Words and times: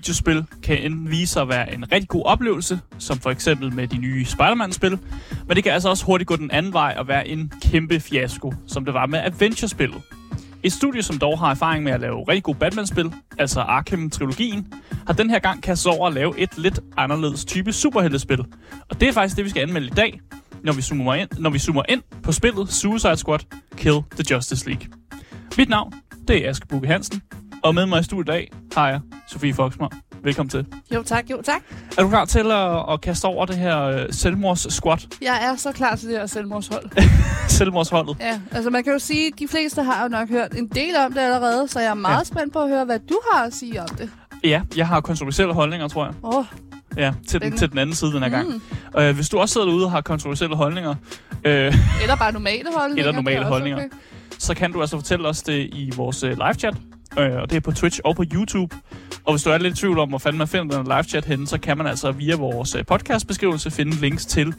videospil 0.00 0.44
kan 0.62 0.78
enten 0.78 1.10
vise 1.10 1.32
sig 1.32 1.42
at 1.42 1.48
være 1.48 1.74
en 1.74 1.92
rigtig 1.92 2.08
god 2.08 2.22
oplevelse, 2.24 2.80
som 2.98 3.18
for 3.18 3.30
eksempel 3.30 3.74
med 3.74 3.88
de 3.88 3.96
nye 3.96 4.24
Spider-Man-spil, 4.24 4.98
men 5.46 5.56
det 5.56 5.64
kan 5.64 5.72
altså 5.72 5.88
også 5.88 6.04
hurtigt 6.04 6.28
gå 6.28 6.36
den 6.36 6.50
anden 6.50 6.72
vej 6.72 6.94
og 6.98 7.08
være 7.08 7.28
en 7.28 7.52
kæmpe 7.62 8.00
fiasko, 8.00 8.54
som 8.66 8.84
det 8.84 8.94
var 8.94 9.06
med 9.06 9.18
Adventure-spillet. 9.18 10.02
Et 10.62 10.72
studie, 10.72 11.02
som 11.02 11.18
dog 11.18 11.38
har 11.38 11.50
erfaring 11.50 11.84
med 11.84 11.92
at 11.92 12.00
lave 12.00 12.24
rigtig 12.28 12.42
gode 12.42 12.58
Batman-spil, 12.58 13.12
altså 13.38 13.60
Arkham-trilogien, 13.60 14.66
har 15.06 15.14
den 15.14 15.30
her 15.30 15.38
gang 15.38 15.62
kastet 15.62 15.92
over 15.92 16.08
at 16.08 16.14
lave 16.14 16.38
et 16.38 16.58
lidt 16.58 16.80
anderledes 16.96 17.44
type 17.44 17.72
superheltespil. 17.72 18.40
Og 18.88 19.00
det 19.00 19.08
er 19.08 19.12
faktisk 19.12 19.36
det, 19.36 19.44
vi 19.44 19.50
skal 19.50 19.62
anmelde 19.62 19.86
i 19.86 19.90
dag, 19.90 20.20
når 20.62 20.72
vi 20.72 20.82
zoomer 20.82 21.14
ind, 21.14 21.28
når 21.38 21.50
vi 21.50 21.58
zoomer 21.58 21.82
ind 21.88 22.02
på 22.22 22.32
spillet 22.32 22.68
Suicide 22.72 23.16
Squad 23.16 23.38
Kill 23.76 24.00
the 24.10 24.34
Justice 24.34 24.66
League. 24.66 24.86
Mit 25.58 25.68
navn, 25.68 25.92
det 26.28 26.46
er 26.46 26.50
Aske 26.50 26.66
Bukke 26.66 26.88
Hansen, 26.88 27.22
og 27.62 27.74
med 27.74 27.86
mig 27.86 28.00
i 28.00 28.02
studiet 28.02 28.24
i 28.28 28.30
dag 28.30 28.52
har 28.76 28.88
jeg 28.88 29.00
Sofie 29.28 29.54
Foxmar. 29.54 29.92
Velkommen 30.24 30.50
til. 30.50 30.66
Jo 30.94 31.02
tak, 31.02 31.30
jo 31.30 31.42
tak. 31.42 31.62
Er 31.98 32.02
du 32.02 32.08
klar 32.08 32.24
til 32.24 32.50
at, 32.50 32.92
at 32.92 33.00
kaste 33.00 33.24
over 33.24 33.46
det 33.46 33.56
her 33.56 33.94
uh, 33.94 34.00
selvmords-squat? 34.10 35.06
Jeg 35.22 35.38
er 35.52 35.56
så 35.56 35.72
klar 35.72 35.96
til 35.96 36.08
det 36.08 36.18
her 36.18 36.26
selvmordshold. 36.26 36.90
Selvmordsholdet? 37.48 38.16
ja, 38.20 38.40
altså 38.52 38.70
man 38.70 38.84
kan 38.84 38.92
jo 38.92 38.98
sige, 38.98 39.26
at 39.26 39.32
de 39.38 39.48
fleste 39.48 39.82
har 39.82 40.02
jo 40.02 40.08
nok 40.08 40.28
hørt 40.28 40.54
en 40.54 40.66
del 40.68 40.96
om 41.06 41.12
det 41.12 41.20
allerede, 41.20 41.68
så 41.68 41.80
jeg 41.80 41.90
er 41.90 41.94
meget 41.94 42.18
Ja. 42.18 42.24
spændt 42.24 42.52
på 42.52 42.58
at 42.58 42.68
høre, 42.68 42.84
hvad 42.84 42.98
du 42.98 43.18
har 43.32 43.44
at 43.44 43.54
sige 43.54 43.82
om 43.82 43.88
det. 43.88 44.10
Ja, 44.44 44.62
jeg 44.76 44.88
har 44.88 45.00
kontroversielle 45.00 45.54
holdninger, 45.54 45.88
tror 45.88 46.04
jeg. 46.04 46.14
Åh, 46.22 46.36
oh, 46.36 46.44
Ja, 46.96 47.12
til 47.28 47.40
den, 47.40 47.56
til 47.56 47.70
den 47.70 47.78
anden 47.78 47.96
side 47.96 48.12
den 48.12 48.22
her 48.22 48.28
gang. 48.28 48.48
mm. 48.48 48.60
Uh, 49.02 49.10
hvis 49.10 49.28
du 49.28 49.38
også 49.38 49.52
sidder 49.52 49.66
derude 49.66 49.84
og 49.84 49.90
har 49.90 50.00
kontroversielle 50.00 50.56
holdninger, 50.56 50.90
uh, 50.90 51.44
Eller 51.44 52.16
bare 52.18 52.32
normale 52.32 52.64
holdninger. 52.78 53.02
Eller 53.04 53.12
normale 53.12 53.36
er 53.40 53.48
holdninger. 53.48 53.78
Okay. 53.78 53.88
så 54.38 54.54
kan 54.54 54.72
du 54.72 54.80
altså 54.80 54.96
fortælle 54.96 55.28
os 55.28 55.42
det 55.42 55.58
i 55.72 55.90
vores 55.96 56.24
uh, 56.24 56.30
live-chat. 56.30 56.74
Uh, 57.16 57.42
og 57.42 57.50
det 57.50 57.56
er 57.56 57.60
på 57.60 57.72
Twitch 57.72 58.00
og 58.04 58.16
på 58.16 58.24
YouTube. 58.34 58.76
Og 59.24 59.32
hvis 59.32 59.42
du 59.42 59.50
er 59.50 59.58
lidt 59.58 59.78
i 59.78 59.80
tvivl 59.80 59.98
om, 59.98 60.08
hvor 60.08 60.18
fanden 60.18 60.38
man 60.38 60.48
finder 60.48 60.76
den 60.76 60.86
live-chat 60.86 61.24
henne, 61.24 61.46
så 61.46 61.58
kan 61.58 61.78
man 61.78 61.86
altså 61.86 62.12
via 62.12 62.36
vores 62.36 62.74
uh, 62.74 62.80
podcast-beskrivelse 62.80 63.70
finde 63.70 63.92
links 63.92 64.26
til 64.26 64.54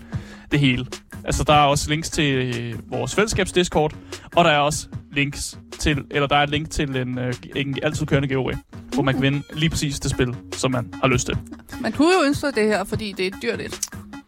det 0.52 0.59
hele. 0.59 0.85
Altså, 1.23 1.44
der 1.44 1.53
er 1.53 1.66
også 1.66 1.89
links 1.89 2.09
til 2.09 2.49
uh, 2.73 2.91
vores 2.91 3.16
fællesskabs-discord, 3.16 3.95
og 4.35 4.45
der 4.45 4.52
er 4.52 4.59
også 4.59 4.88
links 5.11 5.59
til, 5.79 6.03
eller 6.11 6.27
der 6.27 6.35
er 6.35 6.44
et 6.44 6.49
link 6.49 6.69
til 6.69 6.95
en, 6.95 7.17
uh, 7.17 7.33
en 7.55 7.77
altid 7.83 8.05
kørende 8.05 8.27
giveaway, 8.27 8.53
hvor 8.94 9.03
man 9.03 9.13
kan 9.13 9.23
vinde 9.23 9.44
lige 9.53 9.69
præcis 9.69 9.99
det 9.99 10.11
spil, 10.11 10.35
som 10.52 10.72
man 10.72 10.94
har 11.02 11.07
lyst 11.07 11.25
til. 11.25 11.38
Man 11.79 11.91
kunne 11.91 12.13
jo 12.19 12.27
ønske 12.27 12.47
det 12.47 12.67
her, 12.67 12.83
fordi 12.83 13.13
det 13.17 13.27
er 13.27 13.31
dyrt 13.41 13.61
et. 13.61 13.79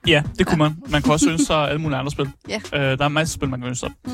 Ja, 0.08 0.24
det 0.40 0.48
kunne 0.48 0.58
man. 0.58 0.76
Man 0.90 1.02
kunne 1.02 1.14
også 1.14 1.30
ønske 1.30 1.46
sig 1.46 1.70
alle 1.70 1.82
mulige 1.82 1.98
andre 1.98 2.12
spil. 2.12 2.30
Ja. 2.50 2.62
Øh, 2.74 2.98
der 2.98 3.06
er 3.06 3.10
masser 3.10 3.34
af 3.34 3.38
spil, 3.38 3.50
man 3.50 3.60
kan 3.60 3.70
ønske 3.70 3.80
sig. 3.80 3.90
Mm. 4.06 4.12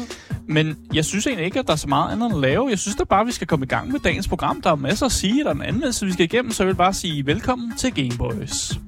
Men 0.50 0.78
jeg 0.94 1.06
synes 1.06 1.28
egentlig 1.28 1.46
ikke, 1.46 1.60
at 1.60 1.68
der 1.68 1.74
er 1.74 1.78
så 1.78 1.88
meget 1.88 2.12
andet 2.12 2.32
at 2.32 2.40
lave. 2.40 2.70
Jeg 2.70 2.80
synes 2.80 2.96
da 2.96 3.04
bare, 3.04 3.22
at 3.22 3.28
vi 3.28 3.32
skal 3.32 3.48
komme 3.48 3.66
i 3.66 3.68
gang 3.68 3.92
med 3.92 4.00
dagens 4.00 4.28
program. 4.28 4.62
Der 4.62 4.72
er 4.72 4.76
masser 4.76 5.06
at 5.06 5.12
sige, 5.12 5.44
der 5.44 5.50
er 5.50 5.54
en 5.54 5.62
anmeldelse, 5.62 6.06
vi 6.06 6.12
skal 6.12 6.26
igennem, 6.26 6.52
så 6.52 6.64
jeg 6.64 6.68
vil 6.68 6.76
bare 6.76 6.94
sige 6.94 7.26
velkommen 7.26 7.78
til 7.78 7.94
Gameboys. 7.94 8.80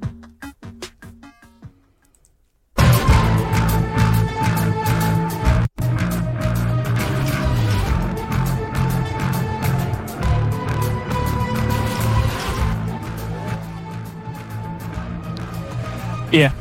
Ja, 16.34 16.52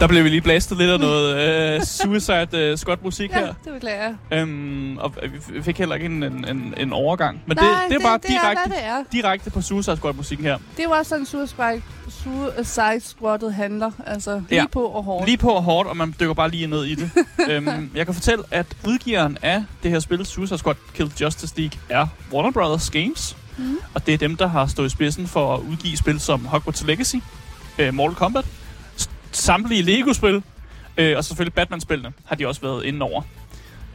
der 0.00 0.06
blev 0.06 0.24
vi 0.24 0.28
lige 0.28 0.40
blastet 0.40 0.78
lidt 0.78 0.90
af 0.90 1.00
noget 1.00 1.76
uh, 1.76 1.82
Suicide 1.86 2.72
uh, 2.72 2.78
Squad 2.78 2.96
musik 3.02 3.30
Ja, 3.30 3.38
her. 3.38 3.46
det 3.64 3.72
beklager 3.72 4.14
jeg. 4.30 4.42
Um, 4.42 4.98
og 5.00 5.14
vi 5.52 5.62
fik 5.62 5.78
heller 5.78 5.94
ikke 5.94 6.06
en, 6.06 6.22
en, 6.22 6.44
en, 6.48 6.74
en 6.76 6.92
overgang. 6.92 7.42
Men 7.46 7.56
Nej, 7.56 7.66
det, 7.82 7.90
det 7.90 8.04
er 8.04 8.08
bare 8.08 8.18
det, 8.18 8.28
direkte, 8.28 8.62
er, 8.62 8.68
det 8.68 8.84
er. 8.84 9.04
direkte 9.12 9.50
på 9.50 9.60
Suicide 9.62 9.96
Squad-musikken 9.96 10.46
her. 10.46 10.58
Det 10.76 10.78
er 10.78 10.82
jo 10.84 10.90
også 10.90 11.08
sådan, 11.08 11.26
Suicide, 11.26 11.82
Suicide 12.08 13.00
Squadet 13.00 13.54
handler. 13.54 13.90
Altså, 14.06 14.42
lige 14.50 14.60
Ja. 14.60 14.66
på 14.72 14.80
og 14.84 15.04
hårdt. 15.04 15.26
Lige 15.26 15.38
på 15.38 15.48
og 15.50 15.62
hårdt, 15.62 15.88
og 15.88 15.96
man 15.96 16.14
dykker 16.20 16.34
bare 16.34 16.50
lige 16.50 16.66
ned 16.66 16.84
i 16.84 16.94
det. 16.94 17.10
um, 17.58 17.90
jeg 17.96 18.06
kan 18.06 18.14
fortælle, 18.14 18.44
at 18.50 18.66
udgiveren 18.86 19.38
af 19.42 19.64
det 19.82 19.90
her 19.90 19.98
spil, 20.00 20.26
Suicide 20.26 20.58
Squad 20.58 20.74
Kill 20.94 21.12
Justice 21.20 21.54
League, 21.60 21.78
er 21.88 22.06
Warner 22.32 22.50
Brothers 22.50 22.90
Games. 22.90 23.36
Mhm. 23.58 23.76
Og 23.94 24.06
det 24.06 24.14
er 24.14 24.18
dem, 24.18 24.36
der 24.36 24.46
har 24.46 24.66
stået 24.66 24.86
i 24.86 24.90
spidsen 24.90 25.26
for 25.26 25.54
at 25.54 25.60
udgive 25.60 25.96
spil 25.96 26.20
som 26.20 26.46
Hogwarts 26.46 26.84
Legacy, 26.86 27.16
uh, 27.78 27.94
Mortal 27.94 28.14
Kombat, 28.16 28.44
samtlige 29.38 29.82
Lego-spil, 29.82 30.36
uh, 30.36 30.42
og 31.16 31.24
selvfølgelig 31.24 31.54
Batman-spillene 31.54 32.12
har 32.24 32.36
de 32.36 32.46
også 32.46 32.60
været 32.60 32.84
inde 32.84 33.02
over. 33.02 33.22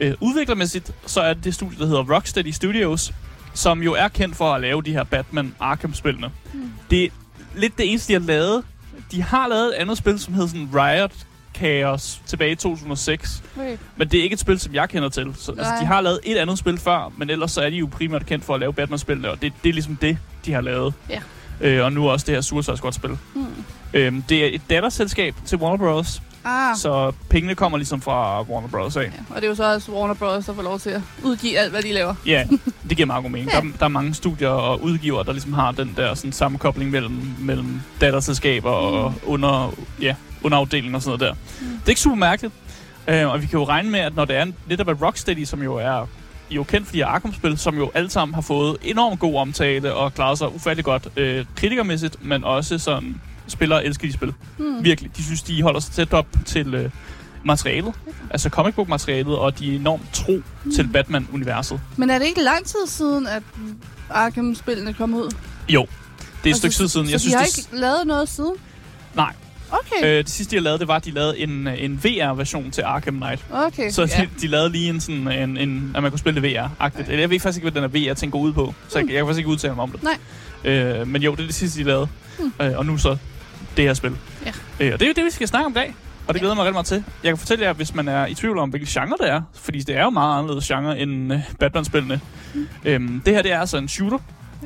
Uh, 0.04 0.10
udviklermæssigt, 0.20 0.92
så 1.06 1.20
er 1.20 1.34
det 1.34 1.44
det 1.44 1.54
studie, 1.54 1.78
der 1.78 1.86
hedder 1.86 2.14
Rocksteady 2.14 2.50
Studios, 2.50 3.12
som 3.54 3.82
jo 3.82 3.92
er 3.92 4.08
kendt 4.08 4.36
for 4.36 4.52
at 4.52 4.60
lave 4.60 4.82
de 4.82 4.92
her 4.92 5.04
Batman 5.04 5.54
Arkham-spillene. 5.60 6.30
Mm. 6.52 6.72
Det 6.90 7.04
er 7.04 7.08
lidt 7.54 7.78
det 7.78 7.90
eneste, 7.90 8.08
de 8.08 8.20
har 8.20 8.26
lavet. 8.26 8.64
De 9.12 9.22
har 9.22 9.48
lavet 9.48 9.66
et 9.66 9.72
andet 9.72 9.98
spil, 9.98 10.18
som 10.18 10.34
hedder 10.34 10.48
sådan 10.48 10.68
Riot 10.74 11.12
Chaos 11.56 12.20
tilbage 12.26 12.50
i 12.50 12.54
2006. 12.54 13.42
Okay. 13.56 13.76
Men 13.96 14.08
det 14.08 14.18
er 14.18 14.22
ikke 14.22 14.34
et 14.34 14.40
spil, 14.40 14.60
som 14.60 14.74
jeg 14.74 14.88
kender 14.88 15.08
til. 15.08 15.34
Så, 15.38 15.52
altså, 15.52 15.72
de 15.80 15.86
har 15.86 16.00
lavet 16.00 16.20
et 16.24 16.36
andet 16.36 16.58
spil 16.58 16.78
før, 16.78 17.12
men 17.16 17.30
ellers 17.30 17.52
så 17.52 17.60
er 17.60 17.70
de 17.70 17.76
jo 17.76 17.88
primært 17.92 18.26
kendt 18.26 18.44
for 18.44 18.54
at 18.54 18.60
lave 18.60 18.72
Batman-spillene, 18.72 19.30
og 19.30 19.42
det, 19.42 19.52
det 19.62 19.68
er 19.68 19.72
ligesom 19.72 19.96
det, 19.96 20.18
de 20.44 20.52
har 20.52 20.60
lavet. 20.60 20.94
Ja. 21.10 21.20
Øh, 21.60 21.84
og 21.84 21.92
nu 21.92 22.10
også 22.10 22.26
det 22.26 22.34
her 22.34 22.40
Suicide 22.40 22.76
Squad-spil. 22.76 23.18
Hmm. 23.34 23.64
Øhm, 23.94 24.22
det 24.22 24.44
er 24.44 24.50
et 24.52 24.60
datterselskab 24.70 25.34
til 25.46 25.58
Warner 25.58 25.76
Bros., 25.76 26.22
Ah, 26.46 26.76
så 26.76 27.12
pengene 27.30 27.54
kommer 27.54 27.78
ligesom 27.78 28.00
fra 28.00 28.42
Warner 28.42 28.68
Bros. 28.68 28.96
af. 28.96 29.02
ja. 29.02 29.08
og 29.30 29.36
det 29.36 29.44
er 29.44 29.48
jo 29.48 29.54
så 29.54 29.74
også 29.74 29.92
Warner 29.92 30.14
Bros., 30.14 30.44
der 30.46 30.54
får 30.54 30.62
lov 30.62 30.78
til 30.78 30.90
at 30.90 31.00
udgive 31.22 31.58
alt, 31.58 31.70
hvad 31.70 31.82
de 31.82 31.92
laver. 31.92 32.14
Ja, 32.26 32.44
det 32.88 32.96
giver 32.96 33.06
meget 33.06 33.22
god 33.22 33.30
mening. 33.30 33.50
Ja. 33.52 33.56
Der, 33.60 33.66
der 33.78 33.84
er 33.84 33.88
mange 33.88 34.14
studier 34.14 34.48
og 34.48 34.82
udgivere, 34.82 35.24
der 35.24 35.32
ligesom 35.32 35.52
har 35.52 35.72
den 35.72 35.94
der 35.96 36.14
sådan, 36.14 36.32
sammenkobling 36.32 36.90
mellem, 36.90 37.20
mellem 37.38 37.80
datterselskaber 38.00 38.70
og 38.70 39.14
under, 39.26 39.74
ja, 40.00 40.14
underafdelinger 40.42 40.96
og 40.98 41.02
sådan 41.02 41.18
noget 41.18 41.36
der. 41.60 41.64
Mm. 41.66 41.66
Det 41.78 41.84
er 41.84 41.88
ikke 41.88 42.00
super 42.00 42.16
mærkeligt. 42.16 42.54
Øh, 43.08 43.28
og 43.30 43.42
vi 43.42 43.46
kan 43.46 43.58
jo 43.58 43.64
regne 43.64 43.90
med, 43.90 44.00
at 44.00 44.16
når 44.16 44.24
det 44.24 44.36
er 44.36 44.46
netop 44.68 44.88
af 44.88 45.02
Rocksteady, 45.02 45.44
som 45.44 45.62
jo 45.62 45.74
er 45.74 46.06
jo 46.50 46.62
kendt 46.62 46.86
for 46.86 46.92
de 46.92 46.98
her 46.98 47.06
Arkham-spil, 47.06 47.58
som 47.58 47.76
jo 47.76 47.90
alle 47.94 48.10
sammen 48.10 48.34
har 48.34 48.42
fået 48.42 48.76
enormt 48.82 49.20
god 49.20 49.36
omtale 49.36 49.94
og 49.94 50.14
klaret 50.14 50.38
sig 50.38 50.54
ufattelig 50.54 50.84
godt 50.84 51.08
øh, 51.16 51.44
kritikermæssigt, 51.56 52.24
men 52.24 52.44
også 52.44 52.78
sådan 52.78 53.20
spillere 53.48 53.84
elsker 53.84 54.06
de 54.06 54.12
spil. 54.12 54.34
Hmm. 54.58 54.84
Virkelig. 54.84 55.16
De 55.16 55.22
synes, 55.24 55.42
de 55.42 55.62
holder 55.62 55.80
sig 55.80 55.92
tæt 55.94 56.12
op 56.12 56.26
til 56.46 56.74
øh, 56.74 56.90
materialet, 57.44 57.94
altså 58.30 58.48
comic 58.48 58.74
book 58.74 58.88
materialet, 58.88 59.36
og 59.38 59.58
de 59.58 59.72
er 59.72 59.76
enormt 59.78 60.12
tro 60.12 60.40
til 60.74 60.88
Batman-universet. 60.92 61.80
Men 61.96 62.10
er 62.10 62.18
det 62.18 62.26
ikke 62.26 62.42
lang 62.42 62.64
tid 62.66 62.86
siden, 62.86 63.26
at 63.26 63.42
Arkham-spillene 64.10 64.92
kom 64.94 65.14
ud? 65.14 65.34
Jo, 65.68 65.86
det 66.44 66.50
er 66.50 66.54
et 66.54 66.56
stykke 66.56 66.74
tid 66.74 66.88
siden. 66.88 67.06
Så 67.06 67.10
Jeg 67.10 67.18
de 67.18 67.20
synes, 67.20 67.34
har 67.34 67.44
det, 67.44 67.58
ikke 67.58 67.80
lavet 67.80 68.06
noget 68.06 68.28
siden? 68.28 68.54
Nej. 69.14 69.32
Okay, 69.70 70.06
øh, 70.06 70.18
det 70.24 70.30
sidste, 70.30 70.50
de 70.50 70.56
har 70.56 70.62
lavet, 70.62 70.80
det 70.80 70.88
var, 70.88 70.96
at 70.96 71.04
de 71.04 71.10
lavede 71.10 71.38
en, 71.38 71.66
øh, 71.66 71.82
en 71.84 72.00
VR-version 72.04 72.70
til 72.70 72.82
Arkham 72.82 73.14
Knight. 73.16 73.44
okay. 73.52 73.90
Så 73.90 74.02
ja. 74.02 74.22
de, 74.22 74.28
de 74.40 74.46
lavede 74.46 74.70
lige 74.70 74.88
en 74.88 75.00
sådan, 75.00 75.28
en, 75.28 75.56
en, 75.56 75.92
at 75.96 76.02
man 76.02 76.12
kunne 76.12 76.18
spille 76.18 76.42
det 76.42 76.48
VR-agtigt. 76.56 76.98
Eller 77.08 77.18
Jeg 77.20 77.30
ved 77.30 77.40
faktisk 77.40 77.64
ikke, 77.64 77.70
hvad 77.70 77.82
den 77.82 77.90
her 77.90 78.10
VR-ting 78.12 78.32
går 78.32 78.38
ud 78.38 78.52
på, 78.52 78.74
så 78.88 78.98
jeg, 78.98 79.06
jeg 79.08 79.16
kan 79.16 79.24
faktisk 79.26 79.38
ikke 79.38 79.50
udtale 79.50 79.74
mig 79.74 79.82
om 79.82 79.90
det. 79.90 80.02
Nej. 80.02 80.72
Øh, 80.72 81.08
men 81.08 81.22
jo, 81.22 81.32
det 81.34 81.40
er 81.42 81.46
det 81.46 81.54
sidste, 81.54 81.78
de 81.80 81.84
lavede. 81.84 82.08
Hmm. 82.38 82.52
Øh, 82.62 82.78
og 82.78 82.86
nu 82.86 82.98
så 82.98 83.16
det 83.76 83.84
her 83.84 83.94
spil. 83.94 84.12
Ja. 84.46 84.52
Øh, 84.80 84.92
og 84.92 85.00
det 85.00 85.02
er 85.02 85.08
jo 85.08 85.14
det, 85.16 85.24
vi 85.24 85.30
skal 85.30 85.48
snakke 85.48 85.66
om 85.66 85.72
i 85.72 85.74
dag. 85.74 85.94
Og 86.26 86.34
det 86.34 86.40
Ja. 86.40 86.42
glæder 86.42 86.54
mig 86.54 86.64
rigtig 86.64 86.72
meget 86.74 86.86
til. 86.86 87.04
Jeg 87.22 87.30
kan 87.30 87.38
fortælle 87.38 87.64
jer, 87.64 87.72
hvis 87.72 87.94
man 87.94 88.08
er 88.08 88.26
i 88.26 88.34
tvivl 88.34 88.58
om, 88.58 88.70
hvilken 88.70 88.88
genre 88.88 89.16
det 89.20 89.30
er, 89.30 89.42
fordi 89.54 89.78
det 89.80 89.96
er 89.96 90.02
jo 90.04 90.10
meget 90.10 90.38
anderledes 90.38 90.66
genre 90.68 90.98
end 90.98 91.32
øh, 91.32 91.40
Batman-spillene. 91.60 92.20
Mm. 92.54 92.66
Øhm, 92.84 93.22
det 93.26 93.34
her, 93.34 93.42
det 93.42 93.52
er 93.52 93.60
altså 93.60 93.76
en 93.76 93.88
shooter. 93.88 94.18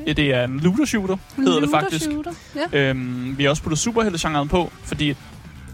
Ja, 0.07 0.11
det 0.13 0.35
er 0.35 0.43
en 0.43 0.59
looter-shooter, 0.59 1.17
hedder 1.37 1.51
det 1.59 1.61
Looter 1.61 1.79
faktisk. 1.79 2.05
Shooter. 2.05 2.31
Ja. 2.73 2.89
Øhm, 2.89 3.37
vi 3.37 3.43
har 3.43 3.49
også 3.49 3.63
puttet 3.63 3.79
superhelte-genren 3.79 4.47
på, 4.47 4.71
fordi 4.83 5.15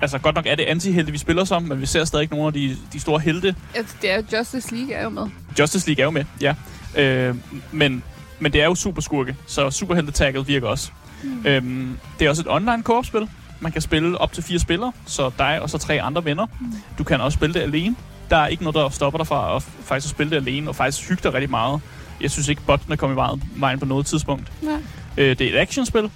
altså 0.01 0.18
godt 0.18 0.36
nok 0.36 0.45
er 0.45 0.56
det 0.56 0.63
anti-helte, 0.63 1.12
vi 1.12 1.18
spiller 1.18 1.44
som, 1.44 1.63
men 1.63 1.81
vi 1.81 1.86
ser 1.86 2.06
stadig 2.06 2.27
nogle 2.31 2.48
af 2.48 2.54
de, 2.54 2.77
de 2.94 3.00
store 3.00 3.19
helte. 3.19 3.56
Altså, 3.75 3.95
det 4.01 4.12
er 4.12 4.15
jo 4.18 4.38
Justice 4.38 4.75
League 4.75 4.94
er 4.94 5.04
jo 5.04 5.09
med. 5.09 5.27
Justice 5.59 5.88
League 5.88 6.01
er 6.01 6.06
jo 6.06 6.12
med, 6.12 6.25
ja. 6.42 6.56
Øh, 6.98 7.36
men, 7.71 8.04
men 8.39 8.54
det 8.54 8.62
er 8.62 8.65
jo 8.65 8.75
superskurke, 8.75 9.36
så 9.48 9.69
superhelte-tagget 9.71 10.48
virker 10.48 10.68
også. 10.68 10.92
Mm. 11.25 11.45
Øhm, 11.45 11.98
det 12.19 12.25
er 12.25 12.30
også 12.30 12.42
et 12.42 12.48
online 12.50 12.83
co-op-spil. 12.83 13.30
Man 13.60 13.72
kan 13.72 13.81
spille 13.81 14.18
op 14.18 14.33
til 14.33 14.44
fire 14.44 14.60
spillere, 14.60 14.92
så 15.06 15.31
dig 15.38 15.62
og 15.62 15.69
så 15.69 15.77
tre 15.77 16.01
andre 16.01 16.25
venner. 16.25 16.45
Mm. 16.60 16.74
Du 16.98 17.04
kan 17.04 17.22
også 17.22 17.36
spille 17.36 17.54
det 17.54 17.60
alene. 17.60 17.95
Der 18.30 18.38
er 18.38 18.48
ikke 18.48 18.63
noget, 18.63 18.75
der 18.75 18.89
stopper 18.89 19.18
dig 19.18 19.27
fra 19.27 19.56
at 19.56 19.63
faktisk 19.83 20.10
spille 20.13 20.30
det 20.30 20.36
alene, 20.36 20.69
og 20.69 20.75
faktisk 20.75 21.10
hygge 21.10 21.24
dig 21.24 21.33
rigtig 21.33 21.50
meget. 21.50 21.81
Jeg 22.22 22.31
synes 22.31 22.48
ikke, 22.48 22.62
bottene 22.62 22.98
kommer 22.98 23.13
i 23.13 23.18
vejen- 23.18 23.44
vejen 23.56 23.80
på 23.80 23.86
noget 23.86 24.06
tidspunkt. 24.06 24.51
Nej. 24.62 24.74
Øh, 25.18 25.38
det 25.39 25.42
er 25.42 25.54
et 25.57 25.62
actionspil. 25.62 26.10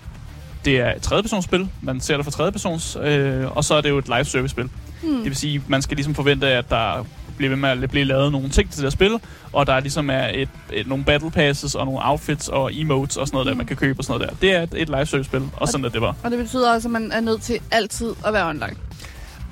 Det 0.66 0.78
er 0.80 0.94
et 0.96 1.02
tredjepersonsspil. 1.02 1.70
Man 1.82 2.00
ser 2.02 2.16
det 2.16 2.26
fra 2.26 2.32
tredjepersons. 2.32 2.98
Øh, 3.04 3.58
og 3.58 3.64
så 3.64 3.74
er 3.76 3.82
det 3.82 3.90
jo 3.90 3.98
et 3.98 4.08
live 4.08 4.26
service 4.26 4.52
spil. 4.52 4.70
Hmm. 5.04 5.16
Det 5.16 5.26
vil 5.26 5.36
sige, 5.36 5.64
man 5.68 5.82
skal 5.82 5.96
ligesom 5.98 6.16
forvente, 6.16 6.48
at 6.48 6.70
der 6.70 7.06
bliver 7.40 7.50
ved 7.50 7.58
med 7.58 7.70
at 7.84 7.90
blive 7.90 8.06
lavet 8.06 8.32
nogle 8.32 8.50
ting 8.50 8.70
til 8.72 8.78
det 8.78 8.86
her 8.86 8.90
spil, 8.90 9.20
og 9.54 9.68
der 9.68 9.80
ligesom 9.80 10.10
er 10.10 10.28
et, 10.34 10.50
et, 10.74 10.88
nogle 10.88 11.04
battle 11.04 11.32
passes 11.32 11.76
og 11.76 11.86
nogle 11.86 12.00
outfits 12.04 12.48
og 12.48 12.72
emotes 12.74 13.18
og 13.18 13.28
sådan 13.28 13.36
noget, 13.36 13.46
der 13.46 13.54
Mm. 13.54 13.58
man 13.58 13.66
kan 13.66 13.76
købe 13.78 14.00
og 14.00 14.04
sådan 14.04 14.20
noget 14.20 14.30
der. 14.42 14.48
Det 14.48 14.56
er 14.56 14.62
et, 14.64 14.70
et 14.82 14.90
live 14.90 15.06
service 15.06 15.24
spil, 15.30 15.42
og 15.58 15.68
sådan 15.68 15.86
er 15.86 15.90
det 15.90 16.02
bare. 16.02 16.14
Og 16.24 16.32
det 16.32 16.40
betyder 16.40 16.74
også, 16.74 16.88
at 16.88 16.92
man 16.92 17.12
er 17.12 17.20
nødt 17.20 17.42
til 17.42 17.60
altid 17.72 18.14
at 18.26 18.34
være 18.34 18.48
online. 18.50 18.76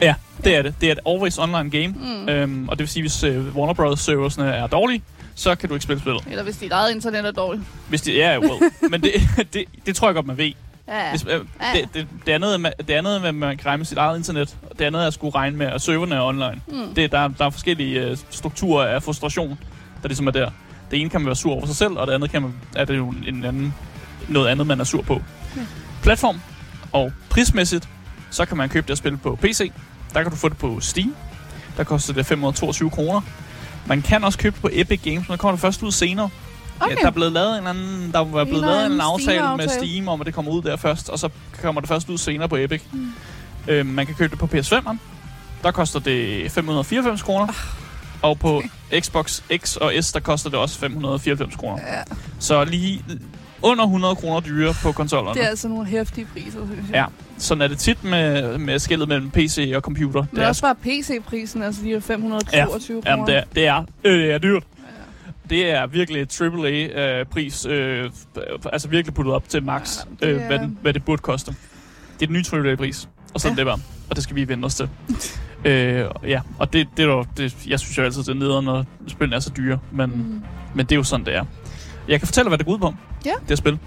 Ja, 0.02 0.14
det 0.44 0.56
er 0.56 0.62
det. 0.62 0.74
Det 0.82 0.88
er 0.88 0.92
et 0.92 1.00
always 1.08 1.38
online 1.38 1.70
game, 1.70 1.88
Mm. 1.88 2.30
øhm, 2.30 2.70
og 2.70 2.76
det 2.78 2.80
vil 2.84 2.88
sige, 2.90 3.04
hvis 3.04 3.24
øh, 3.24 3.56
Warner 3.56 3.74
Bros. 3.74 4.00
serversne 4.00 4.46
er 4.50 4.68
dårlige, 4.68 5.02
så 5.36 5.56
kan 5.56 5.70
du 5.70 5.76
ikke 5.76 5.84
spille 5.84 6.00
spillet. 6.02 6.24
Eller 6.30 6.44
hvis 6.44 6.58
dit 6.58 6.72
eget 6.72 6.96
internet 6.96 7.26
er 7.26 7.32
dårligt. 7.32 7.64
Hvis 7.90 8.02
det 8.02 8.24
er, 8.24 8.40
well. 8.40 8.72
Men 8.92 9.02
det, 9.04 9.12
det, 9.54 9.66
det 9.86 9.96
tror 9.96 10.08
jeg 10.08 10.16
godt, 10.16 10.26
man 10.26 10.38
ved. 10.38 10.52
Ja, 10.88 11.10
Hvis, 11.10 11.26
øh, 11.26 11.30
Ja. 11.62 11.80
det, 11.80 11.90
det, 11.94 12.08
det, 12.26 12.32
andet, 12.32 12.56
er 12.66 12.70
det 12.88 12.94
andet 12.94 13.16
er, 13.16 13.22
at 13.24 13.36
man 13.36 13.58
kan 13.58 13.66
regne 13.66 13.78
med 13.78 13.86
sit 13.86 13.98
eget 13.98 14.18
internet. 14.18 14.58
og 14.70 14.80
Det 14.80 14.86
andet 14.86 15.04
er 15.04 15.08
at 15.08 15.14
skulle 15.14 15.36
regne 15.36 15.58
med, 15.58 15.66
at 15.66 15.82
serverne 15.82 16.16
er 16.16 16.22
online. 16.22 16.62
Mm. 16.68 16.94
Det, 16.96 17.12
der, 17.12 17.20
er- 17.20 17.28
der 17.28 17.46
er 17.46 17.50
forskellige 17.50 18.02
øh, 18.02 18.18
strukturer 18.30 18.86
af 18.88 19.04
frustration, 19.04 19.60
der 20.02 20.08
ligesom 20.08 20.28
er 20.28 20.32
der. 20.32 20.50
Det 20.92 21.02
ene 21.02 21.10
kan 21.10 21.22
man 21.22 21.26
være 21.26 21.36
sur 21.36 21.54
over 21.54 21.66
sig 21.66 21.76
selv, 21.76 21.92
og 21.98 22.08
det 22.08 22.14
andet 22.14 22.32
kan 22.32 22.42
man, 22.42 22.54
er 22.76 22.86
det 22.86 22.98
jo 22.98 23.14
en 23.28 23.46
anden, 23.46 23.74
noget 24.28 24.48
andet, 24.48 24.68
man 24.68 24.80
er 24.80 24.84
sur 24.84 25.02
på. 25.02 25.22
Ja. 25.56 25.62
Platform 26.04 26.42
og 26.92 27.12
prismæssigt, 27.30 27.90
så 28.32 28.46
kan 28.46 28.58
man 28.58 28.70
købe 28.70 28.88
det 28.88 28.92
at 28.92 28.98
spille 28.98 29.18
på 29.18 29.36
PC. 29.42 29.72
Der 30.14 30.22
kan 30.22 30.32
du 30.32 30.38
få 30.38 30.50
det 30.50 30.58
på 30.58 30.80
Steam. 30.80 31.16
Der 31.78 31.84
koster 31.84 32.14
det 32.14 32.26
522 32.26 32.90
kroner. 32.90 33.22
Man 33.86 34.02
kan 34.02 34.24
også 34.24 34.38
købe 34.40 34.54
det 34.56 34.62
på 34.62 34.70
Epic 34.72 35.02
Games, 35.04 35.20
men 35.20 35.28
der 35.28 35.38
kommer 35.38 35.52
det 35.52 35.62
først 35.62 35.84
ud 35.84 35.92
senere. 35.92 36.30
Okay. 36.80 36.96
Ja, 36.96 37.02
der 37.02 37.08
er 37.08 37.12
blevet 37.12 37.32
lavet 37.32 37.60
en 37.60 37.68
anden, 37.68 38.12
der 38.12 38.20
er 38.20 38.46
blevet 38.46 38.62
lavet 38.62 38.86
en 38.86 39.02
aftale 39.02 39.40
med 39.58 39.68
Steam-aftale. 39.68 39.70
Steam 39.88 40.08
om, 40.08 40.22
at 40.22 40.26
det 40.28 40.34
kommer 40.34 40.52
ud 40.52 40.62
der 40.62 40.76
først, 40.76 41.10
og 41.10 41.20
så 41.20 41.30
kommer 41.62 41.82
det 41.82 41.88
først 41.88 42.10
ud 42.10 42.18
senere 42.18 42.50
på 42.50 42.56
Epic. 42.56 42.82
Mm. 42.94 43.12
Øh, 43.68 43.86
man 43.86 44.06
kan 44.06 44.16
købe 44.16 44.32
det 44.32 44.40
på 44.40 44.46
PS5'eren. 44.58 44.98
Der 45.64 45.72
koster 45.72 46.00
det 46.00 46.52
594 46.52 47.22
kroner. 47.22 47.48
Og 48.22 48.40
på 48.40 48.62
Xbox 49.00 49.42
X 49.58 49.76
og 49.76 49.94
S, 50.02 50.12
der 50.12 50.20
koster 50.20 50.50
det 50.50 50.60
også 50.60 50.80
594 50.80 51.56
kroner. 51.56 51.80
Ja, 51.88 52.02
Så 52.40 52.66
lige 52.66 53.06
under 53.62 53.84
100 53.84 54.16
kroner 54.16 54.40
dyrere 54.40 54.74
på 54.84 54.92
konsollerne. 54.92 55.36
det 55.40 55.46
er 55.46 55.50
altså 55.50 55.68
nogle 55.68 55.86
hæftige 55.86 56.28
priser, 56.34 56.60
synes 56.74 56.90
jeg. 56.90 56.96
Ja, 56.96 57.06
sådan 57.38 57.62
er 57.62 57.68
det 57.68 57.78
tit 57.78 58.04
med, 58.04 58.58
med 58.58 58.80
skillet 58.80 59.08
mellem 59.08 59.32
PC 59.32 59.72
og 59.76 59.82
computer. 59.82 60.20
Men 60.32 60.36
det 60.36 60.44
er, 60.44 60.48
også 60.48 60.62
bare 60.62 60.76
PC-prisen, 60.76 61.64
altså 61.64 61.82
de 61.84 61.94
er 61.94 62.00
522 62.00 63.02
kroner. 63.02 63.12
jamen, 63.12 63.28
det 63.28 63.36
er, 63.38 63.44
det 63.56 63.68
er, 63.68 63.84
øh, 64.04 64.20
det 64.24 64.32
er 64.34 64.38
dyrt. 64.38 64.64
Det 65.50 65.70
er 65.72 65.88
virkelig 65.88 66.22
et 66.22 66.42
AAA-pris, 66.42 67.66
øh, 67.66 68.12
altså 68.74 68.88
virkelig 68.88 69.14
puttet 69.14 69.34
op 69.34 69.50
til 69.50 69.64
max, 69.64 69.98
Ja, 70.22 70.28
ja, 70.28 70.34
det 70.34 70.40
øh, 70.42 70.48
hvad, 70.48 70.60
den, 70.60 70.78
hvad 70.82 70.94
det 70.94 71.06
burde 71.06 71.22
koste. 71.22 71.56
Det 72.20 72.22
er 72.22 72.26
den 72.28 72.34
nye 72.34 72.44
AAA-pris, 72.70 73.10
og 73.34 73.42
sådan 73.42 73.58
Ja. 73.58 73.60
det 73.62 73.66
var. 73.66 73.80
Og 74.10 74.16
det 74.16 74.24
skal 74.24 74.36
vi 74.36 74.48
vende 74.48 74.66
os 74.66 74.76
til. 74.76 74.90
øh, 75.72 76.06
ja, 76.24 76.42
og 76.60 76.74
det, 76.74 76.88
det 76.98 77.04
er 77.04 77.08
jo, 77.10 77.26
det, 77.38 77.68
jeg 77.68 77.80
synes 77.80 77.98
jo 77.98 78.04
altid, 78.04 78.24
det 78.24 78.30
er 78.30 78.34
nederen, 78.34 78.66
når 78.66 78.86
spillene 79.08 79.36
er 79.36 79.40
så 79.40 79.52
dyre, 79.58 79.80
men, 79.92 80.10
mm. 80.10 80.42
men 80.76 80.86
det 80.86 80.92
er 80.92 80.96
jo 80.96 81.04
sådan, 81.04 81.26
det 81.26 81.36
er. 81.36 81.46
Jeg 82.08 82.20
kan 82.20 82.28
fortælle, 82.28 82.48
hvad 82.50 82.58
det 82.58 82.66
går 82.66 82.74
ud 82.74 82.80
på, 82.80 82.94
Ja. 83.26 83.32
det 83.40 83.50
her 83.50 83.56
spil. 83.56 83.80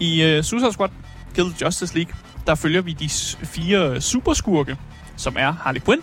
I 0.00 0.36
uh, 0.38 0.42
Suicide 0.44 0.72
Squad 0.72 0.90
Kill 1.34 1.46
Justice 1.62 1.94
League, 1.94 2.14
der 2.46 2.54
følger 2.54 2.80
vi 2.80 2.92
de 2.92 3.08
fire 3.46 4.00
superskurke, 4.00 4.76
som 5.16 5.36
er 5.38 5.52
Harley 5.52 5.80
Quinn, 5.80 6.02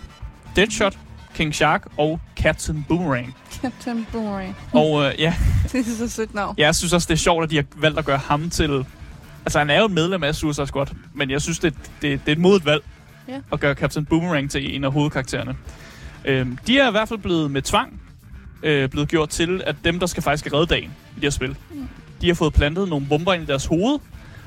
Deadshot, 0.56 0.98
King 1.34 1.54
Shark 1.54 1.86
og 1.96 2.20
Captain 2.36 2.84
Boomerang. 2.88 3.34
Captain 3.70 4.06
Boomerang. 4.12 4.56
Og 4.72 5.04
øh, 5.04 5.12
ja, 5.18 5.34
det 5.72 5.80
er 5.80 5.84
så 5.98 6.08
sødt 6.08 6.34
navn. 6.34 6.54
jeg 6.58 6.74
synes 6.74 6.92
også, 6.92 7.06
det 7.06 7.14
er 7.14 7.18
sjovt, 7.18 7.44
at 7.44 7.50
de 7.50 7.56
har 7.56 7.64
valgt 7.76 7.98
at 7.98 8.04
gøre 8.04 8.18
ham 8.18 8.50
til... 8.50 8.84
Altså, 9.46 9.58
han 9.58 9.70
er 9.70 9.78
jo 9.78 9.84
et 9.84 9.90
medlem 9.90 10.22
af 10.24 10.34
Suicide 10.34 10.66
Squad, 10.66 10.86
men 11.14 11.30
jeg 11.30 11.42
synes, 11.42 11.58
det, 11.58 11.74
det, 12.02 12.20
det 12.20 12.28
er 12.28 12.32
et 12.32 12.38
modigt 12.38 12.66
valg 12.66 12.82
Ja. 13.28 13.38
at 13.52 13.60
gøre 13.60 13.74
Captain 13.74 14.04
Boomerang 14.06 14.50
til 14.50 14.76
en 14.76 14.84
af 14.84 14.92
hovedkaraktererne. 14.92 15.56
Øhm, 16.24 16.58
de 16.66 16.78
er 16.78 16.88
i 16.88 16.90
hvert 16.90 17.08
fald 17.08 17.18
blevet 17.18 17.50
med 17.50 17.62
tvang 17.62 18.00
øh, 18.62 18.88
blevet 18.88 19.08
gjort 19.08 19.28
til, 19.28 19.62
at 19.66 19.76
dem, 19.84 19.98
der 20.00 20.06
skal 20.06 20.22
faktisk 20.22 20.52
redde 20.54 20.66
dagen 20.66 20.90
i 20.90 21.14
det 21.14 21.22
her 21.22 21.30
spil, 21.30 21.56
Mm. 21.70 21.88
de 22.20 22.26
har 22.26 22.34
fået 22.34 22.52
plantet 22.54 22.88
nogle 22.88 23.06
bomber 23.08 23.32
ind 23.34 23.42
i 23.42 23.46
deres 23.46 23.66
hoved, 23.66 23.98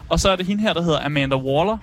og 0.09 0.19
så 0.19 0.29
er 0.29 0.35
det 0.35 0.45
hende 0.45 0.61
her, 0.61 0.73
der 0.73 0.81
hedder 0.81 1.05
Amanda 1.05 1.35
Waller, 1.35 1.77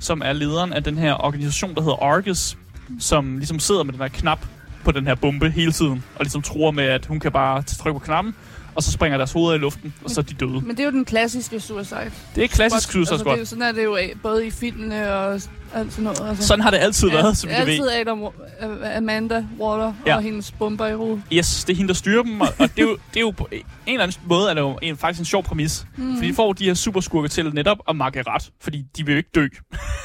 som 0.00 0.22
er 0.24 0.32
lederen 0.32 0.72
af 0.72 0.84
den 0.84 0.98
her 0.98 1.24
organisation, 1.24 1.74
der 1.74 1.80
hedder 1.82 2.02
Argus, 2.02 2.56
som 2.98 3.36
ligesom 3.36 3.58
sidder 3.58 3.82
med 3.82 3.92
den 3.92 4.00
her 4.02 4.08
knap 4.08 4.46
på 4.84 4.92
den 4.92 5.06
her 5.06 5.14
bombe 5.14 5.50
hele 5.50 5.72
tiden, 5.72 6.04
og 6.14 6.24
ligesom 6.24 6.42
tror 6.42 6.70
med, 6.70 6.84
at 6.84 7.06
hun 7.06 7.20
kan 7.20 7.32
bare 7.32 7.62
trykke 7.62 8.00
på 8.00 8.04
knappen, 8.04 8.34
og 8.74 8.82
så 8.82 8.92
springer 8.92 9.18
deres 9.18 9.32
hoveder 9.32 9.54
i 9.54 9.58
luften, 9.58 9.94
og 10.04 10.10
så 10.10 10.20
er 10.20 10.24
de 10.24 10.34
døde. 10.34 10.60
Men 10.60 10.70
det 10.70 10.80
er 10.80 10.84
jo 10.84 10.90
den 10.90 11.04
klassiske 11.04 11.60
Suicide. 11.60 12.10
Det 12.34 12.44
er 12.44 12.48
klassisk 12.48 12.88
Squad. 12.88 12.92
Suicide 12.92 13.14
altså, 13.14 13.18
Squad. 13.18 13.32
det 13.32 13.38
er 13.38 13.42
jo, 13.42 13.46
sådan 13.46 13.62
er 13.62 13.72
det 13.72 13.84
jo 13.84 13.96
af, 13.96 14.12
både 14.22 14.46
i 14.46 14.50
filmene 14.50 15.14
og 15.14 15.40
alt 15.74 15.92
sådan 15.92 16.04
noget. 16.04 16.20
Altså. 16.28 16.46
Sådan 16.46 16.62
har 16.62 16.70
det 16.70 16.78
altid 16.78 17.10
været, 17.10 17.36
som 17.36 17.50
det 17.50 17.66
vi 17.66 17.72
ved. 17.72 17.88
altid 17.88 18.00
Adam, 18.00 18.22
øh, 18.22 18.96
Amanda 18.96 19.44
Waller 19.60 19.92
Ja. 20.06 20.16
og 20.16 20.22
hendes 20.22 20.50
bomber 20.52 20.86
i 20.86 20.92
hovedet. 20.94 21.22
Yes, 21.32 21.64
det 21.64 21.72
er 21.72 21.76
hende, 21.76 21.88
der 21.88 21.94
styrer 21.94 22.22
dem, 22.22 22.40
og, 22.40 22.48
og 22.58 22.68
det, 22.76 22.78
er 22.78 22.82
jo, 22.82 22.92
det 23.10 23.16
er 23.16 23.20
jo 23.20 23.30
på 23.30 23.48
en 23.52 23.62
eller 23.86 24.02
anden 24.02 24.20
måde 24.28 24.50
er 24.50 24.54
det 24.54 24.60
jo 24.60 24.78
en, 24.82 24.96
faktisk 24.96 25.18
en 25.20 25.24
sjov 25.24 25.42
præmis. 25.44 25.86
Mm. 25.96 26.14
Fordi 26.16 26.28
de 26.28 26.34
får 26.34 26.52
de 26.52 26.64
her 26.64 26.74
superskurke 26.74 27.28
til 27.28 27.54
netop 27.54 27.78
at 27.88 27.96
makke 27.96 28.22
ret, 28.22 28.50
fordi 28.60 28.84
de 28.96 29.06
vil 29.06 29.12
jo 29.12 29.16
ikke 29.16 29.30
dø. 29.34 29.46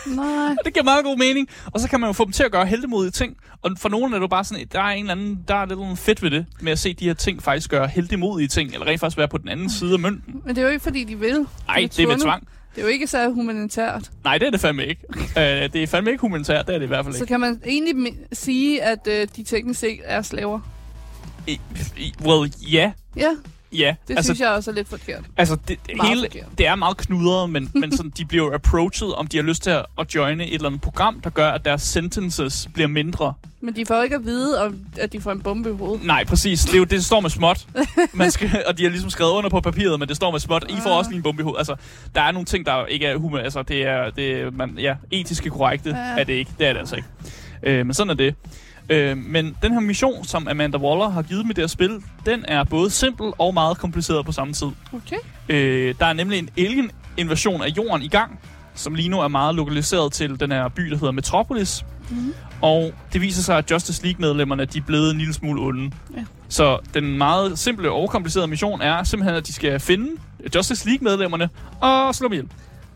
Nej. 0.07 0.25
Det 0.65 0.73
giver 0.73 0.83
meget 0.83 1.03
god 1.05 1.17
mening. 1.17 1.47
Og 1.65 1.79
så 1.79 1.89
kan 1.89 1.99
man 1.99 2.09
jo 2.09 2.13
få 2.13 2.23
dem 2.25 2.31
til 2.31 2.43
at 2.43 2.51
gøre 2.51 2.65
heldemodige 2.65 3.11
ting. 3.11 3.37
Og 3.61 3.71
for 3.77 3.89
nogen 3.89 4.13
er 4.13 4.17
det 4.17 4.21
jo 4.21 4.27
bare 4.27 4.43
sådan, 4.43 4.67
der 4.71 4.79
er 4.81 4.87
en 4.89 4.99
eller 4.99 5.11
anden, 5.11 5.39
der 5.47 5.55
er 5.55 5.65
lidt 5.65 5.99
fedt 5.99 6.23
ved 6.23 6.31
det, 6.31 6.45
med 6.61 6.71
at 6.71 6.79
se 6.79 6.93
de 6.93 7.05
her 7.05 7.13
ting 7.13 7.43
faktisk 7.43 7.69
gøre 7.69 7.87
heldemodige 7.87 8.47
ting, 8.47 8.73
eller 8.73 8.85
rent 8.87 8.99
faktisk 8.99 9.17
være 9.17 9.27
på 9.27 9.37
den 9.37 9.49
anden 9.49 9.69
side 9.69 9.93
af 9.93 9.99
mønten. 9.99 10.41
Men 10.45 10.55
det 10.55 10.61
er 10.61 10.65
jo 10.65 10.71
ikke, 10.71 10.83
fordi 10.83 11.03
de 11.03 11.19
vil. 11.19 11.45
Nej, 11.67 11.75
det 11.75 11.83
er 11.99 12.03
tvunget. 12.03 12.21
tvang. 12.21 12.47
Det 12.77 12.83
er 12.83 12.87
jo 12.87 12.93
ikke 12.93 13.07
så 13.07 13.29
humanitært. 13.29 14.11
Nej, 14.23 14.37
det 14.37 14.47
er 14.47 14.51
det 14.51 14.59
fandme 14.59 14.85
ikke. 14.85 15.01
uh, 15.09 15.23
det 15.73 15.75
er 15.75 15.87
fandme 15.87 16.11
ikke 16.11 16.21
humanitært, 16.21 16.67
det 16.67 16.75
er 16.75 16.79
det 16.79 16.85
i 16.85 16.87
hvert 16.87 17.05
fald 17.05 17.15
Så 17.15 17.23
ikke. 17.23 17.31
kan 17.31 17.39
man 17.39 17.61
egentlig 17.65 18.13
sige, 18.33 18.83
at 18.83 19.07
øh, 19.07 19.27
de 19.35 19.43
teknisk 19.43 19.79
set 19.79 19.99
er 20.03 20.21
slaver. 20.21 20.59
I, 21.47 21.59
i, 21.97 22.13
well, 22.25 22.51
ja. 22.71 22.91
Ja, 23.15 23.29
Ja, 23.73 23.95
det 24.07 24.17
altså, 24.17 24.23
synes 24.33 24.39
jeg 24.39 24.49
også 24.49 24.71
er 24.71 24.75
lidt 24.75 24.87
forkert. 24.87 25.23
Altså, 25.37 25.57
det, 25.67 25.79
Meget 25.95 26.09
hele, 26.09 26.21
forkert. 26.31 26.57
det 26.57 26.67
er 26.67 26.75
meget 26.75 26.97
knudret, 26.97 27.49
men, 27.49 27.71
men 27.81 27.97
sådan, 27.97 28.11
de 28.17 28.25
bliver 28.25 28.45
jo 28.45 28.53
approached, 28.53 29.07
om 29.17 29.27
de 29.27 29.37
har 29.37 29.43
lyst 29.43 29.63
til 29.63 29.69
at, 29.69 29.85
at 29.99 30.15
joine 30.15 30.47
et 30.47 30.53
eller 30.53 30.67
andet 30.67 30.81
program, 30.81 31.21
der 31.21 31.29
gør, 31.29 31.49
at 31.51 31.65
deres 31.65 31.81
sentences 31.81 32.69
bliver 32.73 32.87
mindre. 32.87 33.33
Men 33.61 33.75
de 33.75 33.85
får 33.85 33.95
jo 33.95 34.01
ikke 34.01 34.15
at 34.15 34.25
vide, 34.25 34.65
om, 34.65 34.77
at 34.99 35.13
de 35.13 35.21
får 35.21 35.31
en 35.31 35.41
bombe 35.41 35.69
i 35.69 35.73
hovedet. 35.73 36.05
Nej, 36.05 36.23
præcis. 36.25 36.65
Det 36.65 36.73
er 36.73 36.77
jo 36.77 36.83
det, 36.83 37.05
står 37.05 37.19
med 37.19 37.29
småt. 37.29 37.67
Man 38.13 38.31
skal, 38.31 38.63
og 38.67 38.77
de 38.77 38.83
har 38.83 38.89
ligesom 38.89 39.09
skrevet 39.09 39.31
under 39.31 39.49
på 39.49 39.61
papiret, 39.61 39.99
men 39.99 40.07
det 40.07 40.15
står 40.15 40.31
med 40.31 40.39
småt. 40.39 40.65
I 40.69 40.75
får 40.83 40.89
Ah. 40.89 40.97
også 40.97 41.11
lige 41.11 41.17
en 41.17 41.23
bombe 41.23 41.41
i 41.41 41.43
hovedet. 41.43 41.59
Altså, 41.59 41.75
der 42.15 42.21
er 42.21 42.31
nogle 42.31 42.45
ting, 42.45 42.65
der 42.65 42.85
ikke 42.85 43.05
er 43.05 43.17
human. 43.17 43.43
Altså, 43.43 43.63
det 43.63 43.81
er, 43.87 44.09
det 44.09 44.53
man, 44.57 44.75
ja, 44.79 44.95
etiske 45.11 45.49
korrekte 45.49 45.89
Ja. 45.89 45.95
er 46.19 46.23
det 46.23 46.33
ikke. 46.33 46.51
Det 46.59 46.67
er 46.67 46.73
det 46.73 46.79
altså 46.79 46.95
ikke. 46.95 47.07
Øh, 47.63 47.85
men 47.85 47.93
sådan 47.93 48.09
er 48.09 48.13
det. 48.15 48.35
Øh, 48.89 49.17
men 49.17 49.57
den 49.61 49.73
her 49.73 49.79
mission, 49.79 50.25
som 50.25 50.47
Amanda 50.47 50.77
Waller 50.77 51.09
har 51.09 51.21
givet 51.21 51.45
med 51.45 51.55
det 51.55 51.61
her 51.61 51.67
spil, 51.67 52.03
den 52.25 52.45
er 52.47 52.63
både 52.63 52.89
simpel 52.89 53.31
og 53.37 53.53
meget 53.53 53.77
kompliceret 53.77 54.25
på 54.25 54.31
samme 54.31 54.53
tid. 54.53 54.67
Okay. 54.93 55.15
Øh, 55.49 55.95
der 55.99 56.05
er 56.05 56.13
nemlig 56.13 56.39
en 56.39 56.49
alien-invasion 56.57 57.61
af 57.61 57.67
jorden 57.77 58.01
i 58.01 58.07
gang, 58.07 58.39
som 58.75 58.95
lige 58.95 59.09
nu 59.09 59.19
er 59.19 59.27
meget 59.27 59.55
lokaliseret 59.55 60.11
til 60.13 60.39
den 60.39 60.51
her 60.51 60.67
by, 60.67 60.83
der 60.89 60.97
hedder 60.97 61.11
Metropolis. 61.11 61.85
Mhm. 62.09 62.33
Og 62.61 62.93
det 63.13 63.21
viser 63.21 63.41
sig, 63.41 63.57
at 63.57 63.71
Justice 63.71 64.03
League-medlemmerne 64.03 64.65
de 64.65 64.77
er 64.77 64.83
blevet 64.87 65.11
en 65.11 65.17
lille 65.17 65.33
smule 65.33 65.61
onde. 65.61 65.91
Ja. 66.17 66.23
Så 66.49 66.79
den 66.93 67.17
meget 67.17 67.59
simple 67.59 67.91
og 67.91 68.09
komplicerede 68.09 68.47
mission 68.47 68.81
er 68.81 69.03
simpelthen, 69.03 69.35
at 69.35 69.47
de 69.47 69.53
skal 69.53 69.79
finde 69.79 70.09
Justice 70.55 70.87
League-medlemmerne 70.87 71.49
og 71.81 72.15
slå 72.15 72.27
dem 72.27 72.33
ihjel. 72.33 72.47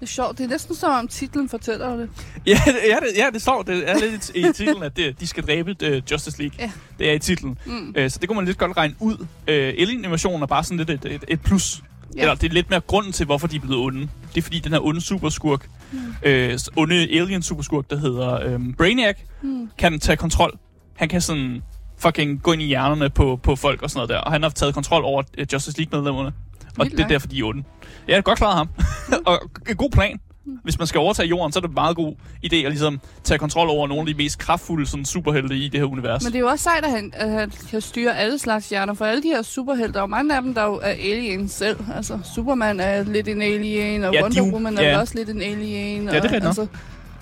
Det 0.01 0.07
er 0.07 0.11
sjovt. 0.11 0.37
Det 0.37 0.43
er 0.43 0.47
næsten 0.47 0.75
som 0.75 0.91
om 0.91 1.07
titlen 1.07 1.49
fortæller 1.49 1.95
det. 1.95 2.09
Ja, 2.47 2.59
det, 2.65 2.75
ja, 2.87 2.95
det, 2.95 3.07
ja, 3.17 3.27
det 3.33 3.41
står 3.41 3.61
det 3.63 3.89
er 3.89 3.99
lidt 3.99 4.31
i 4.35 4.41
titlen, 4.55 4.83
at 4.83 4.97
det, 4.97 5.19
de 5.19 5.27
skal 5.27 5.43
dræbe 5.47 5.75
uh, 5.83 6.11
Justice 6.11 6.39
League. 6.39 6.55
Ja. 6.59 6.71
Det 6.99 7.09
er 7.09 7.13
i 7.13 7.19
titlen. 7.19 7.57
Mm. 7.65 7.95
Uh, 7.99 8.09
så 8.09 8.17
det 8.21 8.29
kunne 8.29 8.35
man 8.35 8.45
lidt 8.45 8.57
godt 8.57 8.77
regne 8.77 8.95
ud. 8.99 9.15
Uh, 9.17 9.27
Alien-invasionen 9.47 10.41
er 10.41 10.45
bare 10.47 10.63
sådan 10.63 10.77
lidt 10.77 10.89
et, 10.89 11.05
et, 11.05 11.25
et 11.27 11.41
plus. 11.41 11.81
Ja. 12.15 12.21
Eller 12.21 12.35
det 12.35 12.49
er 12.49 12.53
lidt 12.53 12.69
mere 12.69 12.81
grunden 12.81 13.11
til, 13.11 13.25
hvorfor 13.25 13.47
de 13.47 13.55
er 13.55 13.59
blevet 13.59 13.77
onde. 13.83 13.99
Det 14.01 14.37
er 14.37 14.41
fordi, 14.41 14.59
den 14.59 14.71
her 14.71 14.85
onde 14.85 15.01
superskurk, 15.01 15.67
mm. 15.91 15.99
øh, 16.23 16.59
onde 16.75 16.95
alien 16.95 17.41
superskurk, 17.41 17.89
der 17.89 17.97
hedder 17.97 18.47
øh, 18.53 18.59
Brainiac, 18.77 19.15
Mm. 19.41 19.69
kan 19.77 19.99
tage 19.99 20.15
kontrol. 20.17 20.57
Han 20.95 21.09
kan 21.09 21.21
sådan 21.21 21.61
fucking 21.97 22.41
gå 22.43 22.51
ind 22.51 22.61
i 22.61 22.65
hjernerne 22.65 23.09
på, 23.09 23.39
på 23.43 23.55
folk 23.55 23.81
og 23.81 23.89
sådan 23.89 23.97
noget 23.97 24.09
der. 24.09 24.17
Og 24.17 24.31
han 24.31 24.43
har 24.43 24.49
taget 24.49 24.73
kontrol 24.73 25.03
over 25.03 25.23
Justice 25.53 25.77
League-medlemmerne. 25.77 26.31
Og 26.79 26.85
Vildt 26.85 26.97
det 26.97 27.03
er 27.03 27.07
derfor, 27.07 27.27
de 27.27 27.39
er 27.39 27.43
onde. 27.43 27.63
Er 28.07 28.21
godt 28.21 28.37
klaret 28.37 28.57
ham. 28.57 28.69
og 29.27 29.39
en 29.69 29.75
god 29.75 29.89
plan. 29.89 30.19
Hvis 30.63 30.77
man 30.77 30.87
skal 30.87 30.99
overtage 30.99 31.27
jorden, 31.29 31.51
så 31.51 31.59
er 31.59 31.61
det 31.61 31.67
en 31.69 31.73
meget 31.73 31.95
god 31.95 32.13
idé 32.45 32.55
at 32.55 32.71
ligesom 32.71 32.99
tage 33.23 33.37
kontrol 33.37 33.69
over 33.69 33.87
nogle 33.87 34.01
af 34.01 34.07
de 34.07 34.13
mest 34.13 34.39
kraftfulde 34.39 34.85
sådan, 34.87 35.05
superhelte 35.05 35.55
i 35.55 35.67
det 35.69 35.79
her 35.79 35.87
univers. 35.87 36.23
Men 36.23 36.31
det 36.31 36.35
er 36.37 36.39
jo 36.39 36.47
også 36.47 36.63
sejt, 36.63 36.85
at 36.85 36.91
han, 36.91 37.11
at 37.15 37.29
han 37.31 37.51
kan 37.69 37.81
styre 37.81 38.17
alle 38.17 38.39
slags 38.39 38.69
hjerner. 38.69 38.93
For 38.93 39.05
alle 39.05 39.23
de 39.23 39.27
her 39.27 39.41
superhelte, 39.41 39.97
er 39.97 40.01
jo 40.03 40.07
mange 40.07 40.35
af 40.35 40.41
dem, 40.41 40.53
der 40.53 40.63
jo 40.65 40.73
er 40.83 40.87
aliens 40.89 41.51
selv. 41.51 41.77
Altså, 41.95 42.19
Superman 42.35 42.79
er 42.79 43.03
lidt 43.03 43.27
en 43.27 43.41
alien, 43.41 44.03
og 44.03 44.13
Ja, 44.13 44.19
de 44.19 44.23
Wonder 44.23 44.41
er 44.41 44.45
jo- 44.47 44.53
Woman 44.53 44.77
ja. 44.77 44.83
er 44.83 44.97
også 44.99 45.15
lidt 45.15 45.29
en 45.29 45.41
alien. 45.41 46.03
Ja, 46.03 46.09
det 46.09 46.15
er 46.15 46.17
og, 46.17 46.23
rigtigt 46.23 46.45
altså, 46.45 46.67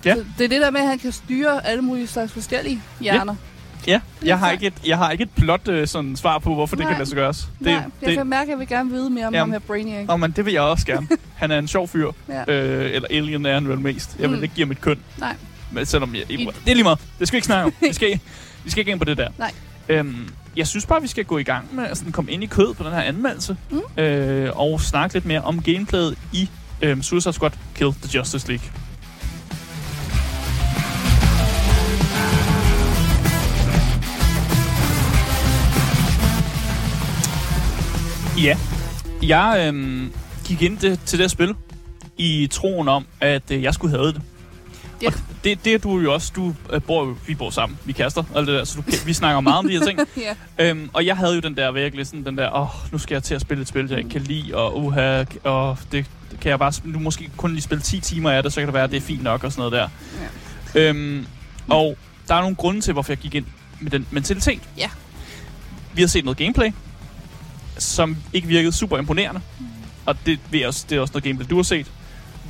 Ja. 0.05 0.15
så 0.15 0.25
Det 0.37 0.43
er 0.45 0.49
det 0.49 0.61
der 0.61 0.71
med, 0.71 0.81
at 0.81 0.87
han 0.87 0.99
kan 0.99 1.11
styre 1.11 1.67
alle 1.67 1.81
mulige 1.81 2.07
slags 2.07 2.31
forskellige 2.33 2.81
hjerner. 2.99 3.33
Ja, 3.33 3.39
jeg 4.25 4.39
har 4.39 4.51
ikke 4.51 4.67
et, 4.67 4.73
jeg 4.85 4.97
har 4.97 5.11
ikke 5.11 5.21
et 5.21 5.29
plot 5.37 5.67
øh, 5.67 5.87
sådan 5.87 6.15
svar 6.15 6.39
på, 6.39 6.53
hvorfor 6.53 6.75
det 6.75 6.83
Nej. 6.85 6.91
kan 6.93 6.97
lade 6.99 7.09
sig 7.09 7.15
gøres. 7.15 7.37
Det, 7.59 7.65
Nej, 7.65 7.73
jeg 7.73 7.83
det, 8.09 8.17
kan 8.17 8.27
mærke, 8.27 8.43
at 8.43 8.49
jeg 8.49 8.59
vil 8.59 8.67
gerne 8.67 8.89
vide 8.91 9.09
mere 9.09 9.27
om 9.27 9.33
Jamen. 9.33 9.39
ham 9.53 9.61
her 9.61 9.67
Brainiac. 9.67 10.07
Nå, 10.07 10.17
men 10.17 10.31
det 10.31 10.45
vil 10.45 10.53
jeg 10.53 10.61
også 10.61 10.85
gerne. 10.85 11.07
Han 11.35 11.51
er 11.51 11.59
en 11.59 11.67
sjov 11.67 11.87
fyr. 11.87 12.11
Ja. 12.29 12.53
Øh, 12.53 12.91
eller 12.95 13.07
alien 13.11 13.45
er 13.45 13.53
han 13.53 13.67
vel 13.69 13.79
mest. 13.79 14.15
Jeg 14.19 14.29
vil 14.29 14.37
Mm. 14.37 14.43
ikke 14.43 14.55
give 14.55 14.65
ham 14.65 14.71
et 14.71 14.81
køn. 14.81 14.99
Nej. 15.17 15.35
Men 15.71 15.85
selvom 15.85 16.15
jeg, 16.15 16.23
I- 16.31 16.37
det 16.65 16.71
er 16.71 16.75
lige 16.75 16.83
meget. 16.83 16.99
Det 17.19 17.27
skal 17.27 17.35
vi 17.35 17.37
ikke 17.37 17.45
snakke 17.45 17.65
om. 17.65 17.73
Vi 17.81 17.93
skal, 17.93 18.19
vi 18.63 18.69
skal 18.69 18.79
ikke 18.81 18.91
ind 18.91 18.99
på 18.99 19.05
det 19.05 19.17
der. 19.17 19.29
Nej. 19.37 19.51
Øhm, 19.89 20.29
jeg 20.55 20.67
synes 20.67 20.85
bare, 20.85 21.01
vi 21.01 21.07
skal 21.07 21.25
gå 21.25 21.37
i 21.37 21.43
gang 21.43 21.75
med 21.75 21.85
at 21.87 21.97
sådan 21.97 22.11
komme 22.11 22.31
ind 22.31 22.43
i 22.43 22.45
kød 22.45 22.73
på 22.73 22.83
den 22.83 22.91
her 22.91 23.01
anmeldelse. 23.01 23.57
Mm. 23.71 24.03
Øh, 24.03 24.49
og 24.59 24.81
snakke 24.81 25.15
lidt 25.15 25.25
mere 25.25 25.41
om 25.41 25.61
gameplayet 25.61 26.17
i 26.33 26.49
øhm, 26.81 27.01
Suicide 27.03 27.33
Squad 27.33 27.51
Kill 27.75 27.93
the 28.03 28.17
Justice 28.19 28.47
League. 28.47 28.65
Ja. 38.43 38.57
Jeg 39.23 39.65
øhm, 39.67 40.13
gik 40.45 40.61
ind 40.61 40.77
det, 40.77 40.99
til 41.05 41.19
det 41.19 41.31
spil 41.31 41.55
i 42.17 42.47
troen 42.51 42.87
om, 42.87 43.05
at 43.19 43.51
øh, 43.51 43.63
jeg 43.63 43.73
skulle 43.73 43.97
have 43.97 44.07
det. 44.07 44.21
Ja. 45.01 45.07
Og 45.07 45.13
det, 45.43 45.65
det 45.65 45.73
er 45.73 45.77
du 45.77 45.99
jo 45.99 46.13
også. 46.13 46.31
Du 46.35 46.55
øh, 46.73 46.81
bor 46.81 47.17
vi 47.27 47.35
bor 47.35 47.49
sammen, 47.49 47.79
vi 47.85 47.93
kaster 47.93 48.23
og 48.33 48.39
alt 48.39 48.47
det 48.47 48.55
der, 48.55 48.63
så 48.63 48.75
du, 48.75 48.83
vi 49.05 49.13
snakker 49.13 49.41
meget 49.41 49.57
om 49.57 49.67
de 49.67 49.77
her 49.77 49.85
ting. 49.85 49.99
ja. 50.57 50.69
Øhm, 50.69 50.89
og 50.93 51.05
jeg 51.05 51.17
havde 51.17 51.35
jo 51.35 51.39
den 51.39 51.57
der 51.57 51.71
virkelig 51.71 52.07
sådan 52.07 52.25
den 52.25 52.37
der, 52.37 52.55
åh, 52.55 52.91
nu 52.91 52.97
skal 52.97 53.15
jeg 53.15 53.23
til 53.23 53.35
at 53.35 53.41
spille 53.41 53.61
et 53.61 53.67
spil, 53.67 53.87
jeg 53.89 53.97
ikke 53.97 54.09
kan 54.09 54.21
lide, 54.21 54.55
og 54.55 54.77
uha, 54.77 55.23
og 55.43 55.77
det 55.91 56.05
kan 56.41 56.49
jeg 56.49 56.59
bare, 56.59 56.73
nu 56.83 56.99
måske 56.99 57.29
kun 57.37 57.51
lige 57.51 57.61
spille 57.61 57.81
10 57.81 57.99
timer 57.99 58.31
af 58.31 58.43
det, 58.43 58.53
så 58.53 58.61
kan 58.61 58.67
det 58.67 58.73
være, 58.73 58.83
at 58.83 58.91
det 58.91 58.97
er 58.97 59.01
fint 59.01 59.23
nok 59.23 59.43
og 59.43 59.51
sådan 59.51 59.71
noget 59.71 59.71
der. 59.71 59.89
Øhm, 60.75 61.25
og 61.67 61.97
der 62.27 62.35
er 62.35 62.41
nogle 62.41 62.55
grunde 62.55 62.81
til, 62.81 62.93
hvorfor 62.93 63.11
jeg 63.11 63.17
gik 63.17 63.35
ind 63.35 63.45
med 63.79 63.91
den 63.91 64.07
mentalitet. 64.11 64.61
Ja. 64.77 64.89
Vi 65.93 66.01
har 66.01 66.07
set 66.07 66.25
noget 66.25 66.37
gameplay, 66.37 66.71
som 67.79 68.17
ikke 68.33 68.47
virkede 68.47 68.71
super 68.71 68.97
imponerende. 68.97 69.41
Og 70.05 70.15
det, 70.25 70.39
ved 70.51 70.65
også, 70.65 70.85
det 70.89 70.95
er 70.95 71.01
også 71.01 71.11
noget 71.11 71.23
gameplay, 71.23 71.49
du 71.49 71.55
har 71.55 71.63
set. 71.63 71.91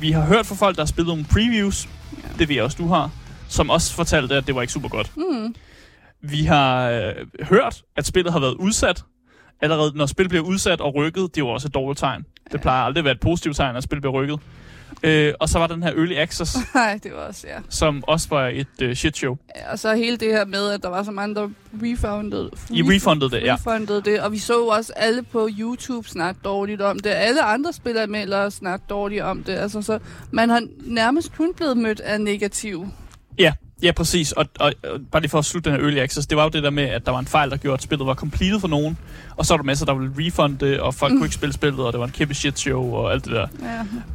Vi 0.00 0.10
har 0.10 0.26
hørt 0.26 0.46
fra 0.46 0.54
folk, 0.54 0.76
der 0.76 0.82
har 0.82 0.86
spillet 0.86 1.08
nogle 1.08 1.24
previews. 1.24 1.88
Ja. 2.22 2.28
Det 2.38 2.48
ved 2.48 2.54
jeg 2.54 2.64
også, 2.64 2.76
du 2.80 2.88
har. 2.88 3.10
Som 3.48 3.70
også 3.70 3.94
fortalte, 3.94 4.34
at 4.34 4.46
det 4.46 4.54
var 4.54 4.60
ikke 4.60 4.72
super 4.72 4.88
godt. 4.88 5.12
Mm. 5.16 5.54
Vi 6.20 6.44
har 6.44 6.90
øh, 6.90 7.12
hørt, 7.42 7.82
at 7.96 8.06
spillet 8.06 8.32
har 8.32 8.40
været 8.40 8.54
udsat. 8.54 9.04
Allerede 9.60 9.92
når 9.94 10.06
spil 10.06 10.28
bliver 10.28 10.44
udsat 10.44 10.80
og 10.80 10.94
rykket, 10.94 11.22
det 11.22 11.40
er 11.40 11.44
jo 11.44 11.48
også 11.48 11.68
et 11.68 11.74
dårligt 11.74 11.98
tegn. 11.98 12.24
Det 12.52 12.60
plejer 12.60 12.82
aldrig 12.82 13.00
at 13.00 13.04
være 13.04 13.14
et 13.14 13.20
positivt 13.20 13.56
tegn, 13.56 13.76
at 13.76 13.82
spil 13.82 14.00
bliver 14.00 14.12
rykket. 14.12 14.38
Øh, 15.02 15.34
og 15.40 15.48
så 15.48 15.58
var 15.58 15.66
der 15.66 15.74
den 15.74 15.82
her 15.82 15.90
Early 15.90 16.14
Access, 16.14 16.56
Nej, 16.74 17.00
det 17.02 17.12
var 17.12 17.18
også, 17.18 17.46
ja. 17.46 17.58
som 17.68 18.04
også 18.06 18.26
var 18.30 18.48
et 18.48 18.66
øh, 18.82 18.94
shit 18.94 19.16
show. 19.16 19.36
Ja, 19.56 19.72
Og 19.72 19.78
så 19.78 19.94
hele 19.94 20.16
det 20.16 20.28
her 20.28 20.44
med, 20.44 20.70
at 20.70 20.82
der 20.82 20.88
var 20.88 21.02
så 21.02 21.10
mange, 21.10 21.34
der 21.34 21.48
refundede, 21.82 22.50
I 22.70 22.82
refundede 22.82 23.30
det, 23.30 23.42
ja. 23.42 23.54
refundede 23.54 24.02
det. 24.02 24.20
Og 24.20 24.32
vi 24.32 24.38
så 24.38 24.64
også 24.64 24.92
alle 24.96 25.22
på 25.22 25.48
YouTube 25.58 26.08
snakke 26.08 26.40
dårligt 26.44 26.80
om 26.82 26.98
det. 26.98 27.10
Alle 27.10 27.42
andre 27.42 27.72
spilleranmeldere 27.72 28.50
snakke 28.50 28.84
dårligt 28.88 29.22
om 29.22 29.42
det. 29.42 29.52
Altså, 29.52 29.82
så 29.82 29.98
man 30.30 30.48
har 30.48 30.62
nærmest 30.84 31.36
kun 31.36 31.54
blevet 31.54 31.76
mødt 31.76 32.00
af 32.00 32.20
negativ. 32.20 32.88
Ja, 33.38 33.52
ja 33.82 33.92
præcis. 33.92 34.32
Og, 34.32 34.46
og, 34.60 34.72
og 34.84 35.00
bare 35.12 35.22
lige 35.22 35.30
for 35.30 35.38
at 35.38 35.44
slutte 35.44 35.70
den 35.70 35.78
her 35.78 35.84
Early 35.84 35.98
Access, 35.98 36.26
det 36.26 36.36
var 36.36 36.42
jo 36.42 36.48
det 36.48 36.62
der 36.62 36.70
med, 36.70 36.82
at 36.82 37.06
der 37.06 37.12
var 37.12 37.18
en 37.18 37.26
fejl, 37.26 37.50
der 37.50 37.56
gjorde, 37.56 37.74
at 37.74 37.82
spillet 37.82 38.06
var 38.06 38.14
completed 38.14 38.60
for 38.60 38.68
nogen. 38.68 38.98
Og 39.36 39.46
så 39.46 39.52
var 39.52 39.56
der 39.56 39.64
masser, 39.64 39.86
der 39.86 39.94
ville 39.94 40.12
refunde 40.18 40.82
og 40.82 40.94
folk 40.94 41.12
mm. 41.12 41.18
kunne 41.18 41.26
ikke 41.26 41.34
spille 41.34 41.52
spillet, 41.52 41.80
og 41.80 41.92
det 41.92 42.00
var 42.00 42.06
en 42.06 42.12
kæmpe 42.12 42.34
shit 42.34 42.58
show 42.58 42.94
og 42.94 43.12
alt 43.12 43.24
det 43.24 43.32
der. 43.32 43.46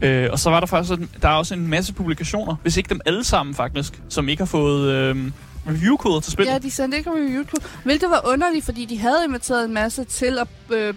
Ja. 0.02 0.08
Øh, 0.08 0.32
og 0.32 0.40
så 0.40 0.50
var 0.50 0.60
der 0.60 0.68
faktisk 0.68 1.00
en, 1.00 1.10
der 1.22 1.30
er 1.30 1.34
også 1.34 1.54
en 1.54 1.68
masse 1.68 1.94
publikationer, 1.94 2.56
hvis 2.62 2.78
ikke 2.78 2.90
dem 2.90 3.02
alle 3.06 3.24
sammen 3.24 3.56
faktisk, 3.56 4.02
som 4.10 4.30
ikke 4.30 4.42
har 4.42 4.46
fået 4.46 4.92
øh, 4.92 5.32
review-koder 5.68 6.20
til 6.20 6.32
spillet. 6.32 6.54
ja, 6.54 6.58
de 6.58 6.72
sendte 6.72 6.98
ikke 6.98 7.10
review 7.10 7.44
på. 7.44 7.58
Hvilket 7.84 8.10
var 8.10 8.22
underligt, 8.34 8.66
fordi 8.66 8.86
de 8.86 9.00
havde 9.00 9.18
inviteret 9.28 9.66
en 9.66 9.74
masse 9.74 10.04
til 10.04 10.38
at 10.40 10.48
øh, 10.78 10.94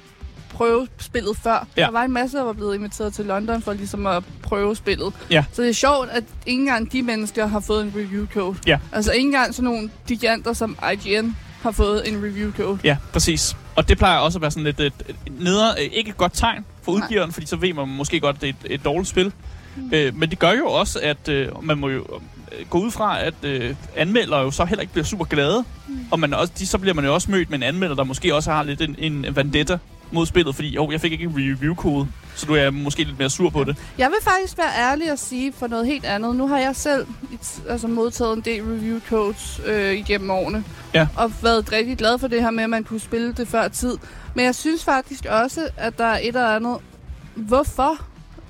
prøve 0.59 0.89
spillet 0.99 1.37
før. 1.37 1.67
Ja. 1.77 1.83
Der 1.83 1.91
var 1.91 2.03
en 2.03 2.13
masse, 2.13 2.37
der 2.37 2.45
var 2.45 2.53
blevet 2.53 2.75
inviteret 2.75 3.15
til 3.15 3.25
London 3.25 3.63
for 3.63 3.73
ligesom 3.73 4.07
at 4.07 4.25
prøve 4.43 4.77
spillet. 4.77 5.13
Ja. 5.31 5.45
Så 5.53 5.63
det 5.63 5.69
er 5.69 5.73
sjovt, 5.75 6.09
at 6.11 6.25
ikke 6.47 6.61
engang 6.61 6.93
de 6.93 7.03
mennesker 7.03 7.47
har 7.47 7.61
fået 7.61 7.83
en 7.83 7.93
review 7.97 8.27
code. 8.27 8.57
Ja. 8.67 8.79
Altså 8.93 9.13
ikke 9.13 9.27
engang 9.27 9.55
sådan 9.55 9.65
nogle 9.65 9.91
giganter 10.07 10.53
som 10.53 10.79
IGN 10.93 11.37
har 11.63 11.71
fået 11.71 12.09
en 12.09 12.17
review 12.25 12.53
code. 12.53 12.79
Ja, 12.85 12.97
præcis. 13.13 13.57
Og 13.77 13.89
det 13.89 13.99
plejer 13.99 14.19
også 14.19 14.39
at 14.39 14.43
være 14.43 14.51
sådan 14.51 14.65
lidt 14.65 14.81
et, 14.81 14.93
et 15.09 15.17
neder, 15.41 15.75
ikke 15.75 16.11
et 16.11 16.17
godt 16.17 16.33
tegn 16.35 16.65
for 16.83 16.93
Nej. 16.93 17.05
udgiveren, 17.05 17.33
fordi 17.33 17.47
så 17.47 17.57
ved 17.57 17.75
man 17.75 17.89
måske 17.89 18.21
godt, 18.21 18.37
at 18.37 18.43
det 18.43 18.49
er 18.49 18.53
et, 18.65 18.75
et 18.75 18.85
dårligt 18.85 19.09
spil. 19.09 19.33
Mm. 19.77 19.91
Øh, 19.93 20.17
men 20.17 20.31
det 20.31 20.39
gør 20.39 20.53
jo 20.53 20.67
også, 20.67 21.01
at 21.03 21.29
øh, 21.29 21.65
man 21.65 21.79
må 21.79 21.89
jo 21.89 22.07
øh, 22.59 22.67
gå 22.71 22.79
ud 22.79 22.91
fra, 22.91 23.23
at 23.25 23.35
øh, 23.43 23.75
anmeldere 23.97 24.41
jo 24.41 24.51
så 24.51 24.65
heller 24.65 24.81
ikke 24.81 24.93
bliver 24.93 25.05
super 25.05 25.25
glade. 25.25 25.65
Mm. 25.89 25.99
Og 26.11 26.21
man 26.21 26.35
også, 26.35 26.53
de, 26.59 26.67
så 26.67 26.79
bliver 26.79 26.95
man 26.95 27.05
jo 27.05 27.15
også 27.15 27.31
mødt 27.31 27.51
med 27.51 27.59
en 27.59 27.63
anmelder, 27.63 27.95
der 27.95 28.05
måske 28.05 28.35
også 28.35 28.51
har 28.53 28.63
lidt 28.63 28.81
en, 28.81 28.97
en 28.99 29.37
vendetta 29.37 29.79
mod 30.11 30.27
spillet, 30.27 30.55
fordi 30.55 30.69
jo, 30.69 30.91
jeg 30.91 31.01
fik 31.01 31.13
ikke 31.13 31.25
en 31.25 31.35
review-kode, 31.37 32.09
så 32.35 32.47
du 32.47 32.55
er 32.55 32.71
måske 32.71 33.05
lidt 33.05 33.19
mere 33.19 33.31
sur 33.31 33.51
på 33.51 33.65
det. 33.65 33.77
Jeg 33.99 34.09
vil 34.09 34.17
faktisk 34.23 34.59
være 34.59 34.91
ærlig 34.91 35.13
og 35.13 35.19
sige 35.19 35.53
for 35.53 35.67
noget 35.67 35.87
helt 35.87 36.05
andet. 36.05 36.37
Nu 36.37 36.49
har 36.49 36.59
jeg 36.59 36.77
selv 36.77 37.07
altså, 37.69 37.89
modtaget 37.89 38.37
en 38.37 38.41
del 38.41 38.63
review 38.63 39.01
codes 39.09 39.61
øh, 39.67 39.93
igennem 39.93 40.31
årene. 40.31 40.65
Ja. 40.95 41.09
Og 41.17 41.33
været 41.43 41.73
rigtig 41.73 41.99
glad 41.99 42.19
for 42.19 42.29
det 42.29 42.43
her 42.43 42.51
med, 42.51 42.65
at 42.65 42.71
man 42.71 42.85
kunne 42.85 43.01
spille 43.01 43.33
det 43.33 43.49
før 43.49 43.69
tid. 43.69 43.99
Men 44.35 44.45
jeg 44.45 44.55
synes 44.55 44.85
faktisk 44.85 45.25
også, 45.25 45.69
at 45.77 45.99
der 45.99 46.05
er 46.05 46.19
et 46.19 46.27
eller 46.27 46.57
andet... 46.57 46.77
Hvorfor 47.35 48.01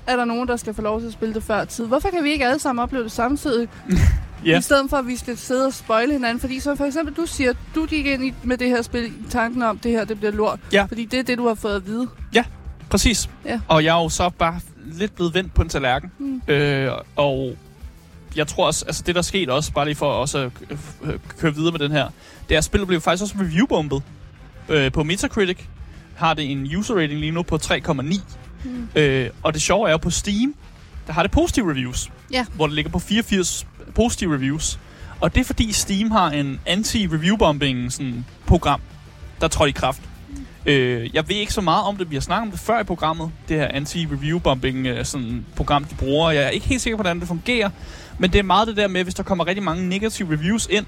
er 0.07 0.15
der 0.15 0.25
nogen, 0.25 0.47
der 0.47 0.57
skal 0.57 0.73
få 0.73 0.81
lov 0.81 0.99
til 0.99 1.07
at 1.07 1.13
spille 1.13 1.33
det 1.33 1.43
før 1.43 1.65
tid? 1.65 1.85
Hvorfor 1.85 2.09
kan 2.09 2.23
vi 2.23 2.31
ikke 2.31 2.45
alle 2.45 2.59
sammen 2.59 2.83
opleve 2.83 3.03
det 3.03 3.11
samtidig? 3.11 3.67
Ja. 4.45 4.57
I 4.57 4.61
stedet 4.61 4.89
for, 4.89 4.97
at 4.97 5.07
vi 5.07 5.15
skal 5.15 5.37
sidde 5.37 5.65
og 5.65 5.73
spoile 5.73 6.13
hinanden. 6.13 6.39
Fordi 6.39 6.59
så 6.59 6.75
for 6.75 6.85
eksempel, 6.85 7.13
du 7.15 7.25
siger, 7.25 7.53
du 7.75 7.85
gik 7.85 8.05
ind 8.05 8.25
i, 8.25 8.33
med 8.43 8.57
det 8.57 8.67
her 8.67 8.81
spil 8.81 9.05
i 9.05 9.13
tanken 9.29 9.61
om, 9.61 9.79
det 9.79 9.91
her 9.91 10.05
det 10.05 10.17
bliver 10.19 10.31
lort. 10.31 10.59
Ja. 10.73 10.83
Fordi 10.83 11.05
det 11.05 11.19
er 11.19 11.23
det, 11.23 11.37
du 11.37 11.47
har 11.47 11.55
fået 11.55 11.75
at 11.75 11.85
vide. 11.85 12.07
Præcis. 12.89 13.29
Ja. 13.45 13.59
Og 13.67 13.83
jeg 13.83 13.97
er 13.97 14.03
jo 14.03 14.09
så 14.09 14.29
bare 14.29 14.59
lidt 14.85 15.15
blevet 15.15 15.33
vendt 15.33 15.53
på 15.53 15.61
en 15.61 15.69
tallerken. 15.69 16.11
Mm. 16.19 16.41
Øh, 16.47 16.91
og 17.15 17.55
jeg 18.35 18.47
tror 18.47 18.65
også, 18.65 18.85
altså 18.85 19.03
det 19.05 19.15
der 19.15 19.21
skete 19.21 19.53
også, 19.53 19.71
bare 19.71 19.85
lige 19.85 19.95
for 19.95 20.11
også 20.11 20.37
at 20.37 20.51
øh, 21.03 21.19
køre 21.37 21.55
videre 21.55 21.71
med 21.71 21.79
den 21.79 21.91
her, 21.91 22.09
det 22.49 22.55
er, 22.55 22.57
at 22.57 22.63
spillet 22.63 22.87
blev 22.87 23.01
faktisk 23.01 23.23
også 23.23 23.35
reviewbombet 23.39 24.03
øh, 24.69 24.91
på 24.91 25.03
Metacritic. 25.03 25.57
Har 26.15 26.33
det 26.33 26.51
en 26.51 26.75
user 26.77 26.95
rating 26.95 27.19
lige 27.19 27.31
nu 27.31 27.43
på 27.43 27.55
3,9. 27.55 28.21
Mm. 28.63 28.87
Øh, 28.95 29.29
og 29.43 29.53
det 29.53 29.61
sjove 29.61 29.87
er 29.87 29.91
jo 29.91 29.97
på 29.97 30.09
Steam, 30.09 30.55
der 31.07 31.13
har 31.13 31.23
det 31.23 31.31
positive 31.31 31.71
reviews. 31.71 32.11
Ja. 32.31 32.45
Hvor 32.55 32.67
det 32.67 32.75
ligger 32.75 32.91
på 32.91 32.99
84 32.99 33.67
positive 33.95 34.35
reviews. 34.35 34.79
Og 35.19 35.35
det 35.35 35.41
er 35.41 35.45
fordi 35.45 35.71
Steam 35.71 36.11
har 36.11 36.29
en 36.29 36.59
anti-reviewbombing 36.69 37.89
sådan, 37.89 38.25
program, 38.45 38.81
der 39.41 39.47
trådte 39.47 39.69
i 39.69 39.71
kraft. 39.71 40.01
Øh, 40.65 41.09
jeg 41.13 41.29
ved 41.29 41.35
ikke 41.35 41.53
så 41.53 41.61
meget 41.61 41.83
om 41.83 41.97
det. 41.97 42.09
Vi 42.09 42.15
har 42.15 42.21
snakket 42.21 42.47
om 42.47 42.51
det 42.51 42.59
før 42.59 42.79
i 42.79 42.83
programmet. 42.83 43.31
Det 43.49 43.57
her 43.57 43.67
anti-review-bombing 43.67 44.87
øh, 44.87 45.05
sådan, 45.05 45.45
program, 45.55 45.85
de 45.85 45.95
bruger. 45.95 46.31
Jeg 46.31 46.43
er 46.43 46.49
ikke 46.49 46.67
helt 46.67 46.81
sikker 46.81 46.97
på, 46.97 47.01
hvordan 47.03 47.19
det 47.19 47.27
fungerer. 47.27 47.69
Men 48.17 48.33
det 48.33 48.39
er 48.39 48.43
meget 48.43 48.67
det 48.67 48.77
der 48.77 48.87
med, 48.87 49.03
hvis 49.03 49.15
der 49.15 49.23
kommer 49.23 49.47
rigtig 49.47 49.63
mange 49.63 49.89
negative 49.89 50.33
reviews 50.33 50.67
ind, 50.71 50.85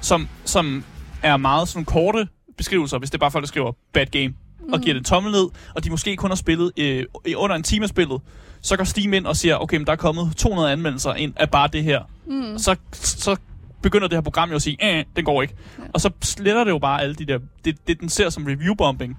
som, 0.00 0.28
som 0.44 0.84
er 1.22 1.36
meget 1.36 1.68
sådan 1.68 1.84
korte 1.84 2.28
beskrivelser, 2.56 2.98
hvis 2.98 3.10
det 3.10 3.14
er 3.14 3.20
bare 3.20 3.30
folk, 3.30 3.42
der 3.42 3.48
skriver 3.48 3.72
bad 3.92 4.06
game, 4.06 4.34
og 4.72 4.80
giver 4.80 4.94
det 4.94 5.00
en 5.00 5.04
tommel 5.04 5.32
ned, 5.32 5.48
og 5.74 5.84
de 5.84 5.90
måske 5.90 6.16
kun 6.16 6.30
har 6.30 6.36
spillet 6.36 6.72
øh, 6.78 7.04
under 7.36 7.56
en 7.56 7.62
time 7.62 7.82
af 7.82 7.88
spillet, 7.88 8.20
så 8.62 8.76
går 8.76 8.84
Steam 8.84 9.12
ind 9.12 9.26
og 9.26 9.36
siger, 9.36 9.56
okay, 9.56 9.76
men 9.76 9.86
der 9.86 9.92
er 9.92 9.96
kommet 9.96 10.36
200 10.36 10.72
anmeldelser 10.72 11.14
ind 11.14 11.32
af 11.36 11.50
bare 11.50 11.68
det 11.68 11.84
her. 11.84 12.00
Mm. 12.26 12.58
Så, 12.58 12.76
så 12.92 13.36
begynder 13.82 14.08
det 14.08 14.16
her 14.16 14.22
program 14.22 14.50
jo 14.50 14.56
at 14.56 14.62
sige, 14.62 14.98
øh, 14.98 15.04
den 15.16 15.24
går 15.24 15.42
ikke. 15.42 15.54
Ja. 15.78 15.84
Og 15.92 16.00
så 16.00 16.10
sletter 16.22 16.64
det 16.64 16.70
jo 16.70 16.78
bare 16.78 17.02
alle 17.02 17.14
de 17.14 17.26
der, 17.26 17.38
det, 17.64 17.88
det 17.88 18.00
den 18.00 18.08
ser 18.08 18.30
som 18.30 18.46
review-bombing. 18.46 19.18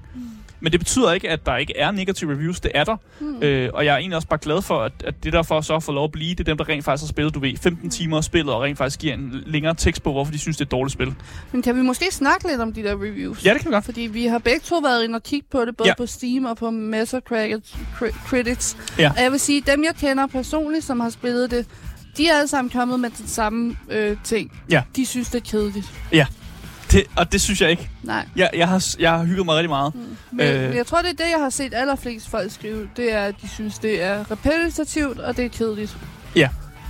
Men 0.63 0.71
det 0.71 0.79
betyder 0.79 1.11
ikke, 1.13 1.29
at 1.29 1.45
der 1.45 1.57
ikke 1.57 1.77
er 1.77 1.91
negative 1.91 2.31
reviews. 2.33 2.59
Det 2.59 2.71
er 2.75 2.83
der. 2.83 2.95
Mm. 3.19 3.41
Øh, 3.43 3.69
og 3.73 3.85
jeg 3.85 3.93
er 3.93 3.97
egentlig 3.97 4.15
også 4.15 4.27
bare 4.27 4.39
glad 4.41 4.61
for, 4.61 4.79
at, 4.81 4.91
at 5.05 5.23
det 5.23 5.33
der 5.33 5.43
for 5.43 5.61
så 5.61 5.79
får 5.79 5.93
lov 5.93 6.03
at 6.03 6.11
blive, 6.11 6.29
det 6.29 6.39
er 6.39 6.43
dem, 6.43 6.57
der 6.57 6.69
rent 6.69 6.85
faktisk 6.85 7.03
har 7.03 7.07
spillet, 7.07 7.33
du 7.33 7.39
ved, 7.39 7.57
15 7.57 7.89
timer 7.89 8.17
af 8.17 8.23
spillet, 8.23 8.53
og 8.53 8.61
rent 8.61 8.77
faktisk 8.77 8.99
giver 8.99 9.13
en 9.13 9.43
længere 9.45 9.75
tekst 9.75 10.03
på, 10.03 10.11
hvorfor 10.11 10.31
de 10.31 10.39
synes, 10.39 10.57
det 10.57 10.61
er 10.61 10.65
et 10.67 10.71
dårligt 10.71 10.93
spil. 10.93 11.13
Men 11.51 11.61
kan 11.61 11.75
vi 11.75 11.81
måske 11.81 12.05
snakke 12.11 12.47
lidt 12.47 12.61
om 12.61 12.73
de 12.73 12.83
der 12.83 12.93
reviews? 12.95 13.45
Ja, 13.45 13.53
det 13.53 13.61
kan 13.61 13.69
vi 13.71 13.73
godt. 13.73 13.85
Fordi 13.85 14.01
vi 14.01 14.25
har 14.25 14.39
begge 14.39 14.59
to 14.59 14.77
været 14.77 15.03
inde 15.03 15.15
og 15.15 15.23
kigge 15.23 15.47
på 15.51 15.65
det, 15.65 15.77
både 15.77 15.87
Ja. 15.87 15.91
ja. 15.91 15.95
på 16.03 16.05
Steam 16.05 16.45
og 16.45 16.57
på 16.57 16.69
Metacritic 16.71 17.73
Cri- 17.99 18.27
Critics. 18.27 18.77
Ja. 18.99 19.11
Og 19.17 19.23
jeg 19.23 19.31
vil 19.31 19.39
sige, 19.39 19.61
dem 19.71 19.83
jeg 19.83 19.95
kender 19.95 20.27
personligt, 20.27 20.85
som 20.85 20.99
har 20.99 21.09
spillet 21.09 21.51
det, 21.51 21.65
de 22.17 22.27
er 22.27 22.35
alle 22.37 22.47
sammen 22.47 22.71
kommet 22.71 22.99
med 22.99 23.09
den 23.09 23.27
samme 23.27 23.77
øh, 23.91 24.17
ting. 24.23 24.51
Ja. 24.69 24.83
De 24.95 25.05
synes, 25.05 25.29
det 25.29 25.35
er 25.41 25.49
kedeligt. 25.51 25.85
Det, 26.93 27.03
og 27.15 27.31
det 27.31 27.41
synes 27.41 27.61
jeg 27.61 27.69
ikke. 27.69 27.89
Nej. 28.03 28.25
Jeg, 28.35 28.49
jeg, 28.53 28.67
har, 28.67 28.95
jeg 28.99 29.11
har 29.11 29.23
hygget 29.25 29.45
mig 29.45 29.55
rigtig 29.55 29.69
meget. 29.69 29.95
Mm. 29.95 30.01
Men, 30.31 30.47
Øh. 30.47 30.61
men 30.61 30.77
jeg 30.77 30.85
tror, 30.87 31.01
det 31.01 31.09
er 31.09 31.23
det, 31.25 31.31
jeg 31.31 31.39
har 31.39 31.49
set 31.49 31.73
allerflest 31.73 32.29
folk 32.29 32.51
skrive. 32.51 32.89
Det 32.97 33.13
er, 33.13 33.23
at 33.25 33.35
de 33.41 33.47
synes, 33.49 33.79
det 33.79 34.03
er 34.03 34.31
repetitivt, 34.31 35.19
og 35.19 35.37
det 35.37 35.45
er 35.45 35.49
kedeligt. 35.49 35.97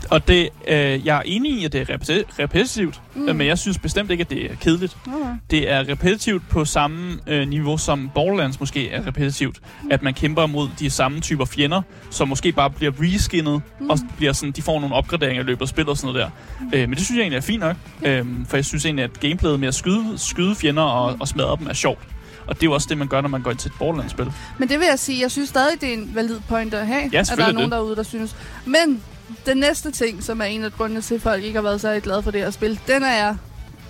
Og 0.10 0.28
det, 0.28 0.50
øh, 0.68 1.06
jeg 1.06 1.18
er 1.18 1.22
enig 1.26 1.52
i, 1.52 1.66
at 1.66 1.74
det 1.74 1.82
er 1.82 1.86
repeti- 1.96 2.42
repetitivt, 2.44 3.02
Mm. 3.16 3.22
mm. 3.22 3.36
men 3.36 3.48
jeg 3.48 3.58
synes 3.58 3.78
bestemt 3.78 4.12
ikke, 4.12 4.22
at 4.22 4.30
det 4.30 4.52
er 4.52 4.56
kedeligt. 4.62 4.98
Okay. 5.08 5.16
Det 5.52 5.72
er 5.72 5.88
repetitivt 5.90 6.50
på 6.50 6.66
samme 6.66 7.18
øh, 7.28 7.48
niveau, 7.48 7.78
som 7.78 8.12
Borderlands 8.16 8.60
måske 8.60 8.90
er 8.90 9.08
repetitivt. 9.08 9.60
At 9.92 10.04
man 10.04 10.14
kæmper 10.14 10.46
mod 10.46 10.70
de 10.80 10.90
samme 10.90 11.20
typer 11.20 11.46
fjender, 11.46 11.82
som 12.10 12.28
måske 12.28 12.52
bare 12.52 12.70
bliver 12.70 12.92
reskinnet, 13.02 13.62
mm. 13.80 13.90
og 13.90 14.00
bliver 14.18 14.34
sådan, 14.34 14.52
de 14.52 14.62
får 14.62 14.80
nogle 14.80 14.96
opgraderinger 14.96 15.44
i 15.44 15.46
løbet 15.46 15.62
af 15.62 15.68
spillet 15.68 15.90
og 15.90 15.98
sådan 15.98 16.14
noget 16.14 16.32
der. 16.72 16.78
Øh, 16.78 16.90
men 16.90 16.98
det 16.98 17.06
synes 17.06 17.18
jeg 17.18 17.22
egentlig 17.22 17.38
er 17.38 17.42
fint 17.42 17.60
nok, 17.60 17.76
øh, 18.06 18.26
for 18.48 18.58
jeg 18.58 18.66
synes 18.66 18.86
egentlig, 18.86 19.04
at 19.04 19.20
gameplayet 19.20 19.60
med 19.60 19.68
at 19.68 19.76
skyde, 19.76 20.14
skyde 20.18 20.56
fjender 20.56 20.84
og, 20.84 21.18
og 21.20 21.28
smadre 21.28 21.58
dem 21.60 21.68
er 21.68 21.74
sjovt. 21.74 22.00
Og 22.48 22.56
det 22.56 22.64
er 22.64 22.68
jo 22.68 22.74
også 22.74 22.88
det, 22.90 22.98
man 22.98 23.08
gør, 23.08 23.22
når 23.22 23.30
man 23.30 23.42
går 23.42 23.52
ind 23.52 23.60
til 23.60 23.70
et 23.70 23.76
Borderlands-spil. 23.80 24.32
Men 24.58 24.70
det 24.70 24.80
vil 24.80 24.88
jeg 24.90 25.00
sige, 25.00 25.22
jeg 25.22 25.32
synes 25.32 25.50
stadig, 25.50 25.82
det 25.82 25.90
er 25.90 25.94
en 25.94 26.12
valid 26.16 26.40
point 26.50 26.74
at 26.74 26.88
have, 26.88 27.10
Ja, 27.14 27.20
at 27.20 27.34
der 27.38 27.46
er 27.46 27.52
nogen 27.52 27.72
det. 27.72 27.78
derude, 27.78 27.96
der 27.96 28.04
synes. 28.04 28.36
Men 28.66 29.02
den 29.46 29.58
næste 29.58 29.92
ting, 29.92 30.24
som 30.24 30.42
er 30.42 30.46
en 30.46 30.64
af 30.64 30.72
grundene 30.72 31.02
til, 31.02 31.16
at 31.16 31.22
folk 31.22 31.44
ikke 31.44 31.56
har 31.56 31.62
været 31.64 31.82
så 31.82 32.00
glade 32.04 32.24
for 32.24 32.32
det 32.32 32.42
her 32.42 32.50
spil, 32.52 32.80
den 32.88 33.04
er 33.04 33.14
jeg 33.16 33.36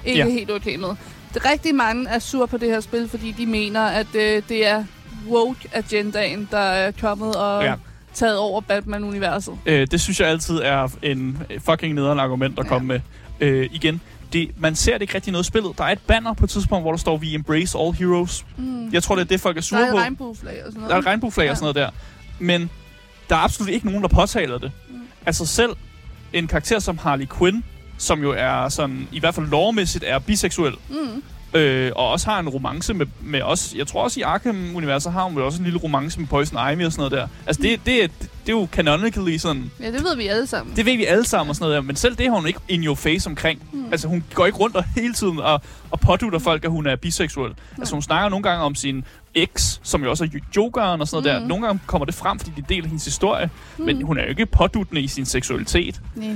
ikke 0.06 0.20
Ja. 0.20 0.30
helt 0.30 0.52
okay 0.52 0.76
med. 0.76 0.90
Rigtig 1.36 1.76
mange 1.76 2.10
er 2.10 2.20
sur 2.20 2.46
på 2.46 2.58
det 2.58 2.70
her 2.70 2.80
spil, 2.80 3.10
fordi 3.10 3.32
de 3.32 3.46
mener, 3.46 3.82
at 3.82 4.16
øh, 4.16 4.42
det 4.50 4.68
er 4.68 4.84
woke-agendaen, 5.30 6.48
der 6.52 6.58
er 6.58 6.92
kommet 7.02 7.36
og 7.36 7.64
Ja. 7.64 7.74
taget 8.14 8.38
over 8.38 8.62
Batman-universet. 8.62 9.54
Øh, 9.66 9.88
det 9.92 10.02
synes 10.02 10.20
jeg 10.20 10.28
altid 10.30 10.56
er 10.64 10.88
en 11.02 11.38
fucking 11.60 11.94
nederen 11.94 12.20
argument 12.20 12.60
at 12.60 12.66
Ja. 12.66 12.70
komme 12.70 12.88
med. 12.88 13.00
Øh, 13.40 13.70
igen, 13.72 14.02
det, 14.34 14.52
man 14.58 14.76
ser 14.76 14.94
det 14.94 15.02
ikke 15.02 15.16
rigtig 15.16 15.32
noget 15.32 15.46
spillet. 15.46 15.78
Der 15.78 15.84
er 15.84 15.90
et 15.92 16.00
banner 16.08 16.34
på 16.34 16.44
et 16.46 16.50
tidspunkt, 16.50 16.84
hvor 16.84 16.92
der 16.92 16.98
står, 17.00 17.18
vi 17.18 17.36
embrace 17.36 17.78
all 17.80 17.94
heroes. 17.94 18.46
Mm. 18.58 18.90
Jeg 18.94 19.04
tror, 19.04 19.16
det 19.16 19.22
er 19.22 19.26
det, 19.28 19.42
folk 19.42 19.58
er 19.58 19.62
Der 19.62 19.66
sure 19.66 19.82
er 19.88 19.92
på. 19.92 19.98
et 19.98 20.02
regnbueflag 20.04 20.54
og 20.66 20.72
sådan 20.72 20.74
noget. 20.80 20.90
Der 20.90 20.96
er 20.96 21.00
et 21.00 21.06
regnbueflag 21.06 21.46
ja. 21.46 21.52
og 21.52 21.58
sådan 21.58 21.64
noget 21.76 21.76
der. 21.76 21.90
Men 22.40 22.70
der 23.30 23.36
er 23.36 23.40
absolut 23.40 23.70
ikke 23.74 23.86
nogen, 23.86 24.02
der 24.02 24.08
påtaler 24.08 24.58
det. 24.58 24.72
Mm. 24.90 24.96
Altså 25.26 25.46
selv 25.46 25.72
en 26.34 26.48
karakter 26.48 26.80
som 26.80 26.98
Harley 26.98 27.28
Quinn, 27.38 27.64
som 27.98 28.22
jo 28.22 28.32
er 28.38 28.70
sådan, 28.70 29.08
i 29.12 29.20
hvert 29.20 29.36
fald 29.36 29.48
lovmæssigt 29.48 30.04
er 30.08 30.20
biseksuel, 30.20 30.74
Mm. 30.90 31.24
Øh, 31.54 31.92
og 31.96 32.10
også 32.12 32.30
har 32.30 32.40
en 32.40 32.50
romance 32.50 32.94
med, 32.94 33.06
med 33.22 33.42
os. 33.42 33.74
Jeg 33.78 33.88
tror 33.88 34.04
også 34.04 34.20
i 34.20 34.24
Arkham-universet 34.24 35.12
har 35.12 35.24
hun 35.24 35.38
jo 35.38 35.46
også 35.46 35.58
en 35.60 35.64
lille 35.64 35.80
romance 35.80 36.20
med 36.20 36.28
Poison 36.28 36.74
Ivy 36.74 36.86
og 36.86 36.92
sådan 36.92 37.00
noget 37.00 37.12
der. 37.12 37.28
Altså 37.48 37.62
det, 37.62 37.80
det, 37.86 38.04
er- 38.04 38.08
det 38.08 38.50
er 38.54 38.58
jo 38.58 38.68
canonically 38.72 39.38
sådan, 39.38 39.72
Ja, 39.80 39.92
det 39.92 40.04
ved 40.04 40.16
vi 40.18 40.28
alle 40.28 40.48
sammen. 40.48 40.76
det 40.76 40.86
ved 40.86 40.98
vi 40.98 41.06
alle 41.06 41.26
sammen 41.26 41.50
og 41.50 41.56
sådan 41.56 41.64
noget 41.66 41.76
der, 41.76 41.82
men 41.82 41.96
selv 41.96 42.16
det 42.16 42.26
har 42.30 42.36
hun 42.36 42.48
ikke 42.48 42.60
in 42.68 42.84
your 42.84 42.96
face 42.96 43.30
omkring. 43.30 43.62
Mm. 43.74 43.86
Altså 43.92 44.08
hun 44.08 44.24
går 44.34 44.46
ikke 44.46 44.58
rundt 44.58 44.76
og 44.76 44.84
hele 44.98 45.14
tiden 45.14 45.40
og, 45.40 45.62
og 45.92 46.00
pådutter 46.00 46.40
folk, 46.40 46.66
at 46.66 46.72
hun 46.72 46.88
er 46.88 46.96
biseksuel. 46.96 47.50
Mm. 47.52 47.56
Altså 47.78 47.96
hun 47.96 48.02
snakker 48.02 48.30
nogle 48.30 48.44
gange 48.44 48.64
om 48.64 48.76
sin 48.76 49.04
eks, 49.36 49.80
som 49.84 50.04
jo 50.04 50.10
også 50.10 50.24
er 50.24 50.28
jokeren 50.56 51.02
og 51.02 51.08
sådan 51.08 51.24
noget 51.24 51.38
Mm. 51.38 51.42
der. 51.42 51.48
Nogle 51.50 51.66
gange 51.66 51.80
kommer 51.86 52.06
det 52.06 52.16
frem, 52.16 52.40
fordi 52.40 52.52
det 52.56 52.70
deler 52.70 52.88
hendes 52.88 53.06
historie, 53.06 53.50
Mm. 53.78 53.86
men 53.86 54.02
hun 54.02 54.18
er 54.18 54.24
jo 54.24 54.30
ikke 54.30 54.46
påduttende 54.46 55.02
i 55.02 55.08
sin 55.08 55.26
seksualitet. 55.26 56.02
Nej. 56.16 56.28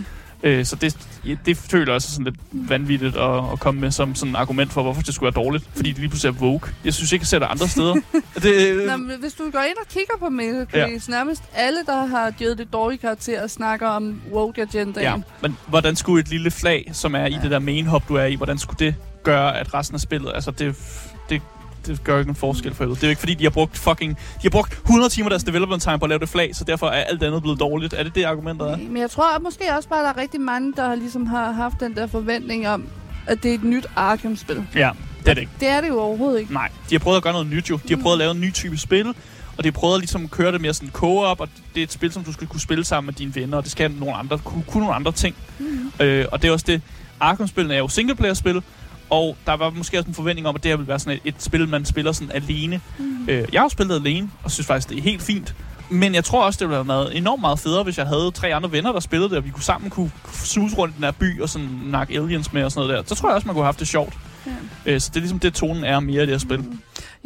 Øh, 0.44 0.66
så 0.66 0.76
det, 0.76 0.98
det 1.46 1.58
føler 1.58 1.86
jeg 1.86 1.96
også 1.96 2.12
sådan 2.12 2.24
lidt 2.26 2.36
vanvittigt 2.70 3.18
at, 3.18 3.52
at 3.54 3.60
komme 3.60 3.82
med 3.82 3.92
som 3.92 4.16
sådan 4.16 4.34
et 4.36 4.38
argument 4.38 4.74
for, 4.74 4.84
hvorfor 4.84 5.02
det 5.02 5.14
skulle 5.14 5.34
være 5.36 5.44
dårligt. 5.44 5.70
Fordi 5.76 5.90
det 5.90 6.00
lige 6.00 6.10
pludselig 6.10 6.36
er 6.36 6.40
Vogue. 6.40 6.60
Jeg 6.86 6.94
synes 6.94 7.12
ikke, 7.12 7.24
jeg 7.24 7.28
ser 7.28 7.40
det 7.40 7.48
andre 7.50 7.68
steder. 7.68 7.94
det, 8.44 8.88
Nå, 8.88 8.98
men 8.98 9.20
hvis 9.20 9.34
du 9.34 9.44
går 9.52 9.60
ind 9.60 9.78
og 9.82 9.88
kigger 9.90 10.14
på 10.20 10.30
Metacritic, 10.30 11.08
ja. 11.08 11.12
nærmest 11.12 11.44
alle, 11.56 11.80
der 11.86 12.06
har 12.06 12.32
givet 12.32 12.58
det 12.58 12.74
dårlige 12.74 12.98
karakter, 13.00 13.48
snakker 13.48 13.88
om 13.88 14.22
woke 14.34 14.62
agendaen. 14.62 15.04
Ja, 15.06 15.16
men 15.42 15.58
hvordan 15.68 15.96
skulle 15.96 16.22
et 16.22 16.30
lille 16.30 16.52
flag, 16.52 16.90
som 16.94 17.16
er 17.16 17.26
i 17.26 17.32
Ja. 17.32 17.40
det 17.44 17.52
der 17.52 17.60
main 17.60 17.86
hub, 17.86 18.08
du 18.08 18.16
er 18.16 18.26
i, 18.26 18.36
hvordan 18.36 18.58
skulle 18.58 18.86
det 18.86 18.96
gøre, 19.24 19.58
at 19.58 19.74
resten 19.74 19.96
af 19.96 20.02
spillet, 20.02 20.32
altså 20.36 20.52
det, 20.52 20.76
det, 21.30 21.42
det 21.88 22.04
gør 22.04 22.20
ikke 22.20 22.30
en 22.30 22.36
forskel 22.36 22.74
for 22.74 22.84
helvede. 22.84 22.96
Det 22.96 23.04
er 23.04 23.08
jo 23.08 23.10
ikke 23.10 23.20
fordi, 23.20 23.34
de 23.34 23.44
har 23.44 23.50
brugt 23.50 23.78
fucking, 23.78 24.16
de 24.16 24.42
har 24.42 24.50
brugt 24.50 24.74
100 24.74 25.10
timer 25.10 25.30
deres 25.30 25.44
development 25.44 25.84
time 25.84 26.00
på 26.00 26.06
at 26.06 26.10
lave 26.10 26.20
det 26.20 26.30
flag, 26.30 26.56
så 26.56 26.64
derfor 26.64 26.88
er 26.88 27.04
alt 27.04 27.24
andet 27.24 27.42
blevet 27.42 27.60
dårligt. 27.60 27.94
Er 27.94 28.04
det 28.04 28.16
det 28.16 28.24
argumentet 28.24 28.70
er? 28.70 28.78
Men 28.78 28.98
jeg 28.98 29.10
tror 29.10 29.36
at 29.36 29.42
måske 29.42 29.64
også 29.78 29.90
bare, 29.90 30.00
at 30.00 30.04
der 30.04 30.14
er 30.14 30.18
rigtig 30.22 30.42
mange, 30.42 30.74
der 30.76 30.96
ligesom 30.96 31.26
har 31.26 31.52
haft 31.52 31.80
den 31.80 31.96
der 31.96 32.08
forventning 32.08 32.68
om, 32.68 32.88
at 33.28 33.44
det 33.44 33.52
er 33.52 33.56
et 33.56 33.64
nyt 33.64 33.86
Arkham-spil. 33.96 34.66
Ja, 34.76 34.92
det 35.20 35.30
er 35.30 35.34
det 35.34 35.42
ikke. 35.42 35.52
Det 35.60 35.68
er 35.68 35.82
det 35.82 35.88
jo 35.88 36.00
overhovedet 36.00 36.40
ikke. 36.40 36.54
Nej, 36.54 36.70
de 36.90 36.96
har 36.96 37.00
prøvet 37.00 37.18
at 37.18 37.24
gøre 37.24 37.34
noget 37.34 37.48
nyt 37.48 37.70
jo. 37.70 37.80
De 37.88 37.96
har 37.96 38.02
prøvet 38.02 38.16
at 38.16 38.20
lave 38.20 38.32
en 38.32 38.42
ny 38.42 38.54
type 38.54 38.78
spil, 38.78 39.08
og 39.58 39.64
de 39.64 39.68
har 39.68 39.72
prøvet 39.72 39.94
at 39.94 40.00
ligesom 40.00 40.28
køre 40.28 40.52
det 40.52 40.62
mere 40.62 40.74
sådan 40.74 40.90
co-op, 40.90 41.40
og 41.42 41.50
det 41.76 41.80
er 41.80 41.84
et 41.84 41.92
spil, 41.92 42.12
som 42.12 42.24
du 42.24 42.34
skal 42.34 42.48
kunne 42.48 42.62
spille 42.62 42.84
sammen 42.84 43.06
med 43.06 43.14
dine 43.14 43.36
venner, 43.36 43.58
og 43.58 43.64
det 43.64 43.72
skal 43.72 43.92
nogle 43.92 44.16
andre, 44.16 44.38
kunne, 44.38 44.64
kunne 44.68 44.82
nogle 44.84 44.96
andre 44.96 45.12
ting. 45.12 45.36
Mm. 45.60 46.06
Øh, 46.06 46.26
og 46.32 46.42
det 46.42 46.48
er 46.48 46.52
også 46.52 46.66
det, 46.68 46.82
Arkham-spillene 47.20 47.74
er 47.74 47.78
jo 47.78 47.88
singleplayer-spil, 47.88 48.62
og 49.10 49.38
der 49.46 49.54
var 49.54 49.70
måske 49.70 49.98
også 49.98 50.08
en 50.08 50.14
forventning 50.14 50.48
om, 50.48 50.56
at 50.56 50.64
det 50.64 50.72
her 50.72 50.76
ville 50.78 50.88
være 50.88 51.00
sådan 51.00 51.20
et, 51.24 51.36
et 51.36 51.44
spil, 51.44 51.70
man 51.70 51.86
spiller 51.86 52.12
sådan 52.12 52.32
alene. 52.32 52.82
Mm. 52.98 53.26
Øh, 53.30 53.46
jeg 53.54 53.60
har 53.62 53.66
jo 53.66 53.70
spillet 53.70 53.96
alene, 53.96 54.30
og 54.44 54.52
synes 54.52 54.68
faktisk, 54.68 54.90
det 54.90 54.98
er 54.98 55.02
helt 55.02 55.22
fint. 55.22 55.56
Men 55.90 56.16
jeg 56.16 56.24
tror 56.24 56.46
også, 56.46 56.58
det 56.60 56.68
ville 56.68 56.78
have 56.78 56.88
været 56.88 57.18
enormt 57.18 57.42
meget 57.42 57.60
federe, 57.60 57.84
hvis 57.84 57.98
jeg 57.98 58.08
havde 58.08 58.32
tre 58.32 58.54
andre 58.54 58.72
venner, 58.72 58.92
der 58.92 59.00
spillede 59.00 59.30
det, 59.30 59.38
og 59.38 59.46
vi 59.46 59.50
kunne 59.50 59.64
sammen 59.64 59.90
kunne 59.90 60.12
suse 60.34 60.78
rundt 60.78 60.94
i 60.94 60.96
den 60.96 61.04
her 61.04 61.12
by 61.12 61.42
og 61.42 61.50
sådan 61.50 61.70
nakke 61.86 62.14
aliens 62.14 62.54
med 62.54 62.64
og 62.64 62.72
sådan 62.72 62.88
noget 62.88 63.08
der. 63.08 63.16
Så 63.16 63.22
tror 63.22 63.30
jeg 63.30 63.36
også, 63.36 63.48
man 63.48 63.54
kunne 63.56 63.64
have 63.64 63.68
haft 63.68 63.80
det 63.80 63.88
sjovt. 63.88 64.14
Ja. 64.46 64.52
Øh, 64.86 65.02
så 65.02 65.10
det 65.10 65.16
er 65.16 65.20
ligesom 65.20 65.40
det, 65.40 65.54
tonen 65.54 65.84
er 65.84 66.00
mere 66.00 66.24
i 66.24 66.26
det 66.26 66.30
her 66.30 66.38
spil. 66.38 66.60
Mm. 66.60 66.80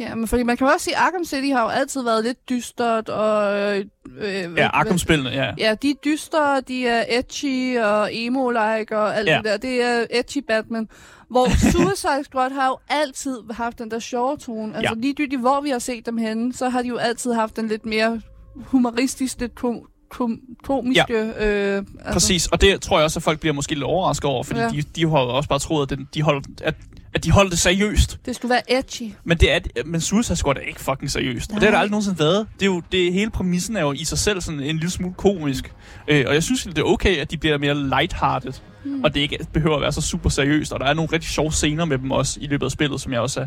Ja, 0.08 0.14
men 0.14 0.28
fordi 0.28 0.42
man 0.42 0.56
kan 0.56 0.66
også 0.66 0.84
sige, 0.84 0.96
at 0.96 1.02
Arkham 1.02 1.24
City 1.24 1.48
har 1.52 1.62
jo 1.62 1.68
altid 1.68 2.02
været 2.02 2.24
lidt 2.24 2.48
dystert, 2.48 3.08
og... 3.08 3.58
Øh, 3.60 3.84
øh, 4.18 4.56
Ja, 4.56 4.68
Arkham-spillene, 4.72 5.30
ja. 5.30 5.50
Ja, 5.58 5.74
de 5.82 5.90
er 5.90 5.94
dystre, 6.04 6.60
de 6.60 6.86
er 6.86 7.04
edgy 7.08 7.78
og 7.78 8.08
emo-like 8.14 8.96
og 8.96 9.16
alt 9.16 9.28
Ja. 9.28 9.36
det 9.36 9.44
der. 9.44 9.56
Det 9.56 9.82
er 9.82 10.04
edgy 10.10 10.38
Batman. 10.48 10.88
Hvor 11.30 11.46
Suicide 11.72 12.24
Squad 12.24 12.50
har 12.50 12.66
jo 12.66 12.78
altid 12.88 13.38
haft 13.50 13.78
den 13.78 13.90
der 13.90 13.98
sjove 13.98 14.36
tone. 14.36 14.76
Altså 14.76 14.94
Ja. 14.94 15.00
ligegyldigt 15.00 15.40
hvor 15.40 15.60
vi 15.60 15.70
har 15.70 15.78
set 15.78 16.06
dem 16.06 16.16
henne, 16.16 16.54
så 16.54 16.68
har 16.68 16.82
de 16.82 16.88
jo 16.88 16.96
altid 16.96 17.32
haft 17.32 17.56
den 17.56 17.68
lidt 17.68 17.86
mere 17.86 18.20
humoristisk, 18.56 19.40
lidt 19.40 19.54
kom, 19.54 19.80
kom, 20.10 20.40
komiske... 20.64 21.04
Ja. 21.08 21.46
Øh, 21.48 21.76
altså, 21.98 22.12
Præcis, 22.12 22.46
og 22.46 22.60
det 22.60 22.82
tror 22.82 22.98
jeg 22.98 23.04
også, 23.04 23.18
at 23.18 23.22
folk 23.22 23.40
bliver 23.40 23.52
måske 23.52 23.74
lidt 23.74 23.84
overrasket 23.84 24.30
over, 24.30 24.42
fordi. 24.42 24.60
Ja. 24.60 24.68
de, 24.68 24.82
de 24.82 25.08
har 25.10 25.20
jo 25.22 25.28
også 25.28 25.48
bare 25.48 25.58
troet, 25.58 25.92
at, 25.92 25.98
den, 25.98 26.08
de 26.14 26.22
holdt, 26.22 26.46
at, 26.60 26.74
at 27.14 27.24
de 27.24 27.30
holdt 27.30 27.50
det 27.50 27.58
seriøst. 27.58 28.18
Det 28.26 28.36
skulle 28.36 28.50
være 28.50 28.78
edgy. 28.78 29.12
Men, 29.24 29.38
det 29.38 29.52
er, 29.52 29.60
men 29.86 30.00
Suicide 30.00 30.36
Squad 30.36 30.56
er 30.56 30.60
ikke 30.60 30.80
fucking 30.80 31.10
seriøst. 31.10 31.50
Og 31.50 31.54
det 31.54 31.62
har 31.62 31.66
der 31.66 31.70
Nej. 31.70 31.80
aldrig 31.80 31.90
nogensinde 31.90 32.18
været. 32.18 32.46
Det 32.54 32.62
er 32.62 32.66
jo, 32.66 32.82
det, 32.92 33.12
hele 33.12 33.30
præmissen 33.30 33.76
er 33.76 33.80
jo 33.80 33.92
i 33.92 34.04
sig 34.04 34.18
selv 34.18 34.40
sådan 34.40 34.60
en 34.60 34.76
lille 34.76 34.90
smule 34.90 35.14
komisk. 35.14 35.72
Øh, 36.08 36.24
og 36.28 36.34
jeg 36.34 36.42
synes, 36.42 36.62
det 36.62 36.78
er 36.78 36.82
okay, 36.82 37.16
at 37.16 37.30
de 37.30 37.36
bliver 37.36 37.58
mere 37.58 37.74
lighthearted. 37.74 38.52
Mm. 38.84 39.04
Og 39.04 39.14
det 39.14 39.20
ikke 39.20 39.38
behøver 39.52 39.76
at 39.76 39.82
være 39.82 39.92
så 39.92 40.00
super 40.00 40.30
seriøst. 40.30 40.72
Og 40.72 40.80
der 40.80 40.86
er 40.86 40.94
nogle 40.94 41.12
rigtig 41.12 41.30
sjove 41.30 41.52
scener 41.52 41.84
med 41.84 41.98
dem 41.98 42.10
også 42.10 42.38
i 42.40 42.46
løbet 42.46 42.66
af 42.66 42.72
spillet, 42.72 43.00
som 43.00 43.12
jeg 43.12 43.20
også 43.20 43.40
er 43.40 43.46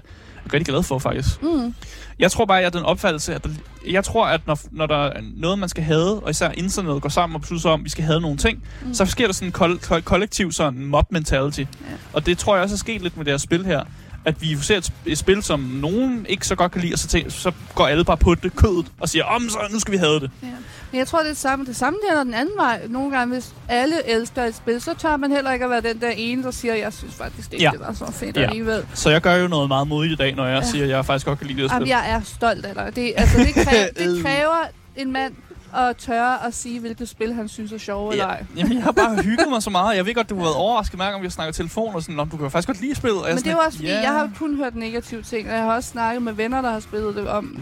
rigtig 0.54 0.65
glad 0.65 0.84
for, 0.84 1.00
faktisk. 1.00 1.43
Mm. 1.43 1.76
Jeg 2.19 2.32
tror 2.32 2.45
bare, 2.45 2.58
at 2.58 2.63
jeg 2.63 2.74
den 2.74 2.84
opfattelse, 2.84 3.36
at 3.36 3.43
der, 3.43 3.50
jeg 3.89 4.04
tror, 4.04 4.26
at 4.26 4.41
når, 4.48 4.60
når 4.71 4.86
der 4.86 5.04
er 5.06 5.21
noget, 5.38 5.60
man 5.60 5.69
skal 5.69 5.84
have, 5.84 6.24
og 6.24 6.30
især 6.30 6.52
internettet 6.52 7.02
går 7.02 7.10
sammen 7.10 7.36
og 7.36 7.41
beslutter 7.41 7.62
sig 7.62 7.71
om, 7.71 7.82
at 7.82 7.84
vi 7.86 7.89
skal 7.89 8.04
have 8.04 8.21
nogle 8.21 8.38
ting, 8.38 8.63
mm. 8.86 8.93
så 8.93 9.06
sker 9.06 9.26
der 9.26 9.34
sådan 9.34 9.48
en 9.48 9.54
kol- 9.54 9.80
kol- 9.80 10.02
kollektiv 10.02 10.52
sådan 10.52 10.86
mob 10.86 11.12
mentality. 11.12 11.60
Ja. 11.60 11.65
Og 12.13 12.26
det 12.26 12.38
tror 12.38 12.56
jeg 12.56 12.63
også 12.63 12.76
er 12.76 12.78
sket 12.78 13.02
lidt 13.02 13.17
med 13.17 13.26
det 13.26 13.34
her 13.34 13.38
spil 13.38 13.65
her. 13.65 13.84
At 14.26 14.42
vi 14.42 14.58
ser 14.62 14.78
et, 14.78 14.92
et 15.06 15.18
spil, 15.18 15.44
som 15.44 15.60
nogen 15.60 16.26
ikke 16.30 16.48
så 16.48 16.56
godt 16.56 16.72
kan 16.72 16.82
lide, 16.82 16.94
og 16.94 17.00
så, 17.00 17.08
tænker, 17.08 17.32
så 17.32 17.52
går 17.76 17.88
alle 17.88 18.06
bare 18.06 18.18
på 18.18 18.36
det 18.36 18.56
kødet 18.56 18.86
og 19.00 19.10
siger, 19.10 19.24
om 19.24 19.50
så 19.50 19.58
nu 19.72 19.80
skal 19.80 19.92
vi 19.92 19.98
have 19.98 20.20
det. 20.20 20.32
Ja. 20.44 20.48
Men 20.92 21.00
jeg 21.00 21.08
tror, 21.08 21.20
det 21.20 21.26
er 21.26 21.30
det 21.32 21.38
samme. 21.38 21.66
Det 21.66 21.76
samme 21.76 22.00
gælder 22.10 22.24
den 22.24 22.34
anden 22.34 22.54
vej. 22.58 22.82
Nogle 22.90 23.18
gange, 23.18 23.34
hvis 23.34 23.54
alle 23.70 23.96
elsker 24.10 24.44
et 24.44 24.56
spil, 24.56 24.82
så 24.82 24.94
tør 24.94 25.18
man 25.18 25.32
heller 25.32 25.52
ikke 25.52 25.66
at 25.66 25.72
være 25.72 25.82
den 25.82 26.02
der 26.02 26.10
ene, 26.10 26.44
der 26.44 26.52
siger, 26.52 26.76
jeg 26.76 26.94
synes 26.94 27.16
faktisk 27.16 27.54
ikke, 27.54 27.64
Ja. 27.64 27.72
det 27.72 27.80
var 27.80 27.94
så 27.94 28.12
fedt 28.12 28.38
Ja. 28.38 28.42
alligevel. 28.44 28.86
Så 28.94 29.10
jeg 29.10 29.22
gør 29.22 29.36
jo 29.36 29.48
noget 29.48 29.68
meget 29.68 29.88
modigt 29.88 30.14
i 30.14 30.16
dag, 30.16 30.36
når 30.36 30.46
jeg 30.46 30.64
ja. 30.64 30.70
Siger, 30.70 30.84
at 30.84 30.90
jeg 30.90 31.06
faktisk 31.06 31.26
godt 31.26 31.40
kan 31.40 31.48
lide 31.48 31.62
det 31.62 31.72
her 31.72 31.76
Jamen, 31.76 31.88
spil. 31.88 31.90
jeg 31.90 32.12
er 32.12 32.22
stolt 32.24 32.66
af 32.66 32.76
dig. 32.76 32.96
Det, 32.96 33.14
altså, 33.18 33.38
det, 33.38 33.54
kræver, 33.54 33.88
det 34.16 34.24
kræver 34.26 34.68
en 34.96 35.12
mand 35.12 35.34
at 35.78 35.98
tørre 35.98 36.46
at 36.48 36.54
sige, 36.54 36.80
hvilket 36.80 37.10
spil 37.10 37.34
han 37.34 37.48
synes 37.48 37.72
er 37.72 37.78
sjove 37.78 38.12
eller 38.12 38.26
ej. 38.26 38.46
Jamen, 38.58 38.74
jeg 38.74 38.84
har 38.84 38.92
bare 38.92 39.16
hygget 39.24 39.50
mig 39.50 39.64
så 39.64 39.70
meget. 39.70 39.96
Jeg 39.98 40.06
ved 40.06 40.14
godt, 40.16 40.30
du 40.30 40.36
har 40.36 40.42
været 40.44 40.56
overrasket 40.56 41.00
mærke, 41.00 41.16
om 41.16 41.22
vi 41.22 41.26
har 41.26 41.32
snakket 41.32 41.56
telefon 41.56 41.96
og 41.96 42.02
sådan, 42.02 42.20
om 42.20 42.30
du 42.30 42.38
kan 42.38 42.52
faktisk 42.52 42.68
godt 42.68 42.82
lide 42.82 42.96
spillet. 42.96 43.22
Og 43.22 43.28
Men 43.30 43.38
det 43.38 43.48
er 43.48 43.52
jo 43.52 43.58
også 43.58 43.78
fordi, 43.78 43.88
lidt, 43.90 44.02
jeg 44.02 44.12
har 44.12 44.30
kun 44.40 44.56
hørt 44.58 44.76
negative 44.76 45.22
ting, 45.22 45.48
og 45.50 45.56
jeg 45.56 45.64
har 45.64 45.76
også 45.76 45.90
snakket 45.90 46.22
med 46.22 46.34
venner, 46.34 46.62
der 46.62 46.70
har 46.72 46.80
spillet 46.80 47.16
det 47.16 47.28
om, 47.28 47.62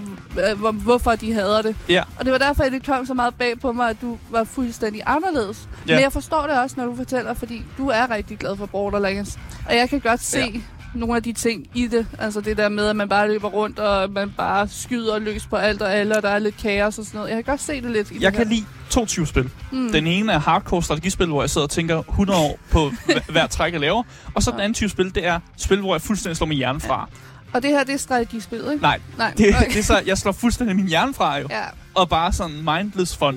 øh, 0.52 0.60
hvor- 0.60 0.72
hvorfor 0.72 1.12
de 1.16 1.34
hader 1.34 1.62
det. 1.62 1.76
Ja. 1.90 2.04
Og 2.20 2.26
det 2.26 2.32
var 2.32 2.38
derfor, 2.40 2.64
at 2.64 2.72
det 2.72 2.86
kom 2.86 3.06
så 3.06 3.14
meget 3.14 3.36
bag 3.36 3.60
på 3.60 3.72
mig, 3.72 3.90
at 3.90 3.98
du 4.02 4.18
var 4.30 4.44
fuldstændig 4.44 5.02
anderledes. 5.06 5.70
Ja. 5.88 5.94
Men 5.94 6.04
jeg 6.04 6.12
forstår 6.14 6.42
det 6.48 6.60
også, 6.60 6.76
når 6.78 6.86
du 6.86 6.96
fortæller, 6.96 7.34
fordi 7.34 7.62
du 7.78 7.88
er 7.90 8.10
rigtig 8.12 8.38
glad 8.38 8.58
for 8.58 8.66
Borderlands. 8.66 9.40
Og 9.70 9.76
jeg 9.76 9.90
kan 9.90 10.00
godt 10.00 10.22
se 10.24 10.40
Ja. 10.40 10.60
Nogle 10.94 11.16
af 11.16 11.24
de 11.24 11.34
ting 11.34 11.68
i 11.74 11.88
det. 11.88 12.08
Altså 12.20 12.42
det 12.42 12.58
der 12.58 12.70
med, 12.70 12.86
at 12.88 12.96
man 12.96 13.10
bare 13.10 13.28
løber 13.28 13.48
rundt, 13.50 13.80
og 13.80 14.12
man 14.12 14.34
bare 14.38 14.68
skyder 14.68 15.20
løs 15.20 15.46
på 15.48 15.56
alt 15.56 15.82
og 15.82 15.94
alle, 15.94 16.18
og 16.18 16.24
der 16.24 16.30
er 16.30 16.40
lidt 16.40 16.58
kaos 16.58 16.98
og 17.00 17.06
sådan 17.06 17.18
noget. 17.18 17.30
Jeg 17.30 17.36
kan 17.36 17.44
godt 17.44 17.62
se 17.62 17.82
det 17.82 17.92
lidt 17.92 18.12
i 18.12 18.14
Jeg 18.22 18.32
det 18.32 18.38
kan 18.38 18.48
her. 18.48 18.56
lide 18.56 18.66
to 18.90 19.06
typer 19.06 19.26
spil. 19.28 19.50
Mm. 19.72 19.92
Den 19.92 20.08
ene 20.08 20.32
er 20.34 20.40
hardcore 20.40 20.84
strategispil, 20.84 21.28
hvor 21.28 21.42
jeg 21.44 21.50
sidder 21.50 21.66
og 21.68 21.72
tænker 21.72 22.00
100 22.10 22.40
år 22.40 22.60
på 22.72 22.92
hver- 23.34 23.48
træk, 23.48 23.72
jeg 23.74 23.82
laver. 23.82 24.04
Og 24.34 24.44
så 24.44 24.52
den 24.52 24.60
Ja. 24.60 24.64
anden 24.64 24.74
type 24.74 24.90
spil, 24.90 25.16
det 25.16 25.26
er 25.26 25.40
spil, 25.58 25.80
hvor 25.80 25.94
jeg 25.94 26.02
fuldstændig 26.02 26.38
slår 26.38 26.48
min 26.48 26.58
hjerne 26.58 26.80
fra. 26.80 27.10
Og 27.54 27.64
det 27.64 27.70
her, 27.70 27.84
det 27.84 27.94
er 27.94 27.98
strategispil, 27.98 28.58
ikke? 28.72 28.82
Nej, 28.82 29.00
Nej. 29.18 29.34
det, 29.38 29.56
okay. 29.56 29.68
det 29.70 29.80
er 29.80 29.84
så, 29.84 30.02
jeg 30.06 30.18
slår 30.18 30.32
fuldstændig 30.32 30.76
min 30.76 30.88
hjerne 30.88 31.14
fra 31.14 31.38
jo. 31.38 31.48
Ja. 31.50 31.62
Og 31.96 32.10
bare 32.10 32.34
sådan 32.34 32.56
mindless 32.56 33.18
fun. 33.18 33.36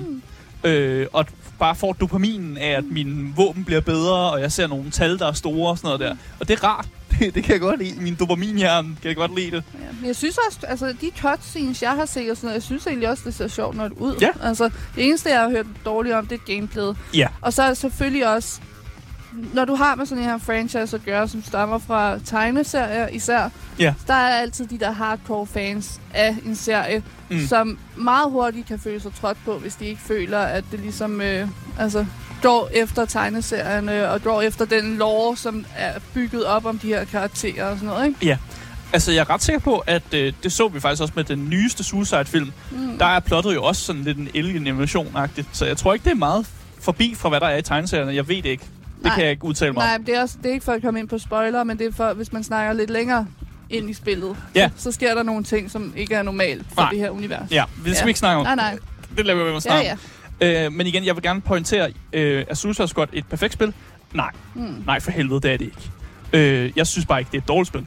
Mm. 0.63 0.69
Øh, 0.69 1.07
og 1.13 1.25
bare 1.59 1.75
får 1.75 1.93
dopaminen 1.93 2.57
af, 2.57 2.69
at 2.69 2.83
mine 2.91 3.33
våben 3.35 3.65
bliver 3.65 3.81
bedre, 3.81 4.31
og 4.31 4.41
jeg 4.41 4.51
ser 4.51 4.67
nogle 4.67 4.91
tal, 4.91 5.19
der 5.19 5.27
er 5.27 5.31
store 5.31 5.69
og 5.69 5.77
sådan 5.77 5.87
noget 5.87 5.99
der. 5.99 6.15
Og 6.39 6.47
det 6.47 6.59
er 6.59 6.63
rart. 6.63 6.87
Det, 7.35 7.43
kan 7.43 7.53
jeg 7.53 7.59
godt 7.61 7.79
lide. 7.79 8.01
Min 8.01 8.15
dopaminhjerne 8.15 8.87
kan 9.01 9.07
jeg 9.07 9.15
godt 9.15 9.35
lide 9.35 9.51
det. 9.51 9.63
Ja, 9.73 9.79
men 9.99 10.05
jeg 10.07 10.15
synes 10.15 10.37
også, 10.47 10.59
altså 10.67 10.95
de 11.01 11.11
cutscenes, 11.21 11.81
jeg 11.83 11.91
har 11.91 12.05
set 12.05 12.31
og 12.31 12.37
sådan 12.37 12.47
noget, 12.47 12.55
jeg 12.55 12.63
synes 12.63 12.87
egentlig 12.87 13.09
også, 13.09 13.23
det 13.25 13.33
ser 13.33 13.47
sjovt 13.47 13.75
nok 13.75 13.91
ud. 13.97 14.15
Ja. 14.21 14.29
Altså, 14.43 14.69
det 14.95 15.05
eneste, 15.07 15.29
jeg 15.29 15.39
har 15.41 15.49
hørt 15.49 15.65
dårligt 15.85 16.15
om, 16.15 16.27
det 16.27 16.35
er 16.47 16.55
gameplayet. 16.55 16.97
Ja. 17.13 17.27
Og 17.41 17.53
så 17.53 17.63
er 17.63 17.67
det 17.67 17.77
selvfølgelig 17.77 18.27
også, 18.33 18.61
når 19.53 19.65
du 19.65 19.75
har 19.75 19.95
med 19.95 20.05
sådan 20.05 20.23
en 20.23 20.29
her 20.29 20.37
franchise 20.37 20.95
at 20.95 21.05
gøre, 21.05 21.27
som 21.27 21.43
stammer 21.43 21.77
fra 21.77 22.19
tegneserier 22.25 23.07
især, 23.07 23.49
Ja. 23.79 23.93
der 24.07 24.13
er 24.13 24.35
altid 24.39 24.67
de 24.67 24.77
der 24.79 24.91
hardcore 24.91 25.47
fans 25.47 26.01
af 26.13 26.35
en 26.45 26.55
serie, 26.55 27.03
mm. 27.29 27.47
som 27.47 27.79
meget 27.95 28.31
hurtigt 28.31 28.67
kan 28.67 28.79
føle 28.79 28.99
sig 28.99 29.11
trådt 29.21 29.37
på, 29.45 29.57
hvis 29.57 29.75
de 29.75 29.85
ikke 29.85 30.01
føler, 30.01 30.39
at 30.39 30.63
det 30.71 30.79
ligesom 30.79 31.21
øh, 31.21 31.47
altså, 31.79 32.05
går 32.41 32.69
efter 32.73 33.05
tegneserierne, 33.05 34.09
og 34.09 34.21
går 34.21 34.41
efter 34.41 34.65
den 34.65 34.97
lore, 34.97 35.37
som 35.37 35.65
er 35.77 35.91
bygget 36.13 36.45
op 36.45 36.65
om 36.65 36.79
de 36.79 36.87
her 36.87 37.05
karakterer 37.05 37.65
og 37.65 37.75
sådan 37.77 37.89
noget, 37.89 38.07
ikke? 38.21 38.39
Altså, 38.93 39.11
jeg 39.11 39.19
er 39.19 39.29
ret 39.29 39.43
sikker 39.43 39.59
på, 39.59 39.77
at 39.87 40.13
øh, 40.13 40.33
det 40.43 40.51
så 40.51 40.67
vi 40.67 40.79
faktisk 40.79 41.01
også 41.01 41.13
med 41.15 41.23
den 41.23 41.49
nyeste 41.49 41.83
Suicide-film. 41.83 42.51
Mm. 42.71 42.97
Der 42.97 43.05
er 43.05 43.19
plottet 43.19 43.55
jo 43.55 43.63
også 43.63 43.81
sådan 43.81 44.03
lidt 44.03 44.17
en 44.17 44.29
alien-animation-agtigt. 44.35 45.47
Så 45.51 45.65
jeg 45.65 45.77
tror 45.77 45.93
ikke, 45.93 46.03
det 46.03 46.11
er 46.11 46.15
meget 46.15 46.47
forbi 46.81 47.15
fra, 47.17 47.29
hvad 47.29 47.39
der 47.39 47.47
er 47.47 47.57
i 47.57 47.61
tegneserierne. 47.61 48.15
Jeg 48.15 48.27
ved 48.27 48.35
det 48.35 48.45
ikke. 48.45 48.63
Det 48.95 49.03
Nej. 49.05 49.15
kan 49.15 49.23
jeg 49.23 49.31
ikke 49.31 49.43
udtale 49.45 49.73
mig 49.73 49.83
om. 49.83 49.87
Nej, 49.89 49.97
det 50.05 50.15
er, 50.15 50.21
også, 50.21 50.35
det 50.43 50.49
er 50.49 50.53
ikke 50.53 50.65
for 50.65 50.71
at 50.71 50.81
komme 50.81 50.99
ind 50.99 51.07
på 51.09 51.17
spoiler, 51.17 51.63
men 51.63 51.77
det 51.79 51.87
er 51.87 51.91
for, 51.93 52.13
hvis 52.13 52.33
man 52.33 52.43
snakker 52.43 52.73
lidt 52.73 52.89
længere 52.89 53.27
ind 53.69 53.89
i 53.89 53.93
spillet, 53.93 54.35
Ja. 54.55 54.69
så, 54.77 54.83
så 54.83 54.91
sker 54.91 55.15
der 55.15 55.23
nogle 55.23 55.43
ting, 55.43 55.71
som 55.71 55.93
ikke 55.97 56.15
er 56.15 56.23
normalt 56.23 56.65
for 56.73 56.81
Nej. 56.81 56.89
det 56.89 56.99
her 56.99 57.09
univers. 57.09 57.51
Ja, 57.51 57.63
det 57.75 57.83
skal 57.83 57.93
Ja. 57.93 58.03
vi 58.03 58.09
ikke 58.09 58.19
snakke 58.19 58.37
om. 58.39 58.43
Nej, 58.45 58.55
nej. 58.55 58.77
det 59.17 59.25
laver 59.25 59.39
vi 59.39 59.45
med 59.45 59.53
Ja, 59.53 59.59
snart. 59.59 59.83
ja. 59.83 59.95
Øh, 60.41 60.71
men 60.73 60.87
igen, 60.87 61.05
jeg 61.05 61.15
vil 61.15 61.23
gerne 61.23 61.41
pointere, 61.41 61.91
øh, 62.13 62.45
er 62.49 62.53
Suicide 62.53 62.87
Squad 62.87 63.07
et 63.13 63.25
perfekt 63.25 63.53
spil? 63.53 63.73
Nej. 64.13 64.31
Mm. 64.55 64.83
Nej, 64.85 64.99
for 64.99 65.11
helvede, 65.11 65.41
det 65.41 65.53
er 65.53 65.57
det 65.57 65.65
ikke. 65.65 65.91
Øh, 66.33 66.71
jeg 66.75 66.87
synes 66.87 67.05
bare 67.05 67.19
ikke, 67.19 67.31
det 67.31 67.37
er 67.37 67.41
et 67.41 67.47
dårligt 67.47 67.67
spil. 67.67 67.85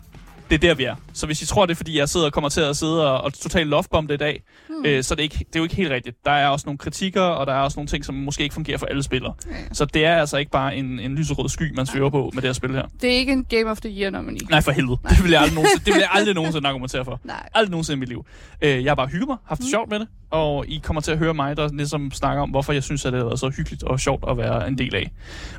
Det 0.50 0.54
er 0.56 0.68
der, 0.68 0.74
vi 0.74 0.84
er. 0.84 0.94
Så 1.12 1.26
hvis 1.26 1.42
I 1.42 1.46
tror, 1.46 1.66
det 1.66 1.72
er, 1.72 1.76
fordi 1.76 1.98
jeg 1.98 2.08
sidder 2.08 2.26
og 2.26 2.32
kommer 2.32 2.48
til 2.48 2.60
at 2.60 2.76
sidde 2.76 3.12
og, 3.12 3.20
og 3.20 3.34
totalt 3.34 3.68
lovebombe 3.68 4.12
det 4.12 4.20
i 4.20 4.24
dag, 4.24 4.42
Hmm. 4.68 4.84
øh, 4.86 5.04
så 5.04 5.14
er 5.14 5.16
det, 5.16 5.22
ikke, 5.22 5.38
det 5.38 5.56
er 5.56 5.60
jo 5.60 5.62
ikke 5.62 5.76
helt 5.76 5.90
rigtigt. 5.90 6.16
Der 6.24 6.30
er 6.30 6.48
også 6.48 6.66
nogle 6.66 6.78
kritikker, 6.78 7.20
og 7.22 7.46
der 7.46 7.52
er 7.52 7.58
også 7.60 7.78
nogle 7.78 7.88
ting, 7.88 8.04
som 8.04 8.14
måske 8.14 8.42
ikke 8.42 8.54
fungerer 8.54 8.78
for 8.78 8.86
alle 8.86 9.02
spillere. 9.02 9.34
Ja. 9.46 9.52
Så 9.72 9.84
det 9.84 10.04
er 10.04 10.16
altså 10.16 10.36
ikke 10.36 10.50
bare 10.50 10.76
en, 10.76 10.98
en 11.00 11.14
lyserød 11.14 11.48
sky, 11.48 11.74
man 11.76 11.86
svæver 11.86 12.10
på 12.10 12.30
med 12.34 12.42
det 12.42 12.48
her 12.48 12.52
spil 12.52 12.70
her. 12.72 12.82
Det 13.00 13.10
er 13.12 13.14
ikke 13.18 13.32
en 13.32 13.44
Game 13.44 13.70
of 13.70 13.80
the 13.80 13.90
Year 14.00 14.10
nomini. 14.10 14.38
Nej, 14.50 14.60
for 14.60 14.70
helvede. 14.70 14.98
Det 15.10 15.22
vil 15.22 15.30
jeg 15.30 15.40
aldrig 15.40 15.54
nogensinde, 15.54 15.84
det 15.84 15.94
vil 15.94 16.00
jeg 16.00 16.08
aldrig 16.12 16.34
nogensinde 16.40 16.68
argumentere 16.68 17.04
for. 17.04 17.20
Nej. 17.24 17.48
Aldrig 17.54 17.70
nogensinde 17.70 17.96
i 17.96 18.00
mit 18.00 18.08
liv. 18.08 18.26
Øh, 18.62 18.84
jeg 18.84 18.90
har 18.90 18.94
bare 18.94 19.06
hygget 19.06 19.28
mig, 19.28 19.36
haft 19.46 19.58
det 19.58 19.66
Mm. 19.66 19.70
sjovt 19.70 19.90
med 19.90 19.98
det, 20.00 20.08
og 20.30 20.64
I 20.68 20.80
kommer 20.84 21.00
til 21.00 21.12
at 21.12 21.18
høre 21.18 21.34
mig, 21.34 21.56
der 21.56 21.68
ligesom 21.72 22.10
snakker 22.12 22.42
om, 22.42 22.50
hvorfor 22.50 22.72
jeg 22.72 22.82
synes, 22.82 23.04
at 23.04 23.12
det 23.12 23.24
været 23.26 23.40
så 23.40 23.48
hyggeligt 23.56 23.82
og 23.82 24.00
sjovt 24.00 24.24
at 24.30 24.36
være 24.36 24.68
en 24.68 24.78
del 24.78 24.94
af. 24.94 25.10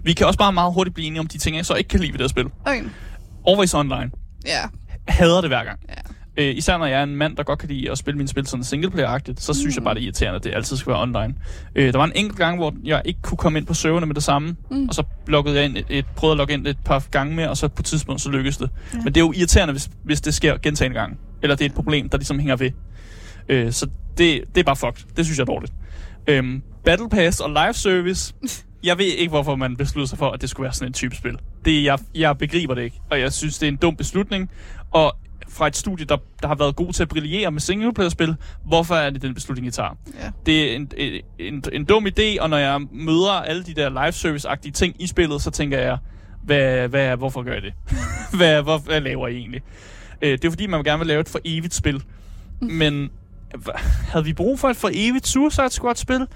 Vi 0.04 0.14
kan 0.14 0.28
også 0.28 0.40
bare 0.40 0.54
meget 0.54 0.74
hurtigt 0.74 0.94
blive 0.94 1.08
enige 1.08 1.20
om 1.20 1.28
de 1.28 1.38
ting, 1.38 1.56
jeg 1.58 1.66
så 1.66 1.74
ikke 1.76 1.88
kan 1.88 2.00
lide 2.00 2.12
ved 2.12 2.18
det 2.20 2.24
her 2.24 2.30
spil. 2.30 2.46
Okay. 2.66 2.84
Always 3.48 3.74
Online. 3.74 4.12
Ja. 4.46 4.62
Hader 5.08 5.42
det 5.42 5.50
hver 5.50 5.64
gang. 5.64 5.80
Ja. 5.90 5.94
Øh, 6.38 6.56
især 6.58 6.78
når 6.78 6.86
jeg 6.86 7.00
er 7.00 7.04
en 7.04 7.16
mand, 7.16 7.36
der 7.38 7.44
godt 7.44 7.60
kan 7.60 7.70
lide 7.70 7.92
at 7.92 7.98
spille 7.98 8.18
mine 8.18 8.28
spil 8.28 8.48
sådan 8.48 8.64
singleplayer-agtigt, 8.64 9.42
så 9.42 9.54
synes 9.54 9.76
jeg 9.76 9.84
bare, 9.84 9.94
det 9.94 10.00
er 10.02 10.04
irriterende, 10.04 10.36
at 10.36 10.44
det 10.44 10.54
altid 10.56 10.78
skal 10.78 10.92
være 10.92 11.02
online. 11.02 11.34
Øh, 11.76 11.94
der 11.94 11.98
var 11.98 12.06
en 12.06 12.12
enkelt 12.16 12.38
gang, 12.38 12.58
hvor 12.58 12.74
jeg 12.84 13.02
ikke 13.06 13.22
kunne 13.22 13.38
komme 13.38 13.60
ind 13.60 13.66
på 13.68 13.74
serverne 13.74 14.06
med 14.06 14.16
det 14.16 14.24
samme, 14.24 14.56
Mm. 14.72 14.88
og 14.90 14.96
så 14.96 15.04
loggede 15.28 15.56
jeg 15.56 15.66
ind 15.66 15.78
et, 15.78 15.86
et, 15.90 16.06
prøvede 16.16 16.32
at 16.34 16.38
logge 16.38 16.54
ind 16.54 16.68
et 16.68 16.78
par 16.86 17.04
gange 17.12 17.36
mere, 17.36 17.50
og 17.50 17.58
så 17.58 17.68
på 17.68 17.82
et 17.82 17.86
tidspunkt, 17.86 18.22
så 18.22 18.30
lykkedes 18.32 18.58
det. 18.58 18.70
Ja. 18.94 18.98
Men 18.98 19.06
det 19.06 19.18
er 19.18 19.26
jo 19.26 19.34
irriterende, 19.36 19.72
hvis, 19.72 19.90
hvis 20.04 20.22
det 20.22 20.34
sker 20.34 20.58
gentagende 20.58 21.00
gange. 21.00 21.18
Eller 21.42 21.56
det 21.56 21.66
er 21.66 21.70
et 21.70 21.76
problem, 21.76 22.10
der 22.10 22.18
ligesom 22.18 22.40
hænger 22.40 22.56
ved. 22.56 22.72
Øh, 23.50 23.72
så 23.72 23.86
det, 24.18 24.42
det 24.56 24.60
er 24.60 24.64
bare 24.64 24.76
fucked. 24.76 25.04
Det 25.18 25.26
synes 25.26 25.38
jeg 25.38 25.44
er 25.44 25.46
dårligt. 25.46 25.74
Øhm, 26.28 26.62
Battle 26.86 27.10
Pass 27.10 27.40
og 27.40 27.50
live 27.50 27.74
service. 27.74 28.34
Jeg 28.84 28.98
ved 28.98 29.06
ikke, 29.06 29.30
hvorfor 29.30 29.56
man 29.56 29.78
besluttede 29.78 30.10
sig 30.10 30.18
for, 30.18 30.32
at 30.32 30.42
det 30.42 30.50
skulle 30.50 30.64
være 30.66 30.74
sådan 30.74 30.88
en 30.88 30.94
type 30.94 31.16
spil. 31.16 31.38
Det, 31.66 31.84
jeg, 31.84 32.00
jeg 32.16 32.38
begriber 32.38 32.74
det 32.76 32.84
ikke, 32.84 33.00
og 33.12 33.20
jeg 33.20 33.34
synes, 33.34 33.58
det 33.60 33.68
er 33.68 33.72
en 33.72 33.78
dum 33.78 33.96
beslutning. 33.96 34.50
Og 34.92 35.16
fra 35.50 35.68
et 35.68 35.76
studie, 35.78 36.06
der, 36.06 36.18
der 36.42 36.48
har 36.48 36.56
været 36.56 36.76
god 36.76 36.94
til 36.94 37.04
at 37.04 37.10
brillere 37.10 37.52
med 37.52 37.62
singleplayer-spil, 37.62 38.36
hvorfor 38.66 38.96
er 38.96 39.10
det 39.10 39.22
den 39.22 39.34
beslutning, 39.34 39.68
I 39.68 39.72
tager? 39.72 39.98
Ja. 40.24 40.30
Det 40.46 40.72
er 40.72 40.76
en, 40.76 40.92
en, 40.98 41.22
en, 41.40 41.64
en 41.74 41.86
dum 41.86 42.06
idé, 42.08 42.42
og 42.42 42.50
når 42.50 42.58
jeg 42.58 42.82
møder 42.92 43.32
alle 43.32 43.64
de 43.64 43.74
der 43.74 43.90
live 43.90 44.12
service-agtige 44.12 44.72
ting 44.72 44.96
i 45.00 45.08
spillet, 45.08 45.42
så 45.42 45.52
tænker 45.52 45.80
jeg, 45.80 45.98
hvad, 46.44 46.88
hvad, 46.88 47.18
hvorfor 47.18 47.44
gør 47.44 47.54
jeg 47.54 47.62
det? 47.62 47.74
hvad, 48.38 48.62
hvor, 48.62 48.78
hvad 48.78 49.02
laver 49.02 49.28
I 49.28 49.36
egentlig? 49.38 49.62
Øh, 50.22 50.32
det 50.32 50.46
er 50.46 50.50
fordi, 50.50 50.68
man 50.68 50.84
gerne 50.84 51.00
vil 51.00 51.08
lave 51.08 51.20
et 51.22 51.30
for 51.30 51.40
evigt 51.46 51.74
spil. 51.74 52.04
Men 52.62 53.10
hva- 53.58 53.82
havde 54.12 54.26
vi 54.26 54.34
brug 54.34 54.60
for 54.60 54.70
et 54.70 54.78
for 54.78 54.90
evigt 54.94 55.28
Suicide 55.28 55.70
Squad-spil? 55.70 56.28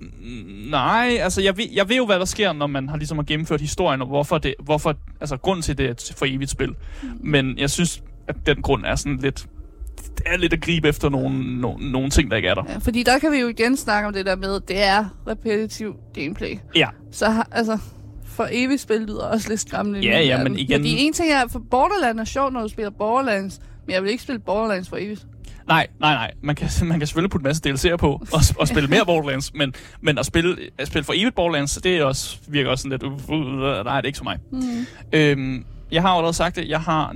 Mm, 0.00 0.70
Nej, 0.70 1.18
altså 1.20 1.42
jeg 1.42 1.56
ved, 1.56 1.64
jeg 1.72 1.88
ved 1.88 1.96
jo, 1.96 2.06
hvad 2.06 2.18
der 2.18 2.24
sker, 2.24 2.52
når 2.52 2.66
man 2.66 2.88
har 2.88 2.96
ligesom 2.96 3.18
har 3.18 3.24
gennemført 3.24 3.60
historien, 3.60 4.00
og 4.02 4.06
hvorfor 4.08 4.38
det, 4.38 4.54
hvorfor, 4.64 4.94
altså 5.20 5.36
grund 5.36 5.62
til 5.62 5.78
det 5.78 5.86
er 5.90 6.12
for 6.16 6.26
evigt 6.28 6.50
spil. 6.50 6.74
Men 7.20 7.58
jeg 7.58 7.70
synes, 7.70 8.02
at 8.28 8.36
den 8.46 8.62
grund 8.62 8.84
er 8.86 8.94
sådan 8.94 9.16
lidt, 9.16 9.46
det 10.18 10.22
er 10.26 10.36
lidt 10.36 10.52
at 10.52 10.60
gribe 10.60 10.88
efter 10.88 11.08
nogle, 11.08 11.60
nogle, 11.60 11.90
nogle 11.92 12.10
ting, 12.10 12.30
der 12.30 12.36
ikke 12.36 12.48
er 12.48 12.54
der. 12.54 12.62
ja. 12.68 12.78
Fordi 12.78 13.02
der 13.02 13.18
kan 13.18 13.32
vi 13.32 13.36
jo 13.38 13.48
igen 13.48 13.76
snakke 13.76 14.06
om 14.06 14.12
det 14.12 14.26
der 14.26 14.36
med, 14.36 14.60
det 14.60 14.82
er 14.82 15.04
repetitiv 15.28 15.94
gameplay. 16.14 16.58
Ja, 16.76 16.88
Så 17.12 17.30
har, 17.30 17.48
altså, 17.52 17.78
for 18.24 18.48
evigt 18.52 18.80
spil 18.80 19.00
lyder 19.00 19.24
også 19.24 19.48
lidt 19.48 19.60
skræmmende. 19.60 20.00
Ja, 20.00 20.20
ja, 20.20 20.42
men 20.42 20.58
igen- 20.58 20.80
Fordi 20.80 20.96
en 20.98 21.12
ting 21.12 21.30
er, 21.32 21.48
for 21.48 21.62
Borderlands 21.70 22.20
er 22.20 22.24
sjovt, 22.32 22.52
når 22.52 22.60
du 22.62 22.68
spiller 22.68 22.90
Borderlands, 22.90 23.60
men 23.86 23.94
jeg 23.94 24.02
vil 24.02 24.10
ikke 24.10 24.22
spille 24.22 24.38
Borderlands 24.38 24.88
for 24.88 24.96
evigt. 24.96 25.26
Nej, 25.68 25.86
nej, 26.00 26.14
nej. 26.14 26.30
Man 26.42 26.54
kan, 26.56 26.68
man 26.88 26.98
kan 26.98 27.06
selvfølgelig 27.06 27.30
putte 27.30 27.44
en 27.44 27.48
masse 27.48 27.90
DLC'er 27.92 27.96
på 27.96 28.12
og, 28.32 28.40
og 28.58 28.68
spille 28.68 28.88
mere 28.88 29.06
Borderlands, 29.06 29.54
men, 29.54 29.74
men 30.00 30.18
at 30.18 30.26
spille, 30.26 30.56
at 30.78 30.86
spille 30.86 31.04
for 31.04 31.12
evigt 31.16 31.34
Borderlands, 31.34 31.74
det 31.74 31.96
er 31.96 32.04
også, 32.04 32.36
virker 32.48 32.70
også 32.70 32.82
sådan 32.82 32.90
lidt, 32.90 33.02
uh, 33.02 33.30
uh, 33.30 33.60
nej, 33.60 34.00
det 34.00 34.04
er 34.04 34.06
ikke 34.06 34.18
for 34.18 34.24
mig. 34.24 34.38
Mm. 34.52 34.86
Øhm, 35.12 35.64
jeg 35.92 36.02
har 36.02 36.08
allerede 36.08 36.34
sagt 36.36 36.56
det, 36.56 36.68
jeg 36.68 36.80
har 36.80 37.12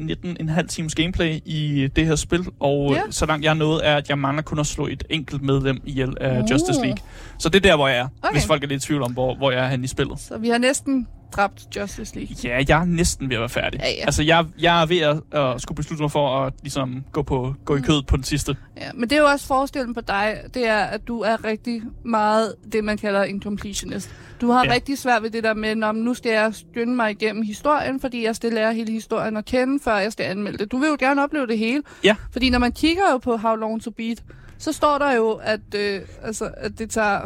19,5 0.61 0.67
times 0.67 0.95
gameplay 0.95 1.39
i 1.45 1.89
det 1.97 2.07
her 2.07 2.17
spil, 2.17 2.47
og 2.61 2.93
ja. 2.93 3.01
så 3.11 3.27
langt 3.27 3.45
jeg 3.45 3.51
er 3.51 3.55
nået, 3.55 3.87
er, 3.89 3.97
at 3.97 4.09
jeg 4.09 4.19
mangler 4.19 4.43
kun 4.43 4.59
at 4.59 4.67
slå 4.67 4.87
et 4.87 5.05
enkelt 5.11 5.43
medlem 5.43 5.81
ihjel 5.85 6.17
af 6.21 6.43
Uh. 6.43 6.51
Justice 6.51 6.81
League. 6.81 6.99
Så 7.41 7.49
det 7.49 7.57
er 7.67 7.71
der, 7.71 7.77
hvor 7.77 7.89
jeg 7.89 7.99
er, 7.99 8.09
Okay. 8.23 8.33
hvis 8.35 8.47
folk 8.47 8.63
er 8.65 8.69
lidt 8.69 8.85
i 8.85 8.87
tvivl 8.87 9.03
om, 9.03 9.13
hvor, 9.13 9.35
hvor 9.35 9.51
jeg 9.51 9.65
er 9.65 9.69
henne 9.69 9.85
i 9.85 9.89
spillet. 9.89 10.21
Så 10.21 10.39
vi 10.39 10.49
har 10.49 10.59
næsten 10.59 11.09
dræbt 11.33 11.77
Justice 11.77 12.15
League. 12.17 12.37
Ja, 12.45 12.65
jeg 12.69 12.81
er 12.81 12.85
næsten 12.85 13.29
ved 13.29 13.37
at 13.37 13.41
være 13.41 13.49
færdig. 13.49 13.81
Ja, 13.81 13.89
ja. 13.89 14.05
Altså, 14.05 14.23
jeg, 14.23 14.45
jeg 14.59 14.83
er 14.83 14.87
ved 14.87 14.99
at, 14.99 15.41
at 15.41 15.61
skulle 15.63 15.77
beslutte 15.77 16.03
mig 16.03 16.11
for 16.13 16.41
at 16.45 16.53
ligesom, 16.63 17.05
gå, 17.13 17.23
på, 17.23 17.55
gå 17.65 17.77
i 17.77 17.81
kødet 17.81 18.07
på 18.07 18.17
den 18.17 18.25
sidste. 18.25 18.57
Ja, 18.77 18.91
men 18.95 19.11
det 19.11 19.17
er 19.17 19.21
jo 19.21 19.27
også 19.27 19.47
forskellen 19.47 19.95
på 19.95 20.01
dig, 20.01 20.37
det 20.55 20.67
er, 20.69 20.77
at 20.79 21.09
du 21.09 21.21
er 21.21 21.45
rigtig 21.45 21.83
meget 22.05 22.55
det, 22.73 22.85
man 22.85 22.99
kalder 22.99 23.23
en 23.23 23.43
completionist. 23.43 24.11
Du 24.41 24.51
har 24.51 24.65
ja. 24.65 24.73
Rigtig 24.73 24.99
svært 24.99 25.23
ved 25.23 25.31
det 25.31 25.45
der 25.45 25.55
med, 25.55 25.75
"Nå, 25.75 25.93
men 25.93 26.03
nu 26.05 26.15
skal 26.15 26.33
jeg 26.33 26.55
skynde 26.55 26.97
mig 26.97 27.11
igennem 27.11 27.43
historien, 27.43 28.01
fordi 28.01 28.25
jeg 28.25 28.37
skal 28.37 28.53
lære 28.53 28.75
hele 28.75 28.93
historien 28.93 29.37
at 29.37 29.45
kende, 29.45 29.81
før 29.85 29.97
jeg 29.97 30.13
skal 30.13 30.25
anmelde 30.27 30.59
det. 30.59 30.73
Du 30.73 30.79
vil 30.79 30.89
jo 30.89 30.97
gerne 30.99 31.23
opleve 31.25 31.47
det 31.47 31.59
hele. 31.59 31.83
Ja. 32.05 32.17
Fordi 32.33 32.51
når 32.51 32.59
man 32.59 32.73
kigger 32.73 33.03
jo 33.13 33.19
på 33.19 33.37
How 33.37 33.55
Long 33.55 33.83
to 33.83 33.91
Beat, 33.91 34.23
så 34.61 34.73
står 34.73 34.99
der 34.99 35.13
jo, 35.13 35.31
at, 35.43 35.61
øh, 35.77 36.01
altså, 36.23 36.51
at 36.57 36.79
det 36.79 36.91
tager, 36.91 37.21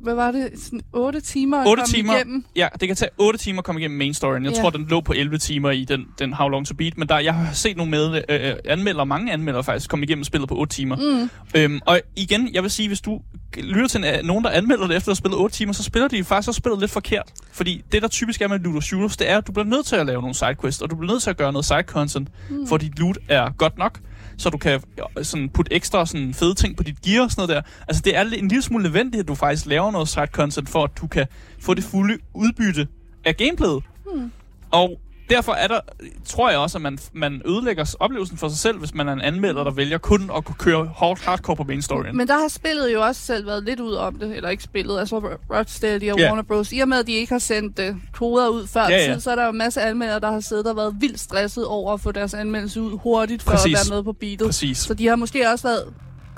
hvad 0.00 0.14
var 0.14 0.30
det, 0.32 0.50
sådan 0.56 0.80
8 0.92 1.20
timer 1.20 1.56
at 1.58 1.68
8 1.68 1.80
komme 1.82 1.94
timer. 1.96 2.14
igennem. 2.14 2.44
Ja, 2.56 2.68
det 2.80 2.88
kan 2.88 2.96
tage 2.96 3.10
8 3.18 3.38
timer 3.38 3.58
at 3.58 3.64
komme 3.64 3.80
igennem 3.80 3.98
main 3.98 4.14
storyen. 4.14 4.44
Jeg 4.44 4.52
Ja. 4.54 4.60
tror, 4.60 4.70
den 4.70 4.86
lå 4.88 5.00
på 5.00 5.12
11 5.12 5.38
timer 5.38 5.70
i 5.70 5.84
den, 5.84 6.04
den 6.18 6.32
How 6.32 6.48
Long 6.48 6.66
to 6.66 6.74
Beat, 6.74 6.98
men 6.98 7.08
der, 7.08 7.18
jeg 7.18 7.34
har 7.34 7.52
set 7.52 7.76
nogle 7.76 7.90
med, 7.90 8.22
øh, 8.28 8.54
anmeldere, 8.64 9.06
mange 9.06 9.32
anmeldere 9.32 9.64
faktisk, 9.64 9.90
komme 9.90 10.04
igennem 10.04 10.24
spillet 10.24 10.48
på 10.48 10.56
8 10.56 10.74
timer. 10.74 10.96
Mm. 10.96 11.30
Øhm, 11.60 11.80
og 11.86 12.00
igen, 12.16 12.54
jeg 12.54 12.62
vil 12.62 12.70
sige, 12.70 12.88
hvis 12.88 13.00
du 13.00 13.20
lytter 13.56 13.88
til 13.88 14.04
en- 14.04 14.24
nogen, 14.26 14.44
der 14.44 14.50
anmelder 14.50 14.86
det 14.86 14.96
efter 14.96 15.08
at 15.08 15.12
have 15.12 15.16
spillet 15.16 15.38
8 15.38 15.56
timer, 15.56 15.72
så 15.72 15.82
spiller 15.82 16.08
de 16.08 16.24
faktisk 16.24 16.48
også 16.48 16.58
spillet 16.58 16.80
lidt 16.80 16.90
forkert. 16.90 17.32
Fordi 17.52 17.82
det, 17.92 18.02
der 18.02 18.08
typisk 18.08 18.40
er 18.42 18.48
med 18.48 18.66
og 18.76 18.82
shooters, 18.82 19.16
det 19.16 19.30
er, 19.30 19.38
at 19.38 19.46
du 19.46 19.52
bliver 19.52 19.66
nødt 19.66 19.86
til 19.86 19.96
at 19.96 20.06
lave 20.06 20.20
nogle 20.20 20.34
sidequests, 20.34 20.82
og 20.82 20.90
du 20.90 20.96
bliver 20.96 21.12
nødt 21.12 21.22
til 21.22 21.30
at 21.30 21.36
gøre 21.36 21.52
noget 21.52 21.64
side 21.64 21.82
content, 21.86 22.28
mm. 22.50 22.66
for 22.66 22.76
dit 22.76 22.98
loot 22.98 23.18
er 23.28 23.50
godt 23.58 23.78
nok, 23.78 24.00
så 24.38 24.50
du 24.50 24.58
kan 24.58 24.80
sådan 25.22 25.48
putte 25.48 25.72
ekstra 25.72 26.06
sådan 26.06 26.34
fede 26.34 26.54
ting 26.54 26.76
på 26.76 26.82
dit 26.82 27.02
gear 27.02 27.24
og 27.24 27.30
sådan 27.30 27.48
noget 27.48 27.64
der. 27.64 27.70
Altså 27.88 28.02
det 28.04 28.16
er 28.16 28.22
en 28.22 28.48
lille 28.48 28.62
smule 28.62 28.82
nødvendigt, 28.82 29.20
at 29.20 29.28
du 29.28 29.34
faktisk 29.34 29.66
laver 29.66 29.90
noget 29.90 30.08
side 30.08 30.26
content, 30.26 30.68
for 30.68 30.84
at 30.84 30.90
du 31.00 31.06
kan 31.06 31.26
få 31.60 31.74
det 31.74 31.84
fulde 31.84 32.18
udbytte 32.34 32.88
af 33.24 33.36
gameplayet. 33.36 33.82
Mm. 34.14 34.32
Og 34.70 35.00
derfor 35.30 35.52
er 35.52 35.66
der, 35.68 35.80
tror 36.24 36.50
jeg 36.50 36.58
også, 36.58 36.78
at 36.78 36.82
man, 36.82 36.98
man 37.12 37.42
ødelægger 37.46 37.94
oplevelsen 38.00 38.38
for 38.38 38.48
sig 38.48 38.58
selv, 38.58 38.78
hvis 38.78 38.94
man 38.94 39.08
er 39.08 39.12
en 39.12 39.20
anmelder, 39.20 39.64
der 39.64 39.70
vælger 39.70 39.98
kun 39.98 40.30
at 40.36 40.44
kunne 40.44 40.56
køre 40.58 40.90
hard, 40.96 41.18
hardcore 41.22 41.56
på 41.56 41.64
main 41.64 41.82
storyen. 41.82 42.16
Men 42.16 42.28
der 42.28 42.34
har 42.40 42.48
spillet 42.48 42.92
jo 42.92 43.02
også 43.02 43.20
selv 43.22 43.46
været 43.46 43.64
lidt 43.64 43.80
ud 43.80 43.94
om 43.94 44.14
det, 44.18 44.36
eller 44.36 44.48
ikke 44.48 44.62
spillet, 44.62 44.98
altså 44.98 45.36
Rocksteady 45.54 46.10
og 46.12 46.18
Ja. 46.18 46.28
Warner 46.28 46.42
Bros. 46.42 46.72
I 46.72 46.78
og 46.78 46.88
med, 46.88 46.98
at 46.98 47.06
de 47.06 47.12
ikke 47.12 47.32
har 47.32 47.38
sendt 47.38 47.78
uh, 47.78 47.96
koder 48.12 48.48
ud 48.48 48.66
før 48.66 48.88
ja. 48.88 49.12
tid, 49.12 49.20
så 49.20 49.30
er 49.30 49.34
der 49.34 49.44
jo 49.44 49.50
en 49.50 49.58
masse 49.58 49.82
anmeldere, 49.82 50.20
der 50.20 50.30
har 50.32 50.40
siddet 50.40 50.66
og 50.66 50.76
været 50.76 50.96
vildt 51.00 51.20
stresset 51.20 51.66
over 51.66 51.94
at 51.94 52.00
få 52.00 52.12
deres 52.12 52.34
anmeldelse 52.34 52.82
ud 52.82 52.98
hurtigt 53.02 53.42
for 53.42 53.50
Præcis. 53.50 53.80
at 53.80 53.90
være 53.90 53.96
med 53.96 54.04
på 54.04 54.12
beatet. 54.12 54.46
Præcis. 54.46 54.78
Så 54.78 54.94
de 54.94 55.06
har 55.06 55.16
måske 55.16 55.50
også 55.52 55.68
været 55.68 55.84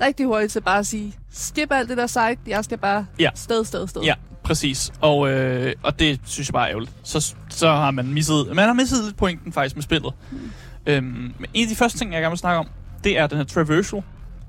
rigtig 0.01 0.27
hurtige 0.27 0.49
til 0.49 0.61
bare 0.61 0.79
at 0.79 0.87
sige, 0.87 1.15
skip 1.33 1.73
alt 1.73 1.89
det 1.89 1.97
der 1.97 2.07
site, 2.07 2.39
jeg 2.47 2.65
skal 2.65 2.79
bare 2.79 3.07
Ja. 3.19 3.31
sted, 3.35 3.65
sted, 3.65 3.89
sted. 3.89 4.03
Ja, 4.03 4.15
præcis. 4.43 4.93
Og, 5.01 5.29
øh, 5.31 5.75
og 5.83 5.99
det 5.99 6.21
synes 6.25 6.49
jeg 6.49 6.53
bare 6.53 6.65
er 6.67 6.71
ærgerligt. 6.71 6.93
Så, 7.03 7.35
så 7.49 7.69
har 7.69 7.91
man 7.91 8.07
misset, 8.13 8.47
man 8.55 8.67
har 8.67 8.73
misset 8.73 9.05
lidt 9.05 9.17
pointen 9.17 9.53
faktisk 9.53 9.77
med 9.77 9.83
spillet. 9.83 10.13
Mm. 10.31 10.39
Øhm, 10.87 11.05
men 11.05 11.47
en 11.55 11.63
af 11.63 11.69
de 11.69 11.77
første 11.77 11.99
ting, 11.99 12.13
jeg 12.13 12.21
gerne 12.21 12.31
vil 12.31 12.39
snakke 12.39 12.59
om, 12.59 12.67
det 13.05 13.19
er 13.19 13.27
den 13.27 13.39
her 13.39 13.45
traversal. 13.45 14.03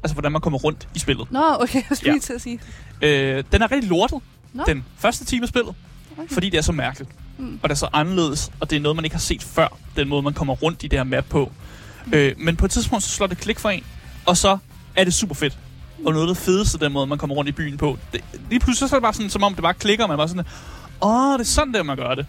Altså, 0.03 0.13
hvordan 0.15 0.31
man 0.31 0.41
kommer 0.41 0.59
rundt 0.59 0.87
i 0.95 0.99
spillet. 0.99 1.31
Nå, 1.31 1.43
okay, 1.59 1.81
jeg 1.89 1.97
skulle 1.97 2.13
Ja. 2.13 2.19
til 2.19 2.33
at 2.33 2.41
sige. 2.41 2.59
Øh, 3.01 3.43
den 3.51 3.61
er 3.61 3.71
rigtig 3.71 3.89
lortet, 3.89 4.19
Nå. 4.53 4.63
den 4.67 4.85
første 4.97 5.25
time 5.25 5.43
af 5.43 5.49
spillet. 5.49 5.75
Okay. 6.17 6.27
Fordi 6.33 6.49
det 6.49 6.57
er 6.57 6.61
så 6.61 6.71
mærkeligt. 6.71 7.11
Mm. 7.37 7.59
Og 7.63 7.69
det 7.69 7.75
er 7.75 7.77
så 7.77 7.87
anderledes, 7.93 8.51
og 8.59 8.69
det 8.69 8.75
er 8.75 8.79
noget, 8.79 8.95
man 8.95 9.05
ikke 9.05 9.15
har 9.15 9.19
set 9.21 9.43
før. 9.43 9.77
Den 9.95 10.09
måde, 10.09 10.21
man 10.21 10.33
kommer 10.33 10.53
rundt 10.53 10.83
i 10.83 10.87
det 10.87 10.99
her 10.99 11.03
map 11.03 11.25
på. 11.29 11.51
Mm. 12.05 12.13
Øh, 12.13 12.35
men 12.37 12.55
på 12.55 12.65
et 12.65 12.71
tidspunkt, 12.71 13.03
så 13.03 13.09
slår 13.09 13.27
det 13.27 13.37
klik 13.37 13.59
for 13.59 13.69
en, 13.69 13.83
og 14.25 14.37
så 14.37 14.57
er 14.95 15.03
det 15.03 15.13
super 15.13 15.35
fedt. 15.35 15.57
Og 16.05 16.13
noget 16.13 16.27
af 16.29 16.35
det 16.35 16.43
fedeste, 16.43 16.77
den 16.79 16.91
måde, 16.93 17.07
man 17.07 17.17
kommer 17.17 17.35
rundt 17.35 17.49
i 17.49 17.51
byen 17.51 17.77
på. 17.77 17.97
Det, 18.13 18.23
lige 18.49 18.59
pludselig 18.59 18.89
så 18.89 18.95
er 18.95 18.99
det 18.99 19.03
bare 19.03 19.13
sådan, 19.13 19.29
som 19.29 19.43
om 19.43 19.53
det 19.53 19.61
bare 19.61 19.73
klikker, 19.73 20.05
og 20.05 20.09
man 20.09 20.17
bare 20.17 20.27
sådan, 20.27 20.45
åh, 21.01 21.33
det 21.33 21.39
er 21.39 21.43
sådan 21.43 21.73
der, 21.73 21.83
man 21.83 21.97
gør 21.97 22.15
det. 22.15 22.25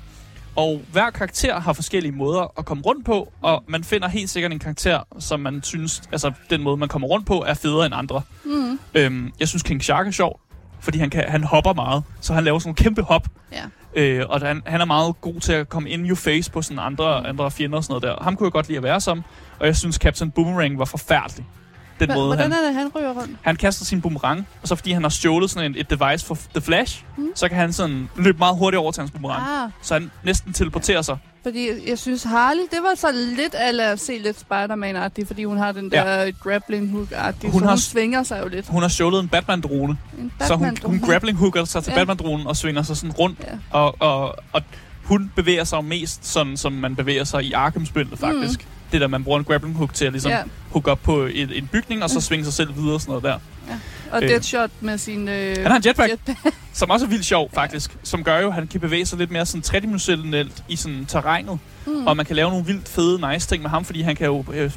Og 0.56 0.82
hver 0.92 1.10
karakter 1.10 1.60
har 1.60 1.72
forskellige 1.72 2.12
måder 2.12 2.52
at 2.58 2.64
komme 2.64 2.82
rundt 2.82 3.04
på, 3.06 3.32
og 3.42 3.64
man 3.68 3.84
finder 3.84 4.08
helt 4.08 4.30
sikkert 4.30 4.52
en 4.52 4.58
karakter, 4.58 5.00
som 5.18 5.40
man 5.40 5.62
synes, 5.62 6.02
altså 6.12 6.32
den 6.50 6.62
måde, 6.62 6.76
man 6.76 6.88
kommer 6.88 7.08
rundt 7.08 7.26
på, 7.26 7.44
er 7.46 7.54
federe 7.54 7.86
end 7.86 7.94
andre. 7.94 8.22
Mm. 8.44 8.78
Øhm, 8.94 9.32
jeg 9.40 9.48
synes, 9.48 9.62
King 9.62 9.84
Shark 9.84 10.06
er 10.06 10.10
sjov, 10.10 10.40
fordi 10.80 10.98
han, 10.98 11.10
kan, 11.10 11.24
han 11.28 11.44
hopper 11.44 11.72
meget, 11.72 12.02
så 12.20 12.34
han 12.34 12.44
laver 12.44 12.58
sådan 12.58 12.68
nogle 12.68 12.76
kæmpe 12.76 13.02
hop, 13.02 13.28
Ja. 13.52 13.62
Øh, 13.96 14.24
og 14.28 14.40
han, 14.40 14.62
han 14.66 14.80
er 14.80 14.84
meget 14.84 15.20
god 15.20 15.40
til 15.40 15.52
at 15.52 15.68
komme 15.68 15.90
in 15.90 16.06
your 16.08 16.16
face 16.16 16.50
på 16.50 16.62
sådan 16.62 16.78
andre, 16.78 17.26
andre 17.26 17.50
fjender 17.50 17.76
og 17.76 17.84
sådan 17.84 18.00
noget 18.02 18.18
der. 18.18 18.24
Ham 18.24 18.36
kunne 18.36 18.46
jeg 18.46 18.52
godt 18.52 18.68
lide 18.68 18.76
at 18.76 18.82
være 18.82 19.00
som. 19.00 19.22
Og 19.60 19.66
jeg 19.66 19.76
synes, 19.76 19.96
Captain 19.96 20.30
Boomerang 20.30 20.78
var 20.78 20.84
forfærdelig. 20.84 21.44
Den 22.06 22.10
Hva- 22.10 22.14
måde, 22.14 22.26
Hvordan 22.26 22.52
han, 22.52 22.62
er 22.62 22.66
det, 22.66 22.74
han 22.74 22.88
ryger 22.96 23.10
rundt? 23.12 23.36
han 23.42 23.56
kaster 23.56 23.84
sin 23.84 24.00
boomerang, 24.00 24.46
og 24.62 24.68
så 24.68 24.74
fordi 24.74 24.92
han 24.92 25.02
har 25.02 25.10
stjålet 25.10 25.50
sådan 25.50 25.70
en, 25.70 25.76
et 25.78 25.90
device 25.90 26.26
for 26.26 26.34
The 26.54 26.60
Flash, 26.60 27.04
Mm. 27.16 27.22
mm. 27.22 27.28
så 27.34 27.48
kan 27.48 27.56
han 27.56 27.72
sådan 27.72 28.08
løbe 28.16 28.38
meget 28.38 28.56
hurtigt 28.58 28.78
over 28.78 28.92
til 28.92 29.00
hans 29.00 29.10
boomerang. 29.10 29.42
Ah, 29.64 29.70
Så 29.82 29.94
han 29.94 30.10
næsten 30.24 30.52
teleporterer 30.52 31.02
sig 31.02 31.18
Fordi 31.42 31.68
jeg 31.90 31.98
synes, 31.98 32.22
Harley, 32.22 32.62
det 32.70 32.78
var 32.82 32.94
så 32.96 33.06
lidt 33.36 33.54
at 33.54 34.00
se 34.00 34.18
lidt 34.18 34.40
Spider-Man-agtigt, 34.40 35.26
fordi 35.26 35.44
hun 35.44 35.58
har 35.58 35.72
den 35.72 35.90
der 35.90 36.22
ja. 36.22 36.30
grappling 36.30 36.90
hook-agtigt, 36.90 37.52
Hun 37.52 37.60
så 37.60 37.66
har 37.66 37.72
hun 37.72 37.78
svinger 37.78 38.22
sig 38.22 38.40
jo 38.42 38.48
lidt. 38.48 38.68
Hun 38.68 38.82
har 38.82 38.88
stjålet 38.88 39.20
en 39.20 39.28
Batman-drone, 39.28 39.94
En 40.18 40.32
så 40.40 40.54
hun, 40.54 40.76
hun 40.84 41.00
grappling 41.00 41.38
hooker 41.38 41.64
sig 41.64 41.84
til 41.84 41.92
Ja. 41.96 42.04
Batman-dronen 42.04 42.46
og 42.46 42.56
svinger 42.56 42.82
sig 42.82 42.96
sådan 42.96 43.12
rundt. 43.12 43.38
Ja. 43.40 43.78
Og, 43.78 43.96
og, 44.00 44.36
og 44.52 44.62
hun 45.04 45.32
bevæger 45.36 45.64
sig 45.64 45.84
mest 45.84 46.26
sådan, 46.26 46.56
som 46.56 46.72
man 46.72 46.96
bevæger 46.96 47.24
sig 47.24 47.44
i 47.44 47.52
Arkham-spillet, 47.52 48.18
faktisk. 48.18 48.60
Mm. 48.60 48.66
Det 48.92 49.00
der, 49.00 49.06
man 49.06 49.24
bruger 49.24 49.38
en 49.38 49.44
grappling 49.44 49.76
hook 49.76 49.94
til 49.94 50.04
at 50.04 50.12
ligesom 50.12 50.30
ja. 50.30 50.42
hooke 50.70 50.90
op 50.90 50.98
på 51.02 51.26
en, 51.26 51.52
en 51.52 51.68
bygning, 51.72 52.02
og 52.02 52.10
så 52.10 52.20
svinge 52.20 52.44
sig 52.44 52.52
selv 52.52 52.76
videre 52.76 52.94
og 52.94 53.00
sådan 53.00 53.10
noget 53.10 53.24
der. 53.24 53.38
Og 54.12 54.22
Øh. 54.22 54.28
Deadshot 54.28 54.70
med 54.80 54.98
sin... 54.98 55.28
Øh, 55.28 55.56
Han 55.56 55.66
har 55.66 55.76
en 55.76 55.82
jetpack, 55.86 56.10
jetpack. 56.10 56.38
som 56.72 56.90
også 56.90 57.06
er 57.06 57.10
vildt 57.10 57.24
sjov, 57.24 57.50
faktisk. 57.54 57.96
Som 58.02 58.24
gør 58.24 58.38
jo, 58.40 58.48
at 58.48 58.54
han 58.54 58.66
kan 58.66 58.80
bevæge 58.80 59.06
sig 59.06 59.18
lidt 59.18 59.30
mere 59.30 59.46
sådan 59.46 59.62
tredimensionelt 59.62 60.64
i 60.68 60.76
sådan 60.76 61.04
terrænet. 61.08 61.58
Mm. 61.86 62.06
Og 62.06 62.16
man 62.16 62.26
kan 62.26 62.36
lave 62.36 62.50
nogle 62.50 62.66
vildt 62.66 62.88
fede, 62.88 63.32
nice 63.32 63.48
ting 63.48 63.62
med 63.62 63.70
ham, 63.70 63.84
fordi 63.84 64.02
han 64.02 64.16
kan 64.16 64.26
jo, 64.26 64.44
øh, 64.52 64.70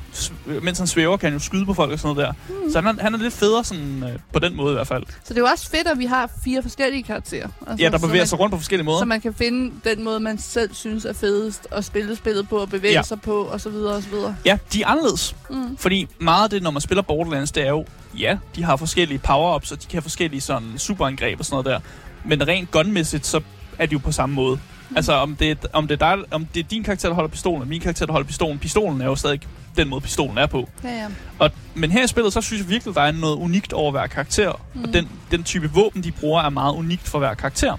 mens 0.64 0.78
han 0.78 0.88
svæver, 0.88 1.18
kan 1.18 1.28
han 1.32 1.40
jo 1.40 1.44
skyde 1.46 1.66
på 1.66 1.74
folk 1.74 1.92
og 1.92 2.00
sådan 2.00 2.16
noget 2.16 2.28
der. 2.50 2.56
Mm. 2.66 2.72
Så 2.72 2.82
han 2.82 2.98
er, 2.98 3.04
han 3.04 3.14
er 3.14 3.18
lidt 3.18 3.34
federe 3.34 3.64
sådan, 3.64 4.04
øh, 4.04 4.20
på 4.34 4.40
den 4.40 4.56
måde 4.56 4.72
i 4.72 4.74
hvert 4.74 4.88
fald. 4.88 5.04
Så 5.24 5.34
det 5.34 5.38
er 5.38 5.42
jo 5.42 5.48
også 5.48 5.70
fedt, 5.70 5.88
at 5.88 6.00
vi 6.00 6.06
har 6.06 6.30
fire 6.44 6.62
forskellige 6.62 7.04
karakterer. 7.04 7.48
Altså, 7.68 7.84
Ja, 7.86 7.90
der 7.90 7.98
så 7.98 8.06
bevæger 8.08 8.22
man, 8.22 8.28
sig 8.28 8.40
rundt 8.40 8.52
på 8.52 8.58
forskellige 8.58 8.86
måder. 8.86 9.00
Så 9.00 9.06
man 9.06 9.22
kan 9.22 9.34
finde 9.34 9.72
den 9.84 10.04
måde, 10.04 10.20
man 10.20 10.38
selv 10.38 10.74
synes 10.74 11.06
er 11.06 11.14
fedest 11.14 11.68
at 11.72 11.86
spille 11.86 12.16
spillet 12.16 12.50
på, 12.50 12.58
og 12.58 12.70
bevæge 12.70 12.92
Ja. 12.92 13.00
ja. 13.00 13.04
sig 13.04 13.22
på, 13.22 13.42
og 13.44 13.62
så 13.62 13.70
videre, 13.70 13.96
og 13.96 14.04
så 14.04 14.10
videre. 14.10 14.36
Ja, 14.46 14.58
de 14.74 14.82
er 14.82 14.88
anderledes. 14.88 15.36
Mm. 15.50 15.78
Fordi 15.78 16.08
meget 16.20 16.44
af 16.44 16.50
det, 16.50 16.64
når 16.64 16.72
man 16.72 16.82
spiller 16.82 17.02
Borderlands, 17.02 17.52
det 17.52 17.64
er 17.66 17.70
jo, 17.70 17.86
ja, 18.20 18.38
de 18.56 18.64
har 18.64 18.75
forskellige 18.78 19.20
power-ups, 19.20 19.72
og 19.72 19.82
de 19.82 19.88
kan 19.88 19.98
have 19.98 20.02
forskellige 20.02 20.42
sådan 20.42 20.78
superangreb 20.78 21.40
og 21.40 21.46
sådan 21.46 21.64
noget 21.64 21.66
der. 21.66 21.90
Men 22.26 22.48
rent 22.48 22.72
gunmæssigt, 22.72 23.26
så 23.26 23.42
er 23.80 23.86
de 23.86 23.94
jo 23.94 24.00
på 24.00 24.12
samme 24.12 24.36
måde. 24.36 24.60
Mm. 24.90 24.98
Altså, 24.98 25.14
om 25.14 25.36
det, 25.36 25.52
er, 25.52 25.56
om, 25.74 25.88
det 25.88 26.02
er 26.02 26.16
dig, 26.16 26.24
om 26.32 26.46
det 26.46 26.60
er 26.60 26.68
din 26.68 26.84
karakter, 26.84 27.10
der 27.10 27.16
holder 27.16 27.30
pistolen, 27.30 27.62
og 27.62 27.68
min 27.68 27.82
karakter, 27.82 28.06
der 28.06 28.14
holder 28.14 28.28
pistolen. 28.28 28.60
Pistolen 28.60 29.02
er 29.02 29.06
jo 29.06 29.16
stadig 29.16 29.40
den 29.78 29.90
måde, 29.90 30.02
pistolen 30.02 30.38
er 30.38 30.46
på. 30.46 30.70
Ja, 30.84 30.90
ja. 30.90 31.08
Og, 31.40 31.52
men 31.74 31.92
her 31.92 32.04
i 32.04 32.08
spillet, 32.08 32.34
så 32.34 32.42
synes 32.42 32.62
jeg 32.62 32.70
virkelig, 32.70 32.96
der 32.96 33.02
er 33.02 33.12
noget 33.12 33.36
unikt 33.36 33.74
over 33.74 33.92
hver 33.92 34.08
karakter. 34.08 34.62
Mm. 34.74 34.84
Og 34.84 34.94
den, 34.94 35.10
den 35.32 35.44
type 35.44 35.72
våben, 35.72 36.04
de 36.04 36.12
bruger, 36.12 36.42
er 36.42 36.50
meget 36.50 36.74
unikt 36.74 37.08
for 37.08 37.20
hver 37.20 37.34
karakter. 37.34 37.78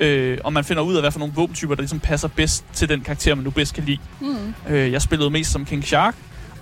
Øh, 0.00 0.38
og 0.44 0.52
man 0.52 0.64
finder 0.64 0.82
ud 0.82 0.94
af, 0.94 1.02
hvad 1.02 1.10
for 1.10 1.18
nogle 1.18 1.34
våbentyper, 1.34 1.74
der 1.74 1.82
ligesom 1.82 2.00
passer 2.00 2.28
bedst 2.28 2.64
til 2.72 2.88
den 2.88 3.00
karakter, 3.00 3.34
man 3.34 3.44
nu 3.44 3.50
bedst 3.50 3.74
kan 3.74 3.84
lide. 3.84 3.98
Mm. 4.20 4.54
Øh, 4.68 4.92
jeg 4.92 5.02
spillede 5.02 5.30
mest 5.30 5.52
som 5.52 5.64
King 5.64 5.84
Shark, 5.84 6.14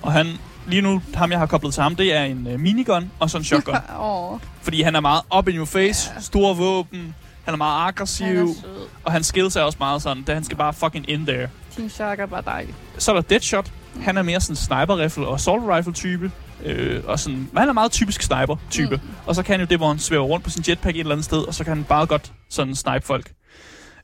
og 0.02 0.12
han, 0.12 0.26
lige 0.66 0.82
nu, 0.82 1.02
ham 1.14 1.30
jeg 1.30 1.38
har 1.38 1.46
koblet 1.46 1.74
til 1.74 1.82
ham, 1.82 1.96
det 1.96 2.14
er 2.14 2.22
en 2.24 2.46
uh, 2.54 2.60
minigun 2.60 3.10
og 3.18 3.30
så 3.30 3.38
en 3.38 3.44
shotgun. 3.44 3.74
Åh, 4.00 4.38
fordi 4.62 4.82
han 4.82 4.94
er 4.94 5.00
meget 5.00 5.20
up 5.38 5.48
in 5.48 5.56
your 5.56 5.64
face, 5.66 6.12
Ja. 6.14 6.20
store 6.20 6.56
våben, 6.56 7.14
han 7.44 7.54
er 7.54 7.58
meget 7.58 7.88
aggressiv, 7.88 8.26
han 8.26 8.36
er 8.48 8.54
sød. 8.60 8.86
og 9.04 9.12
hans 9.12 9.26
skills 9.26 9.56
er 9.56 9.62
også 9.62 9.76
meget 9.80 10.02
sådan, 10.02 10.24
at 10.28 10.34
han 10.34 10.44
skal 10.44 10.56
bare 10.56 10.72
fucking 10.72 11.10
in 11.10 11.26
there. 11.26 11.48
King 11.76 11.90
Shark 11.90 12.18
er 12.20 12.26
bare 12.26 12.42
dejlig. 12.46 12.74
Så 12.98 13.10
er 13.10 13.14
der 13.14 13.22
Deadshot, 13.22 13.72
han 14.00 14.16
er 14.16 14.22
mere 14.22 14.40
sådan 14.40 14.56
sniper 14.56 14.98
rifle 14.98 15.26
og 15.26 15.34
assault 15.34 15.62
rifle 15.68 15.92
type, 15.92 16.30
øh, 16.64 17.02
og 17.06 17.18
sådan, 17.18 17.48
han 17.56 17.68
er 17.68 17.72
meget 17.72 17.92
typisk 17.92 18.22
sniper 18.22 18.56
type. 18.70 18.96
Mm. 18.96 19.08
Og 19.26 19.34
så 19.34 19.42
kan 19.42 19.52
han 19.52 19.60
jo 19.60 19.66
det, 19.66 19.78
hvor 19.78 19.88
han 19.88 19.98
svæver 19.98 20.24
rundt 20.24 20.44
på 20.44 20.50
sin 20.50 20.64
jetpack 20.68 20.96
et 20.96 21.00
eller 21.00 21.12
andet 21.12 21.24
sted, 21.24 21.38
og 21.38 21.54
så 21.54 21.64
kan 21.64 21.72
han 21.76 21.84
bare 21.84 22.06
godt 22.06 22.32
sådan 22.50 22.74
snipe 22.74 23.06
folk. 23.06 23.30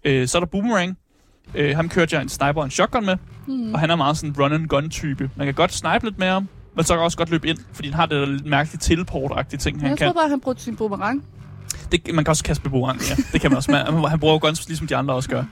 Øh, 0.04 0.28
så 0.28 0.38
er 0.38 0.40
der 0.40 0.46
Boomerang, 0.46 0.96
øh, 1.54 1.76
ham 1.76 1.88
kørte 1.88 2.14
jeg 2.16 2.22
en 2.22 2.28
sniper 2.28 2.58
og 2.60 2.64
en 2.64 2.70
shotgun 2.70 3.06
med, 3.06 3.16
Mm. 3.46 3.74
og 3.74 3.80
han 3.80 3.90
er 3.90 3.96
meget 3.96 4.16
sådan 4.16 4.34
run 4.38 4.52
and 4.52 4.66
gun 4.68 4.90
type. 4.90 5.30
Man 5.36 5.46
kan 5.46 5.54
godt 5.54 5.72
snipe 5.72 6.04
lidt 6.04 6.18
med 6.18 6.28
ham, 6.28 6.48
men 6.76 6.84
så 6.84 6.94
kan 6.94 7.02
også 7.02 7.16
godt 7.18 7.30
løbe 7.30 7.48
ind, 7.48 7.58
fordi 7.72 7.88
han 7.88 7.94
har 7.94 8.06
det 8.06 8.20
der 8.20 8.26
lidt 8.26 8.46
mærkeligt 8.46 8.90
teleport-agtige 8.90 9.56
ting, 9.58 9.80
han 9.80 9.90
Jeg 9.90 9.98
kan. 9.98 10.06
tror 10.06 10.12
bare, 10.20 10.28
han 10.28 10.40
brugte 10.40 10.62
sin 10.62 10.76
boomerang. 10.76 11.24
Det, 11.92 12.14
man 12.14 12.24
kan 12.24 12.30
også 12.30 12.44
kaste 12.44 12.62
med 12.64 12.70
boomerang, 12.70 13.00
ja. 13.10 13.14
Det 13.32 13.40
kan 13.40 13.50
man 13.50 13.56
også. 13.56 13.70
Man, 13.70 14.08
han 14.08 14.18
bruger 14.20 14.38
guns, 14.38 14.68
ligesom 14.68 14.86
de 14.86 14.96
andre 14.96 15.14
også 15.14 15.28
gør. 15.28 15.44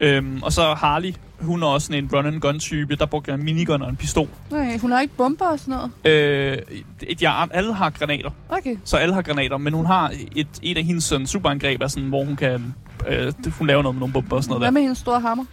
Øhm, 0.00 0.42
og 0.42 0.52
så 0.52 0.74
Harley, 0.74 1.14
hun 1.40 1.62
er 1.62 1.66
også 1.66 1.86
sådan 1.86 2.04
en 2.04 2.10
run 2.12 2.26
and 2.26 2.40
gun 2.40 2.58
type. 2.58 2.96
Der 2.96 3.06
brugte 3.06 3.32
en 3.32 3.44
minigun 3.44 3.82
og 3.82 3.88
en 3.90 3.96
pistol. 3.96 4.28
Nej, 4.50 4.78
hun 4.78 4.90
har 4.92 5.00
ikke 5.00 5.14
bomber 5.16 5.46
og 5.46 5.58
sådan 5.60 5.74
noget. 6.04 6.16
Øh, 6.16 6.58
et, 7.02 7.22
ja, 7.22 7.44
alle 7.50 7.74
har 7.74 7.90
granater, 7.90 8.30
Okay. 8.48 8.76
så 8.84 8.96
alle 8.96 9.14
har 9.14 9.22
granater, 9.22 9.56
men 9.56 9.72
hun 9.72 9.86
har 9.86 10.12
et, 10.36 10.46
et 10.62 10.78
af 10.78 10.84
hendes 10.84 11.04
sådan, 11.04 11.26
superangreb, 11.26 11.82
er 11.82 11.88
sådan, 11.88 12.08
hvor 12.08 12.24
hun 12.24 12.36
kan... 12.36 12.74
Øh, 13.08 13.32
hun 13.58 13.66
laver 13.66 13.82
noget 13.82 13.94
med 13.94 14.00
nogle 14.00 14.12
bomber 14.12 14.36
og 14.36 14.44
sådan 14.44 14.52
Hvad 14.52 14.60
noget 14.60 14.72
med 14.74 14.82
hendes 14.82 14.98
store 14.98 15.20
hammer? 15.20 15.44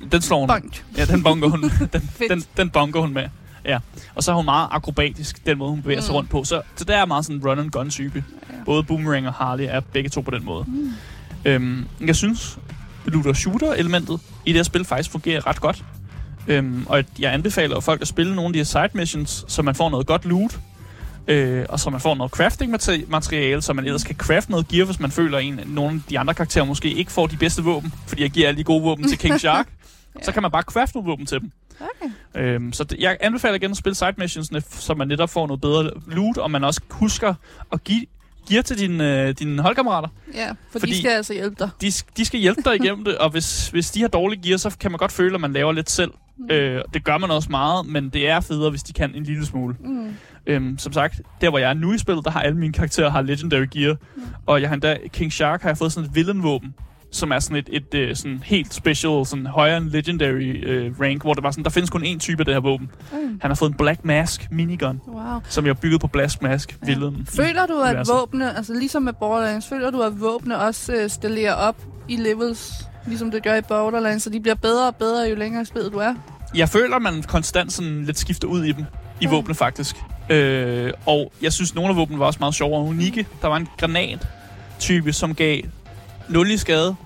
der. 0.00 0.08
Den 0.08 0.22
slår 0.22 0.38
hun. 0.40 0.48
Bonk. 0.48 0.84
Ja, 0.96 1.04
den 1.04 1.22
bonker 1.22 1.48
hun. 1.48 1.62
Den, 1.92 2.10
den, 2.28 2.44
den 2.56 2.70
bonker 2.70 3.00
hun 3.00 3.14
med. 3.14 3.28
Ja. 3.64 3.78
Og 4.14 4.22
så 4.22 4.30
er 4.32 4.36
hun 4.36 4.44
meget 4.44 4.68
akrobatisk, 4.70 5.46
den 5.46 5.58
måde 5.58 5.70
hun 5.70 5.82
bevæger 5.82 6.00
mm. 6.00 6.04
sig 6.04 6.14
rundt 6.14 6.30
på. 6.30 6.44
Så, 6.44 6.62
så 6.76 6.84
der 6.84 6.96
er 6.96 7.06
meget 7.06 7.24
sådan 7.24 7.36
en 7.36 7.46
run 7.48 7.58
and 7.58 7.70
gun 7.70 7.90
type. 7.90 8.24
Ja. 8.50 8.54
Både 8.64 8.82
Boomerang 8.82 9.26
og 9.26 9.32
Harley 9.34 9.64
er 9.68 9.80
begge 9.80 10.08
to 10.10 10.20
på 10.20 10.30
den 10.30 10.44
måde. 10.44 10.64
Mm. 10.68 10.90
Øhm, 11.44 11.86
jeg 12.06 12.16
synes, 12.16 12.58
looter 13.06 13.32
shooter 13.32 13.72
elementet 13.72 14.20
i 14.44 14.48
det 14.52 14.58
her 14.58 14.62
spil 14.62 14.84
faktisk 14.84 15.10
fungerer 15.10 15.46
ret 15.46 15.60
godt. 15.60 15.84
Øhm, 16.48 16.86
og 16.88 17.04
jeg 17.18 17.32
anbefaler 17.34 17.80
folk 17.80 18.00
at 18.00 18.08
spille 18.08 18.34
nogle 18.34 18.46
af 18.48 18.52
de 18.52 18.58
her 18.58 18.64
side 18.64 18.88
missions, 18.94 19.44
så 19.48 19.62
man 19.62 19.74
får 19.74 19.90
noget 19.90 20.06
godt 20.06 20.24
loot. 20.24 20.58
Øh, 21.28 21.66
og 21.68 21.80
så 21.80 21.90
man 21.90 22.00
får 22.00 22.14
noget 22.14 22.32
crafting 22.32 22.70
mate- 22.72 23.04
materiale, 23.08 23.62
så 23.62 23.72
man 23.72 23.84
ellers 23.84 24.04
kan 24.04 24.14
crafte 24.14 24.50
noget 24.50 24.68
gear, 24.68 24.84
hvis 24.84 25.00
man 25.00 25.10
føler, 25.10 25.38
at 25.38 25.44
en, 25.44 25.60
nogle 25.66 25.94
af 25.94 26.00
de 26.10 26.18
andre 26.18 26.34
karakterer 26.34 26.64
måske 26.64 26.90
ikke 26.94 27.12
får 27.12 27.26
de 27.26 27.36
bedste 27.36 27.62
våben, 27.62 27.92
fordi 28.06 28.22
jeg 28.22 28.30
giver 28.30 28.48
alle 28.48 28.58
de 28.58 28.64
gode 28.64 28.82
våben 28.82 29.08
til 29.08 29.18
King 29.18 29.40
Shark. 29.44 29.66
Ja. 30.18 30.22
Så 30.24 30.32
kan 30.32 30.42
man 30.42 30.50
bare 30.50 30.62
crafte 30.62 30.96
nogle 30.96 31.10
våben 31.10 31.26
til 31.26 31.40
dem. 31.40 31.50
Okay. 31.80 32.42
Øhm, 32.42 32.72
så 32.72 32.84
det, 32.84 32.98
jeg 32.98 33.16
anbefaler 33.20 33.54
igen 33.54 33.70
at 33.70 33.76
spille 33.76 33.94
side 33.94 34.12
missionsne, 34.18 34.62
så 34.70 34.94
man 34.94 35.08
netop 35.08 35.30
får 35.30 35.46
noget 35.46 35.60
bedre 35.60 35.90
loot, 36.06 36.36
og 36.38 36.50
man 36.50 36.64
også 36.64 36.80
husker 36.90 37.34
at 37.72 37.84
give 37.84 38.06
gear 38.48 38.62
til 38.62 38.78
dine, 38.78 39.22
øh, 39.28 39.34
dine 39.38 39.62
holdkammerater. 39.62 40.08
Ja, 40.34 40.50
for 40.50 40.56
Fordi- 40.70 40.80
Fordi... 40.80 40.92
de 40.92 40.98
skal 40.98 41.10
altså 41.10 41.32
hjælpe 41.32 41.56
dig. 41.58 41.70
De, 41.80 41.90
de 42.16 42.24
skal 42.24 42.40
hjælpe 42.40 42.62
dig 42.64 42.74
igennem 42.84 43.04
det, 43.04 43.18
og 43.18 43.30
hvis, 43.30 43.68
hvis 43.68 43.90
de 43.90 44.00
har 44.00 44.08
dårlige 44.08 44.42
gear, 44.48 44.56
så 44.56 44.76
kan 44.80 44.90
man 44.90 44.98
godt 44.98 45.12
føle, 45.12 45.34
at 45.34 45.40
man 45.40 45.52
laver 45.52 45.72
lidt 45.72 45.90
selv. 45.90 46.10
Mm. 46.38 46.50
Øh, 46.50 46.82
det 46.94 47.04
gør 47.04 47.18
man 47.18 47.30
også 47.30 47.48
meget, 47.50 47.86
men 47.86 48.08
det 48.08 48.28
er 48.28 48.40
federe, 48.40 48.70
hvis 48.70 48.82
de 48.82 48.92
kan 48.92 49.14
en 49.14 49.22
lille 49.22 49.46
smule. 49.46 49.76
Mm. 49.84 50.14
Øhm, 50.46 50.78
som 50.78 50.92
sagt, 50.92 51.20
der 51.40 51.50
hvor 51.50 51.58
jeg 51.58 51.70
er 51.70 51.74
nu 51.74 51.92
i 51.92 51.98
spillet, 51.98 52.24
der 52.24 52.30
har 52.30 52.40
alle 52.40 52.58
mine 52.58 52.72
karakterer 52.72 53.10
har 53.10 53.22
legendary 53.22 53.66
gear. 53.70 53.96
Mm. 54.16 54.22
Og 54.46 54.60
jeg 54.60 54.68
har 54.68 54.74
endda, 54.74 54.98
King 55.12 55.32
Shark 55.32 55.62
har 55.62 55.68
jeg 55.68 55.78
fået 55.78 55.92
sådan 55.92 56.08
et 56.10 56.14
villain-våben, 56.14 56.74
som 57.10 57.30
er 57.32 57.38
sådan 57.38 57.56
et, 57.56 57.68
et, 57.72 57.94
et 58.10 58.18
sådan 58.18 58.42
helt 58.44 58.74
special, 58.74 59.26
sådan 59.26 59.46
højere 59.46 59.76
end 59.76 59.90
legendary 59.90 60.64
øh, 60.66 61.00
rank, 61.00 61.22
hvor 61.22 61.34
det 61.34 61.42
var 61.42 61.50
sådan, 61.50 61.64
der 61.64 61.70
findes 61.70 61.90
kun 61.90 62.04
én 62.04 62.18
type 62.18 62.40
af 62.40 62.44
det 62.44 62.54
her 62.54 62.60
våben. 62.60 62.90
Mm. 63.12 63.38
Han 63.40 63.50
har 63.50 63.54
fået 63.54 63.70
en 63.70 63.76
Black 63.76 64.04
Mask 64.04 64.48
minigun, 64.50 65.00
Wow. 65.08 65.40
som 65.48 65.64
jeg 65.66 65.70
har 65.74 65.80
bygget 65.80 66.00
på 66.00 66.06
Black 66.06 66.42
Mask 66.42 66.78
Ja. 66.82 66.86
villain. 66.86 67.26
Føler 67.30 67.66
du, 67.66 67.80
at 67.80 68.08
våbne, 68.08 68.56
altså 68.56 68.74
ligesom 68.74 69.02
med 69.02 69.12
Borderlands, 69.12 69.66
føler 69.68 69.90
du, 69.90 70.02
at 70.02 70.20
våbne 70.20 70.58
også 70.58 70.92
øh, 70.94 71.10
stillerer 71.10 71.54
op 71.54 71.76
i 72.08 72.16
levels, 72.16 72.72
ligesom 73.06 73.30
det 73.30 73.42
gør 73.42 73.54
i 73.54 73.62
Borderlands, 73.62 74.22
så 74.22 74.30
de 74.30 74.40
bliver 74.40 74.54
bedre 74.54 74.86
og 74.86 74.96
bedre, 74.96 75.28
jo 75.28 75.34
længere 75.34 75.64
spillet 75.64 75.92
du 75.92 75.98
er? 75.98 76.14
Jeg 76.54 76.68
føler, 76.68 76.98
man 76.98 77.22
konstant 77.22 77.72
sådan 77.72 78.04
lidt 78.04 78.18
skifter 78.18 78.48
ud 78.48 78.64
i 78.64 78.72
dem. 78.72 78.84
I 79.20 79.24
Ja. 79.24 79.30
våbne, 79.30 79.54
faktisk. 79.54 79.96
Øh, 80.30 80.92
og 81.06 81.32
jeg 81.42 81.52
synes, 81.52 81.74
nogle 81.74 81.90
af 81.90 81.96
våbnene 81.96 82.20
var 82.20 82.26
også 82.26 82.38
meget 82.40 82.54
sjovere 82.54 82.80
og 82.80 82.86
unikke. 82.86 83.26
Der 83.42 83.48
var 83.48 83.56
en 83.56 83.68
granat-type, 83.78 85.12
som 85.12 85.34
gav 85.34 85.60
0 86.28 86.50
i 86.50 86.56
skade. 86.56 86.96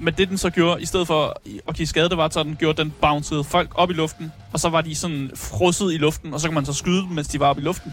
Men 0.00 0.14
det, 0.14 0.28
den 0.28 0.38
så 0.38 0.50
gjorde, 0.50 0.82
i 0.82 0.86
stedet 0.86 1.06
for 1.06 1.40
at 1.68 1.74
give 1.74 1.86
skade, 1.86 2.08
det 2.08 2.16
var, 2.16 2.28
så 2.28 2.42
den 2.42 2.56
gjorde, 2.58 2.82
den 2.82 2.92
bouncede 3.00 3.44
folk 3.44 3.70
op 3.74 3.90
i 3.90 3.92
luften. 3.92 4.32
Og 4.52 4.60
så 4.60 4.68
var 4.68 4.80
de 4.80 4.94
sådan 4.94 5.30
frosset 5.34 5.92
i 5.92 5.96
luften, 5.96 6.34
og 6.34 6.40
så 6.40 6.48
kan 6.48 6.54
man 6.54 6.64
så 6.64 6.72
skyde 6.72 7.02
dem, 7.02 7.08
mens 7.08 7.28
de 7.28 7.40
var 7.40 7.46
oppe 7.46 7.62
i 7.62 7.64
luften. 7.64 7.92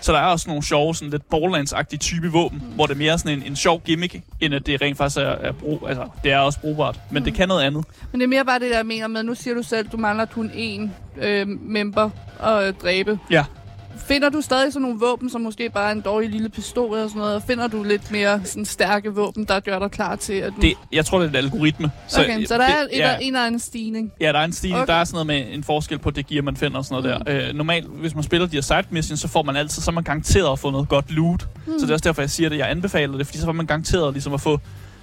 Så 0.00 0.12
der 0.12 0.18
er 0.18 0.24
også 0.24 0.48
nogle 0.48 0.62
sjove, 0.62 0.94
sådan 0.94 1.10
lidt 1.10 1.22
Borderlands-agtige 1.34 1.98
type 1.98 2.32
våben, 2.32 2.62
mm. 2.64 2.74
hvor 2.74 2.86
det 2.86 2.94
er 2.94 2.98
mere 2.98 3.18
sådan 3.18 3.38
en, 3.38 3.46
en 3.46 3.56
sjov 3.56 3.82
gimmick, 3.84 4.20
end 4.40 4.54
at 4.54 4.66
det 4.66 4.82
rent 4.82 4.96
faktisk 4.96 5.18
er, 5.18 5.22
er 5.22 5.52
brug, 5.52 5.88
altså, 5.88 6.08
det 6.24 6.32
er 6.32 6.38
også 6.38 6.60
brugbart, 6.60 7.00
men 7.10 7.20
mm. 7.20 7.24
det 7.24 7.34
kan 7.34 7.48
noget 7.48 7.62
andet. 7.62 7.84
Men 8.12 8.20
det 8.20 8.24
er 8.24 8.28
mere 8.28 8.44
bare 8.44 8.58
det, 8.58 8.70
der 8.70 8.76
jeg 8.76 8.86
mener 8.86 9.06
med, 9.06 9.22
nu 9.22 9.34
siger 9.34 9.54
du 9.54 9.62
selv, 9.62 9.88
du 9.88 9.96
mangler 9.96 10.24
kun 10.24 10.50
én 10.50 10.90
øh, 11.24 11.48
member 11.48 12.10
at 12.40 12.66
øh, 12.68 12.74
dræbe. 12.82 13.18
Ja. 13.30 13.44
Finder 14.06 14.28
du 14.28 14.40
stadig 14.40 14.72
sådan 14.72 14.82
nogle 14.82 15.00
våben, 15.00 15.30
som 15.30 15.40
måske 15.40 15.70
bare 15.70 15.88
er 15.88 15.92
en 15.92 16.00
dårlig 16.00 16.30
lille 16.30 16.48
pistol 16.48 16.94
eller 16.94 17.08
sådan 17.08 17.18
noget? 17.20 17.34
Og 17.34 17.42
finder 17.42 17.66
du 17.66 17.82
lidt 17.82 18.10
mere 18.10 18.40
sådan 18.44 18.64
stærke 18.64 19.14
våben, 19.14 19.44
der 19.44 19.60
gør 19.60 19.78
dig 19.78 19.90
klar 19.90 20.16
til, 20.16 20.32
at 20.32 20.52
du... 20.56 20.60
Det, 20.60 20.74
jeg 20.92 21.06
tror, 21.06 21.18
det 21.18 21.26
er 21.26 21.30
et 21.30 21.36
algoritme. 21.36 21.90
Så, 22.08 22.20
okay, 22.20 22.44
så 22.44 22.54
der 22.54 22.66
det, 22.66 22.74
er 22.74 22.82
et, 22.92 22.98
ja, 22.98 23.16
en 23.20 23.26
eller 23.26 23.46
anden 23.46 23.60
stigning. 23.60 24.12
Ja, 24.20 24.32
der 24.32 24.38
er 24.38 24.44
en 24.44 24.52
stigning. 24.52 24.82
Okay. 24.82 24.92
Der 24.92 24.98
er 24.98 25.04
sådan 25.04 25.26
noget 25.26 25.26
med 25.26 25.54
en 25.54 25.64
forskel 25.64 25.98
på 25.98 26.10
det 26.10 26.26
gear, 26.26 26.42
man 26.42 26.56
finder 26.56 26.78
og 26.78 26.84
sådan 26.84 27.02
noget 27.02 27.18
mm. 27.18 27.24
der. 27.24 27.48
Øh, 27.48 27.54
normalt, 27.54 27.86
hvis 27.86 28.14
man 28.14 28.24
spiller 28.24 28.46
de 28.46 28.56
her 28.56 28.60
side 28.60 28.82
missions, 28.90 29.20
så 29.20 29.28
får 29.28 29.42
man 29.42 29.56
altid, 29.56 29.82
så 29.82 29.90
man 29.90 30.04
garanteret 30.04 30.52
at 30.52 30.58
få 30.58 30.70
noget 30.70 30.88
godt 30.88 31.10
loot. 31.10 31.48
Mm. 31.66 31.72
Så 31.78 31.84
det 31.84 31.90
er 31.90 31.94
også 31.94 32.08
derfor, 32.08 32.22
jeg 32.22 32.30
siger 32.30 32.48
det. 32.48 32.58
Jeg 32.58 32.70
anbefaler 32.70 33.18
det, 33.18 33.26
fordi 33.26 33.38
så 33.38 33.44
får 33.44 33.52
man 33.52 33.66
garanteret 33.66 34.12
ligesom 34.12 34.34
at 34.34 34.40
få 34.40 34.60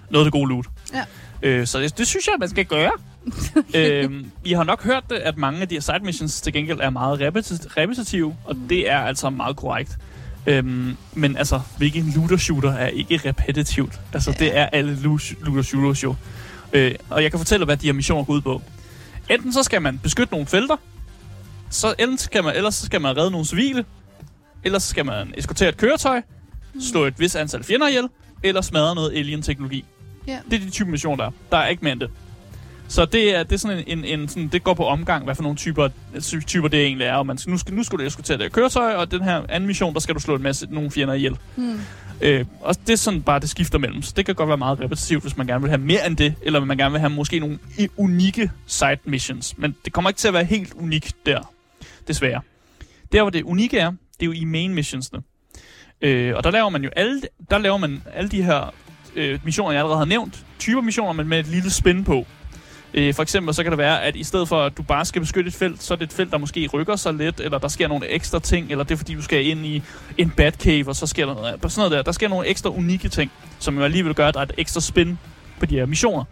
noget 0.09 0.25
af 0.25 0.31
det 0.31 0.39
gode 0.39 0.49
loot. 0.49 0.65
Ja. 0.93 1.03
Øh, 1.41 1.67
så 1.67 1.79
det, 1.79 1.97
det, 1.97 2.07
synes 2.07 2.27
jeg, 2.27 2.33
man 2.39 2.49
skal 2.49 2.65
gøre. 2.65 2.91
øhm, 3.75 4.31
I 4.45 4.53
har 4.53 4.63
nok 4.63 4.83
hørt 4.83 5.03
det, 5.09 5.15
at 5.15 5.37
mange 5.37 5.61
af 5.61 5.67
de 5.69 5.75
her 5.75 5.81
side 5.81 5.99
missions 6.03 6.41
til 6.41 6.53
gengæld 6.53 6.79
er 6.79 6.89
meget 6.89 7.21
repeti- 7.21 7.67
repetitive, 7.77 8.35
og 8.45 8.55
det 8.69 8.91
er 8.91 8.97
altså 8.99 9.29
meget 9.29 9.55
korrekt. 9.55 9.97
Øhm, 10.47 10.97
men 11.13 11.37
altså, 11.37 11.61
hvilken 11.77 12.03
looter-shooter 12.15 12.69
er 12.71 12.87
ikke 12.87 13.21
repetitivt? 13.29 13.99
Altså, 14.13 14.31
Ja. 14.39 14.45
det 14.45 14.57
er 14.57 14.65
alle 14.65 14.95
lo- 15.01 15.17
looter-shooters 15.41 16.03
jo. 16.03 16.15
Øh, 16.73 16.95
og 17.09 17.23
jeg 17.23 17.31
kan 17.31 17.39
fortælle, 17.39 17.65
hvad 17.65 17.77
de 17.77 17.85
her 17.85 17.93
missioner 17.93 18.23
går 18.23 18.33
ud 18.33 18.41
på. 18.41 18.61
Enten 19.29 19.53
så 19.53 19.63
skal 19.63 19.81
man 19.81 19.99
beskytte 20.03 20.33
nogle 20.33 20.47
felter, 20.47 20.75
så 21.69 21.93
enten 21.99 22.17
skal 22.17 22.43
man, 22.43 22.55
ellers 22.55 22.75
så 22.75 22.85
skal 22.85 23.01
man 23.01 23.17
redde 23.17 23.31
nogle 23.31 23.45
civile, 23.45 23.85
ellers 24.63 24.83
så 24.83 24.89
skal 24.89 25.05
man 25.05 25.33
eskortere 25.37 25.69
et 25.69 25.77
køretøj, 25.77 26.21
slå 26.91 27.03
et 27.05 27.19
vis 27.19 27.35
antal 27.35 27.63
fjender 27.63 27.87
ihjel, 27.87 28.07
eller 28.43 28.61
smadre 28.61 28.95
noget 28.95 29.11
alien-teknologi. 29.17 29.85
Ja. 30.27 30.37
Det 30.51 30.61
er 30.61 30.65
de 30.65 30.69
type 30.69 30.91
missioner, 30.91 31.17
der 31.17 31.25
er. 31.25 31.31
Der 31.51 31.57
er 31.57 31.67
ikke 31.67 31.83
mere 31.83 31.91
end 31.93 31.99
det. 31.99 32.09
Så 32.87 33.05
det 33.05 33.35
er, 33.35 33.43
det 33.43 33.51
er 33.51 33.57
sådan 33.57 33.83
en, 33.87 34.05
en, 34.05 34.19
en 34.19 34.27
sådan, 34.27 34.47
det 34.47 34.63
går 34.63 34.73
på 34.73 34.85
omgang, 34.85 35.23
hvad 35.23 35.35
for 35.35 35.43
nogle 35.43 35.57
typer, 35.57 35.89
ty- 36.21 36.39
typer 36.47 36.67
det 36.67 36.83
egentlig 36.83 37.07
er. 37.07 37.13
Og 37.13 37.25
man 37.25 37.37
nu, 37.47 37.57
skal, 37.57 37.73
nu 37.73 37.83
skal 37.83 37.99
du 37.99 38.03
eskortere 38.03 38.37
det 38.37 38.51
køretøj, 38.51 38.93
og 38.93 39.11
den 39.11 39.23
her 39.23 39.43
anden 39.49 39.67
mission, 39.67 39.93
der 39.93 39.99
skal 39.99 40.15
du 40.15 40.19
slå 40.19 40.35
en 40.35 40.43
masse 40.43 40.67
nogle 40.69 40.91
fjender 40.91 41.13
ihjel. 41.13 41.37
Hmm. 41.55 41.79
Øh, 42.21 42.45
og 42.61 42.75
det 42.87 42.93
er 42.93 42.97
sådan 42.97 43.21
bare, 43.21 43.39
det 43.39 43.49
skifter 43.49 43.79
mellem. 43.79 44.01
Så 44.01 44.13
det 44.15 44.25
kan 44.25 44.35
godt 44.35 44.47
være 44.47 44.57
meget 44.57 44.79
repetitivt, 44.79 45.23
hvis 45.23 45.37
man 45.37 45.47
gerne 45.47 45.61
vil 45.61 45.69
have 45.69 45.81
mere 45.81 46.07
end 46.07 46.17
det, 46.17 46.33
eller 46.41 46.65
man 46.65 46.77
gerne 46.77 46.91
vil 46.91 46.99
have 46.99 47.09
måske 47.09 47.39
nogle 47.39 47.59
unikke 47.97 48.51
side 48.67 48.97
missions. 49.05 49.57
Men 49.57 49.75
det 49.85 49.93
kommer 49.93 50.09
ikke 50.09 50.17
til 50.17 50.27
at 50.27 50.33
være 50.33 50.43
helt 50.43 50.73
unikt 50.73 51.15
der, 51.25 51.53
desværre. 52.07 52.41
Der, 53.11 53.21
hvor 53.21 53.29
det 53.29 53.43
unikke 53.43 53.79
er, 53.79 53.89
det 53.89 54.21
er 54.21 54.25
jo 54.25 54.31
i 54.31 54.43
main 54.43 54.73
missionsne. 54.73 55.19
Øh, 56.01 56.35
og 56.35 56.43
der 56.43 56.51
laver 56.51 56.69
man 56.69 56.83
jo 56.83 56.89
alle, 56.95 57.21
der 57.49 57.57
laver 57.57 57.77
man 57.77 58.03
alle 58.13 58.29
de 58.29 58.43
her 58.43 58.73
øh, 59.15 59.39
missioner, 59.43 59.71
jeg 59.71 59.79
allerede 59.79 59.97
har 59.97 60.05
nævnt. 60.05 60.45
Typer 60.59 60.81
missioner, 60.81 61.13
men 61.13 61.27
med 61.27 61.39
et 61.39 61.47
lille 61.47 61.71
spin 61.71 62.03
på. 62.03 62.27
Øh, 62.97 63.13
for 63.13 63.23
eksempel 63.23 63.53
så 63.53 63.63
kan 63.63 63.71
det 63.71 63.77
være, 63.77 64.03
at 64.03 64.15
i 64.15 64.23
stedet 64.23 64.47
for 64.47 64.63
at 64.63 64.77
du 64.77 64.83
bare 64.83 65.05
skal 65.05 65.21
beskytte 65.21 65.47
et 65.47 65.53
felt, 65.53 65.83
så 65.83 65.93
er 65.93 65.97
det 65.97 66.05
et 66.05 66.13
felt, 66.13 66.31
der 66.31 66.37
måske 66.37 66.69
rykker 66.73 66.95
sig 66.95 67.13
lidt, 67.13 67.39
eller 67.39 67.57
der 67.57 67.67
sker 67.67 67.87
nogle 67.87 68.07
ekstra 68.07 68.39
ting, 68.39 68.71
eller 68.71 68.83
det 68.83 68.91
er 68.91 68.97
fordi, 68.97 69.13
du 69.13 69.21
skal 69.21 69.45
ind 69.45 69.65
i 69.65 69.83
en 70.17 70.29
Batcave, 70.29 70.87
og 70.87 70.95
så 70.95 71.07
sker 71.07 71.25
der 71.25 71.33
noget, 71.33 71.59
sådan 71.61 71.71
noget 71.77 71.91
der. 71.91 72.01
Der 72.01 72.11
sker 72.11 72.27
nogle 72.27 72.47
ekstra 72.47 72.69
unikke 72.69 73.09
ting, 73.09 73.31
som 73.59 73.77
jo 73.77 73.83
alligevel 73.83 74.13
gør, 74.13 74.27
at 74.27 74.33
der 74.33 74.39
er 74.39 74.43
et 74.43 74.53
ekstra 74.57 74.81
spin 74.81 75.19
på 75.59 75.65
de 75.65 75.75
her 75.75 75.85
missioner. 75.85 76.23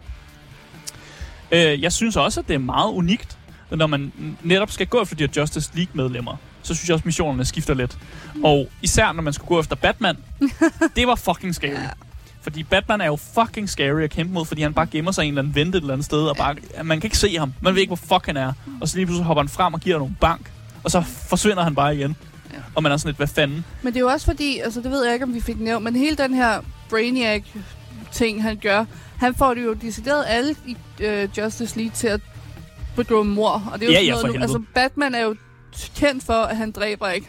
Øh, 1.52 1.82
jeg 1.82 1.92
synes 1.92 2.16
også, 2.16 2.40
at 2.40 2.48
det 2.48 2.54
er 2.54 2.58
meget 2.58 2.92
unikt, 2.92 3.38
når 3.70 3.86
man 3.86 4.12
netop 4.42 4.70
skal 4.70 4.86
gå 4.86 5.02
efter 5.02 5.16
de 5.16 5.24
her 5.24 5.30
Justice 5.36 5.70
League-medlemmer. 5.74 6.36
Så 6.62 6.74
synes 6.74 6.88
jeg 6.88 6.94
også, 6.94 7.02
at 7.02 7.06
missionerne 7.06 7.44
skifter 7.44 7.74
lidt. 7.74 7.98
Og 8.44 8.68
især 8.82 9.12
når 9.12 9.22
man 9.22 9.32
skulle 9.32 9.48
gå 9.48 9.60
efter 9.60 9.76
Batman, 9.76 10.16
det 10.96 11.06
var 11.06 11.14
fucking 11.14 11.54
scary. 11.54 12.03
Fordi 12.44 12.62
Batman 12.62 13.00
er 13.00 13.06
jo 13.06 13.16
fucking 13.16 13.68
scary 13.68 14.00
at 14.02 14.10
kæmpe 14.10 14.32
mod, 14.34 14.44
fordi 14.46 14.62
han 14.62 14.74
bare 14.74 14.86
gemmer 14.86 15.12
sig 15.12 15.24
i 15.24 15.28
en 15.28 15.32
eller 15.34 15.42
anden 15.42 15.54
vente 15.54 15.78
et 15.78 15.82
eller 15.82 15.92
andet 15.94 16.04
sted, 16.04 16.22
og 16.26 16.36
bare, 16.36 16.56
man 16.84 17.00
kan 17.00 17.06
ikke 17.06 17.18
se 17.18 17.36
ham. 17.38 17.54
Man 17.60 17.74
ved 17.74 17.80
ikke, 17.80 17.90
hvor 17.96 18.16
fuck 18.18 18.26
han 18.26 18.36
er. 18.36 18.52
Og 18.80 18.88
så 18.88 18.96
lige 18.96 19.06
pludselig 19.06 19.26
hopper 19.26 19.42
han 19.42 19.48
frem 19.48 19.74
og 19.74 19.80
giver 19.80 19.98
nogle 19.98 20.16
bank, 20.20 20.52
og 20.84 20.90
så 20.90 21.00
forsvinder 21.28 21.62
han 21.62 21.74
bare 21.74 21.96
igen. 21.96 22.16
Ja. 22.52 22.58
Og 22.74 22.82
man 22.82 22.92
er 22.92 22.96
sådan 22.96 23.08
lidt, 23.08 23.16
hvad 23.16 23.26
fanden? 23.26 23.64
Men 23.82 23.92
det 23.92 23.98
er 23.98 24.00
jo 24.00 24.08
også 24.08 24.26
fordi, 24.26 24.58
altså 24.58 24.80
det 24.80 24.90
ved 24.90 25.04
jeg 25.04 25.14
ikke, 25.14 25.24
om 25.24 25.34
vi 25.34 25.40
fik 25.40 25.60
nævnt, 25.60 25.84
men 25.84 25.96
hele 25.96 26.16
den 26.16 26.34
her 26.34 26.60
Brainiac-ting, 26.90 28.42
han 28.42 28.56
gør, 28.56 28.84
han 29.16 29.34
får 29.34 29.54
det 29.54 29.64
jo 29.64 29.72
decideret 29.72 30.24
alle 30.28 30.54
i 30.66 30.76
øh, 31.00 31.28
Justice 31.38 31.76
League 31.76 31.92
til 31.94 32.06
at 32.08 32.20
begå 32.96 33.22
mor. 33.22 33.70
Og 33.72 33.80
det 33.80 33.88
er 33.88 33.92
jo 33.92 34.06
Ja, 34.06 34.14
sådan 34.16 34.16
ja, 34.16 34.20
noget 34.22 34.34
nu, 34.36 34.42
altså 34.42 34.62
Batman 34.74 35.14
er 35.14 35.20
jo 35.22 35.36
kendt 35.96 36.24
for, 36.24 36.32
at 36.32 36.56
han 36.56 36.70
dræber 36.70 37.08
ikke. 37.08 37.26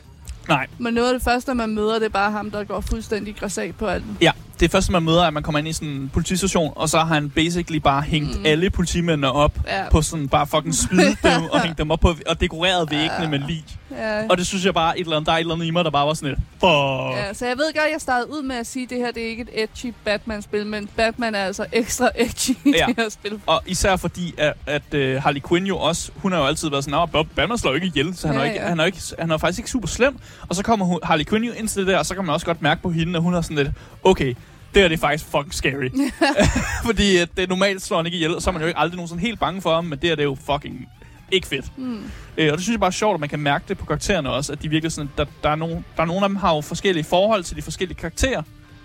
Nej. 0.47 0.67
Men 0.77 0.93
noget 0.93 1.07
af 1.07 1.13
det 1.13 1.23
første, 1.23 1.53
man 1.53 1.69
møder, 1.69 1.93
det 1.93 2.05
er 2.05 2.09
bare 2.09 2.31
ham, 2.31 2.51
der 2.51 2.63
går 2.63 2.81
fuldstændig 2.81 3.35
græsat 3.35 3.75
på 3.75 3.87
alt. 3.87 4.03
Ja, 4.21 4.31
det 4.59 4.65
er 4.65 4.69
først, 4.69 4.89
når 4.89 4.99
man 4.99 5.03
møder, 5.13 5.23
at 5.23 5.33
man 5.33 5.43
kommer 5.43 5.59
ind 5.59 5.67
i 5.67 5.73
sådan 5.73 5.87
en 5.89 6.09
politistation, 6.13 6.73
og 6.75 6.89
så 6.89 6.99
har 6.99 7.13
han 7.13 7.29
basically 7.29 7.77
bare 7.79 8.01
hængt 8.01 8.39
Mm. 8.39 8.45
alle 8.45 8.69
politimændene 8.69 9.31
op 9.31 9.53
Ja, 9.67 9.89
på 9.89 10.01
sådan 10.01 10.27
bare 10.27 10.47
fucking 10.47 10.75
smidt 10.75 11.17
dem 11.23 11.43
og 11.51 11.61
hængt 11.61 11.77
dem 11.77 11.91
op 11.91 11.99
på 11.99 12.15
og 12.27 12.41
dekoreret 12.41 12.91
væggene 12.91 13.27
med 13.29 13.39
lig. 13.47 13.65
ja. 13.91 14.27
Og 14.29 14.37
det 14.37 14.47
synes 14.47 14.65
jeg 14.65 14.73
bare, 14.73 14.99
et 14.99 15.03
eller 15.03 15.15
andet, 15.15 15.25
der 15.27 15.31
er 15.33 15.37
et 15.37 15.39
eller 15.39 15.53
andet 15.55 15.65
i 15.65 15.71
mig, 15.71 15.85
der 15.85 15.91
bare 15.91 16.07
var 16.07 16.13
sådan 16.13 16.29
lidt, 16.29 16.39
fuck. 16.59 17.17
Ja, 17.27 17.33
så 17.33 17.45
jeg 17.45 17.57
ved 17.57 17.73
godt, 17.73 17.91
jeg 17.93 18.01
startede 18.01 18.31
ud 18.31 18.43
med 18.43 18.55
at 18.55 18.67
sige, 18.67 18.83
at 18.83 18.89
det 18.89 18.97
her 18.97 19.11
det 19.11 19.23
er 19.23 19.27
ikke 19.29 19.41
et 19.53 19.63
edgy 19.63 19.93
Batman-spil, 20.05 20.65
men 20.65 20.89
Batman 20.95 21.35
er 21.35 21.39
altså 21.45 21.65
ekstra 21.71 22.09
edgy 22.15 22.49
i 22.49 22.57
Ja. 22.77 22.85
det 22.87 22.95
her 22.97 23.09
spil. 23.09 23.39
Og 23.45 23.61
især 23.65 23.95
fordi, 23.95 24.33
at, 24.37 24.53
at 24.65 24.81
uh, 24.93 25.23
Harley 25.23 25.41
Quinn 25.49 25.65
jo 25.67 25.77
også, 25.77 26.11
hun 26.15 26.31
har 26.31 26.39
jo 26.39 26.45
altid 26.45 26.69
været 26.69 26.83
sådan, 26.83 26.99
at 27.15 27.27
Batman 27.35 27.57
slår 27.57 27.73
ikke 27.75 27.87
ihjel, 27.87 28.15
så 28.17 28.27
han, 28.27 28.35
Ja, 28.35 28.41
er 28.41 28.45
ikke, 28.45 28.59
ja. 28.61 28.67
han, 28.67 28.79
er 28.79 28.85
ikke, 28.85 28.99
han 29.19 29.31
er 29.31 29.37
faktisk 29.37 29.59
ikke 29.59 29.69
super 29.69 29.87
slem. 29.87 30.17
Og 30.49 30.55
så 30.55 30.63
kommer 30.63 30.85
hun, 30.85 30.99
Harley 31.03 31.25
Quinn 31.25 31.45
jo 31.45 31.51
ind 31.53 31.67
til 31.67 31.79
det 31.79 31.87
der, 31.87 31.97
og 31.97 32.05
så 32.05 32.15
kan 32.15 32.25
man 32.25 32.33
også 32.33 32.45
godt 32.45 32.61
mærke 32.61 32.81
på 32.81 32.89
hende, 32.89 33.15
at 33.15 33.21
hun 33.21 33.33
er 33.33 33.41
sådan 33.41 33.57
lidt, 33.57 33.69
okay, 34.03 34.33
det 34.75 34.81
her 34.83 34.87
det 34.89 34.95
er 34.95 34.99
faktisk 35.01 35.25
fucking 35.31 35.53
scary. 35.53 35.89
fordi 36.85 37.17
at 37.17 37.29
det 37.37 37.49
normalt 37.49 37.81
slår 37.81 37.97
han 37.97 38.05
ikke 38.05 38.15
ihjel, 38.15 38.35
og 38.35 38.41
så 38.41 38.49
er 38.49 38.51
man 38.51 38.61
jo 38.61 38.67
ikke 38.67 38.79
aldrig 38.79 38.95
nogen 38.95 39.07
sådan 39.07 39.21
helt 39.21 39.39
bange 39.39 39.61
for 39.61 39.75
ham, 39.75 39.85
men 39.85 39.99
det 39.99 40.09
her 40.09 40.15
det 40.15 40.21
er 40.23 40.27
jo 40.27 40.37
fucking 40.51 40.87
ikke 41.31 41.47
fedt. 41.47 41.65
Mm. 41.77 42.03
Øh, 42.37 42.51
og 42.51 42.57
det 42.57 42.61
synes 42.63 42.73
jeg 42.73 42.79
bare 42.79 42.87
er 42.87 42.91
sjovt, 42.91 43.13
at 43.13 43.19
man 43.19 43.29
kan 43.29 43.39
mærke 43.39 43.65
det 43.67 43.77
på 43.77 43.85
karaktererne 43.85 44.29
også, 44.29 44.51
at 44.51 44.61
de 44.61 44.69
virkelig 44.69 44.91
sådan, 44.91 45.09
der, 45.17 45.25
der, 45.43 45.49
er 45.49 45.55
nogle, 45.55 45.83
der 45.97 46.01
er 46.03 46.07
nogle 46.07 46.23
af 46.23 46.29
dem, 46.29 46.35
har 46.35 46.55
jo 46.55 46.61
forskellige 46.61 47.03
forhold 47.03 47.43
til 47.43 47.55
de 47.57 47.61
forskellige 47.61 47.97
karakterer. 47.97 48.41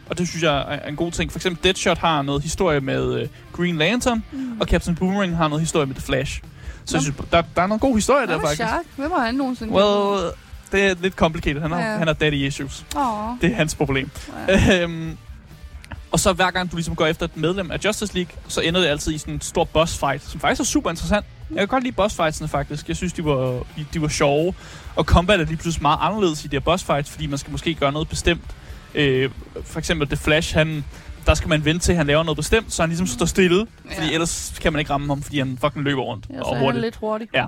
Og 0.08 0.18
det 0.18 0.28
synes 0.28 0.42
jeg 0.42 0.56
er 0.56 0.62
er 0.62 0.88
en 0.88 0.96
god 0.96 1.12
ting. 1.12 1.32
For 1.32 1.38
eksempel 1.38 1.64
Deadshot 1.64 1.98
har 1.98 2.22
noget 2.22 2.42
historie 2.42 2.80
med 2.80 3.20
øh, 3.20 3.28
Green 3.52 3.76
Lantern, 3.78 4.24
Mm. 4.32 4.60
og 4.60 4.66
Captain 4.66 4.96
Boomerang 4.96 5.36
har 5.36 5.48
noget 5.48 5.62
historie 5.62 5.86
med 5.86 5.94
The 5.94 6.02
Flash. 6.04 6.42
Så 6.84 6.96
Nå. 6.96 6.96
jeg 6.96 7.02
synes, 7.02 7.16
der, 7.32 7.42
der 7.56 7.62
er 7.62 7.66
noget 7.66 7.80
god 7.80 7.94
historie 7.94 8.26
der 8.26 8.40
faktisk. 8.40 8.56
Shark? 8.62 8.84
Hvem 8.96 9.10
har 9.10 9.24
han 9.26 9.34
nogensinde? 9.34 9.72
Well, 9.72 10.30
det 10.72 10.84
er 10.86 10.94
lidt 11.02 11.14
complicated. 11.14 11.60
Han 11.60 11.70
har, 11.70 11.80
Ja. 11.80 11.96
han 11.98 12.06
har 12.06 12.14
daddy 12.14 12.34
issues. 12.34 12.84
Åh, 12.96 13.02
Det 13.40 13.50
er 13.50 13.54
hans 13.56 13.74
problem. 13.74 14.10
ja. 14.48 14.82
Øhm, 14.82 15.16
og 16.12 16.20
så 16.20 16.32
hver 16.32 16.50
gang 16.50 16.70
du 16.70 16.76
ligesom 16.76 16.96
går 16.96 17.06
efter 17.06 17.24
et 17.24 17.36
medlem 17.36 17.70
af 17.70 17.78
Justice 17.84 18.14
League, 18.14 18.32
så 18.48 18.60
ender 18.60 18.80
det 18.80 18.86
altid 18.88 19.12
i 19.14 19.18
sådan 19.18 19.34
en 19.34 19.40
stor 19.40 19.64
boss 19.64 19.98
fight, 19.98 20.24
som 20.30 20.40
faktisk 20.40 20.60
er 20.60 20.64
super 20.64 20.90
interessant. 20.90 21.26
Jeg 21.50 21.58
kan 21.58 21.68
godt 21.68 21.82
lide 21.84 21.94
boss 21.94 22.16
fightsene 22.16 22.48
faktisk. 22.48 22.88
Jeg 22.88 22.96
synes, 22.96 23.12
de 23.12 23.24
var, 23.24 23.62
de 23.94 24.02
var 24.02 24.08
sjove. 24.08 24.54
Og 24.96 25.04
combat 25.04 25.40
er 25.40 25.44
lige 25.44 25.56
pludselig 25.56 25.82
meget 25.82 25.98
anderledes 26.00 26.44
i 26.44 26.48
de 26.48 26.56
her 26.56 26.60
boss 26.60 26.84
fights, 26.84 27.10
fordi 27.10 27.26
man 27.26 27.38
skal 27.38 27.50
måske 27.50 27.74
gøre 27.74 27.92
noget 27.92 28.08
bestemt. 28.08 28.44
Øh, 28.94 29.30
for 29.64 29.78
eksempel 29.78 30.08
The 30.08 30.16
Flash, 30.16 30.54
han, 30.54 30.84
der 31.26 31.34
skal 31.34 31.48
man 31.48 31.64
vente 31.64 31.84
til, 31.84 31.92
at 31.92 31.98
han 31.98 32.06
laver 32.06 32.22
noget 32.22 32.36
bestemt, 32.36 32.72
så 32.72 32.82
han 32.82 32.88
ligesom 32.90 33.06
står 33.06 33.26
stille. 33.26 33.66
Fordi 33.94 34.06
Ja. 34.06 34.12
ellers 34.12 34.54
kan 34.60 34.72
man 34.72 34.80
ikke 34.80 34.92
ramme 34.92 35.06
ham, 35.06 35.22
fordi 35.22 35.38
han 35.38 35.58
fucking 35.60 35.84
løber 35.84 36.02
rundt 36.02 36.26
Ja, 36.30 36.34
så 36.34 36.40
og 36.42 36.50
er 36.50 36.54
han 36.54 36.64
hurtigt. 36.64 36.82
lidt 36.84 36.96
hurtig. 36.96 37.28
Ja. 37.34 37.46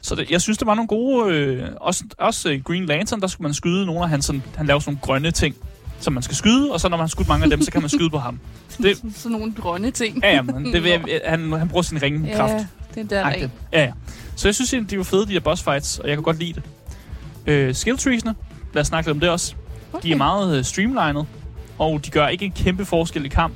Så 0.00 0.14
det, 0.14 0.30
jeg 0.30 0.40
synes, 0.40 0.58
det 0.58 0.66
var 0.66 0.74
nogle 0.74 0.88
gode... 0.88 1.34
Øh, 1.34 1.68
også 1.80 2.04
også 2.18 2.60
Green 2.64 2.86
Lantern, 2.86 3.20
der 3.20 3.26
skulle 3.26 3.44
man 3.48 3.54
skyde 3.54 3.86
nogle 3.86 4.02
af 4.02 4.08
hans... 4.08 4.24
Sådan, 4.24 4.42
han 4.56 4.66
laver 4.66 4.80
sådan 4.80 4.90
nogle 4.92 5.00
grønne 5.02 5.30
ting, 5.30 5.54
som 6.04 6.12
man 6.12 6.22
skal 6.22 6.36
skyde, 6.36 6.72
og 6.72 6.80
så 6.80 6.88
når 6.88 6.96
man 6.96 7.02
har 7.02 7.08
skudt 7.08 7.28
mange 7.28 7.44
af 7.44 7.50
dem, 7.50 7.62
så 7.62 7.70
kan 7.70 7.80
man 7.80 7.90
skyde 7.90 8.10
på 8.10 8.18
ham. 8.18 8.40
Det- 8.82 8.96
Sådan, 8.96 9.12
sådan 9.16 9.38
nogle 9.38 9.52
grønne 9.60 9.90
ting. 9.90 10.18
Ja, 10.22 10.34
ja, 10.34 10.42
men 10.42 10.72
det 10.72 10.82
vil, 10.84 10.92
han, 11.26 11.52
han 11.52 11.68
bruger 11.68 11.82
sin 11.82 12.02
ringekraft. 12.02 12.52
Ja, 12.52 12.66
det 12.94 13.12
er 13.12 13.16
der 13.16 13.24
Agtigt. 13.24 13.50
Ja, 13.72 13.82
ja. 13.82 13.92
Så 14.36 14.48
jeg 14.48 14.54
synes 14.54 14.72
egentlig, 14.72 14.90
de 14.90 14.98
var 14.98 15.04
fede, 15.04 15.26
de 15.26 15.32
der 15.34 15.40
boss 15.40 15.62
fights, 15.62 15.98
og 15.98 16.08
jeg 16.08 16.16
kan 16.16 16.22
godt 16.22 16.38
lide 16.38 16.52
det. 16.52 16.62
Øh, 17.46 17.74
skill 17.74 17.98
treesne, 17.98 18.34
lad 18.74 18.80
os 18.80 18.86
snakke 18.86 19.08
lidt 19.08 19.16
om 19.16 19.20
det 19.20 19.28
også. 19.30 19.54
okay. 19.92 20.08
De 20.08 20.12
er 20.12 20.16
meget 20.16 20.58
øh, 20.58 20.64
streamlined, 20.64 21.24
og 21.78 22.00
de 22.04 22.10
gør 22.10 22.28
ikke 22.28 22.44
en 22.44 22.52
kæmpe 22.52 22.84
forskel 22.84 23.24
i 23.24 23.28
kamp, 23.28 23.54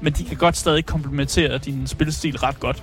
men 0.00 0.12
de 0.12 0.24
kan 0.24 0.36
godt 0.36 0.56
stadig 0.56 0.86
komplementere 0.86 1.58
din 1.58 1.86
spilstil 1.86 2.38
ret 2.38 2.60
godt. 2.60 2.82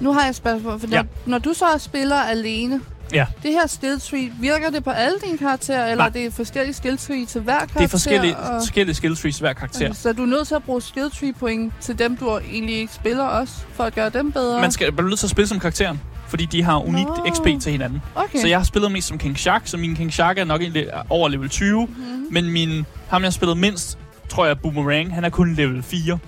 Nu 0.00 0.12
har 0.12 0.20
jeg 0.20 0.28
et 0.30 0.36
spørgsmål, 0.36 0.80
for 0.80 0.86
Ja. 0.90 0.96
når, 1.02 1.06
når 1.26 1.38
du 1.38 1.52
så 1.54 1.64
spiller 1.78 2.16
alene, 2.16 2.80
Ja. 3.12 3.26
det 3.42 3.50
her 3.52 3.66
skill 3.66 4.00
tree, 4.00 4.32
virker 4.40 4.70
det 4.70 4.84
på 4.84 4.90
alle 4.90 5.18
dine 5.24 5.38
karakterer, 5.38 5.84
eller 5.90 5.96
Nej. 5.96 6.06
er 6.06 6.10
det 6.12 6.34
forskellige 6.34 6.74
skill 6.74 6.98
tree 6.98 7.26
til 7.26 7.40
hver 7.40 7.54
karakter? 7.58 7.78
Det 7.78 7.84
er 7.84 7.88
forskellige, 7.88 8.36
og- 8.36 8.60
forskellige 8.62 8.94
skill 8.94 9.16
trees 9.16 9.38
hver 9.38 9.52
karakter. 9.52 9.86
Okay, 9.86 9.94
så 9.94 10.12
du 10.12 10.22
er 10.22 10.26
nødt 10.26 10.48
til 10.48 10.54
at 10.54 10.62
bruge 10.62 10.82
skill 10.82 11.10
tree 11.10 11.32
point 11.32 11.72
til 11.80 11.98
dem, 11.98 12.16
du 12.16 12.38
egentlig 12.38 12.74
ikke 12.76 12.92
spiller 12.92 13.24
også, 13.24 13.52
for 13.74 13.84
at 13.84 13.94
gøre 13.94 14.08
dem 14.10 14.32
bedre? 14.32 14.60
Man 14.60 14.70
skal 14.72 14.88
er 14.98 15.02
nødt 15.02 15.18
til 15.18 15.26
at 15.26 15.30
spille 15.30 15.48
som 15.48 15.60
karakteren, 15.60 16.00
fordi 16.28 16.44
de 16.46 16.62
har 16.62 16.78
unikt 16.78 17.08
Nå. 17.08 17.26
XP 17.34 17.62
til 17.62 17.72
hinanden. 17.72 18.02
Okay. 18.14 18.38
Så 18.38 18.48
jeg 18.48 18.58
har 18.58 18.64
spillet 18.64 18.92
mest 18.92 19.08
som 19.08 19.18
King 19.18 19.38
Shark, 19.38 19.62
så 19.64 19.76
min 19.76 19.96
King 19.96 20.12
Shark 20.12 20.38
er 20.38 20.44
nok 20.44 20.60
over 21.10 21.28
level 21.28 21.48
20, 21.48 21.86
Mhm. 21.86 22.26
men 22.30 22.50
min, 22.50 22.86
ham 23.08 23.22
jeg 23.22 23.26
har 23.26 23.30
spillet 23.30 23.56
mindst, 23.58 23.98
tror 24.28 24.46
jeg, 24.46 24.58
Boomerang, 24.58 25.14
han 25.14 25.24
er 25.24 25.28
kun 25.30 25.54
level 25.54 25.82
4. 25.82 26.18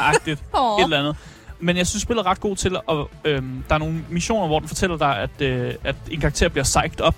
Agtigt. 0.00 0.40
Et 0.78 0.84
eller 0.84 0.98
andet. 0.98 1.16
Men 1.60 1.76
jeg 1.76 1.86
synes, 1.86 2.02
spillet 2.02 2.26
er 2.26 2.30
ret 2.30 2.40
god 2.40 2.56
til 2.56 2.76
at... 2.88 2.96
Øhm, 3.24 3.64
der 3.68 3.74
er 3.74 3.78
nogle 3.78 4.04
missioner, 4.10 4.46
hvor 4.46 4.58
den 4.58 4.68
fortæller 4.68 4.96
dig, 4.96 5.18
at, 5.18 5.40
øh, 5.40 5.74
at 5.84 5.96
en 6.10 6.20
karakter 6.20 6.48
bliver 6.48 6.64
psyched 6.64 7.00
op. 7.00 7.16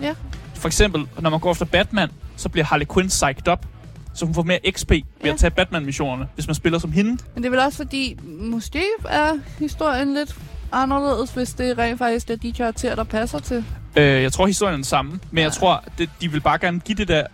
Ja. 0.00 0.14
For 0.54 0.66
eksempel, 0.68 1.06
når 1.20 1.30
man 1.30 1.40
går 1.40 1.50
efter 1.52 1.64
Batman, 1.64 2.08
så 2.36 2.48
bliver 2.48 2.64
Harley 2.64 2.86
Quinn 2.94 3.08
psyched 3.08 3.48
op. 3.48 3.66
Så 4.14 4.24
hun 4.24 4.34
får 4.34 4.42
mere 4.42 4.58
XP 4.70 4.90
ved 4.90 5.00
Ja. 5.24 5.28
at 5.32 5.36
tage 5.38 5.50
Batman-missionerne, 5.50 6.28
hvis 6.34 6.46
man 6.46 6.54
spiller 6.54 6.78
som 6.78 6.92
hende. 6.92 7.10
Men 7.10 7.42
det 7.42 7.46
er 7.46 7.50
vel 7.50 7.58
også 7.60 7.76
fordi, 7.76 8.18
måske 8.40 8.82
er 9.08 9.32
historien 9.58 10.14
lidt 10.14 10.36
anderledes, 10.72 11.30
hvis 11.30 11.54
det 11.54 11.78
rent 11.78 11.98
faktisk 11.98 12.30
er 12.30 12.36
de 12.36 12.52
karakterer, 12.52 12.94
der 12.94 13.04
passer 13.04 13.38
til. 13.38 13.64
Øh, 13.96 14.22
jeg 14.22 14.32
tror, 14.32 14.46
historien 14.46 14.72
er 14.72 14.76
den 14.76 14.84
samme, 14.84 15.10
men 15.30 15.38
Ja. 15.38 15.42
jeg 15.44 15.52
tror, 15.52 15.84
det, 15.98 16.10
de 16.20 16.32
vil 16.32 16.40
bare 16.40 16.58
gerne 16.58 16.80
give 16.80 16.96
det 16.98 17.08
der 17.08 17.26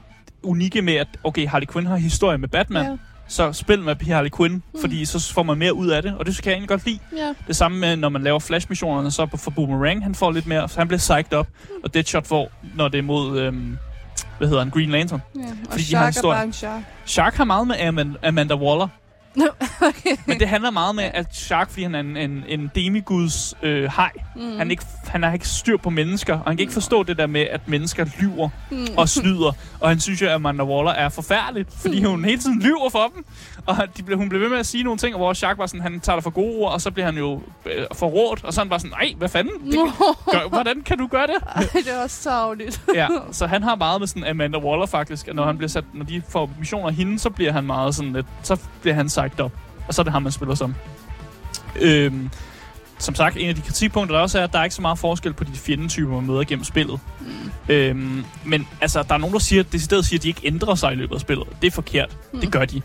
unikke 0.43 0.83
med, 0.83 0.95
at 0.95 1.09
okay, 1.25 1.49
Harley 1.49 1.67
Quinn 1.73 1.87
har 1.87 1.97
historie 1.97 2.38
med 2.38 2.49
Batman, 2.49 2.85
Ja, 2.87 2.96
så 3.29 3.52
spil 3.52 3.83
med 3.83 3.96
Harley 4.06 4.31
Quinn, 4.37 4.54
Mm. 4.54 4.81
fordi 4.81 5.04
så 5.04 5.33
får 5.35 5.42
man 5.42 5.58
mere 5.58 5.75
ud 5.75 5.88
af 5.88 6.02
det, 6.02 6.14
og 6.18 6.27
det 6.27 6.37
kan 6.37 6.44
jeg 6.46 6.52
egentlig 6.52 6.68
godt 6.68 6.87
lide. 6.87 6.98
ja. 7.16 7.33
Det 7.46 7.56
samme 7.56 7.79
med, 7.79 7.96
når 7.96 8.08
man 8.08 8.23
laver 8.23 8.38
Flash-missionerne, 8.38 9.10
så 9.10 9.27
på- 9.27 9.37
for 9.37 9.50
Boomerang, 9.50 10.02
han 10.02 10.14
får 10.14 10.31
lidt 10.33 10.46
mere, 10.46 10.68
så 10.68 10.79
han 10.79 10.88
bliver 10.88 10.98
psyched 10.98 11.33
op, 11.38 11.48
og 11.85 11.94
Deadshot 11.94 12.27
får, 12.27 12.50
når 12.75 12.88
det 12.88 12.98
er 12.98 13.02
mod, 13.02 13.38
øhm, 13.40 13.77
hvad 14.38 14.48
hedder 14.48 14.62
han, 14.62 14.70
Green 14.70 14.90
Lantern. 14.90 15.23
Og 15.35 15.40
Fordi 15.70 15.83
de 15.83 15.96
har 15.96 16.10
Shark 16.10 16.25
er 16.25 16.29
bare 16.29 16.44
en 16.44 16.52
shark. 16.52 16.83
Shark 17.04 17.35
har 17.35 17.44
meget 17.44 17.66
med 17.66 17.77
Amanda 18.25 18.54
Waller, 18.54 18.88
okay. 19.80 20.16
men 20.26 20.40
det 20.40 20.48
handler 20.48 20.70
meget 20.70 20.94
med, 20.94 21.04
at 21.14 21.26
Shark, 21.37 21.70
fordi 21.70 21.83
han 21.83 21.94
er 21.94 22.00
en, 22.00 22.16
en, 22.16 22.44
en 22.48 22.70
demiguds 22.74 23.54
øh, 23.62 23.85
hej, 23.96 24.10
Mm. 24.37 24.56
han, 24.58 24.70
ikke, 24.70 24.85
han 25.06 25.22
har 25.22 25.33
ikke 25.33 25.48
styr 25.48 25.76
på 25.76 25.90
mennesker, 25.90 26.33
og 26.38 26.44
han 26.46 26.56
kan 26.56 26.60
ikke 26.60 26.72
forstå 26.72 27.02
det 27.02 27.16
der 27.18 27.26
med, 27.26 27.40
at 27.40 27.68
mennesker 27.68 28.06
lyver 28.20 28.48
Mm. 28.70 28.87
og 28.96 29.08
snyder. 29.08 29.52
Og 29.80 29.88
han 29.88 30.00
synes 30.00 30.22
jo, 30.22 30.26
at 30.26 30.33
Amanda 30.33 30.64
Waller 30.64 30.92
er 30.92 31.08
forfærdeligt, 31.08 31.68
fordi 31.80 32.04
hun 32.04 32.24
hele 32.24 32.38
tiden 32.40 32.62
lyver 32.62 32.90
for 32.90 33.12
dem. 33.14 33.24
Og 33.67 33.77
de, 33.96 34.02
blev- 34.02 34.19
hun 34.19 34.29
blev 34.29 34.40
ved 34.40 34.48
med 34.48 34.58
at 34.58 34.67
sige 34.67 34.85
nogle 34.85 34.98
ting, 34.98 35.17
hvor 35.17 35.33
Shark 35.33 35.58
var 35.58 35.67
sådan, 35.67 35.81
han 35.81 36.00
tager 36.00 36.17
det 36.17 36.23
for 36.23 36.31
gode 36.31 36.56
ord, 36.56 36.73
og 36.73 36.81
så 36.81 36.90
bliver 36.90 37.06
han 37.06 37.17
jo 37.19 37.42
øh, 37.67 37.85
forrådt, 37.94 38.44
og 38.44 38.52
så 38.54 38.60
han 38.60 38.69
bare 38.69 38.81
sådan, 38.81 38.90
nej, 39.00 39.15
hvad 39.17 39.29
fanden? 39.29 39.73
Det, 39.73 39.79
gør, 40.31 40.48
hvordan 40.48 40.83
kan 40.83 40.98
du 40.98 41.06
gøre 41.06 41.27
det? 41.27 41.35
ej, 41.56 41.63
det 41.73 41.88
er 41.92 42.02
også 42.02 42.23
savligt. 42.23 42.83
ja, 42.94 43.08
så 43.33 43.46
han 43.46 43.63
har 43.63 43.75
meget 43.75 44.00
med 44.00 44.08
sådan 44.08 44.25
Amanda 44.25 44.58
Waller 44.58 44.87
faktisk, 44.87 45.29
at 45.29 45.35
når, 45.35 45.44
han 45.46 45.56
bliver 45.56 45.69
sat, 45.69 45.85
når 45.92 46.04
de 46.04 46.23
får 46.29 46.50
missioner 46.58 46.88
af 46.88 46.94
hende, 46.94 47.19
så 47.19 47.31
bliver 47.31 47.52
han 47.52 47.65
meget 47.65 47.94
sådan 47.94 48.13
lidt, 48.13 48.27
så 48.42 48.56
bliver 48.81 48.94
han 48.94 49.08
sagt 49.08 49.40
op. 49.40 49.52
Og 49.88 49.94
så 49.94 50.02
er 50.02 50.04
det 50.04 50.13
ham, 50.13 50.23
man 50.23 50.33
spiller 50.33 50.54
som. 50.54 50.75
Øhm, 51.81 52.31
som 52.98 53.15
sagt, 53.15 53.37
en 53.37 53.48
af 53.48 53.54
de 53.54 53.60
kritikpunkter, 53.60 54.17
der 54.17 54.23
også 54.23 54.38
er, 54.38 54.44
at 54.44 54.52
der 54.52 54.58
er 54.58 54.65
ikke 54.65 54.77
så 54.77 54.83
meget 54.83 54.98
forskel 54.98 55.33
på 55.33 55.44
de 55.44 55.52
fjendetyper, 55.52 56.13
man 56.13 56.27
møder 56.27 56.44
gennem 56.44 56.65
spillet. 56.65 57.00
Mm. 57.21 57.27
Øhm, 57.69 58.25
men 58.44 58.69
altså, 58.81 59.02
der 59.02 59.15
er 59.15 59.19
nogen, 59.19 59.33
der 59.33 59.38
siger, 59.38 59.63
decideret 59.63 60.06
siger, 60.06 60.19
at 60.19 60.23
de 60.23 60.29
ikke 60.29 60.40
ændrer 60.44 60.75
sig 60.75 60.92
i 60.92 60.94
løbet 60.94 61.15
af 61.15 61.21
spillet. 61.21 61.46
Det 61.63 61.67
er 61.67 61.71
forkert. 61.71 62.17
Mm. 62.33 62.40
Det 62.40 62.52
gør 62.52 62.65
de. 62.65 62.83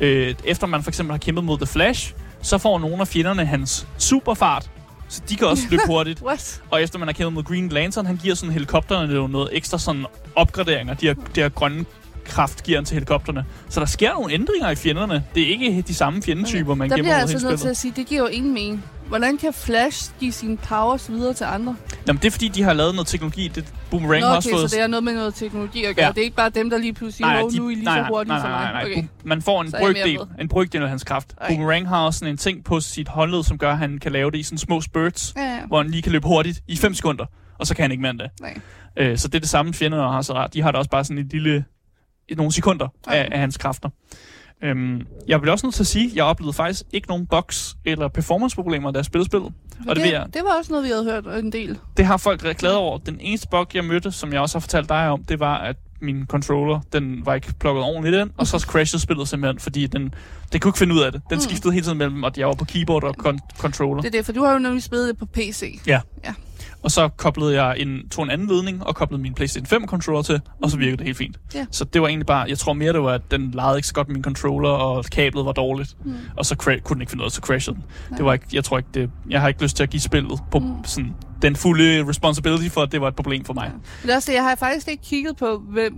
Øh, 0.00 0.34
efter 0.44 0.66
man 0.66 0.82
for 0.82 0.90
eksempel 0.90 1.12
har 1.12 1.18
kæmpet 1.18 1.44
mod 1.44 1.58
The 1.58 1.66
Flash, 1.66 2.14
så 2.42 2.58
får 2.58 2.78
nogle 2.78 3.00
af 3.00 3.08
fjenderne 3.08 3.44
hans 3.44 3.86
superfart, 3.98 4.70
så 5.08 5.22
de 5.28 5.36
kan 5.36 5.46
også 5.46 5.62
løbe 5.70 5.82
hurtigt. 5.92 6.22
What? 6.22 6.62
Og 6.70 6.82
efter 6.82 6.98
man 6.98 7.08
har 7.08 7.12
kæmpet 7.12 7.32
mod 7.32 7.42
Green 7.42 7.68
Lantern, 7.68 8.06
han 8.06 8.16
giver 8.16 8.34
sådan 8.34 8.52
helikopterne 8.52 9.14
jo 9.14 9.26
noget 9.26 9.48
ekstra 9.52 9.78
sådan 9.78 10.06
opgraderinger. 10.36 10.94
De 10.94 11.06
her, 11.06 11.14
de 11.14 11.40
her 11.40 11.48
grønne 11.48 11.84
kraft 12.24 12.62
giver 12.62 12.78
han 12.78 12.84
til 12.84 12.94
helikopterne. 12.94 13.44
Så 13.68 13.80
der 13.80 13.86
sker 13.86 14.12
nogle 14.12 14.32
ændringer 14.34 14.70
i 14.70 14.74
fjenderne. 14.74 15.24
Det 15.34 15.42
er 15.42 15.46
ikke 15.48 15.82
de 15.88 15.94
samme 15.94 16.22
fjendetyper, 16.22 16.74
man 16.74 16.90
Der 16.90 16.96
mod 16.96 17.04
hele 17.04 17.16
altså 17.16 17.48
nødt 17.48 17.60
til 17.60 17.68
at 17.68 17.76
sige, 17.76 17.92
det 17.96 18.06
giver 18.06 18.20
jo 18.20 18.26
ingen 18.26 18.54
mening. 18.54 18.84
Hvordan 19.10 19.36
kan 19.38 19.52
Flash 19.52 20.10
give 20.20 20.32
sine 20.32 20.56
powers 20.56 21.10
videre 21.10 21.34
til 21.34 21.44
andre? 21.44 21.76
Jamen, 22.06 22.20
det 22.22 22.26
er 22.26 22.30
fordi, 22.30 22.48
de 22.48 22.62
har 22.62 22.72
lavet 22.72 22.94
noget 22.94 23.06
teknologi. 23.06 23.48
Det 23.48 23.72
Boomerang 23.90 24.20
Nå, 24.20 24.26
har 24.26 24.32
okay, 24.32 24.36
også 24.36 24.50
fået... 24.52 24.70
så 24.70 24.76
det 24.76 24.82
er 24.82 24.86
noget 24.86 25.04
med 25.04 25.14
noget 25.14 25.34
teknologi 25.34 25.84
at 25.84 25.96
gøre. 25.96 26.06
Ja. 26.06 26.12
Det 26.12 26.18
er 26.18 26.22
ikke 26.24 26.36
bare 26.36 26.50
dem, 26.50 26.70
der 26.70 26.78
lige 26.78 26.92
pludselig, 26.92 27.26
nej, 27.26 27.40
de- 27.50 27.56
nu 27.56 27.64
er 27.66 27.70
lige 27.70 27.84
nej, 27.84 27.96
så 27.96 28.00
nej, 28.00 28.08
hurtige 28.08 28.28
nej, 28.28 28.40
som 28.40 28.50
nej, 28.50 28.62
mig. 28.64 28.72
nej, 28.72 28.82
nej. 28.82 28.92
Okay. 28.92 29.02
Bu- 29.02 29.22
Man 29.24 29.42
får 29.42 29.60
en 29.62 29.70
med. 29.80 30.26
en 30.40 30.48
brøkdel 30.48 30.82
af 30.82 30.88
hans 30.88 31.04
kraft. 31.04 31.34
Okay. 31.40 31.54
Boomerang 31.56 31.88
har 31.88 32.06
også 32.06 32.18
sådan 32.18 32.34
en 32.34 32.36
ting 32.38 32.64
på 32.64 32.80
sit 32.80 33.08
håndled, 33.08 33.42
som 33.42 33.58
gør, 33.58 33.70
at 33.72 33.78
han 33.78 33.98
kan 33.98 34.12
lave 34.12 34.30
det 34.30 34.38
i 34.38 34.42
sådan 34.42 34.58
små 34.58 34.80
spurts, 34.80 35.32
Ja, 35.36 35.42
ja. 35.42 35.66
hvor 35.66 35.82
han 35.82 35.90
lige 35.90 36.02
kan 36.02 36.12
løbe 36.12 36.26
hurtigt 36.26 36.60
i 36.68 36.76
5 36.76 36.94
sekunder, 36.94 37.24
og 37.58 37.66
så 37.66 37.74
kan 37.76 37.82
han 37.82 37.90
ikke 37.90 38.00
mere 38.02 38.10
end 38.10 38.18
det. 38.18 38.30
Nej. 38.40 38.58
Øh, 38.96 39.18
så 39.18 39.28
det 39.28 39.34
er 39.34 39.40
det 39.40 39.48
samme 39.48 39.74
fjender 39.74 40.10
har 40.10 40.22
så 40.22 40.32
ret. 40.34 40.54
De 40.54 40.62
har 40.62 40.70
da 40.72 40.78
også 40.78 40.90
bare 40.90 41.04
sådan 41.04 41.18
et 41.18 41.32
lille, 41.32 41.64
nogle 42.36 42.52
sekunder 42.52 42.88
af, 43.06 43.28
af 43.32 43.38
hans 43.40 43.56
kræfter. 43.56 43.88
Øhm, 44.62 45.02
jeg 45.28 45.40
bliver 45.40 45.52
også 45.52 45.66
nødt 45.66 45.74
til 45.74 45.82
at 45.82 45.86
sige, 45.86 46.10
at 46.10 46.16
jeg 46.16 46.24
oplevede 46.24 46.52
faktisk 46.52 46.82
ikke 46.92 47.08
nogen 47.08 47.26
bugs 47.26 47.76
eller 47.84 48.08
performance-problemer, 48.08 48.90
da 48.90 48.96
jeg 48.98 49.04
spillede 49.04 49.26
spillet. 49.30 49.52
Og 49.88 49.96
det, 49.96 50.04
vil 50.04 50.10
jeg, 50.12 50.26
det 50.34 50.42
var 50.44 50.58
også 50.58 50.72
noget, 50.72 50.84
vi 50.84 50.90
havde 50.90 51.04
hørt 51.04 51.44
en 51.44 51.52
del. 51.52 51.78
det 51.96 52.06
har 52.06 52.16
folk 52.16 52.42
været 52.44 52.56
glade 52.56 52.76
over. 52.76 52.98
Den 52.98 53.16
eneste 53.20 53.48
bug, 53.50 53.66
jeg 53.74 53.84
mødte, 53.84 54.12
som 54.12 54.32
jeg 54.32 54.40
også 54.40 54.58
har 54.58 54.60
fortalt 54.60 54.88
dig 54.88 55.08
om, 55.08 55.24
det 55.24 55.40
var, 55.40 55.58
at 55.58 55.76
min 56.02 56.26
controller, 56.26 56.80
den 56.92 57.26
var 57.26 57.34
ikke 57.34 57.54
plukket 57.60 57.84
ordentligt 57.84 58.16
ind, 58.16 58.30
og 58.36 58.46
så 58.46 58.58
crashede 58.58 59.02
spillet 59.02 59.28
simpelthen, 59.28 59.58
fordi 59.58 59.86
den, 59.86 60.14
den 60.52 60.60
kunne 60.60 60.68
ikke 60.68 60.78
finde 60.78 60.94
ud 60.94 61.00
af 61.00 61.12
det. 61.12 61.22
Den 61.30 61.36
Mm. 61.36 61.40
skiftede 61.40 61.72
hele 61.72 61.84
tiden 61.86 61.98
mellem, 61.98 62.24
at 62.24 62.38
jeg 62.38 62.46
var 62.46 62.54
på 62.54 62.64
keyboard 62.64 63.04
og 63.04 63.14
con- 63.28 63.38
controller. 63.58 64.02
Det 64.02 64.08
er 64.14 64.18
det, 64.18 64.26
for 64.26 64.32
du 64.32 64.44
har 64.44 64.52
jo 64.52 64.58
nemlig 64.58 64.82
spillet 64.82 65.08
det 65.08 65.18
på 65.18 65.26
PC. 65.26 65.80
Og 66.82 66.90
så 66.90 67.08
koblede 67.08 67.62
jeg 67.64 67.78
en, 67.78 68.08
tog 68.08 68.24
en 68.24 68.30
anden 68.30 68.48
ledning 68.48 68.86
og 68.86 68.94
koblede 68.94 69.22
min 69.22 69.34
PlayStation 69.34 69.66
5 69.66 69.86
controller 69.86 70.22
til, 70.22 70.40
og 70.62 70.70
så 70.70 70.76
virkede 70.76 70.96
det 70.96 71.04
helt 71.06 71.18
fint. 71.18 71.36
Ja. 71.54 71.66
Så 71.70 71.84
det 71.84 72.02
var 72.02 72.08
egentlig 72.08 72.26
bare, 72.26 72.46
jeg 72.48 72.58
tror 72.58 72.72
mere 72.72 72.92
det 72.92 73.02
var, 73.02 73.12
at 73.12 73.30
den 73.30 73.50
legede 73.50 73.78
ikke 73.78 73.88
så 73.88 73.94
godt 73.94 74.08
med 74.08 74.14
min 74.14 74.24
controller, 74.24 74.68
og 74.68 75.04
kablet 75.04 75.44
var 75.44 75.52
dårligt. 75.52 75.96
Mm. 76.04 76.14
Og 76.36 76.46
så 76.46 76.54
cra- 76.62 76.80
kunne 76.80 76.94
den 76.94 77.00
ikke 77.00 77.10
finde 77.10 77.22
ud 77.22 77.26
af, 77.26 77.30
så 77.32 77.40
crashede 77.40 77.76
den. 77.76 77.84
Nej. 78.10 78.16
Det 78.16 78.26
var 78.26 78.32
ikke, 78.32 78.46
jeg 78.52 78.64
tror 78.64 78.78
ikke, 78.78 78.88
det, 78.94 79.10
jeg 79.30 79.40
har 79.40 79.48
ikke 79.48 79.62
lyst 79.62 79.76
til 79.76 79.82
at 79.82 79.90
give 79.90 80.00
spillet 80.00 80.40
på 80.50 80.58
Mm. 80.58 80.84
sådan, 80.84 81.14
den 81.42 81.56
fulde 81.56 82.08
responsibility 82.08 82.68
for, 82.68 82.80
at 82.82 82.92
det 82.92 83.00
var 83.00 83.08
et 83.08 83.16
problem 83.16 83.44
for 83.44 83.54
mig. 83.54 83.70
Men 83.72 83.82
det 84.02 84.10
er 84.10 84.16
også 84.16 84.30
det, 84.30 84.36
jeg 84.36 84.44
har 84.44 84.54
faktisk 84.56 84.88
ikke 84.88 85.02
kigget 85.04 85.36
på, 85.36 85.62
hvem... 85.68 85.94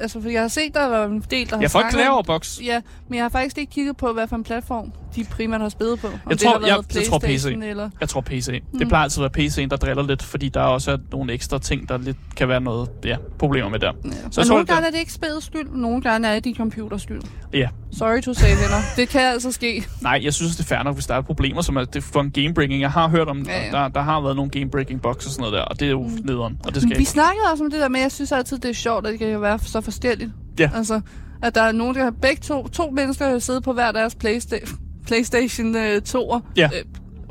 Altså, 0.00 0.20
for 0.22 0.28
jeg 0.28 0.40
har 0.40 0.48
set, 0.48 0.74
der 0.74 0.86
var 0.86 1.04
en 1.04 1.24
del, 1.30 1.50
der 1.50 1.56
har 1.56 1.62
Jeg 1.62 1.70
får 1.70 1.78
ikke 1.80 1.90
snakket 1.90 1.92
klage 1.92 2.08
om- 2.08 2.14
over 2.14 2.22
box. 2.22 2.60
Ja, 2.64 2.80
men 3.08 3.16
jeg 3.16 3.24
har 3.24 3.28
faktisk 3.28 3.58
ikke 3.58 3.72
kigget 3.72 3.96
på, 3.96 4.12
hvad 4.12 4.28
for 4.28 4.36
en 4.36 4.44
platform 4.44 4.92
de 5.16 5.24
primært 5.24 5.60
har 5.60 5.68
spillet 5.68 5.98
på. 6.00 6.06
Om 6.06 6.12
Jeg 6.12 6.20
det 6.30 6.38
tror- 6.40 6.52
har 6.52 6.58
været 6.58 6.68
jeg- 6.70 6.96
jeg 6.96 7.04
tror 7.08 7.18
PC. 7.18 7.46
Eller... 7.62 7.90
Jeg 8.00 8.08
tror 8.08 8.20
PC. 8.20 8.62
Mm. 8.72 8.78
Det 8.78 8.88
plejer 8.88 9.02
altid 9.04 9.24
at 9.24 9.30
være 9.36 9.46
PC'en, 9.46 9.68
der 9.68 9.76
driller 9.76 10.02
lidt, 10.06 10.22
fordi 10.22 10.48
der 10.48 10.60
også 10.60 10.90
er 10.92 10.96
nogle 11.12 11.32
ekstra 11.32 11.58
ting, 11.58 11.88
der 11.88 11.98
lidt 11.98 12.16
kan 12.36 12.48
være 12.48 12.60
noget 12.60 12.88
ja, 13.04 13.16
problemer 13.38 13.68
med 13.68 13.78
der. 13.78 13.92
Ja. 14.04 14.10
Så 14.30 14.40
tror, 14.42 14.48
nogle 14.48 14.60
det- 14.60 14.68
gange 14.70 14.86
er 14.86 14.90
det 14.90 14.98
ikke 14.98 15.12
spillets 15.12 15.46
skyld, 15.46 15.68
nogle 15.70 16.00
gange 16.02 16.28
er 16.28 16.40
det 16.40 16.56
computers 16.56 17.02
skyld. 17.02 17.22
Ja. 17.52 17.68
Sorry 17.98 18.20
to 18.22 18.34
say, 18.34 18.48
venner. 18.50 18.80
Det 18.96 19.08
kan 19.08 19.20
altså 19.20 19.52
ske. 19.52 19.84
Nej, 20.02 20.20
jeg 20.24 20.34
synes, 20.34 20.56
det 20.56 20.62
er 20.62 20.66
fair 20.76 20.82
nok, 20.82 20.94
hvis 20.94 21.06
der 21.06 21.14
er 21.14 21.20
problemer, 21.20 21.62
som 21.62 21.76
er 21.76 21.84
det 21.84 22.04
for 22.04 22.20
en 22.20 22.30
gamebreaking. 22.30 22.80
Jeg 22.80 22.90
har 22.90 23.08
hørt 23.08 23.28
om, 23.28 23.42
Ja, 23.42 23.64
ja. 23.64 23.70
Der, 23.70 23.88
der 23.88 24.00
har 24.00 24.20
været 24.20 24.36
nogle 24.36 24.50
gamebreaking 24.50 25.02
box 25.02 25.26
og 25.26 25.30
sådan 25.32 25.40
noget 25.40 25.52
der, 25.54 25.62
og 25.62 25.80
det 25.80 25.86
er 25.86 25.90
jo 25.90 26.02
mm. 26.02 26.18
nederen, 26.24 26.60
og 26.64 26.74
det 26.74 26.82
skal 26.82 26.90
Vi 26.96 27.00
ikke. 27.00 27.10
snakkede 27.10 27.44
også 27.52 27.64
om 27.64 27.70
det 27.70 27.80
der 27.80 27.88
med, 27.88 28.00
jeg 28.00 28.12
synes 28.12 28.32
altid, 28.32 28.58
det 28.58 28.70
er 28.70 28.74
sjovt, 28.74 29.06
at 29.06 29.10
det 29.12 29.18
kan 29.18 29.40
være 29.42 29.58
så 29.58 29.80
forskelligt. 29.82 30.30
Ja. 30.58 30.70
Altså, 30.74 31.00
at 31.42 31.54
der 31.54 31.62
er 31.62 31.72
nogen, 31.72 31.94
der 31.96 32.02
har 32.04 32.10
begge 32.10 32.40
to, 32.42 32.68
to 32.68 32.90
mennesker, 32.90 33.28
der 33.28 33.38
sidder 33.38 33.60
på 33.60 33.72
hver 33.72 33.92
deres 33.92 34.16
Playsta- 34.24 34.76
PlayStation 35.06 35.76
øh, 35.76 36.02
2'er. 36.08 36.40
Ja. 36.56 36.70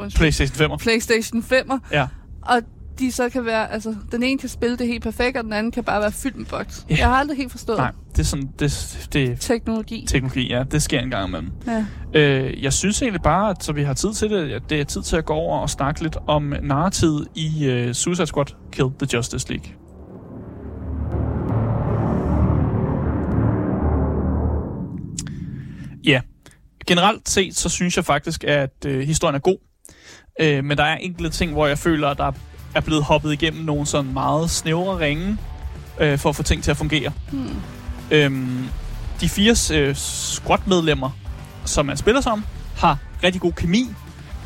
Øh, 0.03 0.09
PlayStation 0.15 0.71
5'er. 0.71 0.77
PlayStation 0.77 1.41
5'er. 1.43 1.77
Ja. 1.91 2.07
Og 2.41 2.61
de 2.99 3.11
så 3.11 3.29
kan 3.29 3.45
være, 3.45 3.71
altså, 3.71 3.95
den 4.11 4.23
ene 4.23 4.39
kan 4.39 4.49
spille 4.49 4.77
det 4.77 4.87
helt 4.87 5.03
perfekt, 5.03 5.37
og 5.37 5.43
den 5.43 5.53
anden 5.53 5.71
kan 5.71 5.83
bare 5.83 6.01
være 6.01 6.11
fyldt 6.11 6.37
med 6.37 6.45
bugs. 6.45 6.85
Ja. 6.89 6.95
Jeg 6.99 7.07
har 7.07 7.15
aldrig 7.15 7.37
helt 7.37 7.51
forstået 7.51 7.77
Nej, 7.77 7.91
det 8.11 8.19
er 8.19 8.23
sådan, 8.23 8.49
det, 8.59 9.07
det 9.13 9.37
teknologi. 9.39 10.05
teknologi, 10.09 10.49
ja, 10.49 10.63
det 10.71 10.81
sker 10.81 10.99
en 10.99 11.09
gang 11.09 11.27
imellem. 11.27 11.49
Ja. 11.67 11.85
Øh, 12.19 12.63
jeg 12.63 12.73
synes 12.73 13.01
egentlig 13.01 13.21
bare, 13.21 13.49
at 13.49 13.63
så 13.63 13.73
vi 13.73 13.83
har 13.83 13.93
tid 13.93 14.13
til 14.13 14.29
det, 14.29 14.51
at 14.51 14.61
det 14.69 14.79
er 14.79 14.83
tid 14.83 15.01
til 15.01 15.15
at 15.15 15.25
gå 15.25 15.33
over 15.33 15.59
og 15.59 15.69
snakke 15.69 16.01
lidt 16.03 16.17
om 16.27 16.53
narrativet 16.63 17.27
i 17.35 17.47
uh, 17.87 17.91
Suicide 17.91 18.27
Squad 18.27 18.45
Kill 18.71 18.87
the 18.99 19.07
Justice 19.17 19.49
League. 19.49 19.71
Ja, 26.05 26.21
generelt 26.87 27.29
set, 27.29 27.57
så 27.57 27.69
synes 27.69 27.95
jeg 27.97 28.05
faktisk, 28.05 28.43
at 28.43 28.85
øh, 28.85 29.07
historien 29.07 29.35
er 29.35 29.39
god. 29.39 29.57
Øh, 30.41 30.63
men 30.63 30.77
der 30.77 30.83
er 30.83 30.95
enkelte 30.97 31.29
ting, 31.29 31.51
hvor 31.51 31.67
jeg 31.67 31.77
føler, 31.79 32.07
at 32.07 32.17
der 32.17 32.31
er 32.75 32.81
blevet 32.81 33.03
hoppet 33.03 33.33
igennem 33.33 33.65
nogle 33.65 33.85
sådan 33.85 34.13
meget 34.13 34.49
snævre 34.49 34.99
ringe, 34.99 35.37
øh, 35.99 36.19
for 36.19 36.29
at 36.29 36.35
få 36.35 36.43
ting 36.43 36.63
til 36.63 36.71
at 36.71 36.77
fungere. 36.77 37.11
Hmm. 37.31 37.49
Øhm, 38.11 38.65
de 39.21 39.29
fire 39.29 39.55
øh, 39.73 39.95
squad-medlemmer, 39.95 41.09
som 41.65 41.85
man 41.85 41.97
spiller 41.97 42.21
som, 42.21 42.43
har 42.77 42.97
rigtig 43.23 43.41
god 43.41 43.51
kemi, 43.51 43.89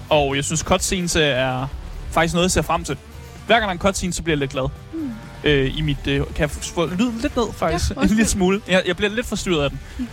og 0.10 0.36
jeg 0.36 0.44
synes, 0.44 0.60
cutscenes 0.60 1.16
er 1.16 1.68
faktisk 2.12 2.34
noget, 2.34 2.44
jeg 2.44 2.52
ser 2.52 2.62
frem 2.62 2.84
til. 2.84 2.98
Hver 3.46 3.56
gang 3.56 3.62
der 3.64 3.68
er 3.70 3.72
en 3.74 3.80
cutscene, 3.80 4.14
så 4.14 4.24
bliver 4.24 4.34
jeg 4.36 4.40
lidt 4.40 4.52
glad. 4.52 4.70
Hmm. 4.94 5.12
Øh, 5.44 5.78
i 5.78 5.82
mit, 5.82 6.08
øh, 6.08 6.20
kan 6.26 6.40
jeg 6.40 6.50
få- 6.50 6.86
lyden 6.86 7.20
lidt 7.22 7.36
ned, 7.36 7.54
faktisk? 7.54 7.92
Ja, 7.96 8.02
en 8.02 8.08
lille 8.08 8.26
smule. 8.26 8.62
Jeg, 8.68 8.84
jeg 8.88 8.96
bliver 8.98 9.10
lidt 9.10 9.26
forstyrret 9.26 9.64
af 9.64 9.70
den. 9.70 9.80
Mm. 10.00 10.08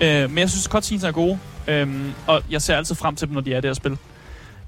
Øh, 0.00 0.30
men 0.30 0.38
jeg 0.38 0.50
synes, 0.50 0.64
cutscenes 0.64 1.04
er 1.04 1.12
gode, 1.12 1.38
øhm, 1.68 2.12
og 2.26 2.42
jeg 2.50 2.62
ser 2.62 2.76
altid 2.76 2.94
frem 2.94 3.16
til 3.16 3.26
dem, 3.28 3.34
når 3.34 3.40
de 3.40 3.54
er 3.54 3.60
det 3.60 3.68
her 3.68 3.74
spil. 3.74 3.98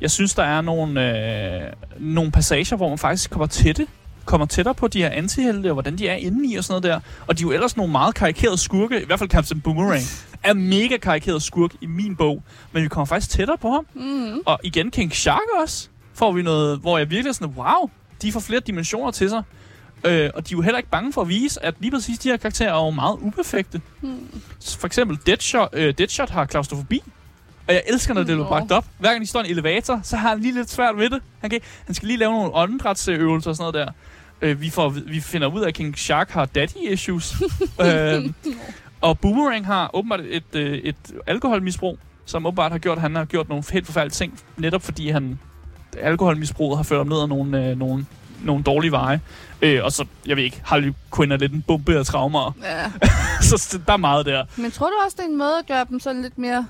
Jeg 0.00 0.10
synes, 0.10 0.34
der 0.34 0.42
er 0.42 0.60
nogle, 0.60 1.18
øh, 1.64 1.72
nogle 1.98 2.30
passager, 2.30 2.76
hvor 2.76 2.88
man 2.88 2.98
faktisk 2.98 3.30
kommer 3.30 3.46
tætte 3.46 3.86
kommer 4.24 4.46
tættere 4.46 4.74
på 4.74 4.88
de 4.88 5.02
her 5.02 5.10
antihelte, 5.10 5.66
og 5.66 5.72
hvordan 5.72 5.98
de 5.98 6.08
er 6.08 6.14
inde 6.14 6.52
i 6.52 6.56
og 6.56 6.64
sådan 6.64 6.82
noget 6.82 6.94
der. 6.94 7.00
Og 7.26 7.38
de 7.38 7.42
er 7.42 7.46
jo 7.46 7.52
ellers 7.52 7.76
nogle 7.76 7.92
meget 7.92 8.14
karikerede 8.14 8.58
skurke, 8.58 9.02
i 9.02 9.06
hvert 9.06 9.18
fald 9.18 9.30
Captain 9.30 9.60
Boomerang, 9.60 10.02
er 10.42 10.54
mega 10.54 10.96
karikeret 10.96 11.42
skurk 11.42 11.70
i 11.80 11.86
min 11.86 12.16
bog. 12.16 12.42
Men 12.72 12.82
vi 12.82 12.88
kommer 12.88 13.04
faktisk 13.04 13.30
tættere 13.30 13.58
på 13.58 13.70
ham. 13.70 13.86
Mm. 13.94 14.40
Og 14.46 14.60
igen 14.64 14.90
King 14.90 15.12
Shark 15.12 15.62
også, 15.62 15.88
får 16.14 16.32
vi 16.32 16.42
noget, 16.42 16.78
hvor 16.78 16.98
jeg 16.98 17.10
virkelig 17.10 17.28
er 17.28 17.32
sådan, 17.32 17.54
wow, 17.56 17.90
de 18.22 18.32
får 18.32 18.40
flere 18.40 18.60
dimensioner 18.60 19.10
til 19.10 19.28
sig. 19.28 19.42
Øh, 20.04 20.30
og 20.34 20.48
de 20.48 20.54
er 20.54 20.56
jo 20.56 20.60
heller 20.60 20.78
ikke 20.78 20.90
bange 20.90 21.12
for 21.12 21.22
at 21.22 21.28
vise, 21.28 21.64
at 21.64 21.74
lige 21.78 21.90
præcis 21.90 22.18
de 22.18 22.28
her 22.28 22.36
karakterer 22.36 22.68
er 22.68 22.84
jo 22.84 22.90
meget 22.90 23.18
uperfekte. 23.20 23.80
Mm. 24.00 24.40
Så 24.58 24.78
For 24.78 24.86
eksempel 24.86 25.18
Deadshot, 25.26 25.68
øh, 25.72 25.94
Deadshot 25.98 26.30
har 26.30 26.44
klaustrofobi. 26.44 27.02
Og 27.68 27.74
jeg 27.74 27.82
elsker, 27.86 28.14
når 28.14 28.20
det 28.20 28.26
bliver 28.26 28.48
bragt 28.48 28.72
op. 28.72 28.84
Hver 28.98 29.08
gang 29.10 29.20
de 29.20 29.26
står 29.26 29.40
i 29.40 29.44
en 29.44 29.50
elevator, 29.50 30.00
så 30.02 30.16
har 30.16 30.28
han 30.28 30.40
lige 30.40 30.54
lidt 30.54 30.70
svært 30.70 30.96
ved 30.96 31.10
det. 31.10 31.22
Han, 31.40 31.50
kan, 31.50 31.60
han 31.86 31.94
skal 31.94 32.06
lige 32.06 32.18
lave 32.18 32.32
nogle 32.32 32.54
åndedrætsøvelser 32.54 33.50
og 33.50 33.56
sådan 33.56 33.72
noget 33.72 33.86
der. 33.86 33.92
Øh, 34.42 34.60
vi, 34.60 34.70
får, 34.70 34.88
vi 34.88 35.20
finder 35.20 35.48
ud 35.48 35.60
af, 35.60 35.68
at 35.68 35.74
King 35.74 35.98
Shark 35.98 36.30
har 36.30 36.44
daddy 36.44 36.76
issues. 36.92 37.34
øh, 37.86 38.30
og 39.00 39.18
Boomerang 39.18 39.66
har 39.66 39.90
åbenbart 39.94 40.20
et, 40.20 40.54
øh, 40.54 40.78
et 40.78 40.96
alkoholmisbrug, 41.26 41.98
som 42.24 42.46
åbenbart 42.46 42.72
har 42.72 42.78
gjort, 42.78 42.98
at 42.98 43.02
han 43.02 43.14
har 43.14 43.24
gjort 43.24 43.48
nogle 43.48 43.64
helt 43.72 43.86
forfærdelige 43.86 44.14
ting. 44.14 44.40
Netop 44.56 44.82
fordi 44.82 45.08
han 45.10 45.38
alkoholmisbruget 45.98 46.76
har 46.76 46.82
ført 46.82 46.98
ham 46.98 47.06
ned 47.06 47.22
ad 47.22 47.26
nogle, 47.26 47.66
øh, 47.66 47.78
nogle, 47.78 48.06
nogle 48.44 48.62
dårlige 48.62 48.90
veje. 48.90 49.20
Øh, 49.62 49.84
og 49.84 49.92
så, 49.92 50.04
jeg 50.26 50.36
ved 50.36 50.44
ikke, 50.44 50.60
Harley 50.64 50.92
Quinn 51.16 51.32
er 51.32 51.36
lidt 51.36 51.52
en 51.52 51.64
bombe 51.66 51.94
af 51.98 52.06
traumer. 52.06 52.56
Ja. 52.62 52.90
så 53.48 53.78
der 53.86 53.92
er 53.92 53.96
meget 53.96 54.26
der. 54.26 54.44
Men 54.56 54.70
tror 54.70 54.86
du 54.86 54.92
også, 55.04 55.16
det 55.20 55.24
er 55.24 55.28
en 55.28 55.38
måde 55.38 55.58
at 55.58 55.66
gøre 55.66 55.86
dem 55.90 56.00
sådan 56.00 56.22
lidt 56.22 56.38
mere... 56.38 56.66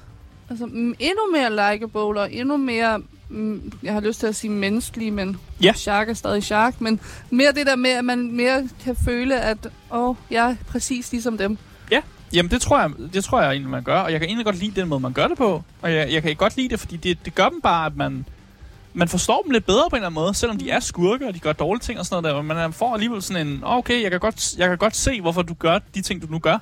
Altså, 0.50 0.66
mm, 0.66 0.94
endnu 0.98 1.20
mere 1.32 1.50
likeable 1.50 2.20
og 2.20 2.32
endnu 2.32 2.56
mere... 2.56 3.00
Mm, 3.28 3.72
jeg 3.82 3.92
har 3.92 4.00
lyst 4.00 4.20
til 4.20 4.26
at 4.26 4.36
sige 4.36 4.50
menneskelige, 4.50 5.10
men 5.10 5.36
Ja. 5.62 5.72
Shark 5.72 6.08
er 6.08 6.14
stadig 6.14 6.42
Shark. 6.42 6.80
Men 6.80 7.00
mere 7.30 7.52
det 7.52 7.66
der 7.66 7.76
med, 7.76 7.90
at 7.90 8.04
man 8.04 8.32
mere 8.32 8.68
kan 8.84 8.96
føle, 9.04 9.40
at 9.40 9.58
åh, 9.92 10.16
jeg 10.30 10.50
er 10.50 10.56
præcis 10.68 11.12
ligesom 11.12 11.38
dem. 11.38 11.58
Jamen, 12.32 12.50
det 12.50 12.60
tror, 12.60 12.80
jeg, 12.80 12.90
det 13.12 13.24
tror 13.24 13.42
jeg 13.42 13.50
egentlig, 13.50 13.70
man 13.70 13.82
gør. 13.82 13.98
Og 14.00 14.12
jeg 14.12 14.20
kan 14.20 14.28
egentlig 14.28 14.44
godt 14.44 14.58
lide 14.58 14.80
den 14.80 14.88
måde, 14.88 15.00
man 15.00 15.12
gør 15.12 15.28
det 15.28 15.36
på. 15.38 15.62
Og 15.82 15.92
jeg, 15.92 16.12
jeg 16.12 16.22
kan 16.22 16.36
godt 16.36 16.56
lide 16.56 16.68
det, 16.68 16.80
fordi 16.80 16.96
det, 16.96 17.24
det 17.24 17.34
gør 17.34 17.48
dem 17.48 17.60
bare, 17.60 17.86
at 17.86 17.96
man, 17.96 18.26
man 18.94 19.08
forstår 19.08 19.42
dem 19.42 19.50
lidt 19.52 19.66
bedre 19.66 19.90
på 19.90 19.96
en 19.96 20.00
eller 20.00 20.06
anden 20.08 20.22
måde. 20.22 20.34
Selvom 20.34 20.58
de 20.58 20.70
er 20.70 20.80
skurke, 20.80 21.26
og 21.28 21.34
de 21.34 21.38
gør 21.38 21.52
dårlige 21.52 21.80
ting 21.82 21.98
og 21.98 22.06
sådan 22.06 22.22
noget 22.22 22.36
der. 22.36 22.42
Men 22.42 22.56
man 22.56 22.72
får 22.72 22.94
alligevel 22.94 23.22
sådan 23.22 23.46
en, 23.46 23.64
"Åh, 23.64 23.76
okay, 23.76 24.02
jeg 24.02 24.10
kan, 24.10 24.20
godt, 24.20 24.54
jeg 24.58 24.68
kan 24.68 24.78
godt 24.78 24.96
se, 24.96 25.20
hvorfor 25.20 25.42
du 25.42 25.54
gør 25.54 25.78
de 25.94 26.02
ting, 26.02 26.22
du 26.22 26.26
nu 26.30 26.38
gør. 26.38 26.58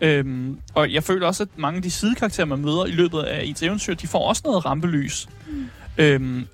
Øhm, 0.00 0.58
og 0.74 0.92
jeg 0.92 1.04
føler 1.04 1.26
også, 1.26 1.42
at 1.42 1.48
mange 1.56 1.76
af 1.76 1.82
de 1.82 1.90
sidekarakterer, 1.90 2.46
man 2.46 2.58
møder 2.58 2.86
i 2.86 2.90
løbet 2.90 3.20
af 3.20 3.44
et 3.44 3.62
eventyr, 3.62 3.94
de 3.94 4.06
får 4.06 4.28
også 4.28 4.42
noget 4.44 4.64
rampelys. 4.64 5.28
Mm. 5.50 5.68
Øhm, 5.98 6.46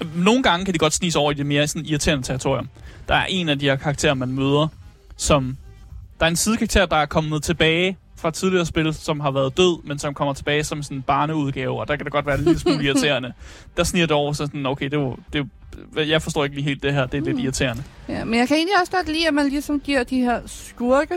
øh, 0.00 0.24
nogle 0.24 0.42
gange 0.42 0.64
kan 0.64 0.74
de 0.74 0.78
godt 0.78 0.92
snige 0.92 1.12
sig 1.12 1.20
over 1.20 1.30
i 1.30 1.34
det 1.34 1.46
mere 1.46 1.66
sådan 1.66 1.86
irriterende 1.86 2.26
territorium. 2.26 2.68
Der 3.08 3.14
er 3.14 3.24
en 3.28 3.48
af 3.48 3.58
de 3.58 3.66
her 3.66 3.76
karakterer, 3.76 4.14
man 4.14 4.28
møder, 4.28 4.68
som... 5.16 5.56
Der 6.20 6.26
er 6.26 6.30
en 6.30 6.36
sidekarakter, 6.36 6.86
der 6.86 6.96
er 6.96 7.06
kommet 7.06 7.42
tilbage 7.42 7.96
fra 8.18 8.30
tidligere 8.30 8.66
spil, 8.66 8.94
som 8.94 9.20
har 9.20 9.30
været 9.30 9.56
død, 9.56 9.82
men 9.84 9.98
som 9.98 10.14
kommer 10.14 10.34
tilbage 10.34 10.64
som 10.64 10.82
sådan 10.82 10.96
en 10.96 11.02
barneudgave, 11.02 11.80
og 11.80 11.88
der 11.88 11.96
kan 11.96 12.04
det 12.04 12.12
godt 12.12 12.26
være 12.26 12.38
en 12.38 12.44
lille 12.44 12.58
smule 12.60 12.84
irriterende. 12.86 13.32
Der 13.76 13.84
sniger 13.84 14.06
det 14.06 14.16
over, 14.16 14.32
så 14.32 14.46
sådan, 14.46 14.66
okay, 14.66 14.90
det 14.90 14.98
var, 14.98 15.16
det 15.32 15.48
jeg 15.96 16.22
forstår 16.22 16.44
ikke 16.44 16.56
lige 16.56 16.64
helt 16.64 16.82
det 16.82 16.94
her, 16.94 17.06
det 17.06 17.18
er 17.18 17.22
lidt 17.24 17.36
Mm. 17.36 17.42
irriterende. 17.42 17.82
Ja, 18.08 18.24
men 18.24 18.38
jeg 18.38 18.48
kan 18.48 18.56
egentlig 18.56 18.74
også 18.80 18.92
godt 18.92 19.08
lide, 19.08 19.28
at 19.28 19.34
man 19.34 19.48
ligesom 19.48 19.80
giver 19.80 20.04
de 20.04 20.20
her 20.20 20.40
skurke, 20.46 21.14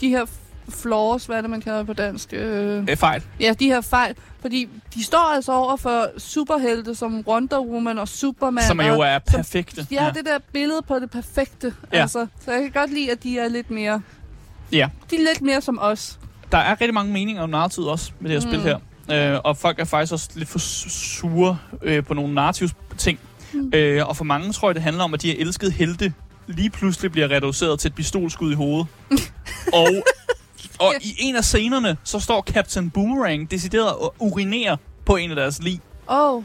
de 0.00 0.08
her 0.08 0.24
flaws, 0.68 1.26
hvad 1.26 1.36
er 1.36 1.40
det, 1.40 1.50
man 1.50 1.60
kalder 1.60 1.84
på 1.84 1.92
dansk? 1.92 2.28
Øh, 2.32 2.84
Øh, 2.88 2.96
fejl. 2.96 3.22
ja, 3.40 3.54
de 3.60 3.66
her 3.66 3.80
fejl. 3.80 4.14
Fordi 4.40 4.68
de 4.94 5.04
står 5.04 5.34
altså 5.34 5.52
over 5.52 5.76
for 5.76 6.06
superhelte 6.18 6.94
som 6.94 7.24
Wonder 7.26 7.60
Woman 7.60 7.98
og 7.98 8.08
Superman. 8.08 8.64
Som 8.64 8.80
jo 8.80 8.92
og, 8.98 9.06
er 9.06 9.18
som- 9.30 9.36
perfekte. 9.38 9.86
Ja, 9.90 10.10
det 10.14 10.24
der 10.26 10.38
billede 10.52 10.82
på 10.88 10.98
det 10.98 11.10
perfekte. 11.10 11.74
Ja. 11.92 12.00
Altså, 12.00 12.26
så 12.44 12.52
jeg 12.52 12.62
kan 12.62 12.70
godt 12.70 12.92
lide, 12.94 13.10
at 13.12 13.22
de 13.22 13.38
er 13.38 13.48
lidt 13.48 13.70
mere... 13.70 14.02
Ja. 14.72 14.88
De 15.10 15.16
er 15.16 15.20
lidt 15.20 15.42
mere 15.42 15.60
som 15.60 15.78
os. 15.82 16.18
Der 16.52 16.58
er 16.58 16.70
rigtig 16.80 16.94
mange 16.94 17.12
meninger 17.12 17.42
om 17.42 17.50
narrativet 17.50 17.88
også 17.90 18.12
med 18.20 18.30
det 18.30 18.42
her 18.42 18.48
Mm. 18.50 18.52
spil 18.54 18.78
her. 19.08 19.34
Øh, 19.34 19.40
og 19.44 19.56
folk 19.56 19.78
er 19.78 19.84
faktisk 19.84 20.12
også 20.12 20.28
lidt 20.34 20.48
for 20.48 20.58
su- 20.58 20.88
sure 21.18 21.58
øh, 21.82 22.04
på 22.04 22.14
nogle 22.14 22.34
narrativs 22.34 22.72
ting. 22.98 23.18
Mm. 23.52 23.70
Øh, 23.74 24.06
og 24.08 24.16
for 24.16 24.24
mange 24.24 24.52
tror 24.52 24.68
jeg, 24.68 24.74
det 24.74 24.82
handler 24.82 25.04
om, 25.04 25.14
at 25.14 25.22
de 25.22 25.28
her 25.32 25.40
elskede 25.40 25.70
helte 25.70 26.12
lige 26.46 26.70
pludselig 26.70 27.12
bliver 27.12 27.30
reduceret 27.30 27.80
til 27.80 27.88
et 27.88 27.94
pistolskud 27.94 28.52
i 28.52 28.54
hovedet. 28.54 28.86
og, 29.74 29.88
og 30.78 30.94
i 31.00 31.14
en 31.18 31.36
af 31.36 31.44
scenerne, 31.44 31.96
så 32.04 32.20
står 32.20 32.42
Captain 32.42 32.90
Boomerang 32.90 33.50
decideret 33.50 33.92
og 33.92 34.14
urinerer 34.18 34.76
på 35.06 35.16
en 35.16 35.30
af 35.30 35.36
deres 35.36 35.62
lig. 35.62 35.80
Oh, 36.06 36.42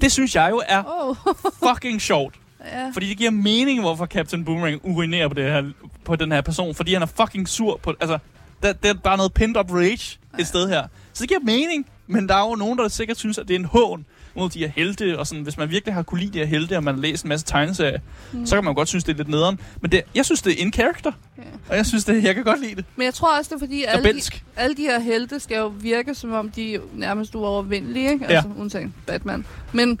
Det 0.00 0.12
synes 0.12 0.34
jeg 0.34 0.48
jo 0.50 0.62
er. 0.68 0.82
Oh. 1.02 1.16
fucking 1.68 2.00
sjovt. 2.02 2.34
ja. 2.72 2.90
Fordi 2.94 3.08
det 3.08 3.16
giver 3.18 3.30
mening, 3.30 3.80
hvorfor 3.80 4.06
Captain 4.06 4.44
Boomerang 4.44 4.80
urinerer 4.84 5.28
på, 5.28 5.34
det 5.34 5.44
her, 5.44 5.64
på 6.04 6.16
den 6.16 6.32
her 6.32 6.40
person. 6.40 6.74
Fordi 6.74 6.92
han 6.92 7.02
er 7.02 7.06
fucking 7.06 7.48
sur 7.48 7.80
på... 7.82 7.94
Altså, 8.00 8.18
der, 8.62 8.72
der 8.72 8.88
er 8.90 8.94
bare 8.94 9.16
noget 9.16 9.32
pent-up 9.34 9.70
rage 9.72 10.18
et 10.38 10.46
sted 10.46 10.68
her. 10.68 10.82
Så 11.12 11.20
det 11.22 11.28
giver 11.28 11.40
mening. 11.40 11.86
Men 12.06 12.28
der 12.28 12.34
er 12.34 12.48
jo 12.48 12.54
nogen, 12.54 12.78
der 12.78 12.88
sikkert 12.88 13.16
synes, 13.18 13.38
at 13.38 13.48
det 13.48 13.54
er 13.54 13.58
en 13.58 13.64
hån 13.64 14.04
mod 14.36 14.50
de 14.50 14.58
her 14.58 14.68
helte. 14.68 15.18
Og 15.18 15.26
sådan, 15.26 15.42
hvis 15.42 15.56
man 15.56 15.70
virkelig 15.70 15.94
har 15.94 16.02
kunne 16.02 16.20
lide 16.20 16.32
de 16.32 16.38
her 16.38 16.46
helte, 16.46 16.76
og 16.76 16.84
man 16.84 16.94
har 16.94 17.02
læst 17.02 17.24
en 17.24 17.28
masse 17.28 17.46
tegneserier, 17.46 17.98
mm. 18.32 18.46
så 18.46 18.54
kan 18.56 18.64
man 18.64 18.74
godt 18.74 18.88
synes, 18.88 19.04
det 19.04 19.12
er 19.12 19.16
lidt 19.16 19.28
nederen. 19.28 19.60
Men 19.80 19.92
det, 19.92 20.02
jeg 20.14 20.24
synes, 20.24 20.42
det 20.42 20.52
er 20.52 20.56
in 20.64 20.72
character. 20.72 21.12
Ja. 21.38 21.42
Og 21.68 21.76
jeg 21.76 21.86
synes, 21.86 22.04
det, 22.04 22.24
jeg 22.24 22.34
kan 22.34 22.44
godt 22.44 22.60
lide 22.60 22.74
det. 22.74 22.84
Men 22.96 23.04
jeg 23.04 23.14
tror 23.14 23.38
også, 23.38 23.48
det 23.48 23.54
er 23.54 23.58
fordi, 23.58 23.84
alle 23.84 24.12
de, 24.14 24.20
alle 24.56 24.76
de 24.76 24.82
her 24.82 24.98
helte 25.00 25.40
skal 25.40 25.56
jo 25.56 25.66
virke, 25.80 26.14
som 26.14 26.32
om 26.32 26.50
de 26.50 26.74
er 26.74 26.80
nærmest 26.94 27.34
uovervindelige, 27.34 28.12
ikke? 28.12 28.24
Ja. 28.28 28.34
Altså, 28.34 28.50
undtagen 28.58 28.94
Batman. 29.06 29.44
Men, 29.72 30.00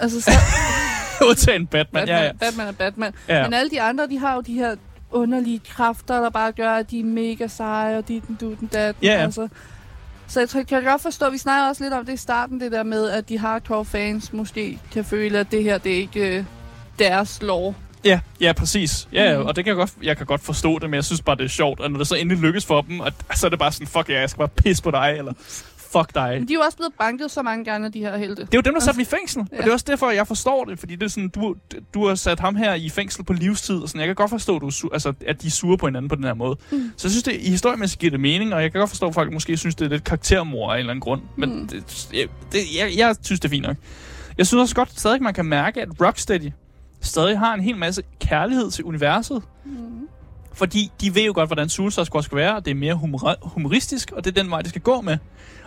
altså, 0.00 0.20
så, 0.20 0.30
Undtagen 1.28 1.66
Batman. 1.66 2.00
Batman, 2.00 2.18
Ja, 2.18 2.24
ja. 2.24 2.32
Batman 2.32 2.66
er 2.66 2.72
Batman. 2.72 3.12
ja. 3.28 3.42
Men 3.42 3.54
alle 3.54 3.70
de 3.70 3.80
andre, 3.80 4.06
de 4.08 4.18
har 4.18 4.34
jo 4.34 4.40
de 4.40 4.54
her 4.54 4.76
underlige 5.10 5.60
kræfter, 5.68 6.20
der 6.20 6.30
bare 6.30 6.52
gør, 6.52 6.70
at 6.70 6.90
de 6.90 7.00
er 7.00 7.04
mega 7.04 7.46
seje, 7.46 7.98
og 7.98 8.08
de 8.08 8.22
den 8.28 8.36
du 8.40 8.54
den 8.60 8.68
datten. 8.68 9.04
Ja. 9.04 9.10
Altså. 9.12 9.48
Så 10.28 10.40
jeg 10.40 10.48
tror, 10.48 10.62
kan 10.62 10.84
godt 10.84 11.02
forstå, 11.02 11.30
vi 11.30 11.38
snakker 11.38 11.68
også 11.68 11.84
lidt 11.84 11.94
om 11.94 12.06
det 12.06 12.12
i 12.12 12.16
starten, 12.16 12.60
det 12.60 12.72
der 12.72 12.82
med, 12.82 13.08
at 13.10 13.28
de 13.28 13.38
hardcore 13.38 13.84
fans 13.84 14.32
måske 14.32 14.78
kan 14.92 15.04
føle, 15.04 15.38
at 15.38 15.50
det 15.50 15.62
her, 15.62 15.78
det 15.78 15.92
er 15.92 15.96
ikke 15.96 16.36
øh, 16.38 16.44
deres 16.98 17.42
lov. 17.42 17.74
Ja, 18.04 18.20
ja, 18.40 18.52
præcis. 18.52 19.08
Ja, 19.12 19.38
Mm. 19.38 19.46
og 19.46 19.56
det 19.56 19.64
kan 19.64 19.70
jeg, 19.70 19.76
godt, 19.76 19.92
jeg 20.02 20.16
kan 20.16 20.26
godt 20.26 20.40
forstå 20.40 20.78
det, 20.78 20.90
men 20.90 20.94
jeg 20.94 21.04
synes 21.04 21.22
bare, 21.22 21.36
det 21.36 21.44
er 21.44 21.48
sjovt. 21.48 21.80
Og 21.80 21.90
når 21.90 21.98
det 21.98 22.06
så 22.06 22.14
endelig 22.14 22.42
lykkes 22.42 22.66
for 22.66 22.80
dem, 22.80 23.00
at, 23.00 23.14
så 23.34 23.46
er 23.46 23.50
det 23.50 23.58
bare 23.58 23.72
sådan, 23.72 23.86
fuck 23.86 24.08
ja, 24.08 24.20
jeg 24.20 24.30
skal 24.30 24.38
bare 24.38 24.48
pisse 24.48 24.82
på 24.82 24.90
dig, 24.90 25.14
eller 25.18 25.32
fuck 25.92 26.14
dig. 26.14 26.36
Men 26.38 26.48
de 26.48 26.52
er 26.52 26.56
jo 26.56 26.60
også 26.60 26.76
blevet 26.76 26.92
banket 26.98 27.30
så 27.30 27.42
mange 27.42 27.64
gange, 27.64 27.88
de 27.90 27.98
her 28.00 28.16
helte. 28.16 28.42
Det 28.42 28.54
er 28.54 28.58
jo 28.58 28.60
dem, 28.60 28.74
der 28.74 28.80
satte 28.80 28.92
dem 28.98 29.02
i 29.02 29.04
fængsel. 29.04 29.46
Ja. 29.52 29.56
Og 29.58 29.62
det 29.64 29.68
er 29.68 29.72
også 29.72 29.84
derfor, 29.88 30.10
jeg 30.10 30.26
forstår 30.26 30.64
det. 30.64 30.78
Fordi 30.78 30.96
det 30.96 31.02
er 31.02 31.08
sådan, 31.08 31.28
du, 31.28 31.54
du 31.94 32.06
har 32.06 32.14
sat 32.14 32.40
ham 32.40 32.56
her 32.56 32.74
i 32.74 32.88
fængsel 32.88 33.24
på 33.24 33.32
livstid. 33.32 33.76
Og 33.78 33.88
sådan. 33.88 33.98
Jeg 34.00 34.08
kan 34.08 34.14
godt 34.14 34.30
forstå, 34.30 34.56
at, 34.56 34.60
du 34.62 34.70
altså, 34.92 35.12
at 35.26 35.42
de 35.42 35.46
er 35.46 35.50
sure 35.50 35.78
på 35.78 35.86
hinanden 35.86 36.08
på 36.08 36.14
den 36.16 36.24
her 36.24 36.34
måde. 36.34 36.56
Mm. 36.70 36.92
Så 36.96 37.06
jeg 37.08 37.10
synes, 37.10 37.22
det 37.22 37.32
i 37.40 37.50
historiemæssigt 37.50 38.00
giver 38.00 38.10
det 38.10 38.20
mening. 38.20 38.54
Og 38.54 38.62
jeg 38.62 38.72
kan 38.72 38.78
godt 38.78 38.90
forstå, 38.90 39.06
at 39.08 39.14
folk 39.14 39.32
måske 39.32 39.56
synes, 39.56 39.74
det 39.74 39.84
er 39.84 39.88
lidt 39.88 40.04
karaktermor 40.04 40.70
af 40.72 40.74
en 40.74 40.78
eller 40.78 40.90
anden 40.90 41.00
grund. 41.00 41.22
Men 41.36 41.58
Mm. 41.60 41.68
det, 41.68 42.08
jeg, 42.12 42.28
det, 42.52 42.58
jeg, 42.78 42.92
jeg 42.96 43.16
synes, 43.22 43.40
det 43.40 43.48
er 43.48 43.50
fint 43.50 43.66
nok. 43.66 43.76
Jeg 44.38 44.46
synes 44.46 44.60
også 44.62 44.74
godt, 44.74 45.00
stadig 45.00 45.22
man 45.22 45.34
kan 45.34 45.44
mærke, 45.44 45.82
at 45.82 45.88
Rocksteady 46.00 46.50
stadig 47.00 47.38
har 47.38 47.54
en 47.54 47.60
hel 47.60 47.76
masse 47.76 48.02
kærlighed 48.20 48.70
til 48.70 48.84
universet. 48.84 49.42
Mm. 49.64 49.72
Fordi 50.56 50.90
de 51.00 51.14
ved 51.14 51.22
jo 51.26 51.32
godt, 51.34 51.48
hvordan 51.48 51.68
Suicide 51.68 52.04
Squad 52.06 52.22
skal 52.22 52.36
være, 52.38 52.56
og 52.56 52.64
det 52.64 52.70
er 52.70 52.74
mere 52.74 52.94
humor- 52.94 53.48
humoristisk, 53.48 54.10
og 54.16 54.24
det 54.24 54.38
er 54.38 54.42
den 54.42 54.50
vej, 54.50 54.60
det 54.62 54.68
skal 54.68 54.82
gå 54.82 55.00
med. 55.00 55.18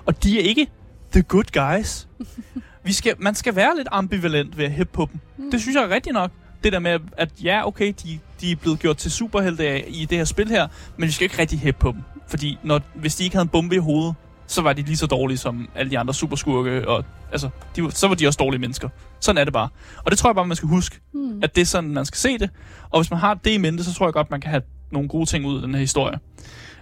Og 0.05 0.23
de 0.23 0.39
er 0.39 0.43
ikke 0.43 0.67
the 1.11 1.21
good 1.21 1.43
guys. 1.77 2.07
Vi 2.85 2.93
skal, 2.93 3.13
man 3.19 3.35
skal 3.35 3.55
være 3.55 3.77
lidt 3.77 3.87
ambivalent 3.91 4.57
ved 4.57 4.65
at 4.65 4.71
hæppe 4.71 4.93
på 4.93 5.07
dem. 5.11 5.19
Mm. 5.37 5.51
Det 5.51 5.61
synes 5.61 5.75
jeg 5.75 5.83
er 5.83 5.89
rigtigt 5.89 6.13
nok. 6.13 6.31
Det 6.63 6.73
der 6.73 6.79
med, 6.79 6.99
at 7.17 7.29
ja, 7.43 7.67
okay, 7.67 7.93
de, 8.03 8.19
de 8.41 8.51
er 8.51 8.55
blevet 8.55 8.79
gjort 8.79 8.97
til 8.97 9.11
superhelte 9.11 9.89
i 9.89 10.05
det 10.05 10.17
her 10.17 10.25
spil 10.25 10.47
her, 10.49 10.67
men 10.97 11.07
vi 11.07 11.11
skal 11.13 11.23
ikke 11.25 11.39
rigtig 11.39 11.59
hæppe 11.59 11.79
på 11.79 11.91
dem. 11.91 12.01
Fordi 12.27 12.57
når, 12.63 12.81
hvis 12.95 13.15
de 13.15 13.23
ikke 13.23 13.35
havde 13.35 13.43
en 13.43 13.49
bombe 13.49 13.75
i 13.75 13.77
hovedet, 13.77 14.15
så 14.47 14.61
var 14.61 14.73
de 14.73 14.81
lige 14.81 14.97
så 14.97 15.05
dårlige 15.05 15.37
som 15.37 15.69
alle 15.75 15.89
de 15.91 15.99
andre 15.99 16.13
superskurke, 16.13 16.87
og 16.87 17.05
altså, 17.31 17.49
de, 17.75 17.91
så 17.91 18.07
var 18.07 18.15
de 18.15 18.27
også 18.27 18.37
dårlige 18.37 18.61
mennesker. 18.61 18.89
Sådan 19.19 19.37
er 19.37 19.43
det 19.43 19.53
bare. 19.53 19.69
Og 20.05 20.11
det 20.11 20.19
tror 20.19 20.29
jeg 20.29 20.35
bare, 20.35 20.47
man 20.47 20.55
skal 20.57 20.69
huske, 20.69 20.99
Mm. 21.13 21.39
at 21.43 21.55
det 21.55 21.61
er 21.61 21.65
sådan, 21.65 21.89
man 21.93 22.05
skal 22.05 22.17
se 22.17 22.37
det. 22.37 22.49
Og 22.89 23.01
hvis 23.01 23.11
man 23.11 23.19
har 23.19 23.33
det 23.33 23.51
i 23.51 23.57
mente, 23.57 23.83
så 23.83 23.93
tror 23.93 24.05
jeg 24.07 24.13
godt, 24.13 24.31
man 24.31 24.41
kan 24.41 24.49
have 24.49 24.61
nogle 24.91 25.09
gode 25.09 25.25
ting 25.25 25.45
ud 25.45 25.55
af 25.55 25.61
den 25.61 25.73
her 25.73 25.81
historie. 25.81 26.19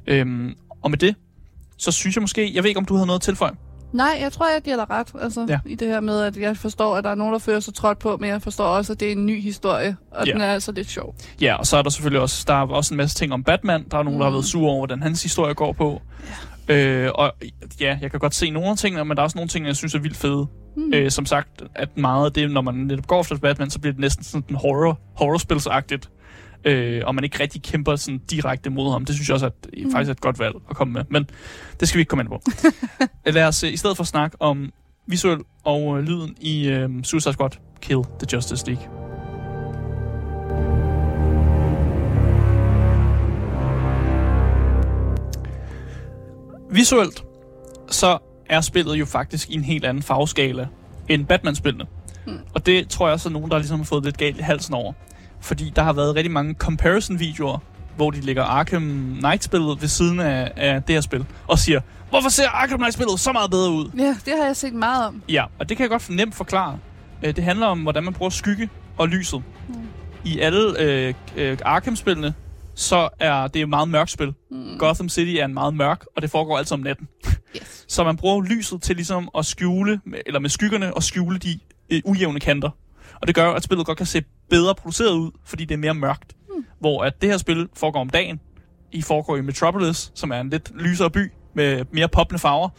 Øhm, 0.08 0.54
og 0.82 0.90
med 0.92 0.98
det, 0.98 1.16
så 1.78 1.92
synes 1.92 2.16
jeg 2.16 2.22
måske, 2.22 2.52
jeg 2.56 2.64
ved 2.64 2.68
ikke, 2.70 2.78
om 2.80 2.86
du 2.86 2.94
havde 2.96 3.08
noget 3.08 3.20
at 3.20 3.24
tilføje. 3.24 3.52
Nej, 3.94 4.18
jeg 4.22 4.32
tror, 4.32 4.46
jeg 4.54 4.62
giver 4.64 4.76
dig 4.76 4.90
ret 4.90 5.08
altså, 5.22 5.46
Ja. 5.50 5.60
i 5.66 5.76
det 5.76 5.88
her 5.88 6.00
med, 6.00 6.22
at 6.22 6.38
jeg 6.38 6.58
forstår, 6.58 6.96
at 6.96 7.04
der 7.04 7.10
er 7.10 7.16
nogen, 7.16 7.34
der 7.34 7.40
føler 7.40 7.60
sig 7.60 7.74
trådt 7.74 8.00
på, 8.00 8.18
men 8.18 8.30
jeg 8.30 8.42
forstår 8.42 8.66
også, 8.66 8.94
at 8.94 9.00
det 9.00 9.08
er 9.08 9.12
en 9.12 9.26
ny 9.26 9.42
historie, 9.42 9.96
og 10.12 10.28
Ja. 10.28 10.32
den 10.34 10.42
er 10.42 10.46
altså 10.46 10.72
lidt 10.72 10.90
sjov. 10.90 11.16
Ja, 11.42 11.56
og 11.56 11.68
så 11.68 11.78
er 11.78 11.82
der 11.82 11.90
selvfølgelig 11.90 12.22
også, 12.22 12.44
der 12.48 12.54
er 12.54 12.68
også 12.68 12.94
en 12.94 12.98
masse 12.98 13.18
ting 13.18 13.34
om 13.34 13.44
Batman. 13.44 13.86
Der 13.92 13.98
er 13.98 14.04
nogen, 14.04 14.20
der 14.20 14.26
har 14.26 14.30
Mm. 14.32 14.36
været 14.36 14.46
sure 14.46 14.70
over, 14.72 14.80
hvordan 14.80 15.02
hans 15.04 15.24
historie 15.24 15.54
går 15.54 15.74
på. 15.74 16.02
Ja. 16.70 16.76
Øh, 16.76 17.12
og 17.16 17.32
ja, 17.80 17.98
jeg 18.02 18.12
kan 18.12 18.20
godt 18.20 18.36
se 18.36 18.50
nogle 18.50 18.70
af 18.70 18.78
tingene, 18.78 19.06
men 19.06 19.18
der 19.18 19.22
er 19.22 19.26
også 19.26 19.38
nogle 19.38 19.50
ting, 19.50 19.66
jeg 19.68 19.76
synes 19.76 19.96
er 19.96 20.00
vildt 20.00 20.18
fede. 20.18 20.48
Mm. 20.76 20.84
Mm. 20.84 20.94
Øh, 20.94 21.12
som 21.12 21.26
sagt, 21.26 21.62
at 21.76 21.98
meget 21.98 22.26
af 22.26 22.32
det, 22.34 22.52
når 22.52 22.62
man 22.62 22.74
netop 22.76 23.08
går 23.08 23.22
efter 23.22 23.38
Batman, 23.38 23.70
så 23.70 23.80
bliver 23.80 23.94
det 23.94 24.00
næsten 24.02 24.24
sådan 24.24 24.44
en 24.50 24.56
horror, 24.56 25.00
horrorspilsagtigt. 25.16 26.10
Øh, 26.66 27.02
og 27.06 27.16
man 27.16 27.24
ikke 27.24 27.40
rigtig 27.40 27.62
kæmper 27.62 27.96
sådan 27.96 28.18
direkte 28.18 28.70
mod 28.70 28.92
ham. 28.92 29.06
Det 29.06 29.16
synes 29.16 29.30
jeg 29.30 29.34
også 29.34 29.46
at, 29.46 29.54
mm. 29.78 29.84
Mm. 29.84 29.92
faktisk 29.92 30.10
er 30.10 30.12
et 30.12 30.22
godt 30.22 30.40
valg 30.40 30.56
at 30.70 30.76
komme 30.76 30.94
med. 30.94 31.04
Men 31.10 31.30
det 31.80 31.88
skal 31.88 31.98
vi 31.98 32.02
ikke 32.02 32.10
komme 32.10 32.22
ind 32.22 32.30
på. 32.30 32.42
Lad 33.32 33.48
os 33.48 33.64
øh, 33.64 33.74
i 33.74 33.78
stedet 33.78 33.98
for 33.98 34.04
snakke 34.04 34.42
om 34.42 34.74
visuel 35.08 35.40
og 35.64 35.98
øh, 35.98 36.04
lyden 36.04 36.36
i 36.42 36.68
øh, 36.68 36.90
Suicide 37.04 37.34
Squad 37.34 37.50
Kill 37.82 38.04
the 38.04 38.28
Justice 38.34 38.68
League. 38.68 38.84
Visuelt, 46.72 47.24
så 47.90 48.18
er 48.50 48.62
spillet 48.62 48.96
jo 48.96 49.06
faktisk 49.06 49.50
i 49.50 49.54
en 49.54 49.64
helt 49.64 49.86
anden 49.86 50.04
farveskala 50.04 50.68
end 51.10 51.26
Batman-spillene. 51.26 51.86
Hmm. 52.26 52.40
Og 52.54 52.66
det 52.66 52.90
tror 52.90 53.08
jeg 53.08 53.14
også 53.14 53.30
er 53.30 53.34
nogen, 53.34 53.52
der 53.52 53.58
ligesom 53.58 53.80
har 53.80 53.86
fået 53.86 54.04
lidt 54.04 54.18
galt 54.18 54.38
i 54.38 54.42
halsen 54.42 54.74
over. 54.74 54.94
Fordi 55.42 55.74
der 55.76 55.84
har 55.84 55.94
været 55.94 56.16
rigtig 56.16 56.32
mange 56.32 56.54
comparison-videoer, 56.54 57.58
hvor 57.96 58.12
de 58.12 58.22
lægger 58.22 58.44
Arkham 58.44 59.16
Knight-spillet 59.20 59.82
ved 59.82 59.88
siden 59.88 60.20
af, 60.20 60.52
af 60.56 60.84
det 60.84 60.96
her 60.96 61.02
spil, 61.02 61.26
og 61.48 61.60
siger, 61.60 61.82
hvorfor 62.10 62.30
ser 62.30 62.50
Arkham 62.50 62.80
Knight-spillet 62.80 63.20
så 63.20 63.32
meget 63.32 63.52
bedre 63.52 63.72
ud? 63.72 63.90
Ja, 63.98 64.16
det 64.26 64.34
har 64.40 64.46
jeg 64.46 64.56
set 64.56 64.74
meget 64.74 65.08
om. 65.08 65.22
Ja, 65.30 65.46
og 65.60 65.70
det 65.70 65.78
kan 65.78 65.84
jeg 65.84 65.90
godt 65.90 66.10
nemt 66.10 66.36
forklare. 66.36 66.80
Øh, 67.24 67.36
Det 67.36 67.44
handler 67.44 67.66
om, 67.66 67.80
hvordan 67.80 68.04
man 68.04 68.14
bruger 68.14 68.30
skygge 68.30 68.70
og 68.98 69.08
lyset. 69.08 69.44
Mm. 69.70 69.76
I 70.26 70.40
alle 70.40 70.80
øh, 70.82 71.14
øh, 71.36 71.58
Arkham-spillene, 71.66 72.34
så 72.76 73.10
er 73.20 73.48
det 73.48 73.62
et 73.62 73.70
meget 73.70 73.90
mørkt 73.90 74.12
spil. 74.12 74.34
Mm. 74.52 74.78
Gotham 74.80 75.10
City 75.10 75.32
er 75.40 75.46
en 75.46 75.54
meget 75.54 75.74
mørk, 75.74 76.06
og 76.16 76.22
det 76.22 76.32
foregår 76.32 76.58
altid 76.58 76.74
om 76.74 76.80
natten. 76.80 77.08
Yes. 77.56 77.86
Så 77.88 78.04
man 78.04 78.18
bruger 78.18 78.42
lyset 78.42 78.82
til 78.82 78.96
ligesom 78.96 79.30
at 79.38 79.46
skjule, 79.46 80.00
eller 80.26 80.40
med 80.40 80.50
skyggerne, 80.50 80.92
at 80.98 81.04
skjule 81.04 81.38
de 81.40 81.60
øh, 81.90 82.02
ujævne 82.06 82.40
kanter. 82.40 82.70
Og 83.22 83.28
det 83.28 83.36
gør, 83.36 83.52
at 83.52 83.64
spillet 83.64 83.86
godt 83.86 83.98
kan 83.98 84.06
se 84.08 84.22
bedre 84.50 84.76
produceret 84.76 85.12
ud, 85.14 85.32
fordi 85.46 85.66
det 85.66 85.74
er 85.74 85.80
mere 85.80 85.94
mørkt. 85.94 86.34
Mm. 86.50 86.66
Hvor 86.80 87.04
at 87.04 87.22
det 87.22 87.30
her 87.30 87.38
spil 87.38 87.68
foregår 87.76 88.00
om 88.02 88.10
dagen. 88.10 88.40
I 88.92 89.02
foregår 89.02 89.38
i 89.38 89.42
Metropolis, 89.42 90.12
som 90.16 90.32
er 90.32 90.40
en 90.40 90.50
lidt 90.50 90.72
lysere 90.82 91.10
by 91.10 91.32
med 91.54 91.86
mere 91.92 92.08
poppende 92.08 92.40
farver. 92.40 92.70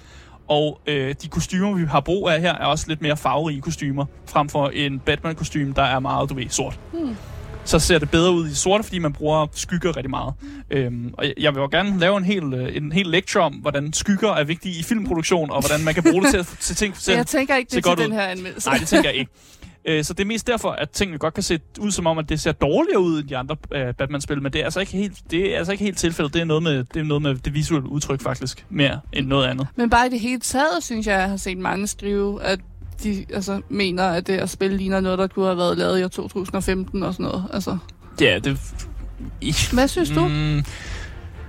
Og 0.48 0.80
øh, 0.86 1.14
de 1.22 1.28
kostymer, 1.28 1.74
vi 1.74 1.84
har 1.84 2.00
brug 2.00 2.28
af 2.28 2.40
her, 2.40 2.54
er 2.54 2.64
også 2.64 2.84
lidt 2.88 3.02
mere 3.02 3.16
farverige 3.16 3.60
kostymer, 3.60 4.04
frem 4.26 4.48
for 4.48 4.68
en 4.68 4.98
Batman-kostyme, 5.00 5.72
der 5.76 5.82
er 5.82 5.98
meget, 5.98 6.30
du 6.30 6.34
ved, 6.34 6.48
sort. 6.48 6.80
Mm. 6.92 7.16
Så 7.64 7.78
ser 7.78 7.98
det 7.98 8.10
bedre 8.10 8.32
ud 8.32 8.48
i 8.48 8.54
sorte, 8.54 8.84
fordi 8.84 8.98
man 8.98 9.12
bruger 9.12 9.46
skygger 9.52 9.96
rigtig 9.96 10.10
meget. 10.10 10.34
Øhm, 10.70 11.14
og 11.18 11.24
jeg- 11.38 11.54
vil 11.54 11.60
jo 11.60 11.68
gerne 11.70 11.98
lave 11.98 12.16
en 12.16 12.24
hel, 12.24 12.54
øh, 12.54 12.76
en 12.76 12.92
hel 12.92 13.06
lektie 13.06 13.40
om, 13.40 13.52
hvordan 13.52 13.92
skygger 13.92 14.28
er 14.30 14.44
vigtige 14.44 14.80
i 14.80 14.82
filmproduktion, 14.82 15.50
og 15.50 15.60
hvordan 15.60 15.84
man 15.84 15.94
kan 15.94 16.02
bruge 16.02 16.22
det 16.22 16.30
til 16.30 16.38
at 16.38 16.46
til 16.60 16.76
ting 16.76 16.94
til. 17.04 17.14
jeg 17.14 17.26
tænker 17.26 17.56
ikke, 17.56 17.74
det 17.74 17.84
godt 17.84 17.98
til 17.98 18.06
den 18.08 18.14
her 18.16 18.22
anmeldelse. 18.26 18.68
Nej, 18.68 18.78
det 18.78 18.88
tænker 18.88 19.08
jeg 19.08 19.18
ikke. 19.18 19.30
Øh, 19.88 20.04
Så 20.04 20.12
det 20.14 20.20
er 20.20 20.26
mest 20.26 20.46
derfor, 20.46 20.70
at 20.70 20.90
tingene 20.90 21.18
godt 21.18 21.34
kan 21.34 21.42
se 21.42 21.60
ud 21.80 21.90
som 21.90 22.06
om, 22.06 22.18
at 22.18 22.28
det 22.28 22.40
ser 22.40 22.52
dårligere 22.52 23.00
ud 23.00 23.20
end 23.20 23.28
de 23.28 23.36
andre 23.36 23.56
øh, 23.74 23.94
Batman-spil, 23.94 24.42
men 24.42 24.52
det 24.52 24.60
er 24.60 24.64
altså 24.64 24.80
ikke 24.80 24.92
helt, 24.92 25.18
det 25.30 25.54
er 25.54 25.58
altså 25.58 25.72
ikke 25.72 25.84
helt 25.84 25.98
tilfældet. 25.98 26.34
Det 26.34 26.40
er 26.40 26.44
noget 26.44 26.62
med 26.62 26.84
det, 26.84 27.00
er 27.00 27.04
noget 27.04 27.22
med 27.22 27.34
det 27.34 27.54
visuelle 27.54 27.88
udtryk 27.90 28.20
faktisk, 28.20 28.66
mere 28.70 29.00
end 29.12 29.26
noget 29.26 29.46
andet. 29.46 29.66
Men 29.76 29.90
bare 29.90 30.06
i 30.06 30.10
det 30.10 30.20
hele 30.20 30.40
taget, 30.40 30.82
synes 30.82 31.06
jeg, 31.06 31.20
jeg 31.20 31.28
har 31.30 31.36
set 31.36 31.58
mange 31.58 31.86
skrive, 31.86 32.42
at 32.42 32.60
de 33.02 33.24
altså, 33.34 33.60
mener, 33.68 34.04
at 34.04 34.26
det 34.26 34.38
at 34.38 34.50
spille 34.50 34.76
ligner 34.76 35.00
noget, 35.00 35.18
der 35.18 35.26
kunne 35.26 35.46
have 35.46 35.58
været 35.58 35.78
lavet 35.78 36.00
i 36.00 36.04
år 36.04 36.08
2015 36.08 37.02
og 37.02 37.12
sådan 37.12 37.24
noget. 37.24 37.44
Altså, 37.52 37.78
Ja, 38.20 38.38
det... 38.38 38.58
hvad 39.72 39.88
synes 39.88 40.10
du? 40.10 40.28
Mm, 40.28 40.62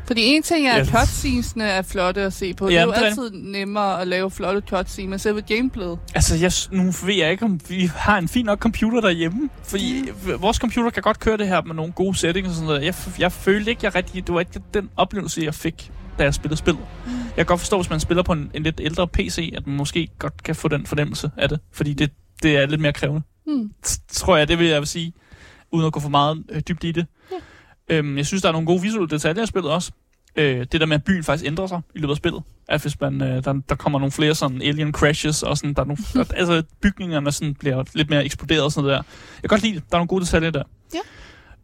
Fordi 0.09 0.21
en 0.25 0.43
ting 0.43 0.67
er, 0.67 0.73
at 0.73 0.87
cutscenesene 0.87 1.63
er 1.63 1.81
flotte 1.81 2.21
at 2.21 2.33
se 2.33 2.53
på. 2.53 2.67
det 2.67 2.73
Ja, 2.73 2.79
er 2.79 2.83
jo 2.83 2.91
det 2.91 2.97
er 2.97 3.05
altid 3.05 3.31
nemmere 3.33 4.01
at 4.01 4.07
lave 4.07 4.31
flotte 4.31 4.61
cutscenes, 4.69 5.09
men 5.09 5.19
selve 5.19 5.41
gameplayet. 5.41 5.99
Altså, 6.15 6.35
jeg, 6.35 6.51
nu 6.83 6.91
ved 7.05 7.13
jeg 7.13 7.31
ikke, 7.31 7.45
om 7.45 7.59
vi 7.69 7.91
har 7.95 8.17
en 8.17 8.27
fin 8.27 8.45
nok 8.45 8.59
computer 8.59 9.01
derhjemme. 9.01 9.49
Fordi 9.63 10.01
mm. 10.01 10.41
vores 10.41 10.57
computer 10.57 10.89
kan 10.89 11.03
godt 11.03 11.19
køre 11.19 11.37
det 11.37 11.47
her 11.47 11.61
med 11.61 11.75
nogle 11.75 11.91
gode 11.91 12.17
settings 12.17 12.49
og 12.49 12.55
sådan 12.55 12.67
noget. 12.67 12.85
Jeg, 12.85 12.93
jeg 13.19 13.31
følte 13.31 13.71
ikke, 13.71 13.79
jeg 13.83 13.95
rigtig... 13.95 14.27
Det 14.27 14.33
var 14.33 14.39
ikke 14.39 14.61
den 14.73 14.89
oplevelse, 14.97 15.41
jeg 15.43 15.53
fik, 15.53 15.91
da 16.19 16.23
jeg 16.23 16.33
spillede 16.33 16.57
spillet. 16.57 16.83
Mm. 17.05 17.11
Jeg 17.11 17.35
kan 17.35 17.45
godt 17.45 17.59
forstå, 17.59 17.77
hvis 17.77 17.89
man 17.89 17.99
spiller 17.99 18.23
på 18.23 18.33
en, 18.33 18.51
en 18.53 18.63
lidt 18.63 18.81
ældre 18.83 19.07
PC, 19.07 19.53
at 19.57 19.67
man 19.67 19.75
måske 19.75 20.07
godt 20.19 20.43
kan 20.43 20.55
få 20.55 20.67
den 20.67 20.85
fornemmelse 20.85 21.31
af 21.37 21.49
det. 21.49 21.59
Fordi 21.71 21.93
det, 21.93 22.11
det 22.43 22.57
er 22.57 22.65
lidt 22.65 22.81
mere 22.81 22.93
krævende. 22.93 23.21
T- 23.87 23.99
tror 24.11 24.37
jeg, 24.37 24.47
det 24.47 24.59
vil 24.59 24.67
jeg 24.67 24.79
vil 24.79 24.87
sige, 24.87 25.13
uden 25.71 25.85
at 25.85 25.93
gå 25.93 25.99
for 25.99 26.09
meget 26.09 26.43
øh, 26.49 26.61
dybt 26.67 26.83
i 26.83 26.91
det. 26.91 27.05
Øhm, 27.89 28.17
jeg 28.17 28.25
synes, 28.25 28.41
der 28.41 28.49
er 28.49 28.53
nogle 28.53 28.67
gode 28.67 28.81
visuelle 28.81 29.09
detaljer 29.09 29.43
i 29.43 29.45
spillet 29.45 29.71
også. 29.71 29.91
Øh, 30.35 30.65
det 30.71 30.81
der 30.81 30.85
med, 30.85 30.95
at 30.95 31.03
byen 31.03 31.23
faktisk 31.23 31.47
ændrer 31.47 31.67
sig 31.67 31.81
i 31.95 31.99
løbet 31.99 32.11
af 32.11 32.17
spillet. 32.17 32.43
At 32.67 32.81
hvis 32.81 33.01
man, 33.01 33.21
øh, 33.21 33.43
der, 33.43 33.61
der 33.69 33.75
kommer 33.75 33.99
nogle 33.99 34.11
flere 34.11 34.35
sådan 34.35 34.61
alien 34.61 34.91
crashes, 34.91 35.43
og 35.43 35.57
sådan, 35.57 35.73
der 35.73 35.81
er 35.81 35.85
nogle, 35.85 36.03
der, 36.13 36.23
altså 36.41 36.63
bygningerne 36.81 37.31
sådan 37.31 37.55
bliver 37.55 37.83
lidt 37.93 38.09
mere 38.09 38.25
eksploderet 38.25 38.63
og 38.63 38.71
sådan 38.71 38.87
noget 38.87 38.97
der. 38.97 39.03
Jeg 39.35 39.49
kan 39.49 39.49
godt 39.49 39.61
lide 39.61 39.75
det. 39.75 39.83
Der 39.89 39.95
er 39.95 39.99
nogle 39.99 40.07
gode 40.07 40.25
detaljer 40.25 40.51
der. 40.51 40.63
Ja. 40.93 40.99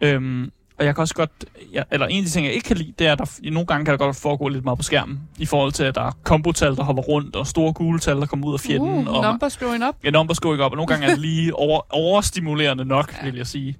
Øhm, 0.07 0.51
og 0.79 0.85
jeg 0.85 0.95
kan 0.95 1.01
også 1.01 1.13
godt, 1.13 1.31
ja, 1.73 1.83
eller 1.91 2.07
en 2.07 2.17
af 2.17 2.23
de 2.23 2.29
ting, 2.29 2.45
jeg 2.45 2.53
ikke 2.53 2.67
kan 2.67 2.77
lide, 2.77 2.93
det 2.99 3.07
er, 3.07 3.11
at 3.11 3.19
der, 3.19 3.51
nogle 3.51 3.65
gange 3.65 3.85
kan 3.85 3.91
der 3.91 3.97
godt 3.97 4.15
foregå 4.15 4.47
lidt 4.47 4.63
meget 4.63 4.77
på 4.77 4.83
skærmen. 4.83 5.19
I 5.37 5.45
forhold 5.45 5.71
til, 5.71 5.83
at 5.83 5.95
der 5.95 6.01
er 6.01 6.11
kombotal, 6.23 6.75
der 6.75 6.83
hopper 6.83 7.03
rundt, 7.03 7.35
og 7.35 7.47
store 7.47 7.73
gule 7.73 7.99
tal, 7.99 8.15
der 8.15 8.25
kommer 8.25 8.47
ud 8.47 8.53
af 8.53 8.59
fjenden. 8.59 9.07
Uh, 9.07 9.13
og, 9.13 9.23
numbers 9.23 9.57
going 9.57 9.87
up. 9.87 9.95
Ja, 10.03 10.09
numbers 10.09 10.39
going 10.39 10.63
up, 10.63 10.71
og 10.71 10.77
nogle 10.77 10.87
gange 10.87 11.05
er 11.05 11.09
det 11.09 11.19
lige 11.19 11.55
over, 11.55 11.81
overstimulerende 11.89 12.85
nok, 12.85 13.13
ja. 13.21 13.25
vil 13.25 13.35
jeg 13.35 13.47
sige. 13.47 13.77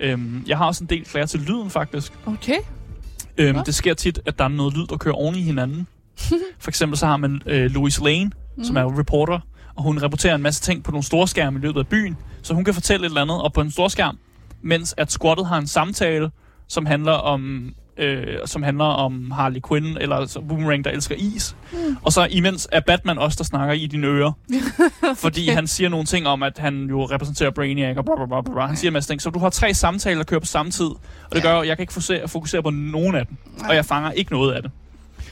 Øhm, 0.00 0.44
jeg 0.46 0.58
har 0.58 0.66
også 0.66 0.84
en 0.84 0.90
del 0.90 1.04
flere 1.04 1.26
til 1.26 1.40
lyden, 1.40 1.70
faktisk. 1.70 2.12
Okay. 2.26 2.58
Øhm, 3.38 3.58
det 3.66 3.74
sker 3.74 3.94
tit, 3.94 4.20
at 4.26 4.38
der 4.38 4.44
er 4.44 4.48
noget 4.48 4.76
lyd, 4.76 4.86
der 4.86 4.96
kører 4.96 5.14
oven 5.14 5.34
i 5.34 5.42
hinanden. 5.42 5.86
For 6.62 6.70
eksempel 6.70 6.98
så 6.98 7.06
har 7.06 7.16
man 7.16 7.42
øh, 7.46 7.70
Louise 7.70 8.04
Lane, 8.04 8.30
mm. 8.56 8.64
som 8.64 8.76
er 8.76 8.80
jo 8.80 8.98
reporter, 8.98 9.40
og 9.74 9.82
hun 9.82 10.02
rapporterer 10.02 10.34
en 10.34 10.42
masse 10.42 10.62
ting 10.62 10.84
på 10.84 10.90
nogle 10.90 11.04
store 11.04 11.28
skærme 11.28 11.58
i 11.58 11.62
løbet 11.62 11.80
af 11.80 11.86
byen, 11.86 12.16
så 12.42 12.54
hun 12.54 12.64
kan 12.64 12.74
fortælle 12.74 13.06
et 13.06 13.10
eller 13.10 13.22
andet 13.22 13.42
op 13.42 13.52
på 13.52 13.60
en 13.60 13.70
stor 13.70 13.88
skærm, 13.88 14.18
mens 14.62 14.94
at 14.96 15.12
squattet 15.12 15.46
har 15.46 15.58
en 15.58 15.66
samtale, 15.66 16.30
som 16.68 16.86
handler 16.86 17.12
om 17.12 17.72
øh, 17.98 18.26
som 18.46 18.62
handler 18.62 18.84
om 18.84 19.30
Harley 19.30 19.60
Quinn 19.68 19.98
eller 20.00 20.26
så 20.26 20.40
Boomerang, 20.40 20.84
der 20.84 20.90
elsker 20.90 21.14
is. 21.18 21.56
Mm. 21.72 21.96
Og 22.02 22.12
så 22.12 22.26
imens 22.30 22.68
er 22.72 22.80
Batman 22.80 23.18
også, 23.18 23.36
der 23.38 23.44
snakker 23.44 23.74
i 23.74 23.86
dine 23.86 24.06
ører. 24.06 24.32
Fordi 25.24 25.48
han 25.48 25.66
siger 25.66 25.88
nogle 25.88 26.06
ting 26.06 26.26
om, 26.26 26.42
at 26.42 26.58
han 26.58 26.86
jo 26.88 27.04
repræsenterer 27.04 27.50
Brainiac 27.50 27.96
og 27.96 28.04
bla 28.04 28.14
bla 28.16 28.26
bla 28.26 28.52
bla. 28.52 28.66
Han 28.66 28.76
siger 28.76 28.88
en 28.88 28.92
masse 28.92 29.10
ting. 29.10 29.22
Så 29.22 29.30
du 29.30 29.38
har 29.38 29.50
tre 29.50 29.74
samtaler, 29.74 30.16
der 30.16 30.24
kører 30.24 30.40
på 30.40 30.46
samme 30.46 30.72
tid. 30.72 30.84
Og 30.84 31.32
det 31.32 31.42
gør, 31.42 31.58
at 31.58 31.68
jeg 31.68 31.76
kan 31.76 31.82
ikke 31.82 31.92
fokusere, 31.92 32.28
fokusere 32.28 32.62
på 32.62 32.70
nogen 32.70 33.14
af 33.14 33.26
dem. 33.26 33.36
Nej. 33.58 33.68
Og 33.68 33.74
jeg 33.74 33.84
fanger 33.84 34.10
ikke 34.10 34.32
noget 34.32 34.52
af 34.52 34.62
det. 34.62 34.70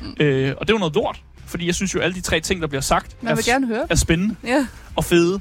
Mm. 0.00 0.14
Øh, 0.20 0.54
og 0.56 0.66
det 0.66 0.72
er 0.72 0.74
jo 0.74 0.78
noget 0.78 0.94
lort. 0.94 1.22
Fordi 1.46 1.66
jeg 1.66 1.74
synes 1.74 1.94
jo, 1.94 1.98
at 1.98 2.04
alle 2.04 2.14
de 2.14 2.20
tre 2.20 2.40
ting, 2.40 2.62
der 2.62 2.68
bliver 2.68 2.80
sagt, 2.80 3.16
Man 3.22 3.36
vil 3.36 3.44
er, 3.48 3.52
gerne 3.52 3.66
høre 3.66 3.86
er 3.90 3.94
spændende 3.94 4.36
Ja, 4.44 4.66
og 4.96 5.04
fede. 5.04 5.40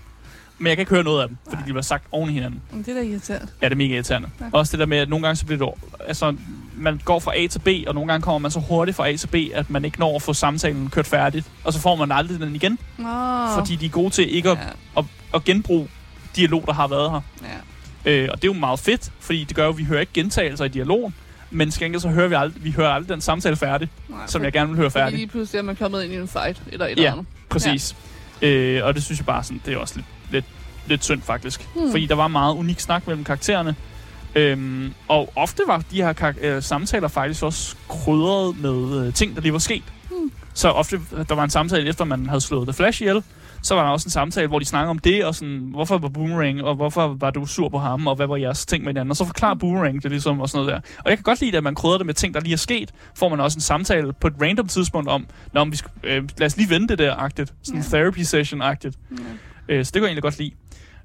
Men 0.62 0.68
jeg 0.68 0.78
kan 0.78 0.82
ikke 0.82 0.89
høre 0.93 1.03
noget 1.03 1.22
af 1.22 1.28
dem, 1.28 1.38
fordi 1.49 1.62
de 1.62 1.66
bliver 1.66 1.82
sagt 1.82 2.03
oven 2.12 2.30
i 2.30 2.34
hinanden. 2.34 2.62
men 2.72 2.84
det 2.84 2.89
er 2.89 2.93
da 2.93 3.01
irriterende. 3.01 3.47
Ja, 3.62 3.66
det 3.66 3.72
er 3.74 3.78
mega 3.78 3.93
irriterende. 3.93 4.30
Ja. 4.41 4.45
Også 4.51 4.72
det 4.72 4.80
der 4.80 4.86
med, 4.86 4.97
at 4.97 5.09
nogle 5.09 5.26
gange 5.26 5.36
så 5.36 5.45
bliver 5.45 5.66
det... 5.66 5.74
Altså, 6.07 6.36
man 6.78 7.01
går 7.05 7.20
fra 7.20 7.38
A 7.38 7.47
til 7.47 7.59
B, 7.59 7.68
og 7.88 7.95
nogle 7.95 8.12
gange 8.12 8.24
kommer 8.24 8.39
man 8.39 8.51
så 8.51 8.59
hurtigt 8.59 8.97
fra 8.97 9.09
A 9.09 9.16
til 9.16 9.28
B, 9.28 9.36
at 9.53 9.70
man 9.70 9.86
ikke 9.86 9.99
når 9.99 10.16
at 10.16 10.22
få 10.22 10.34
samtalen 10.34 10.89
kørt 10.89 11.07
færdigt. 11.07 11.45
Og 11.64 11.74
så 11.74 11.80
får 11.80 11.95
man 11.95 12.12
aldrig 12.12 12.39
den 12.39 12.55
igen, 12.55 12.80
Nå. 12.97 13.05
fordi 13.55 13.76
de 13.76 13.86
er 13.86 13.89
gode 13.89 14.09
til 14.09 14.36
ikke 14.36 14.49
at, 14.49 14.57
Ja, 14.57 14.99
at, 14.99 15.05
at 15.34 15.43
genbruge 15.43 15.88
dialog, 16.36 16.64
der 16.68 16.74
har 16.74 16.88
været 16.88 17.12
her. 17.12 17.22
ja. 18.05 18.12
Øh, 18.12 18.30
og 18.32 18.38
det 18.41 18.47
er 18.47 18.53
jo 18.53 18.59
meget 18.59 18.80
fedt, 18.80 19.12
fordi 19.20 19.43
det 19.43 19.55
gør 19.55 19.64
jo, 19.64 19.70
at 19.70 19.78
vi 19.78 19.84
hører 19.84 19.99
ikke 19.99 20.14
gentagelser 20.14 20.66
i 20.66 20.68
dialogen. 20.68 21.14
Men 21.51 21.70
gengæld 21.70 22.01
så 22.01 22.09
hører 22.09 22.28
vi 22.28 22.36
aldrig, 22.36 22.64
vi 22.64 22.72
hører 22.72 22.89
aldrig 22.91 23.09
den 23.09 23.22
samtale 23.22 23.55
færdig, 23.55 23.89
Nej, 24.09 24.20
som 24.28 24.43
jeg 24.43 24.51
gerne 24.53 24.70
vil 24.70 24.78
høre 24.78 24.89
Fordi 24.91 25.01
færdig. 25.03 25.18
lige 25.18 25.28
pludselig 25.28 25.59
er 25.59 25.64
man 25.64 25.76
kommet 25.76 26.03
ind 26.03 26.14
i 26.14 26.16
en 26.16 26.28
fight, 26.28 26.62
eller 26.72 26.86
et 26.86 26.89
Ja. 26.89 26.93
eller 26.95 27.12
andet. 27.12 27.26
Præcis. 27.49 27.95
Ja. 28.41 28.47
Øh, 28.47 28.86
og 28.86 28.93
det 28.95 29.03
synes 29.03 29.20
jeg 29.20 29.26
bare 29.26 29.43
sådan, 29.43 29.62
det 29.66 29.74
er 29.74 29.78
også 29.78 29.95
lidt, 29.95 30.05
lidt, 30.32 30.46
lidt 30.88 31.04
synd 31.04 31.22
faktisk. 31.22 31.70
Hmm. 31.74 31.82
Hmm. 31.84 31.92
Fordi 31.92 32.06
der 32.06 32.16
var 32.16 32.28
meget 32.28 32.56
unik 32.56 32.80
snak 32.80 33.08
mellem 33.08 33.24
karaktererne. 33.24 33.76
Øhm, 34.36 34.94
og 35.08 35.34
ofte 35.36 35.64
var 35.68 35.84
de 35.92 36.02
her 36.02 36.14
karak- 36.14 36.46
øh, 36.46 36.64
samtaler 36.64 37.08
faktisk 37.08 37.44
også 37.44 37.76
krydret 37.90 38.60
med 38.60 39.08
øh, 39.08 39.14
ting, 39.14 39.36
der 39.36 39.42
lige 39.42 39.54
var 39.54 39.60
sket. 39.60 39.84
Hmm. 40.10 40.32
Så 40.54 40.70
ofte, 40.70 41.00
der 41.30 41.36
var 41.36 41.44
en 41.44 41.50
samtale 41.50 41.90
efter, 41.90 42.06
man 42.06 42.26
havde 42.26 42.42
slået 42.42 42.68
The 42.68 42.74
Flash 42.74 43.02
ihjel, 43.02 43.24
så 43.64 43.76
var 43.76 43.84
der 43.84 43.90
også 43.90 44.06
en 44.08 44.12
samtale, 44.12 44.48
hvor 44.48 44.60
de 44.60 44.66
snakker 44.66 44.90
om 44.90 45.00
det, 45.00 45.26
og 45.26 45.36
sådan, 45.36 45.68
hvorfor 45.72 45.98
var 45.98 46.10
Boomerang, 46.10 46.64
og 46.64 46.76
hvorfor 46.76 47.08
var 47.20 47.32
du 47.32 47.46
sur 47.46 47.70
på 47.70 47.78
ham, 47.78 48.08
og 48.08 48.16
hvad 48.16 48.28
var 48.28 48.36
jeres 48.36 48.66
ting 48.66 48.84
med 48.84 48.90
hinanden. 48.90 49.12
Og 49.12 49.18
så 49.18 49.26
forklarer 49.26 49.56
Boomerang 49.56 50.04
det 50.04 50.12
ligesom, 50.12 50.40
og 50.40 50.50
sådan 50.50 50.66
noget 50.66 50.84
der. 50.84 50.92
Og 51.04 51.10
jeg 51.10 51.18
kan 51.18 51.24
godt 51.24 51.42
lide, 51.42 51.58
at 51.58 51.64
man 51.64 51.76
krydrer 51.76 51.98
det 51.98 52.06
med 52.06 52.14
ting, 52.14 52.34
der 52.34 52.40
lige 52.40 52.54
er 52.54 52.58
sket. 52.58 52.92
Får 53.16 53.30
man 53.30 53.40
også 53.40 53.58
en 53.58 53.62
samtale 53.62 54.14
på 54.14 54.28
et 54.28 54.34
random 54.42 54.68
tidspunkt 54.68 55.10
om, 55.10 55.26
Nå, 55.54 55.64
men 55.64 55.72
vi 55.72 55.78
skal, 55.78 55.92
øh, 56.04 56.24
lad 56.38 56.46
os 56.48 56.58
lige 56.58 56.70
vende 56.70 56.88
det 56.88 56.98
der-agtigt. 57.00 57.54
Sådan 57.64 57.82
ja. 57.82 57.88
therapy 57.98 58.20
session-agtigt. 58.20 58.98
Ja. 59.12 59.16
Øh, 59.70 59.86
så 59.86 59.89
det 59.89 59.93
kan 59.93 60.01
jeg 60.03 60.07
egentlig 60.07 60.24
godt 60.24 60.38
lide. 60.39 60.51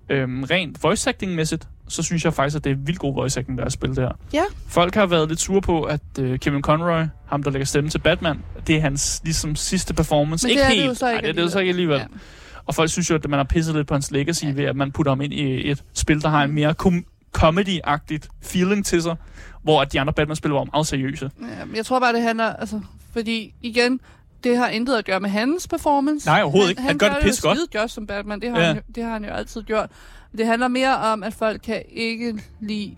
Øhm, 0.08 0.42
rent 0.44 0.82
voice 0.82 1.10
acting-mæssigt, 1.10 1.68
så 1.88 2.02
synes 2.02 2.24
jeg 2.24 2.34
faktisk, 2.34 2.56
at 2.56 2.64
det 2.64 2.72
er 2.72 2.76
vildt 2.76 2.98
god 2.98 3.14
voice 3.14 3.40
acting, 3.40 3.58
der 3.58 3.64
er 3.64 3.68
spillet 3.68 3.96
der. 3.96 4.10
Ja. 4.32 4.42
Folk 4.68 4.94
har 4.94 5.06
været 5.06 5.28
lidt 5.28 5.40
sure 5.40 5.60
på, 5.60 5.82
at 5.82 6.00
øh, 6.20 6.38
Kevin 6.38 6.62
Conroy, 6.62 7.02
ham 7.26 7.42
der 7.42 7.50
lægger 7.50 7.66
stemme 7.66 7.90
til 7.90 7.98
Batman, 7.98 8.42
det 8.66 8.76
er 8.76 8.80
hans 8.80 9.20
ligesom 9.24 9.56
sidste 9.56 9.94
performance. 9.94 10.46
Men 10.46 10.50
ikke 10.50 10.60
det 10.60 10.66
er 10.66 10.70
det 10.74 10.82
helt. 10.82 10.98
så 10.98 11.08
ikke 11.10 11.22
Nej, 11.22 11.32
det, 11.32 11.38
er 11.38 11.42
det 11.44 11.52
så 11.52 11.58
ikke 11.58 11.70
alligevel. 11.70 11.96
Ja. 11.98 12.04
Og 12.66 12.74
folk 12.74 12.90
synes 12.90 13.10
jo, 13.10 13.14
at 13.14 13.28
man 13.30 13.38
har 13.38 13.44
pisset 13.44 13.74
lidt 13.74 13.86
på 13.86 13.94
hans 13.94 14.10
legacy 14.10 14.44
Ja. 14.44 14.50
ved, 14.50 14.64
at 14.64 14.76
man 14.76 14.92
putter 14.92 15.12
ham 15.12 15.20
ind 15.20 15.32
i 15.32 15.70
et 15.70 15.84
spil, 15.94 16.22
der 16.22 16.28
har 16.28 16.44
en 16.44 16.52
mere 16.52 16.74
kom- 16.74 17.04
comedy-agtigt 17.38 18.28
feeling 18.42 18.86
til 18.86 19.02
sig, 19.02 19.16
hvor 19.62 19.82
at 19.82 19.92
de 19.92 20.00
andre 20.00 20.12
Batman-spil 20.12 20.50
var 20.50 20.64
meget 20.72 20.86
seriøse. 20.86 21.30
Ja, 21.58 21.64
men 21.64 21.76
jeg 21.76 21.86
tror 21.86 22.00
bare, 22.00 22.12
det 22.12 22.22
handler... 22.22 22.44
Altså, 22.52 22.80
fordi 23.12 23.54
igen, 23.62 24.00
det 24.48 24.56
har 24.58 24.68
intet 24.68 24.94
at 24.96 25.04
gøre 25.04 25.20
med 25.20 25.30
hans 25.30 25.68
performance. 25.68 26.26
Nej, 26.26 26.42
overhovedet 26.42 26.70
ikke. 26.70 26.82
Han 26.82 26.98
gør 26.98 27.08
det 27.08 27.18
pisse 27.22 27.42
godt. 27.42 27.58
skide 27.58 27.80
godt 27.80 27.90
som 27.90 28.06
Batman. 28.06 28.40
Det 28.40 28.50
har, 28.50 28.58
Ja. 28.60 28.66
han, 28.66 28.82
det 28.94 29.04
har 29.04 29.10
han 29.12 29.24
jo 29.24 29.30
altid 29.30 29.62
gjort. 29.62 29.90
Det 30.38 30.46
handler 30.46 30.68
mere 30.68 30.96
om, 30.98 31.22
at 31.22 31.34
folk 31.34 31.60
kan 31.64 31.82
ikke 31.88 32.34
lide 32.60 32.94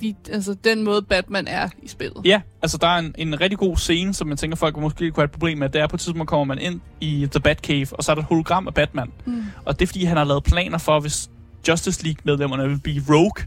de, 0.00 0.14
altså, 0.32 0.54
den 0.64 0.82
måde, 0.84 1.02
Batman 1.02 1.46
er 1.48 1.68
i 1.82 1.88
spillet. 1.88 2.16
Ja, 2.24 2.40
altså 2.62 2.78
der 2.78 2.86
er 2.86 2.98
en, 2.98 3.14
en 3.18 3.40
rigtig 3.40 3.58
god 3.58 3.76
scene, 3.76 4.14
som 4.14 4.30
jeg 4.30 4.38
tænker, 4.38 4.56
folk 4.56 4.76
måske 4.76 5.10
kunne 5.10 5.20
have 5.22 5.24
et 5.24 5.30
problem 5.30 5.58
med. 5.58 5.68
Det 5.68 5.80
er 5.80 5.86
på 5.86 5.96
et 5.96 6.00
tidspunkt, 6.00 6.28
kommer 6.28 6.44
man 6.44 6.58
ind 6.58 6.80
i 7.00 7.28
The 7.30 7.40
Batcave, 7.40 7.86
og 7.92 8.04
så 8.04 8.10
er 8.10 8.14
der 8.14 8.22
et 8.22 8.28
hologram 8.28 8.66
af 8.66 8.74
Batman. 8.74 9.12
Mm. 9.26 9.44
Og 9.64 9.78
det 9.78 9.82
er 9.82 9.86
fordi, 9.86 10.04
han 10.04 10.16
har 10.16 10.24
lavet 10.24 10.44
planer 10.44 10.78
for, 10.78 11.00
hvis 11.00 11.30
Justice 11.68 12.04
League-medlemmerne 12.04 12.68
vil 12.68 12.78
blive 12.80 13.02
rogue, 13.08 13.46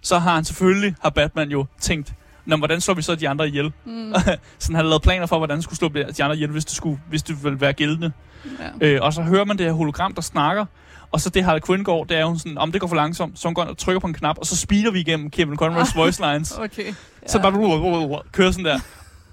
så 0.00 0.18
har 0.18 0.34
han 0.34 0.44
selvfølgelig, 0.44 0.94
har 1.02 1.10
Batman 1.10 1.50
jo 1.50 1.66
tænkt, 1.80 2.12
Nå, 2.46 2.56
hvordan 2.56 2.80
slår 2.80 2.94
vi 2.94 3.02
så 3.02 3.14
de 3.14 3.28
andre 3.28 3.48
ihjel? 3.48 3.72
Mm. 3.84 4.14
så 4.58 4.66
han 4.66 4.74
har 4.74 4.82
lavet 4.82 5.02
planer 5.02 5.26
for, 5.26 5.38
hvordan 5.38 5.56
han 5.56 5.62
skulle 5.62 5.78
slå 5.78 5.88
de 5.88 6.24
andre 6.24 6.36
ihjel, 6.36 6.50
hvis 6.50 6.64
det, 6.64 6.76
skulle, 6.76 7.00
hvis 7.08 7.22
det 7.22 7.44
ville 7.44 7.60
være 7.60 7.72
gældende. 7.72 8.12
Ja. 8.80 8.88
Øh, 8.88 8.98
og 9.02 9.12
så 9.12 9.22
hører 9.22 9.44
man 9.44 9.58
det 9.58 9.66
her 9.66 9.72
hologram, 9.72 10.14
der 10.14 10.22
snakker, 10.22 10.66
og 11.12 11.20
så 11.20 11.30
det 11.30 11.44
Harley 11.44 11.60
Quinn 11.66 11.84
går, 11.84 12.04
det 12.04 12.16
er 12.16 12.20
jo 12.20 12.38
sådan, 12.38 12.58
om 12.58 12.72
det 12.72 12.80
går 12.80 12.88
for 12.88 12.96
langsomt, 12.96 13.38
så 13.38 13.48
hun 13.48 13.54
går 13.54 13.62
og 13.62 13.78
trykker 13.78 14.00
på 14.00 14.06
en 14.06 14.14
knap, 14.14 14.38
og 14.38 14.46
så 14.46 14.56
speeder 14.56 14.90
vi 14.90 15.00
igennem 15.00 15.30
Kevin 15.30 15.58
Conroy's 15.62 15.98
voice 15.98 16.22
lines. 16.22 16.52
Okay. 16.58 16.86
Ja. 16.86 17.28
Så 17.28 17.42
bare 17.42 18.22
kører 18.32 18.50
sådan 18.50 18.64
der. 18.64 18.78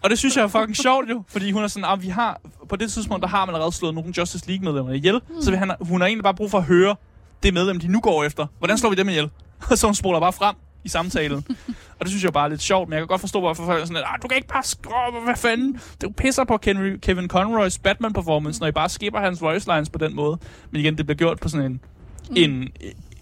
Og 0.03 0.09
det 0.09 0.19
synes 0.19 0.37
jeg 0.37 0.43
er 0.43 0.47
fucking 0.47 0.77
sjovt 0.77 1.09
jo, 1.09 1.23
fordi 1.27 1.51
hun 1.51 1.63
er 1.63 1.67
sådan, 1.67 1.89
at 1.93 2.03
vi 2.03 2.07
har, 2.07 2.41
på 2.69 2.75
det 2.75 2.91
tidspunkt, 2.91 3.21
der 3.21 3.27
har 3.27 3.45
man 3.45 3.55
allerede 3.55 3.75
slået 3.75 3.95
nogle 3.95 4.13
Justice 4.17 4.47
League-medlemmer 4.47 4.93
ihjel, 4.93 5.21
mm. 5.29 5.41
så 5.41 5.55
han, 5.55 5.71
hun 5.81 6.01
har 6.01 6.07
egentlig 6.07 6.23
bare 6.23 6.33
brug 6.33 6.51
for 6.51 6.57
at 6.57 6.63
høre 6.63 6.95
det 7.43 7.53
medlem, 7.53 7.79
de 7.79 7.87
nu 7.87 7.99
går 7.99 8.23
efter. 8.23 8.47
Hvordan 8.57 8.77
slår 8.77 8.89
vi 8.89 8.95
dem 8.95 9.09
ihjel? 9.09 9.29
Og 9.71 9.77
så 9.77 9.87
hun 9.87 9.95
spoler 9.95 10.19
bare 10.19 10.33
frem 10.33 10.55
i 10.89 10.91
samtalen. 10.91 11.43
og 11.99 11.99
det 11.99 12.07
synes 12.09 12.23
jeg 12.23 12.33
bare 12.33 12.45
er 12.45 12.49
lidt 12.49 12.61
sjovt, 12.61 12.89
men 12.89 12.93
jeg 12.93 13.01
kan 13.01 13.07
godt 13.07 13.21
forstå, 13.21 13.39
hvorfor 13.39 13.65
folk 13.65 13.81
er 13.81 13.85
sådan, 13.85 13.97
at 13.97 14.03
"Ah, 14.05 14.19
du 14.23 14.27
kan 14.27 14.35
ikke 14.35 14.47
bare 14.47 14.63
skrubbe, 14.63 15.19
hvad 15.23 15.35
fanden? 15.35 15.79
Du 16.01 16.09
pisser 16.09 16.43
på 16.43 16.57
Ken- 16.67 16.99
Kevin 17.01 17.27
Conroys 17.27 17.77
Batman-performance, 17.79 18.59
når 18.59 18.67
I 18.67 18.71
bare 18.71 18.89
skipper 18.89 19.19
hans 19.19 19.41
voice 19.41 19.67
lines 19.73 19.89
på 19.89 19.97
den 19.97 20.15
måde. 20.15 20.37
Men 20.71 20.81
igen, 20.81 20.97
det 20.97 21.05
bliver 21.05 21.17
gjort 21.17 21.39
på 21.39 21.49
sådan 21.49 21.65
en, 21.65 21.81
mm. 22.29 22.35
en 22.37 22.69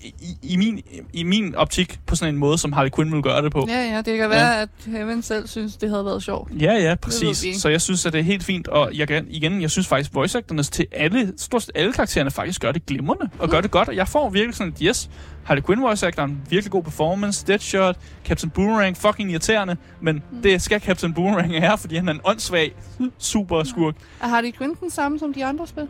i, 0.03 0.13
i, 0.43 0.57
min, 0.57 0.81
i 1.13 1.23
min 1.23 1.55
optik 1.55 1.99
på 2.05 2.15
sådan 2.15 2.33
en 2.33 2.39
måde, 2.39 2.57
som 2.57 2.73
Harley 2.73 2.91
Quinn 2.95 3.13
vil 3.13 3.21
gøre 3.21 3.41
det 3.41 3.51
på. 3.51 3.65
Ja, 3.69 3.83
ja, 3.95 4.01
det 4.01 4.17
kan 4.17 4.29
være, 4.29 4.61
at 4.61 4.69
Kevin 4.85 5.21
selv 5.21 5.47
synes, 5.47 5.77
det 5.77 5.89
havde 5.89 6.05
været 6.05 6.23
sjovt. 6.23 6.51
Ja, 6.61 6.73
ja, 6.73 6.95
præcis. 6.95 7.61
Så 7.61 7.69
jeg 7.69 7.81
synes, 7.81 8.05
at 8.05 8.13
det 8.13 8.19
er 8.19 8.23
helt 8.23 8.43
fint. 8.43 8.67
Og 8.67 8.91
jeg, 8.97 9.07
kan- 9.07 9.25
igen, 9.29 9.61
jeg 9.61 9.71
synes 9.71 9.87
faktisk, 9.87 10.13
voice 10.13 10.37
actors 10.37 10.69
til 10.69 10.85
alle, 10.91 11.33
stort 11.37 11.61
set 11.63 11.71
alle 11.75 11.93
karaktererne 11.93 12.31
faktisk 12.31 12.61
gør 12.61 12.71
det 12.71 12.85
glimrende. 12.85 13.29
Og 13.39 13.49
gør 13.49 13.61
det 13.61 13.71
godt. 13.71 13.87
Og 13.89 13.95
jeg 13.95 14.07
får 14.07 14.29
virkelig 14.29 14.55
sådan 14.55 14.73
et 14.73 14.79
yes. 14.83 15.09
Harley 15.43 15.63
Quinn 15.63 15.81
voice 15.81 16.07
actoren, 16.07 16.41
virkelig 16.49 16.71
god 16.71 16.83
performance. 16.83 17.47
Deadshot, 17.47 17.95
Captain 18.25 18.49
Boomerang, 18.49 18.97
fucking 18.97 19.31
irriterende. 19.31 19.77
Men 20.01 20.15
Mm. 20.31 20.41
det 20.41 20.61
skal 20.61 20.81
Captain 20.81 21.13
Boomerang 21.13 21.51
være, 21.53 21.77
fordi 21.77 21.95
han 21.95 22.07
er 22.09 22.13
en 22.13 22.19
åndssvag 22.23 22.71
super 23.17 23.63
skurk. 23.63 23.95
Er 24.21 24.27
Harley 24.27 24.51
Quinn 24.57 24.73
den 24.81 24.89
samme 24.89 25.19
som 25.19 25.33
de 25.33 25.45
andre 25.45 25.67
spil? 25.67 25.87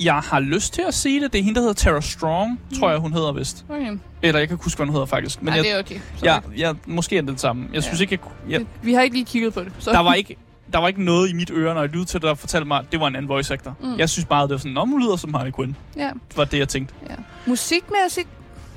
Jeg 0.00 0.14
har 0.14 0.40
lyst 0.40 0.74
til 0.74 0.82
at 0.88 0.94
sige 0.94 1.20
det. 1.20 1.32
Det 1.32 1.38
er 1.38 1.42
hende, 1.42 1.54
der 1.54 1.60
hedder 1.60 1.74
Tara 1.74 2.00
Strong, 2.00 2.60
tror 2.80 2.90
jeg, 2.90 2.98
hun 2.98 3.12
hedder 3.12 3.32
vist. 3.32 3.64
Okay. 3.68 3.98
Eller 4.22 4.38
jeg 4.38 4.48
kan 4.48 4.54
ikke 4.54 4.64
huske, 4.64 4.76
hvad 4.78 4.86
hun 4.86 4.92
hedder 4.94 5.06
faktisk. 5.06 5.42
Men 5.42 5.44
Men 5.44 5.54
jeg, 5.54 5.64
det 5.64 5.72
er 5.72 5.78
okay. 5.78 6.00
Så 6.16 6.24
jeg, 6.24 6.42
jeg, 6.56 6.74
måske 6.86 7.16
er 7.16 7.20
det 7.20 7.30
det 7.30 7.40
samme. 7.40 7.62
Jeg 7.66 7.74
Ja. 7.74 7.80
synes 7.80 8.00
ikke, 8.00 8.18
jeg, 8.48 8.52
jeg, 8.52 8.66
Vi 8.82 8.94
har 8.94 9.02
ikke 9.02 9.16
lige 9.16 9.24
kigget 9.26 9.54
på 9.54 9.60
det. 9.60 9.72
Så. 9.78 9.92
der 9.92 9.98
var 10.00 10.14
ikke 10.14 10.36
der 10.72 10.78
var 10.78 10.88
ikke 10.88 11.04
noget 11.04 11.30
i 11.30 11.32
mit 11.32 11.50
øre, 11.50 11.74
når 11.74 11.80
jeg 11.80 11.88
lyttede 11.90 12.04
til 12.04 12.20
det, 12.20 12.28
der 12.28 12.34
fortalte 12.34 12.66
mig, 12.68 12.78
at 12.78 12.84
det 12.92 13.00
var 13.00 13.06
en 13.06 13.16
anden 13.16 13.28
voice 13.28 13.54
actor. 13.54 13.76
Mm. 13.80 13.86
Mm. 13.88 13.98
Jeg 13.98 14.08
synes 14.08 14.26
bare, 14.26 14.42
det 14.42 14.50
var 14.50 14.56
sådan, 14.56 14.76
om 14.76 14.88
hun 14.88 15.02
lyder 15.02 15.16
som 15.16 15.34
Harley 15.34 15.52
Quinn. 15.56 15.76
Ja, 15.96 16.10
Det 16.28 16.36
var 16.36 16.44
det, 16.44 16.58
jeg 16.58 16.68
tænkte. 16.68 16.94
ja. 17.10 17.14
Musikmæssigt, 17.46 18.28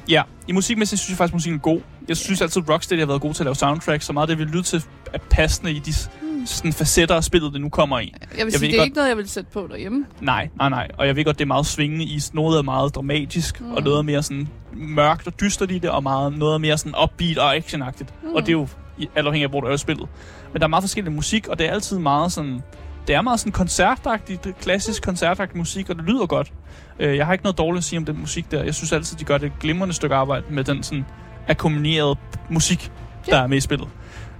Ja, 0.09 0.21
i 0.47 0.51
musikmæssigt 0.51 1.01
synes 1.01 1.09
jeg 1.09 1.17
faktisk, 1.17 1.31
at 1.31 1.35
musikken 1.35 1.57
er 1.57 1.61
god. 1.61 1.81
Jeg 2.07 2.17
synes 2.17 2.41
altid, 2.41 2.61
at 2.63 2.69
Rocksteady 2.69 2.99
har 2.99 3.05
været 3.05 3.21
god 3.21 3.33
til 3.33 3.43
at 3.43 3.45
lave 3.45 3.55
soundtracks, 3.55 4.05
så 4.05 4.13
meget 4.13 4.29
af 4.29 4.37
det, 4.37 4.39
vi 4.39 4.43
lytter 4.51 4.61
til, 4.63 4.83
er 5.13 5.17
passende 5.29 5.71
i 5.71 5.79
de, 5.79 5.93
Mm. 6.20 6.20
Sådan 6.45 6.73
facetter 6.73 7.15
af 7.15 7.23
spillet, 7.23 7.53
det 7.53 7.61
nu 7.61 7.69
kommer 7.69 7.99
i. 7.99 8.13
Jeg 8.21 8.29
vil 8.31 8.37
Jeg 8.43 8.51
sige, 8.51 8.61
ved 8.61 8.67
det 8.67 8.73
er 8.75 8.79
godt- 8.79 8.85
ikke 8.85 8.95
noget, 8.95 9.09
jeg 9.09 9.17
vil 9.17 9.29
sætte 9.29 9.49
på 9.53 9.67
derhjemme. 9.71 10.05
Nej, 10.21 10.49
nej, 10.57 10.69
nej. 10.69 10.87
Og 10.97 11.07
jeg 11.07 11.15
ved 11.15 11.25
godt, 11.25 11.37
det 11.39 11.45
er 11.45 11.47
meget 11.47 11.65
svingende 11.65 12.05
i. 12.05 12.19
Noget 12.33 12.57
er 12.57 12.61
meget 12.61 12.95
dramatisk, 12.95 13.61
mm. 13.61 13.71
og 13.71 13.77
Mm. 13.79 13.83
noget 13.83 13.97
er 13.97 14.01
mere 14.01 14.23
sådan 14.23 14.47
mørkt 14.73 15.27
og 15.27 15.39
dystert 15.39 15.71
i 15.71 15.77
det, 15.79 15.89
og 15.89 16.03
meget, 16.03 16.37
noget 16.37 16.53
er 16.53 16.57
mere 16.57 16.77
sådan 16.77 16.93
upbeat 17.03 17.37
og 17.37 17.55
actionagtigt. 17.55 18.13
Mm. 18.23 18.29
Mm. 18.29 18.35
Og 18.35 18.41
det 18.41 18.47
er 18.49 18.53
jo 18.53 18.67
alt 19.15 19.27
afhængig 19.27 19.43
af, 19.43 19.49
hvor 19.49 19.61
du 19.61 19.67
er 19.67 19.73
i 19.73 19.77
spillet. 19.77 20.07
Men 20.53 20.59
der 20.59 20.65
er 20.67 20.69
meget 20.69 20.83
forskellig 20.83 21.11
musik, 21.13 21.47
og 21.47 21.59
det 21.59 21.67
er 21.67 21.71
altid 21.71 21.99
meget 21.99 22.31
sådan... 22.31 22.61
Det 23.07 23.15
er 23.15 23.21
meget 23.21 23.39
sådan 23.39 23.51
koncertagtigt, 23.51 24.45
er 24.45 24.51
klassisk 24.61 25.03
koncertagtigt 25.03 25.57
musik, 25.57 25.89
og 25.89 25.95
det 25.95 26.03
lyder 26.05 26.25
godt. 26.25 26.53
Øh, 26.99 27.17
Jeg 27.17 27.25
har 27.25 27.33
ikke 27.33 27.43
noget 27.43 27.57
dårligt 27.57 27.77
at 27.77 27.83
sige 27.83 27.99
om 27.99 28.05
den 28.05 28.19
musik 28.19 28.51
der. 28.51 28.63
Jeg 28.63 28.75
synes 28.75 28.91
altid, 28.91 29.17
de 29.17 29.23
gør 29.23 29.37
det 29.37 29.45
et 29.45 29.53
glimrende 29.59 29.93
stykke 29.93 30.15
arbejde 30.15 30.45
med 30.49 30.63
den 30.63 30.83
sådan 30.83 31.05
akkompanierede 31.47 32.15
musik, 32.49 32.91
der 33.25 33.37
Ja. 33.37 33.43
er 33.43 33.47
med 33.47 33.57
i 33.57 33.61
spillet. 33.61 33.87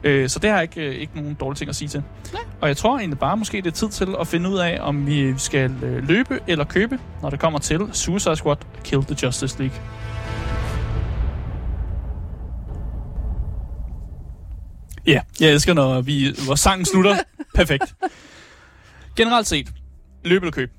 Øh, 0.04 0.30
Så 0.30 0.40
det 0.40 0.50
har 0.50 0.58
jeg 0.58 0.64
ikke, 0.64 0.82
øh, 0.82 0.96
ikke 0.96 1.16
nogen 1.16 1.34
dårlige 1.34 1.58
ting 1.58 1.70
at 1.70 1.76
sige 1.76 1.88
til. 1.88 2.04
Nej. 2.34 2.42
Og 2.62 2.68
jeg 2.68 2.78
tror 2.78 2.98
egentlig 2.98 3.20
bare, 3.20 3.38
måske 3.38 3.58
det 3.58 3.68
er 3.68 3.72
tid 3.72 3.90
til 3.90 4.08
at 4.20 4.28
finde 4.28 4.50
ud 4.50 4.58
af, 4.60 4.78
om 4.82 5.08
vi 5.08 5.38
skal 5.38 5.72
øh, 5.84 6.08
løbe 6.08 6.40
eller 6.48 6.66
købe, 6.66 7.00
når 7.22 7.30
det 7.30 7.40
kommer 7.40 7.60
til 7.60 7.80
Suicide 7.94 8.36
Squad 8.36 8.58
Kill 8.84 9.04
the 9.04 9.16
Justice 9.24 9.60
League. 9.60 9.78
Ja, 15.08 15.22
jeg 15.40 15.50
elsker, 15.50 15.74
når 15.74 16.02
vi, 16.02 16.36
vores 16.48 16.60
sang 16.60 16.88
slutter. 16.88 17.16
Perfekt. 17.56 17.96
Generelt 19.16 19.48
set, 19.48 19.68
løb 20.26 20.42
eller 20.42 20.52
køb. 20.52 20.72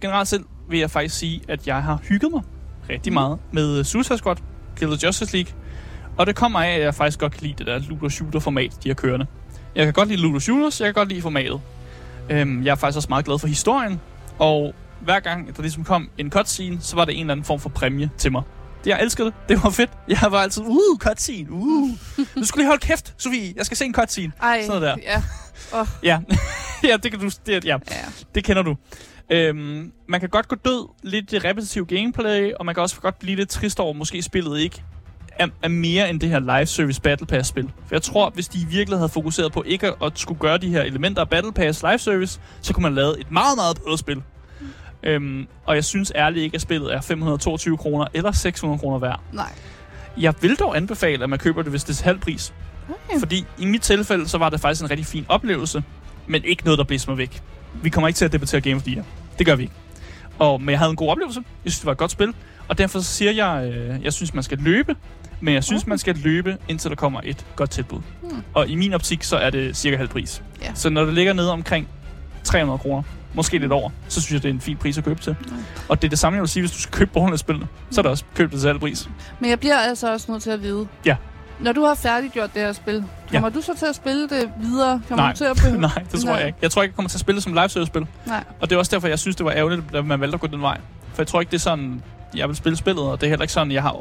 Generelt 0.00 0.28
set 0.28 0.42
vil 0.70 0.78
jeg 0.78 0.90
faktisk 0.90 1.18
sige, 1.18 1.40
at 1.48 1.66
jeg 1.66 1.82
har 1.82 2.00
hygget 2.08 2.32
mig 2.32 2.42
rigtig 2.90 3.12
meget 3.12 3.38
med 3.52 3.84
Suicide 3.84 4.18
Squad 4.18 4.36
Kill 4.76 4.90
the 4.90 5.06
Justice 5.06 5.36
League. 5.36 5.52
Og 6.16 6.26
det 6.26 6.36
kommer 6.36 6.60
af, 6.60 6.74
at 6.74 6.80
jeg 6.80 6.94
faktisk 6.94 7.18
godt 7.18 7.32
kan 7.32 7.42
lide 7.42 7.54
det 7.58 7.66
der 7.66 7.78
looter-shooter-format, 7.78 8.72
de 8.84 8.88
har 8.88 8.94
kørende. 8.94 9.26
Jeg 9.74 9.84
kan 9.84 9.92
godt 9.92 10.08
lide 10.08 10.20
looter-shooters, 10.20 10.80
jeg 10.80 10.86
kan 10.86 10.94
godt 10.94 11.08
lide 11.08 11.22
formatet. 11.22 11.60
Øhm, 12.30 12.64
jeg 12.64 12.70
er 12.70 12.74
faktisk 12.74 12.96
også 12.96 13.08
meget 13.08 13.24
glad 13.24 13.38
for 13.38 13.46
historien, 13.46 14.00
og 14.38 14.74
hver 15.00 15.20
gang 15.20 15.56
der 15.56 15.62
ligesom 15.62 15.84
kom 15.84 16.10
en 16.18 16.30
cutscene, 16.30 16.80
så 16.80 16.96
var 16.96 17.04
det 17.04 17.14
en 17.14 17.20
eller 17.20 17.32
anden 17.32 17.44
form 17.44 17.60
for 17.60 17.68
præmie 17.68 18.10
til 18.18 18.32
mig. 18.32 18.42
Det, 18.84 18.90
jeg 18.90 19.02
elskede 19.02 19.26
det. 19.26 19.34
Det 19.48 19.62
var 19.62 19.70
fedt. 19.70 19.90
Jeg 20.08 20.28
var 20.30 20.38
altid, 20.38 20.62
uh, 20.66 20.98
cutscene, 20.98 21.52
uh. 21.52 21.88
Du 22.34 22.44
skulle 22.44 22.62
lige 22.62 22.68
holde 22.68 22.86
kæft, 22.86 23.14
Sofie. 23.18 23.52
Jeg 23.56 23.66
skal 23.66 23.76
se 23.76 23.84
en 23.84 23.94
cutscene. 23.94 24.32
Ej, 24.42 24.62
Sådan 24.66 24.80
noget 24.80 24.98
ja. 25.02 25.22
Ja, 26.02 26.18
ja 26.90 26.96
det 26.96 27.10
kan 27.10 27.20
du, 27.20 27.30
det, 27.46 27.64
ja, 27.64 27.78
ja. 27.90 27.96
det 28.34 28.44
kender 28.44 28.62
du. 28.62 28.76
Øhm, 29.30 29.92
man 30.08 30.20
kan 30.20 30.28
godt 30.28 30.48
gå 30.48 30.56
død 30.64 30.88
lidt 31.02 31.32
i 31.32 31.38
repetitiv 31.38 31.86
gameplay, 31.86 32.52
og 32.52 32.66
man 32.66 32.74
kan 32.74 32.82
også 32.82 33.00
godt 33.00 33.18
blive 33.18 33.36
lidt 33.36 33.48
trist 33.48 33.80
over, 33.80 33.92
måske 33.92 34.22
spillet 34.22 34.60
ikke 34.60 34.82
er, 35.38 35.46
er 35.62 35.68
mere 35.68 36.10
end 36.10 36.20
det 36.20 36.28
her 36.28 36.40
live 36.40 36.66
service 36.66 37.00
Battle 37.00 37.26
Pass 37.26 37.48
spil. 37.48 37.64
For 37.86 37.94
jeg 37.94 38.02
tror, 38.02 38.30
hvis 38.30 38.48
de 38.48 38.66
virkelig 38.70 38.98
havde 38.98 39.08
fokuseret 39.08 39.52
på 39.52 39.62
ikke 39.66 39.92
at 40.02 40.12
skulle 40.14 40.40
gøre 40.40 40.58
de 40.58 40.68
her 40.68 40.82
elementer 40.82 41.22
af 41.22 41.28
Battle 41.28 41.52
Pass 41.52 41.82
live 41.82 41.98
service, 41.98 42.40
så 42.60 42.72
kunne 42.72 42.82
man 42.82 42.94
lave 42.94 43.20
et 43.20 43.30
meget, 43.30 43.56
meget 43.56 43.76
bedre 43.84 43.98
spil. 43.98 44.22
Øhm, 45.02 45.46
og 45.64 45.74
jeg 45.74 45.84
synes 45.84 46.12
ærligt 46.14 46.44
ikke, 46.44 46.54
at 46.54 46.60
spillet 46.60 46.94
er 46.94 47.00
522 47.00 47.76
kroner 47.76 48.06
eller 48.14 48.32
600 48.32 48.80
kroner 48.80 48.98
værd. 48.98 49.20
Nej. 49.32 49.52
Jeg 50.18 50.34
vil 50.40 50.56
dog 50.56 50.76
anbefale, 50.76 51.24
at 51.24 51.30
man 51.30 51.38
køber 51.38 51.62
det, 51.62 51.70
hvis 51.70 51.84
det 51.84 52.00
er 52.00 52.04
halv 52.04 52.18
pris. 52.18 52.54
Okay. 52.88 53.18
Fordi 53.18 53.44
i 53.58 53.64
mit 53.64 53.82
tilfælde, 53.82 54.28
så 54.28 54.38
var 54.38 54.48
det 54.48 54.60
faktisk 54.60 54.82
en 54.82 54.90
rigtig 54.90 55.06
fin 55.06 55.26
oplevelse, 55.28 55.82
men 56.26 56.44
ikke 56.44 56.64
noget, 56.64 56.78
der 56.78 56.84
blæste 56.84 57.10
mig 57.10 57.18
væk. 57.18 57.42
Vi 57.82 57.90
kommer 57.90 58.08
ikke 58.08 58.18
til 58.18 58.24
at 58.24 58.32
debattere 58.32 58.60
Game 58.60 58.76
of 58.76 58.82
the 58.82 58.94
Year. 58.94 59.04
Det 59.38 59.46
gør 59.46 59.54
vi 59.54 59.62
ikke. 59.62 59.74
Og, 60.38 60.60
men 60.60 60.70
jeg 60.70 60.78
havde 60.78 60.90
en 60.90 60.96
god 60.96 61.08
oplevelse. 61.08 61.40
Jeg 61.64 61.72
synes, 61.72 61.78
det 61.78 61.86
var 61.86 61.92
et 61.92 61.98
godt 61.98 62.10
spil. 62.10 62.34
Og 62.68 62.78
derfor 62.78 63.00
siger 63.00 63.32
jeg, 63.32 63.72
øh, 63.72 64.04
jeg 64.04 64.12
synes, 64.12 64.34
man 64.34 64.42
skal 64.42 64.58
løbe. 64.58 64.96
Men 65.40 65.54
jeg 65.54 65.64
synes, 65.64 65.86
man 65.86 65.98
skal 65.98 66.16
løbe, 66.16 66.56
indtil 66.68 66.90
der 66.90 66.96
kommer 66.96 67.20
et 67.24 67.46
godt 67.56 67.70
tilbud. 67.70 68.00
Hmm. 68.22 68.42
Og 68.54 68.68
i 68.68 68.74
min 68.74 68.94
optik, 68.94 69.22
så 69.24 69.36
er 69.36 69.50
det 69.50 69.76
cirka 69.76 69.96
halv 69.96 70.08
pris. 70.08 70.42
Ja. 70.62 70.70
Så 70.74 70.90
når 70.90 71.04
det 71.04 71.14
ligger 71.14 71.32
nede 71.32 71.52
omkring 71.52 71.88
300 72.44 72.78
kroner, 72.78 73.02
måske 73.34 73.58
lidt 73.58 73.72
over, 73.72 73.90
så 74.08 74.20
synes 74.22 74.32
jeg, 74.32 74.42
det 74.42 74.48
er 74.48 74.52
en 74.54 74.60
fin 74.60 74.76
pris 74.76 74.98
at 74.98 75.04
købe 75.04 75.20
til. 75.20 75.36
Mm. 75.40 75.56
Og 75.88 76.02
det 76.02 76.08
er 76.08 76.10
det 76.10 76.18
samme, 76.18 76.36
jeg 76.36 76.40
vil 76.40 76.48
sige, 76.48 76.62
hvis 76.62 76.70
du 76.72 76.78
skal 76.78 76.92
købe 76.92 77.10
Borderlands-spillene. 77.12 77.66
Så 77.90 78.00
er 78.00 78.02
det 78.02 78.10
også 78.10 78.24
købt 78.34 78.52
det 78.52 78.60
til 78.60 78.68
halv 78.68 78.78
pris. 78.78 79.08
Men 79.40 79.50
jeg 79.50 79.60
bliver 79.60 79.76
altså 79.78 80.12
også 80.12 80.32
nødt 80.32 80.42
til 80.42 80.50
at 80.50 80.62
vide. 80.62 80.88
Ja. 81.04 81.16
Når 81.60 81.72
du 81.72 81.84
har 81.84 81.94
færdiggjort 81.94 82.54
det 82.54 82.62
her 82.62 82.72
spil, 82.72 83.04
kommer 83.30 83.48
du 83.48 83.60
så 83.60 83.72
til 83.78 83.86
at 83.86 83.94
spille 83.94 84.22
det 84.28 84.50
videre? 84.60 85.02
Kommer 85.08 85.24
Nej. 85.24 85.32
du 85.32 85.36
til 85.36 85.44
at 85.44 85.56
behøve... 85.56 85.80
Nej, 85.94 86.04
det 86.12 86.20
tror 86.20 86.30
Nej. 86.30 86.38
jeg 86.38 86.46
ikke. 86.46 86.58
Jeg 86.62 86.70
tror 86.70 86.82
ikke, 86.82 86.92
jeg 86.92 86.96
kommer 86.96 87.08
til 87.08 87.16
at 87.16 87.20
spille 87.20 87.36
det 87.36 87.42
som 87.44 87.52
live 87.52 87.68
service-spil. 87.68 88.06
Nej. 88.26 88.44
Og 88.60 88.70
det 88.70 88.74
er 88.76 88.78
også 88.78 88.90
derfor, 88.90 89.08
jeg 89.08 89.18
synes, 89.18 89.36
det 89.36 89.46
var 89.46 89.52
ærgerligt, 89.52 89.82
at 89.94 90.06
man 90.06 90.20
valgte 90.20 90.34
at 90.34 90.40
gå 90.40 90.46
den 90.46 90.62
vej. 90.62 90.80
For 91.14 91.22
jeg 91.22 91.26
tror 91.26 91.40
ikke, 91.40 91.50
det 91.50 91.56
er 91.56 91.60
sådan, 91.60 92.02
jeg 92.36 92.48
vil 92.48 92.56
spille 92.56 92.76
spillet, 92.76 93.04
og 93.04 93.20
det 93.20 93.26
er 93.26 93.30
heller 93.30 93.42
ikke 93.42 93.52
sådan, 93.52 93.72
jeg 93.72 93.82
har, 93.82 93.96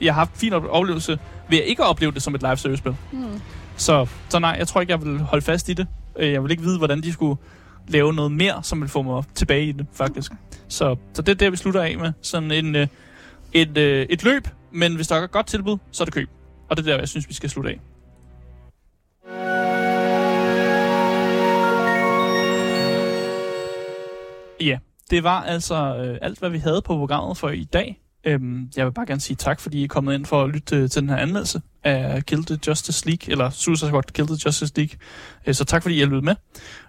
jeg 0.00 0.14
har 0.14 0.20
haft 0.20 0.30
fin 0.34 0.52
op- 0.52 0.66
oplevelse 0.70 1.18
ved 1.48 1.58
at 1.58 1.64
ikke 1.64 1.84
opleve 1.84 2.12
det 2.12 2.22
som 2.22 2.34
et 2.34 2.42
live 2.42 2.56
service-spil. 2.56 2.96
Hmm. 3.12 3.40
Så, 3.76 4.06
så 4.28 4.38
nej, 4.38 4.56
jeg 4.58 4.68
tror 4.68 4.80
ikke, 4.80 4.90
jeg 4.90 5.02
vil 5.02 5.18
holde 5.18 5.44
fast 5.44 5.68
i 5.68 5.72
det. 5.72 5.86
Øh, 6.16 6.32
Jeg 6.32 6.42
vil 6.42 6.50
ikke 6.50 6.62
vide, 6.62 6.78
hvordan 6.78 7.00
de 7.00 7.12
skulle 7.12 7.40
lave 7.88 8.12
noget 8.14 8.32
mere, 8.32 8.62
som 8.62 8.80
vil 8.80 8.88
få 8.88 9.02
mig 9.02 9.24
tilbage 9.34 9.64
i 9.66 9.72
det, 9.72 9.86
faktisk. 9.92 10.32
Så, 10.68 10.96
så 11.12 11.22
det 11.22 11.28
er 11.32 11.36
det, 11.36 11.52
vi 11.52 11.56
slutter 11.56 11.82
af 11.82 11.98
med. 11.98 12.12
Sådan 12.22 12.50
en, 12.50 12.76
øh, 12.76 12.86
et, 13.52 13.78
øh, 13.78 14.06
et 14.10 14.24
løb, 14.24 14.48
men 14.72 14.94
hvis 14.96 15.08
der 15.08 15.16
er 15.16 15.24
et 15.24 15.30
godt 15.30 15.46
tilbud, 15.46 15.78
så 15.92 16.02
er 16.02 16.04
det 16.04 16.14
køb. 16.14 16.28
Og 16.68 16.76
det 16.76 16.86
er 16.86 16.90
der, 16.92 16.98
jeg 16.98 17.08
synes, 17.08 17.28
vi 17.28 17.34
skal 17.34 17.50
slutte 17.50 17.70
af. 17.70 17.80
Ja, 24.60 24.78
det 25.10 25.24
var 25.24 25.42
altså 25.42 25.74
øh, 25.96 26.18
alt, 26.22 26.38
hvad 26.38 26.50
vi 26.50 26.58
havde 26.58 26.82
på 26.82 26.96
programmet 26.96 27.36
for 27.36 27.48
i 27.48 27.64
dag. 27.64 27.99
Øhm, 28.24 28.68
jeg 28.76 28.86
vil 28.86 28.92
bare 28.92 29.06
gerne 29.06 29.20
sige 29.20 29.36
tak, 29.36 29.60
fordi 29.60 29.80
I 29.80 29.84
er 29.84 29.88
kommet 29.88 30.14
ind 30.14 30.26
for 30.26 30.42
at 30.42 30.50
lytte 30.50 30.88
til 30.88 31.00
den 31.00 31.08
her 31.08 31.16
anmeldelse 31.16 31.62
af 31.84 32.26
Kill 32.26 32.44
the 32.44 32.58
Justice 32.66 33.06
League, 33.06 33.32
eller 33.32 33.50
Suicide 33.50 33.88
Squad 33.88 34.02
Kill 34.02 34.26
the 34.26 34.38
Justice 34.46 34.72
League. 34.76 34.98
Øh, 35.46 35.54
så 35.54 35.64
tak, 35.64 35.82
fordi 35.82 35.96
I 35.96 35.98
har 35.98 36.06
lyttet 36.06 36.24
med. 36.24 36.34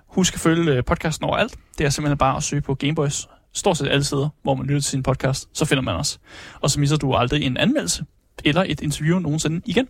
Husk 0.07 0.33
at 0.33 0.39
følge 0.39 0.71
øh, 0.71 0.83
podcasten 0.83 1.25
overalt. 1.25 1.55
Det 1.77 1.85
er 1.85 1.89
simpelthen 1.89 2.17
bare 2.17 2.37
at 2.37 2.43
søge 2.43 2.61
på 2.61 2.75
Gameboys. 2.75 3.27
Stort 3.53 3.77
set 3.77 3.87
alle 3.87 4.03
steder, 4.03 4.29
hvor 4.43 4.55
man 4.55 4.65
lytter 4.65 4.81
til 4.81 4.89
sin 4.89 5.03
podcast, 5.03 5.49
så 5.53 5.65
finder 5.65 5.81
man 5.83 5.95
os. 5.95 6.19
Og 6.61 6.69
så 6.69 6.79
misser 6.79 6.97
du 6.97 7.13
aldrig 7.13 7.43
en 7.43 7.57
anmeldelse 7.57 8.05
eller 8.45 8.63
et 8.67 8.81
interview 8.81 9.19
nogensinde 9.19 9.61
igen. 9.65 9.87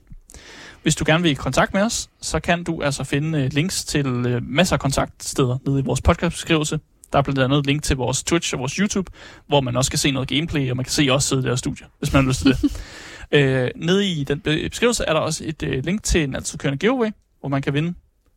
Hvis 0.83 0.95
du 0.95 1.03
gerne 1.07 1.23
vil 1.23 1.31
i 1.31 1.35
kontakt 1.35 1.73
med 1.73 1.81
os, 1.81 2.09
så 2.21 2.39
kan 2.39 2.63
du 2.63 2.81
altså 2.81 3.03
finde 3.03 3.39
øh, 3.39 3.49
links 3.53 3.85
til 3.85 4.07
øh, 4.07 4.43
masser 4.43 4.75
af 4.75 4.79
kontaktsteder 4.79 5.57
nede 5.65 5.79
i 5.79 5.83
vores 5.83 6.01
podcastbeskrivelse. 6.01 6.79
Der 7.13 7.17
er 7.19 7.23
blandt 7.23 7.39
andet 7.41 7.59
et 7.59 7.65
link 7.65 7.83
til 7.83 7.95
vores 7.97 8.23
Twitch 8.23 8.53
og 8.53 8.59
vores 8.59 8.73
YouTube, 8.73 9.11
hvor 9.47 9.61
man 9.61 9.75
også 9.77 9.91
kan 9.91 9.97
se 9.99 10.11
noget 10.11 10.29
gameplay, 10.29 10.69
og 10.69 10.75
man 10.77 10.85
kan 10.85 10.91
se 10.91 11.07
os 11.11 11.23
sidde 11.23 11.43
der 11.43 11.53
i 11.53 11.57
studiet, 11.57 11.87
hvis 11.99 12.13
man 12.13 12.23
har 12.23 12.27
lyst 12.29 12.41
til 12.41 12.47
det. 12.51 12.81
øh, 13.39 13.69
nede 13.75 14.07
i 14.07 14.23
den 14.23 14.39
be- 14.39 14.69
beskrivelse 14.69 15.03
er 15.07 15.13
der 15.13 15.19
også 15.19 15.43
et 15.47 15.63
øh, 15.63 15.83
link 15.85 16.03
til 16.03 16.23
en 16.23 16.35
altid 16.35 16.57
kørende 16.59 16.77
giveaway, 16.77 17.09
hvor 17.39 17.49
man 17.49 17.61
kan 17.61 17.73
vinde 17.73 17.93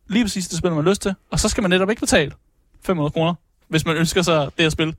lige 0.08 0.24
præcis 0.24 0.48
det 0.48 0.58
spil, 0.58 0.70
man 0.70 0.84
har 0.84 0.90
lyst 0.90 1.02
til. 1.02 1.14
Og 1.30 1.40
så 1.40 1.48
skal 1.48 1.62
man 1.62 1.70
netop 1.70 1.90
ikke 1.90 2.00
betale 2.00 2.32
500 2.84 3.10
kroner, 3.10 3.34
hvis 3.68 3.86
man 3.86 3.96
ønsker 3.96 4.22
sig 4.22 4.50
det 4.56 4.64
her 4.64 4.70
spil. 4.70 4.94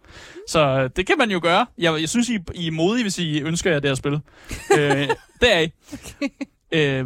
Så 0.49 0.59
øh, 0.59 0.89
det 0.95 1.07
kan 1.07 1.15
man 1.17 1.31
jo 1.31 1.39
gøre. 1.43 1.65
Jeg, 1.77 2.01
jeg 2.01 2.09
synes, 2.09 2.29
I, 2.29 2.37
I 2.55 2.67
er 2.67 2.71
modige, 2.71 3.03
hvis 3.03 3.17
I 3.19 3.41
ønsker 3.41 3.71
jer 3.71 3.79
det 3.79 3.89
her 3.89 3.95
spil. 3.95 4.13
øh, 4.77 5.07
det 5.41 5.53
er 5.55 5.59
I. 5.59 5.71
Øh, 6.71 7.05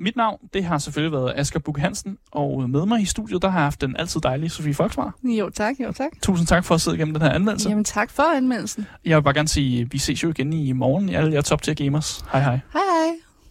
mit 0.00 0.16
navn, 0.16 0.38
det 0.54 0.64
har 0.64 0.78
selvfølgelig 0.78 1.12
været 1.12 1.32
Asger 1.36 1.60
Bukke 1.60 1.80
Hansen, 1.80 2.18
og 2.32 2.70
med 2.70 2.86
mig 2.86 3.00
i 3.00 3.04
studiet, 3.04 3.42
der 3.42 3.48
har 3.48 3.58
jeg 3.58 3.64
haft 3.64 3.80
den 3.80 3.96
altid 3.96 4.20
dejlige 4.20 4.50
Sofie 4.50 4.74
Foxmar. 4.74 5.14
Jo, 5.24 5.50
tak, 5.50 5.74
jo, 5.80 5.92
tak. 5.92 6.10
Tusind 6.22 6.46
tak 6.46 6.64
for 6.64 6.74
at 6.74 6.80
sidde 6.80 6.96
igennem 6.96 7.14
den 7.14 7.22
her 7.22 7.30
anmeldelse. 7.30 7.68
Jamen, 7.68 7.84
tak 7.84 8.10
for 8.10 8.36
anmeldelsen. 8.36 8.86
Jeg 9.04 9.16
vil 9.16 9.22
bare 9.22 9.34
gerne 9.34 9.48
sige, 9.48 9.90
vi 9.90 9.98
ses 9.98 10.22
jo 10.22 10.30
igen 10.30 10.52
i 10.52 10.72
morgen 10.72 11.08
i 11.08 11.14
alle 11.14 11.32
jer 11.32 11.40
top 11.40 11.62
tier 11.62 11.74
gamers. 11.74 12.24
Hej 12.32 12.40
hej. 12.40 12.60
Hej, 12.72 12.80